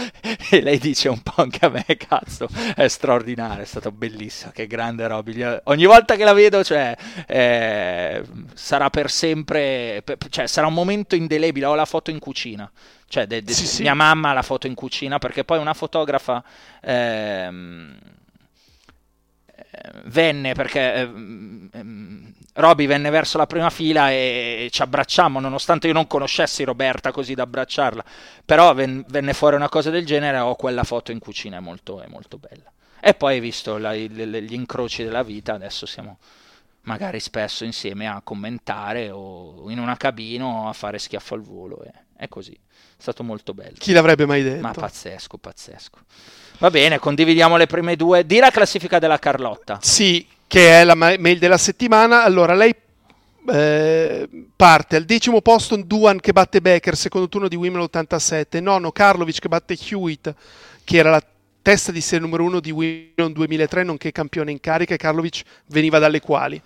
e 0.50 0.60
lei 0.62 0.78
dice 0.78 1.08
un 1.08 1.20
po' 1.20 1.42
anche 1.42 1.66
a 1.66 1.68
me, 1.68 1.84
cazzo, 1.98 2.48
è 2.74 2.88
straordinario, 2.88 3.62
è 3.62 3.66
stato 3.66 3.90
bellissimo, 3.92 4.52
che 4.52 4.66
grande 4.66 5.06
Robby. 5.06 5.44
Ogni 5.64 5.84
volta 5.84 6.16
che 6.16 6.24
la 6.24 6.32
vedo, 6.32 6.64
cioè, 6.64 6.96
eh, 7.26 8.22
sarà 8.54 8.90
per 8.90 9.10
sempre, 9.10 10.02
per, 10.04 10.16
cioè, 10.30 10.46
sarà 10.46 10.66
un 10.66 10.74
momento 10.74 11.14
indelebile, 11.14 11.66
ho 11.66 11.74
la 11.74 11.84
foto 11.84 12.10
in 12.10 12.18
cucina. 12.18 12.70
Cioè, 13.12 13.26
de, 13.26 13.42
de, 13.42 13.52
sì, 13.52 13.66
sì. 13.66 13.82
mia 13.82 13.92
mamma 13.92 14.30
ha 14.30 14.32
la 14.32 14.40
foto 14.40 14.66
in 14.66 14.74
cucina 14.74 15.18
perché 15.18 15.44
poi 15.44 15.58
una 15.58 15.74
fotografa 15.74 16.42
ehm, 16.80 17.94
venne 20.04 20.54
perché 20.54 20.94
ehm, 20.94 22.32
Roby 22.54 22.86
venne 22.86 23.10
verso 23.10 23.38
la 23.38 23.46
prima 23.46 23.70
fila 23.70 24.10
e 24.10 24.68
ci 24.70 24.82
abbracciamo 24.82 25.40
nonostante 25.40 25.86
io 25.86 25.92
non 25.92 26.06
conoscessi 26.06 26.64
Roberta 26.64 27.12
così 27.12 27.34
da 27.34 27.44
abbracciarla. 27.44 28.04
Però 28.44 28.74
ven, 28.74 29.04
venne 29.08 29.32
fuori 29.32 29.56
una 29.56 29.68
cosa 29.68 29.90
del 29.90 30.04
genere 30.04 30.38
ho 30.38 30.54
quella 30.54 30.84
foto 30.84 31.12
in 31.12 31.18
cucina 31.18 31.56
è 31.56 31.60
molto, 31.60 32.00
è 32.00 32.06
molto 32.08 32.38
bella. 32.38 32.70
E 33.00 33.14
poi 33.14 33.34
hai 33.34 33.40
visto 33.40 33.78
la, 33.78 33.94
gli 33.94 34.52
incroci 34.52 35.02
della 35.02 35.22
vita 35.22 35.54
adesso 35.54 35.86
siamo 35.86 36.18
magari 36.82 37.20
spesso 37.20 37.64
insieme 37.64 38.08
a 38.08 38.20
commentare 38.22 39.10
o 39.10 39.70
in 39.70 39.78
una 39.78 39.96
cabina 39.96 40.44
o 40.44 40.68
a 40.68 40.72
fare 40.72 40.98
schiaffo 40.98 41.34
al 41.34 41.42
volo 41.42 41.82
e, 41.84 41.92
è 42.16 42.28
così. 42.28 42.52
È 42.52 43.02
stato 43.02 43.24
molto 43.24 43.54
bello. 43.54 43.76
Chi 43.78 43.92
l'avrebbe 43.92 44.26
mai 44.26 44.42
detto? 44.42 44.60
ma 44.60 44.72
pazzesco 44.72 45.38
pazzesco 45.38 45.98
Va 46.62 46.70
bene, 46.70 47.00
condividiamo 47.00 47.56
le 47.56 47.66
prime 47.66 47.96
due. 47.96 48.24
Di 48.24 48.38
la 48.38 48.50
classifica 48.50 49.00
della 49.00 49.18
Carlotta. 49.18 49.80
Sì, 49.82 50.24
che 50.46 50.80
è 50.80 50.84
la 50.84 50.94
mail 50.94 51.40
della 51.40 51.58
settimana. 51.58 52.22
Allora, 52.22 52.54
lei 52.54 52.72
eh, 53.50 54.28
parte 54.54 54.94
al 54.94 55.02
decimo 55.02 55.40
posto 55.40 55.74
Duan 55.74 56.20
che 56.20 56.32
batte 56.32 56.60
Becker, 56.60 56.94
secondo 56.94 57.28
turno 57.28 57.48
di 57.48 57.56
Wimbledon 57.56 57.86
87, 57.86 58.60
nono 58.60 58.92
Karlovic 58.92 59.40
che 59.40 59.48
batte 59.48 59.76
Hewitt, 59.76 60.32
che 60.84 60.96
era 60.98 61.10
la 61.10 61.24
testa 61.62 61.90
di 61.90 62.00
serie 62.00 62.24
numero 62.24 62.44
uno 62.44 62.60
di 62.60 62.70
Wimbledon 62.70 63.32
2003, 63.32 63.82
nonché 63.82 64.12
campione 64.12 64.52
in 64.52 64.60
carica, 64.60 64.94
e 64.94 64.98
Karlovic 64.98 65.42
veniva 65.66 65.98
dalle 65.98 66.20
quali. 66.20 66.62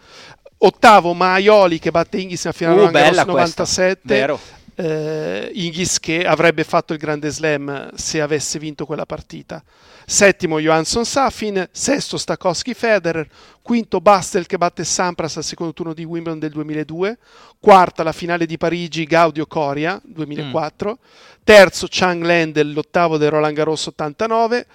Ottavo 0.58 1.14
Maioli 1.14 1.78
che 1.78 1.90
batte 1.90 2.18
Inghis 2.18 2.44
nella 2.44 2.54
finale 2.54 2.82
uh, 2.82 2.90
bella 2.90 3.24
97. 3.24 4.00
Vero 4.02 4.38
eh, 4.76 5.50
Inghis 5.54 5.98
che 5.98 6.24
avrebbe 6.24 6.62
fatto 6.62 6.92
il 6.92 6.98
grande 6.98 7.30
slam 7.30 7.90
se 7.94 8.20
avesse 8.20 8.58
vinto 8.58 8.86
quella 8.86 9.06
partita. 9.06 9.62
Settimo 10.08 10.60
Johansson 10.60 11.04
Safin, 11.04 11.68
sesto 11.72 12.16
Stakowski 12.16 12.74
Federer, 12.74 13.26
quinto 13.60 14.00
Bastel 14.00 14.46
che 14.46 14.56
batte 14.56 14.84
Sampras 14.84 15.38
al 15.38 15.44
secondo 15.44 15.72
turno 15.72 15.94
di 15.94 16.04
Wimbledon 16.04 16.38
del 16.38 16.52
2002, 16.52 17.18
quarta 17.58 18.04
la 18.04 18.12
finale 18.12 18.46
di 18.46 18.56
Parigi 18.56 19.04
Gaudio 19.04 19.46
Coria 19.46 20.00
2004, 20.04 20.90
mm. 20.90 21.40
terzo 21.42 21.86
Chang 21.90 22.22
Len 22.22 22.52
dell'ottavo 22.52 23.16
del 23.16 23.30
Roland 23.30 23.56
Garros 23.56 23.86
89, 23.86 24.66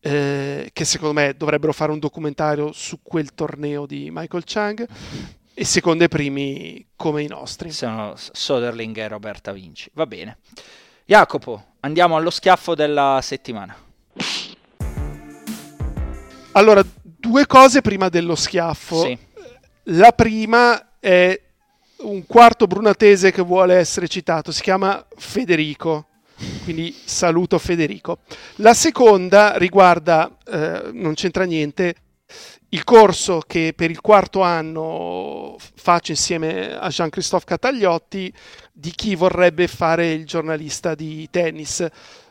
eh, 0.00 0.70
che 0.72 0.84
secondo 0.84 1.14
me 1.20 1.34
dovrebbero 1.36 1.72
fare 1.72 1.90
un 1.90 1.98
documentario 1.98 2.70
su 2.70 3.00
quel 3.02 3.34
torneo 3.34 3.84
di 3.84 4.10
Michael 4.12 4.44
Chang 4.46 4.86
e 5.60 5.64
secondo 5.64 6.04
i 6.04 6.08
primi 6.08 6.86
come 6.94 7.24
i 7.24 7.26
nostri. 7.26 7.72
Sono 7.72 8.14
Soderling 8.14 8.96
e 8.96 9.08
Roberta 9.08 9.50
Vinci. 9.50 9.90
Va 9.92 10.06
bene. 10.06 10.38
Jacopo, 11.04 11.74
andiamo 11.80 12.14
allo 12.14 12.30
schiaffo 12.30 12.76
della 12.76 13.18
settimana. 13.20 13.76
Allora, 16.52 16.80
due 17.02 17.46
cose 17.46 17.80
prima 17.80 18.08
dello 18.08 18.36
schiaffo. 18.36 19.02
Sì. 19.02 19.18
La 19.90 20.12
prima 20.12 21.00
è 21.00 21.40
un 22.02 22.24
quarto 22.24 22.68
brunatese 22.68 23.32
che 23.32 23.42
vuole 23.42 23.74
essere 23.74 24.06
citato, 24.06 24.52
si 24.52 24.62
chiama 24.62 25.04
Federico. 25.16 26.06
Quindi 26.62 26.94
saluto 27.04 27.58
Federico. 27.58 28.18
La 28.56 28.74
seconda 28.74 29.56
riguarda, 29.56 30.36
eh, 30.46 30.90
non 30.92 31.14
c'entra 31.14 31.42
niente, 31.42 31.96
il 32.70 32.84
corso 32.84 33.42
che 33.46 33.72
per 33.74 33.90
il 33.90 34.00
quarto 34.00 34.42
anno 34.42 35.56
faccio 35.74 36.10
insieme 36.10 36.76
a 36.76 36.88
Jean-Christophe 36.88 37.46
Catagliotti 37.46 38.32
di 38.72 38.90
chi 38.90 39.14
vorrebbe 39.14 39.66
fare 39.68 40.12
il 40.12 40.26
giornalista 40.26 40.94
di 40.94 41.28
tennis. 41.30 41.86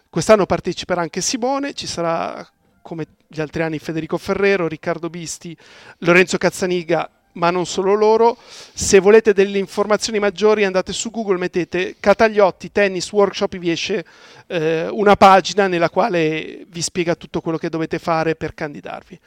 Quest'anno 0.09 0.45
parteciperà 0.45 1.01
anche 1.01 1.21
Simone, 1.21 1.73
ci 1.73 1.87
sarà 1.87 2.47
come 2.81 3.05
gli 3.27 3.41
altri 3.41 3.63
anni 3.63 3.79
Federico 3.79 4.17
Ferrero, 4.17 4.67
Riccardo 4.67 5.09
Bisti, 5.09 5.57
Lorenzo 5.99 6.37
Cazzaniga, 6.37 7.09
ma 7.33 7.49
non 7.49 7.65
solo 7.65 7.93
loro. 7.93 8.37
Se 8.73 8.99
volete 8.99 9.33
delle 9.33 9.57
informazioni 9.57 10.19
maggiori 10.19 10.63
andate 10.63 10.93
su 10.93 11.09
Google, 11.11 11.37
mettete 11.37 11.95
Catagliotti 11.99 12.71
Tennis 12.71 13.11
Workshop, 13.11 13.57
vi 13.57 13.71
esce 13.71 14.05
eh, 14.47 14.87
una 14.89 15.15
pagina 15.15 15.67
nella 15.67 15.89
quale 15.89 16.65
vi 16.67 16.81
spiega 16.81 17.15
tutto 17.15 17.41
quello 17.41 17.57
che 17.57 17.69
dovete 17.69 17.99
fare 17.99 18.35
per 18.35 18.53
candidarvi. 18.53 19.19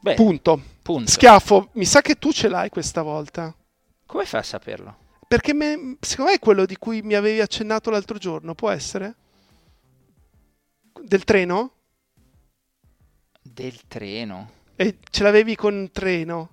Beh, 0.00 0.14
punto. 0.14 0.60
punto. 0.82 1.10
Schiaffo, 1.10 1.70
mi 1.72 1.84
sa 1.84 2.00
che 2.00 2.16
tu 2.16 2.32
ce 2.32 2.48
l'hai 2.48 2.68
questa 2.68 3.02
volta. 3.02 3.54
Come 4.06 4.24
fai 4.24 4.40
a 4.40 4.44
saperlo? 4.44 4.96
Perché 5.26 5.52
me, 5.52 5.96
secondo 6.00 6.30
me 6.30 6.36
è 6.36 6.40
quello 6.40 6.64
di 6.64 6.76
cui 6.76 7.02
mi 7.02 7.14
avevi 7.14 7.40
accennato 7.40 7.90
l'altro 7.90 8.16
giorno, 8.16 8.54
può 8.54 8.70
essere? 8.70 9.14
Del 11.02 11.24
treno? 11.24 11.72
Del 13.42 13.86
treno? 13.86 14.50
E 14.76 14.98
ce 15.10 15.22
l'avevi 15.22 15.54
con 15.56 15.90
treno? 15.92 16.50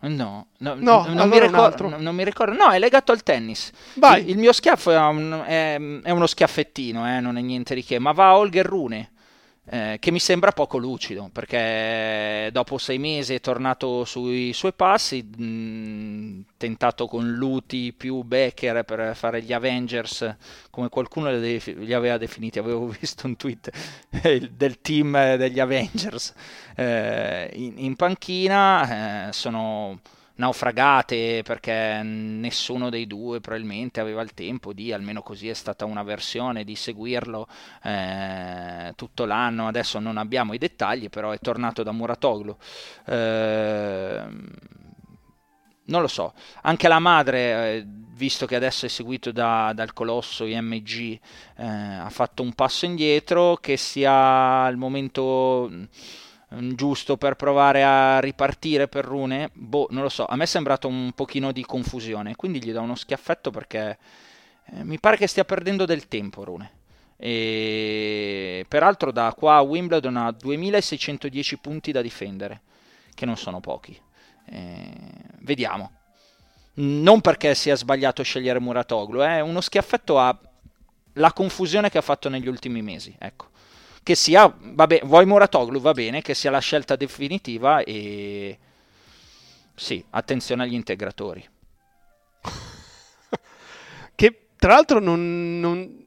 No, 0.00 0.48
no, 0.58 0.74
no 0.74 0.74
non, 0.74 1.18
allora 1.18 1.24
mi 1.24 1.40
ricordo, 1.40 1.96
non, 1.98 2.14
mi 2.14 2.24
ricordo, 2.24 2.54
No, 2.54 2.70
è 2.70 2.78
legato 2.78 3.12
al 3.12 3.22
tennis. 3.22 3.72
Il, 3.94 4.28
il, 4.28 4.38
mio 4.38 4.52
schiaffo 4.52 4.92
è, 4.92 4.98
un, 4.98 5.42
è, 5.44 5.76
è 6.02 6.10
uno 6.10 6.26
schiaffettino, 6.26 7.16
eh, 7.16 7.20
non 7.20 7.38
è 7.38 7.40
niente 7.40 7.74
di 7.74 7.82
che, 7.82 7.98
ma 7.98 8.12
va 8.12 8.28
a 8.28 8.36
Holger 8.36 8.66
Rune 8.66 9.12
eh, 9.68 9.96
che 9.98 10.10
mi 10.12 10.20
sembra 10.20 10.52
poco 10.52 10.78
lucido 10.78 11.28
perché 11.32 12.50
dopo 12.52 12.78
sei 12.78 12.98
mesi 12.98 13.34
è 13.34 13.40
tornato 13.40 14.04
sui 14.04 14.52
suoi 14.52 14.72
passi, 14.72 15.22
mh, 15.22 16.44
tentato 16.56 17.06
con 17.06 17.32
Luti 17.32 17.92
più 17.92 18.22
Becker 18.22 18.84
per 18.84 19.16
fare 19.16 19.42
gli 19.42 19.52
Avengers 19.52 20.36
come 20.70 20.88
qualcuno 20.88 21.30
li 21.30 21.92
aveva 21.92 22.16
definiti, 22.16 22.58
avevo 22.58 22.86
visto 23.00 23.26
un 23.26 23.36
tweet 23.36 23.70
del 24.50 24.80
team 24.80 25.36
degli 25.36 25.58
Avengers 25.58 26.32
eh, 26.76 27.50
in, 27.54 27.74
in, 27.76 27.96
panchina, 27.96 29.28
eh, 29.28 29.32
sono 29.32 30.00
naufragate 30.36 31.42
perché 31.42 32.00
nessuno 32.02 32.90
dei 32.90 33.06
due 33.06 33.40
probabilmente 33.40 34.00
aveva 34.00 34.22
il 34.22 34.34
tempo 34.34 34.72
di, 34.72 34.92
almeno 34.92 35.22
così 35.22 35.48
è 35.48 35.54
stata 35.54 35.84
una 35.84 36.02
versione, 36.02 36.64
di 36.64 36.74
seguirlo 36.74 37.46
eh, 37.82 38.92
tutto 38.96 39.24
l'anno. 39.24 39.68
Adesso 39.68 39.98
non 39.98 40.16
abbiamo 40.16 40.54
i 40.54 40.58
dettagli, 40.58 41.08
però 41.08 41.30
è 41.30 41.38
tornato 41.38 41.82
da 41.82 41.92
Muratoglu. 41.92 42.56
Eh, 43.06 44.24
non 45.88 46.00
lo 46.00 46.08
so, 46.08 46.34
anche 46.62 46.88
la 46.88 46.98
madre, 46.98 47.38
eh, 47.76 47.86
visto 47.86 48.46
che 48.46 48.56
adesso 48.56 48.86
è 48.86 48.88
seguito 48.88 49.30
da, 49.30 49.72
dal 49.72 49.92
colosso 49.92 50.44
IMG, 50.44 51.18
eh, 51.56 51.64
ha 51.64 52.10
fatto 52.10 52.42
un 52.42 52.54
passo 52.54 52.86
indietro, 52.86 53.56
che 53.56 53.76
sia 53.76 54.64
al 54.64 54.76
momento 54.76 55.70
giusto 56.48 57.16
per 57.16 57.34
provare 57.34 57.82
a 57.82 58.20
ripartire 58.20 58.88
per 58.88 59.04
Rune, 59.04 59.50
boh, 59.52 59.88
non 59.90 60.02
lo 60.02 60.08
so, 60.08 60.26
a 60.26 60.36
me 60.36 60.44
è 60.44 60.46
sembrato 60.46 60.86
un 60.88 61.12
pochino 61.12 61.52
di 61.52 61.64
confusione, 61.64 62.36
quindi 62.36 62.62
gli 62.62 62.72
do 62.72 62.80
uno 62.80 62.94
schiaffetto 62.94 63.50
perché 63.50 63.98
eh, 64.66 64.84
mi 64.84 65.00
pare 65.00 65.16
che 65.16 65.26
stia 65.26 65.44
perdendo 65.44 65.84
del 65.84 66.08
tempo 66.08 66.44
Rune. 66.44 66.74
E 67.18 68.64
peraltro 68.68 69.10
da 69.10 69.32
qua 69.36 69.56
a 69.56 69.62
Wimbledon 69.62 70.16
ha 70.16 70.30
2610 70.30 71.58
punti 71.58 71.90
da 71.90 72.02
difendere, 72.02 72.60
che 73.14 73.26
non 73.26 73.36
sono 73.36 73.60
pochi. 73.60 73.98
Eh, 74.48 74.90
vediamo. 75.40 75.90
Non 76.74 77.22
perché 77.22 77.54
sia 77.54 77.74
sbagliato 77.74 78.22
scegliere 78.22 78.60
Muratoglu, 78.60 79.20
è 79.20 79.38
eh, 79.38 79.40
uno 79.40 79.60
schiaffetto 79.60 80.18
a 80.18 80.38
la 81.14 81.32
confusione 81.32 81.88
che 81.88 81.96
ha 81.96 82.02
fatto 82.02 82.28
negli 82.28 82.46
ultimi 82.46 82.82
mesi, 82.82 83.16
ecco 83.18 83.54
che 84.06 84.14
sia, 84.14 84.56
vabbè, 84.56 85.00
vuoi 85.02 85.26
Muratoglu, 85.26 85.80
va 85.80 85.90
bene, 85.90 86.22
che 86.22 86.32
sia 86.32 86.52
la 86.52 86.60
scelta 86.60 86.94
definitiva 86.94 87.82
e 87.82 88.56
sì, 89.74 90.04
attenzione 90.10 90.62
agli 90.62 90.74
integratori. 90.74 91.44
che 94.14 94.46
tra 94.56 94.74
l'altro 94.74 95.00
non, 95.00 95.58
non, 95.58 96.06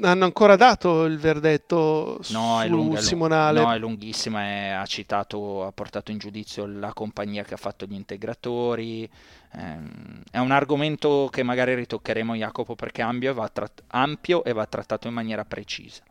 hanno 0.00 0.24
ancora 0.24 0.56
dato 0.56 1.04
il 1.04 1.18
verdetto 1.18 2.18
no, 2.30 2.62
su 2.62 2.68
lunga, 2.68 3.00
Simonale. 3.00 3.60
No, 3.60 3.72
è 3.72 3.78
lunghissima, 3.78 4.42
è, 4.42 4.68
ha 4.70 4.86
citato, 4.86 5.64
ha 5.64 5.70
portato 5.70 6.10
in 6.10 6.18
giudizio 6.18 6.66
la 6.66 6.92
compagnia 6.92 7.44
che 7.44 7.54
ha 7.54 7.58
fatto 7.58 7.86
gli 7.86 7.94
integratori. 7.94 9.08
Ehm, 9.52 10.22
è 10.32 10.38
un 10.38 10.50
argomento 10.50 11.28
che 11.30 11.44
magari 11.44 11.76
ritoccheremo 11.76 12.34
Jacopo 12.34 12.74
perché 12.74 13.02
ampio 13.02 13.30
e 13.30 13.34
va, 13.34 13.48
tratt- 13.48 13.84
ampio 13.86 14.42
e 14.42 14.52
va 14.52 14.66
trattato 14.66 15.06
in 15.06 15.14
maniera 15.14 15.44
precisa. 15.44 16.02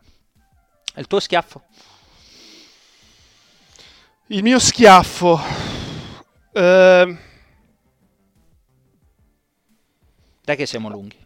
È 0.95 1.01
il 1.01 1.07
tuo 1.07 1.19
schiaffo? 1.19 1.61
Il 4.27 4.41
mio 4.43 4.59
schiaffo. 4.59 5.37
Eh, 6.53 7.17
Dai 10.41 10.55
che 10.55 10.65
siamo 10.65 10.87
lunghi. 10.89 11.17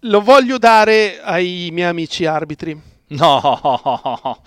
lo 0.00 0.20
voglio 0.20 0.58
dare 0.58 1.18
ai 1.22 1.70
miei 1.72 1.88
amici 1.88 2.26
arbitri. 2.26 2.78
No, 3.08 4.42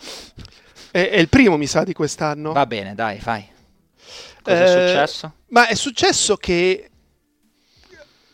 È, 0.92 1.02
è 1.10 1.18
il 1.18 1.28
primo, 1.30 1.58
mi 1.58 1.66
sa, 1.66 1.84
di 1.84 1.94
quest'anno. 1.94 2.52
va 2.52 2.66
bene, 2.68 2.94
dai, 2.94 3.18
vai. 3.20 3.48
Cosa 4.44 4.58
Eh, 4.58 4.64
è 4.64 4.88
successo? 4.88 5.34
Ma 5.48 5.66
è 5.68 5.74
successo 5.76 6.38
che 6.38 6.92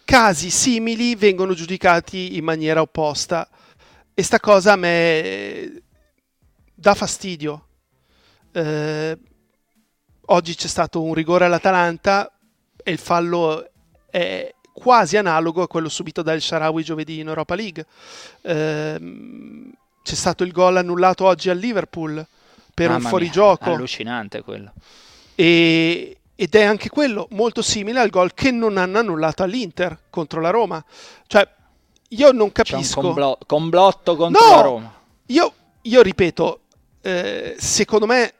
casi 0.04 0.50
simili 0.50 1.16
vengono 1.16 1.54
giudicati 1.54 2.36
in 2.36 2.44
maniera 2.44 2.82
opposta 2.82 3.48
e 4.18 4.24
sta 4.24 4.40
cosa 4.40 4.72
a 4.72 4.76
me 4.78 5.84
dà 6.74 6.96
fastidio. 6.96 7.68
Eh, 8.54 9.18
oggi 10.28 10.56
c'è 10.56 10.68
stato 10.68 11.02
un 11.04 11.14
rigore 11.14 11.46
all'Atalanta 11.46 12.32
e 12.82 12.92
il 12.92 12.98
fallo 12.98 13.70
è 14.10 14.54
quasi 14.72 15.18
analogo 15.18 15.62
a 15.62 15.68
quello 15.68 15.90
subito 15.90 16.22
dal 16.22 16.40
Sharawi 16.40 16.84
giovedì 16.84 17.20
in 17.20 17.28
Europa 17.28 17.56
League. 17.56 17.86
Ehm, 18.44 19.72
c'è 20.02 20.16
stato 20.16 20.44
il 20.44 20.54
gol 20.54 20.78
annullato 20.78 21.26
oggi 21.26 21.50
al 21.50 21.58
Liverpool 21.58 22.26
per 22.74 22.88
un 22.88 22.96
Mamma 22.96 23.10
fuorigioco. 23.10 23.66
mia, 23.66 23.76
allucinante 23.76 24.42
quello. 24.44 24.72
E- 25.36 26.18
ed 26.38 26.54
è 26.54 26.64
anche 26.64 26.90
quello 26.90 27.28
molto 27.32 27.62
simile 27.62 28.00
al 28.02 28.10
gol 28.10 28.34
che 28.34 28.52
non 28.52 28.78
hanno 28.78 29.00
annullato 29.00 29.44
all'Inter 29.44 29.98
contro 30.10 30.42
la 30.42 30.50
Roma. 30.50 30.84
Cioè, 31.28 31.48
io 32.18 32.32
non 32.32 32.52
C'è 32.52 32.76
un 32.76 32.82
capisco. 32.82 33.02
complotto 33.46 34.16
contro 34.16 34.46
No! 34.50 34.56
la 34.56 34.62
Roma. 34.62 34.94
Io, 35.28 35.54
io 35.82 36.02
ripeto, 36.02 36.60
eh, 37.02 37.56
secondo 37.58 38.06
me 38.06 38.34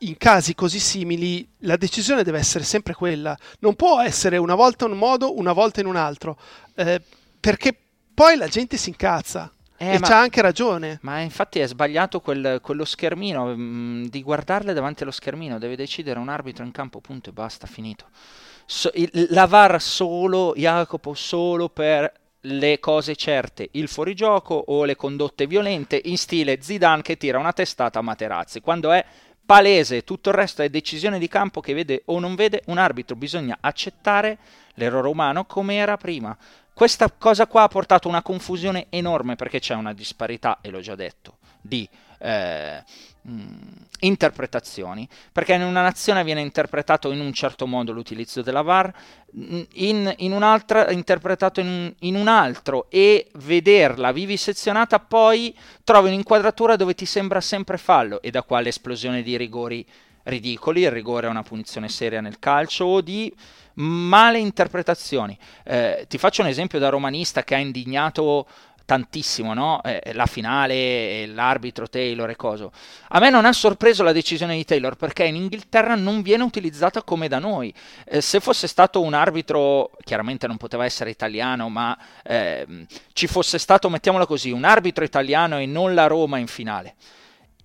in 0.00 0.16
casi 0.18 0.54
così 0.54 0.78
simili 0.78 1.48
la 1.60 1.76
decisione 1.76 2.22
deve 2.22 2.38
essere 2.38 2.64
sempre 2.64 2.94
quella. 2.94 3.36
Non 3.60 3.74
può 3.74 4.00
essere 4.00 4.36
una 4.36 4.54
volta 4.54 4.84
in 4.84 4.92
un 4.92 4.98
modo, 4.98 5.36
una 5.38 5.52
volta 5.52 5.80
in 5.80 5.86
un 5.86 5.96
altro. 5.96 6.36
eh, 6.74 7.00
perché 7.40 7.74
poi 8.12 8.36
la 8.36 8.48
gente 8.48 8.76
si 8.76 8.90
incazza. 8.90 9.50
Eh, 9.78 9.94
e 9.94 10.00
c'ha 10.00 10.18
anche 10.18 10.40
ragione. 10.42 10.98
Ma 11.02 11.20
infatti 11.20 11.58
è 11.58 11.66
sbagliato 11.68 12.20
quel- 12.20 12.60
quello 12.62 12.84
schermino, 12.84 13.54
mm, 13.54 14.04
di 14.06 14.22
guardarle 14.22 14.72
davanti 14.72 15.02
allo 15.02 15.12
schermino, 15.12 15.58
deve 15.58 15.76
decidere 15.76 16.18
un 16.18 16.28
arbitro 16.30 16.64
in 16.64 16.72
campo, 16.72 17.00
punto 17.00 17.28
e 17.30 17.32
basta, 17.32 17.66
finito. 17.66 18.06
So- 18.64 18.90
il- 18.94 19.26
la 19.30 19.46
VAR 19.46 19.80
solo, 19.80 20.52
Jacopo, 20.56 21.12
solo 21.14 21.68
per 21.68 22.10
le 22.48 22.78
cose 22.78 23.16
certe, 23.16 23.68
il 23.72 23.88
fuorigioco 23.88 24.54
o 24.54 24.84
le 24.84 24.94
condotte 24.94 25.46
violente, 25.46 26.00
in 26.04 26.16
stile 26.16 26.58
Zidane 26.60 27.02
che 27.02 27.16
tira 27.16 27.38
una 27.38 27.52
testata 27.52 27.98
a 27.98 28.02
Materazzi. 28.02 28.60
Quando 28.60 28.92
è 28.92 29.04
palese, 29.44 30.04
tutto 30.04 30.28
il 30.30 30.36
resto 30.36 30.62
è 30.62 30.68
decisione 30.68 31.18
di 31.18 31.28
campo 31.28 31.60
che 31.60 31.74
vede 31.74 32.02
o 32.06 32.18
non 32.18 32.34
vede 32.34 32.62
un 32.66 32.78
arbitro, 32.78 33.16
bisogna 33.16 33.58
accettare 33.60 34.38
l'errore 34.74 35.08
umano 35.08 35.44
come 35.44 35.76
era 35.76 35.96
prima. 35.96 36.36
Questa 36.72 37.10
cosa 37.10 37.46
qua 37.46 37.62
ha 37.62 37.68
portato 37.68 38.06
una 38.06 38.22
confusione 38.22 38.86
enorme 38.90 39.34
perché 39.34 39.58
c'è 39.58 39.74
una 39.74 39.92
disparità, 39.94 40.58
e 40.60 40.70
l'ho 40.70 40.80
già 40.80 40.94
detto, 40.94 41.38
di 41.60 41.88
eh, 42.18 42.82
mh, 43.22 43.44
interpretazioni, 44.00 45.08
perché 45.32 45.54
in 45.54 45.62
una 45.62 45.82
nazione 45.82 46.24
viene 46.24 46.40
interpretato 46.40 47.10
in 47.12 47.20
un 47.20 47.32
certo 47.32 47.66
modo 47.66 47.92
l'utilizzo 47.92 48.42
della 48.42 48.62
VAR, 48.62 48.92
mh, 49.32 49.60
in, 49.74 50.14
in 50.18 50.32
un'altra 50.32 50.90
interpretato 50.90 51.60
in 51.60 51.94
in 52.00 52.14
un 52.14 52.28
altro 52.28 52.86
e 52.90 53.28
vederla 53.34 54.12
vivisezionata 54.12 54.98
poi 54.98 55.54
trovi 55.84 56.08
un'inquadratura 56.08 56.76
dove 56.76 56.94
ti 56.94 57.06
sembra 57.06 57.40
sempre 57.40 57.78
fallo 57.78 58.20
e 58.22 58.30
da 58.30 58.42
qua 58.42 58.60
l'esplosione 58.60 59.22
di 59.22 59.36
rigori 59.36 59.86
ridicoli, 60.24 60.82
il 60.82 60.90
rigore 60.90 61.26
è 61.26 61.30
una 61.30 61.42
punizione 61.42 61.88
seria 61.88 62.20
nel 62.20 62.38
calcio 62.38 62.84
o 62.84 63.00
di 63.00 63.32
male 63.74 64.38
interpretazioni. 64.38 65.38
Eh, 65.64 66.06
ti 66.08 66.18
faccio 66.18 66.42
un 66.42 66.48
esempio 66.48 66.78
da 66.78 66.88
romanista 66.88 67.44
che 67.44 67.54
ha 67.54 67.58
indignato 67.58 68.46
tantissimo, 68.86 69.52
no? 69.52 69.82
Eh, 69.82 70.12
la 70.14 70.24
finale, 70.24 70.74
eh, 70.74 71.26
l'arbitro 71.26 71.88
Taylor 71.88 72.30
e 72.30 72.36
coso. 72.36 72.72
A 73.08 73.18
me 73.18 73.28
non 73.28 73.44
ha 73.44 73.52
sorpreso 73.52 74.02
la 74.02 74.12
decisione 74.12 74.56
di 74.56 74.64
Taylor 74.64 74.96
perché 74.96 75.24
in 75.24 75.34
Inghilterra 75.34 75.94
non 75.94 76.22
viene 76.22 76.44
utilizzata 76.44 77.02
come 77.02 77.28
da 77.28 77.38
noi. 77.38 77.74
Eh, 78.06 78.22
se 78.22 78.40
fosse 78.40 78.66
stato 78.66 79.02
un 79.02 79.12
arbitro, 79.12 79.90
chiaramente 80.02 80.46
non 80.46 80.56
poteva 80.56 80.86
essere 80.86 81.10
italiano, 81.10 81.68
ma 81.68 81.98
ehm, 82.22 82.86
ci 83.12 83.26
fosse 83.26 83.58
stato, 83.58 83.90
mettiamola 83.90 84.24
così, 84.24 84.50
un 84.50 84.64
arbitro 84.64 85.04
italiano 85.04 85.58
e 85.58 85.66
non 85.66 85.92
la 85.92 86.06
Roma 86.06 86.38
in 86.38 86.46
finale 86.46 86.94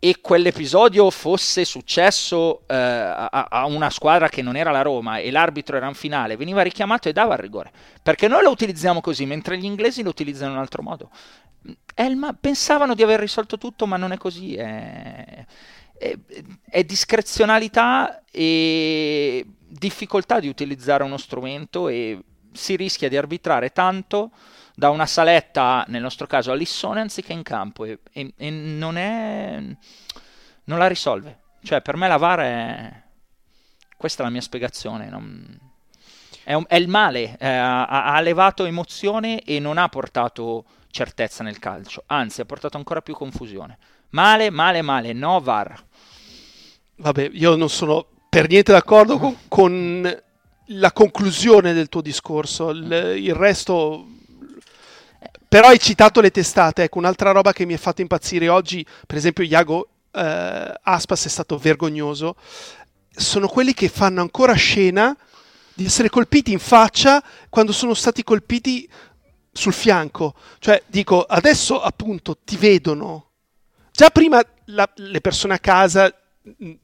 e 0.03 0.19
quell'episodio 0.19 1.11
fosse 1.11 1.64
successo 1.64 2.64
eh, 2.65 2.73
a, 2.76 3.28
a 3.28 3.65
una 3.68 3.91
squadra 3.91 4.30
che 4.30 4.41
non 4.41 4.56
era 4.56 4.72
la 4.72 4.82
Roma 4.82 5.19
e 5.19 5.30
l'arbitro 5.30 5.78
era 5.78 5.88
in 5.88 5.94
finale, 5.94 6.36
veniva 6.38 6.64
richiamato 6.64 7.07
e 7.07 7.14
dava 7.14 7.36
il 7.36 7.40
rigore. 7.40 7.72
Perché 8.02 8.28
noi 8.28 8.41
lo 8.41 8.49
utilizziamo 8.49 8.99
così, 8.99 9.28
mentre 9.28 9.60
gli 9.60 9.65
inglesi 9.65 10.02
lo 10.02 10.10
utilizzano 10.10 10.49
in 10.49 10.56
un 10.56 10.61
altro 10.64 10.82
modo. 10.82 11.11
Elma, 11.94 12.34
pensavano 12.34 12.95
di 12.95 13.03
aver 13.03 13.19
risolto 13.19 13.60
tutto, 13.60 13.86
ma 13.86 13.95
non 13.95 14.11
è 14.11 14.18
così. 14.18 14.56
È, 14.56 15.45
è, 15.99 16.18
è 16.68 16.84
discrezionalità 16.84 18.23
e 18.32 19.45
difficoltà 19.68 20.40
di 20.40 20.48
utilizzare 20.48 21.03
uno 21.03 21.18
strumento 21.18 21.90
e 21.90 22.19
si 22.52 22.76
rischia 22.76 23.10
di 23.10 23.18
arbitrare 23.18 23.72
tanto 23.72 24.32
da 24.76 24.90
una 24.90 25.06
saletta, 25.06 25.84
nel 25.88 26.02
nostro 26.02 26.28
caso 26.28 26.52
a 26.52 26.56
anziché 27.02 27.34
in 27.34 27.44
campo 27.44 27.86
e, 27.86 27.99
e- 28.11 28.34
e 28.38 28.49
non 28.49 28.98
è 28.98 29.60
non 30.65 30.78
la 30.80 30.88
risolve. 30.88 31.40
Cioè, 31.64 31.82
per 31.82 31.95
me 31.98 32.07
la 32.07 32.18
VAR 32.18 32.40
è 32.40 33.02
questa 33.98 34.23
è 34.23 34.26
la 34.26 34.32
mia 34.32 34.41
spiegazione. 34.41 35.10
non- 35.10 35.60
È, 36.44 36.53
un- 36.53 36.65
è 36.68 36.76
il 36.76 36.88
male, 36.88 37.38
eh, 37.38 37.48
ha, 37.48 37.86
ha 37.86 38.19
levato 38.19 38.65
emozione 38.65 39.41
e 39.44 39.60
non 39.60 39.78
ha 39.78 39.88
portato 39.90 40.65
certezza 40.90 41.44
nel 41.44 41.60
calcio, 41.60 42.03
anzi 42.07 42.41
ha 42.41 42.45
portato 42.45 42.78
ancora 42.78 43.02
più 43.03 43.14
confusione. 43.14 43.78
Male, 44.10 44.49
male, 44.49 44.82
male, 44.82 45.14
no 45.14 45.40
VAR. 45.40 45.84
Vabbè, 46.95 47.30
io 47.34 47.56
non 47.56 47.69
sono 47.69 48.06
per 48.28 48.48
niente 48.48 48.72
d'accordo 48.72 49.18
con, 49.19 49.38
con 49.48 50.22
la 50.73 50.91
conclusione 50.91 51.73
del 51.73 51.89
tuo 51.89 52.02
discorso. 52.02 52.69
Il, 52.69 53.15
il 53.18 53.34
resto. 53.34 54.07
Però 55.48 55.68
hai 55.68 55.80
citato 55.80 56.22
le 56.22 56.31
testate. 56.31 56.84
Ecco, 56.84 56.99
un'altra 56.99 57.31
roba 57.31 57.53
che 57.53 57.65
mi 57.65 57.73
ha 57.73 57.77
fatto 57.77 58.02
impazzire 58.02 58.48
oggi, 58.48 58.85
per 59.06 59.18
esempio, 59.18 59.43
Iago 59.43 59.88
eh, 60.11 60.73
Aspas 60.81 61.26
è 61.26 61.30
stato 61.30 61.57
vergognoso. 61.57 62.35
Sono 63.14 63.48
quelli 63.48 63.73
che 63.73 63.89
fanno 63.89 64.22
ancora 64.22 64.53
scena 64.53 65.15
di 65.73 65.85
essere 65.85 66.10
colpiti 66.10 66.52
in 66.52 66.60
faccia 66.60 67.23
quando 67.49 67.72
sono 67.72 67.93
stati 67.93 68.23
colpiti 68.23 68.89
sul 69.52 69.73
fianco. 69.73 70.35
Cioè, 70.60 70.84
dico, 70.88 71.23
adesso 71.23 71.81
appunto 71.81 72.38
ti 72.38 72.56
vedono. 72.56 73.31
Già 73.91 74.10
prima 74.10 74.41
la- 74.65 74.89
le 74.95 75.19
persone 75.19 75.56
a 75.56 75.60
casa 75.60 76.14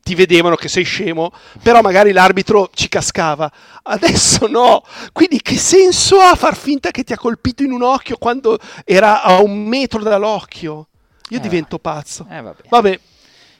ti 0.03 0.13
vedevano 0.15 0.55
che 0.55 0.67
sei 0.67 0.83
scemo, 0.83 1.31
però 1.63 1.81
magari 1.81 2.11
l'arbitro 2.11 2.69
ci 2.73 2.87
cascava. 2.89 3.51
Adesso 3.83 4.47
no. 4.47 4.83
Quindi 5.11 5.41
che 5.41 5.57
senso 5.57 6.19
ha 6.19 6.35
far 6.35 6.55
finta 6.55 6.91
che 6.91 7.03
ti 7.03 7.13
ha 7.13 7.17
colpito 7.17 7.63
in 7.63 7.71
un 7.71 7.81
occhio 7.81 8.17
quando 8.17 8.59
era 8.85 9.23
a 9.23 9.41
un 9.41 9.63
metro 9.65 10.01
dall'occhio? 10.03 10.87
Io 11.29 11.37
Eh, 11.37 11.41
divento 11.41 11.79
pazzo. 11.79 12.25
Eh, 12.29 12.41
vabbè. 12.41 12.61
Vabbè, 12.69 12.99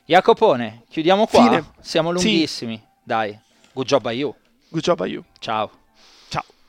Jacopone, 0.05 0.83
chiudiamo 0.89 1.25
qua. 1.27 1.43
Fine. 1.43 1.65
Siamo 1.81 2.15
Sì. 2.17 2.23
lunghissimi. 2.25 2.81
Dai, 3.03 3.37
good 3.73 3.87
job 3.87 4.05
a 4.05 4.11
you. 4.11 4.33
good 4.69 4.83
job 4.83 4.99
a 5.01 5.05
you. 5.07 5.23
Ciao. 5.39 5.69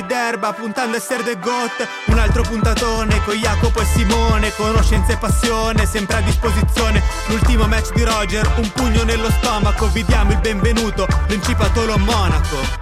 d'erba, 0.00 0.52
puntando 0.54 0.94
a 0.94 0.98
essere 0.98 1.22
the 1.22 1.38
goat, 1.38 1.86
un 2.06 2.18
altro 2.18 2.42
puntatone 2.42 3.22
con 3.24 3.34
Jacopo 3.34 3.80
e 3.80 3.84
Simone, 3.84 4.54
conoscenza 4.54 5.12
e 5.12 5.18
passione, 5.18 5.84
sempre 5.84 6.16
a 6.16 6.20
disposizione, 6.22 7.02
l'ultimo 7.26 7.66
match 7.66 7.92
di 7.92 8.02
Roger, 8.02 8.50
un 8.56 8.72
pugno 8.72 9.02
nello 9.04 9.30
stomaco, 9.30 9.88
vi 9.88 10.04
diamo 10.04 10.32
il 10.32 10.38
benvenuto, 10.38 11.06
Principatolo 11.26 11.98
Monaco. 11.98 12.81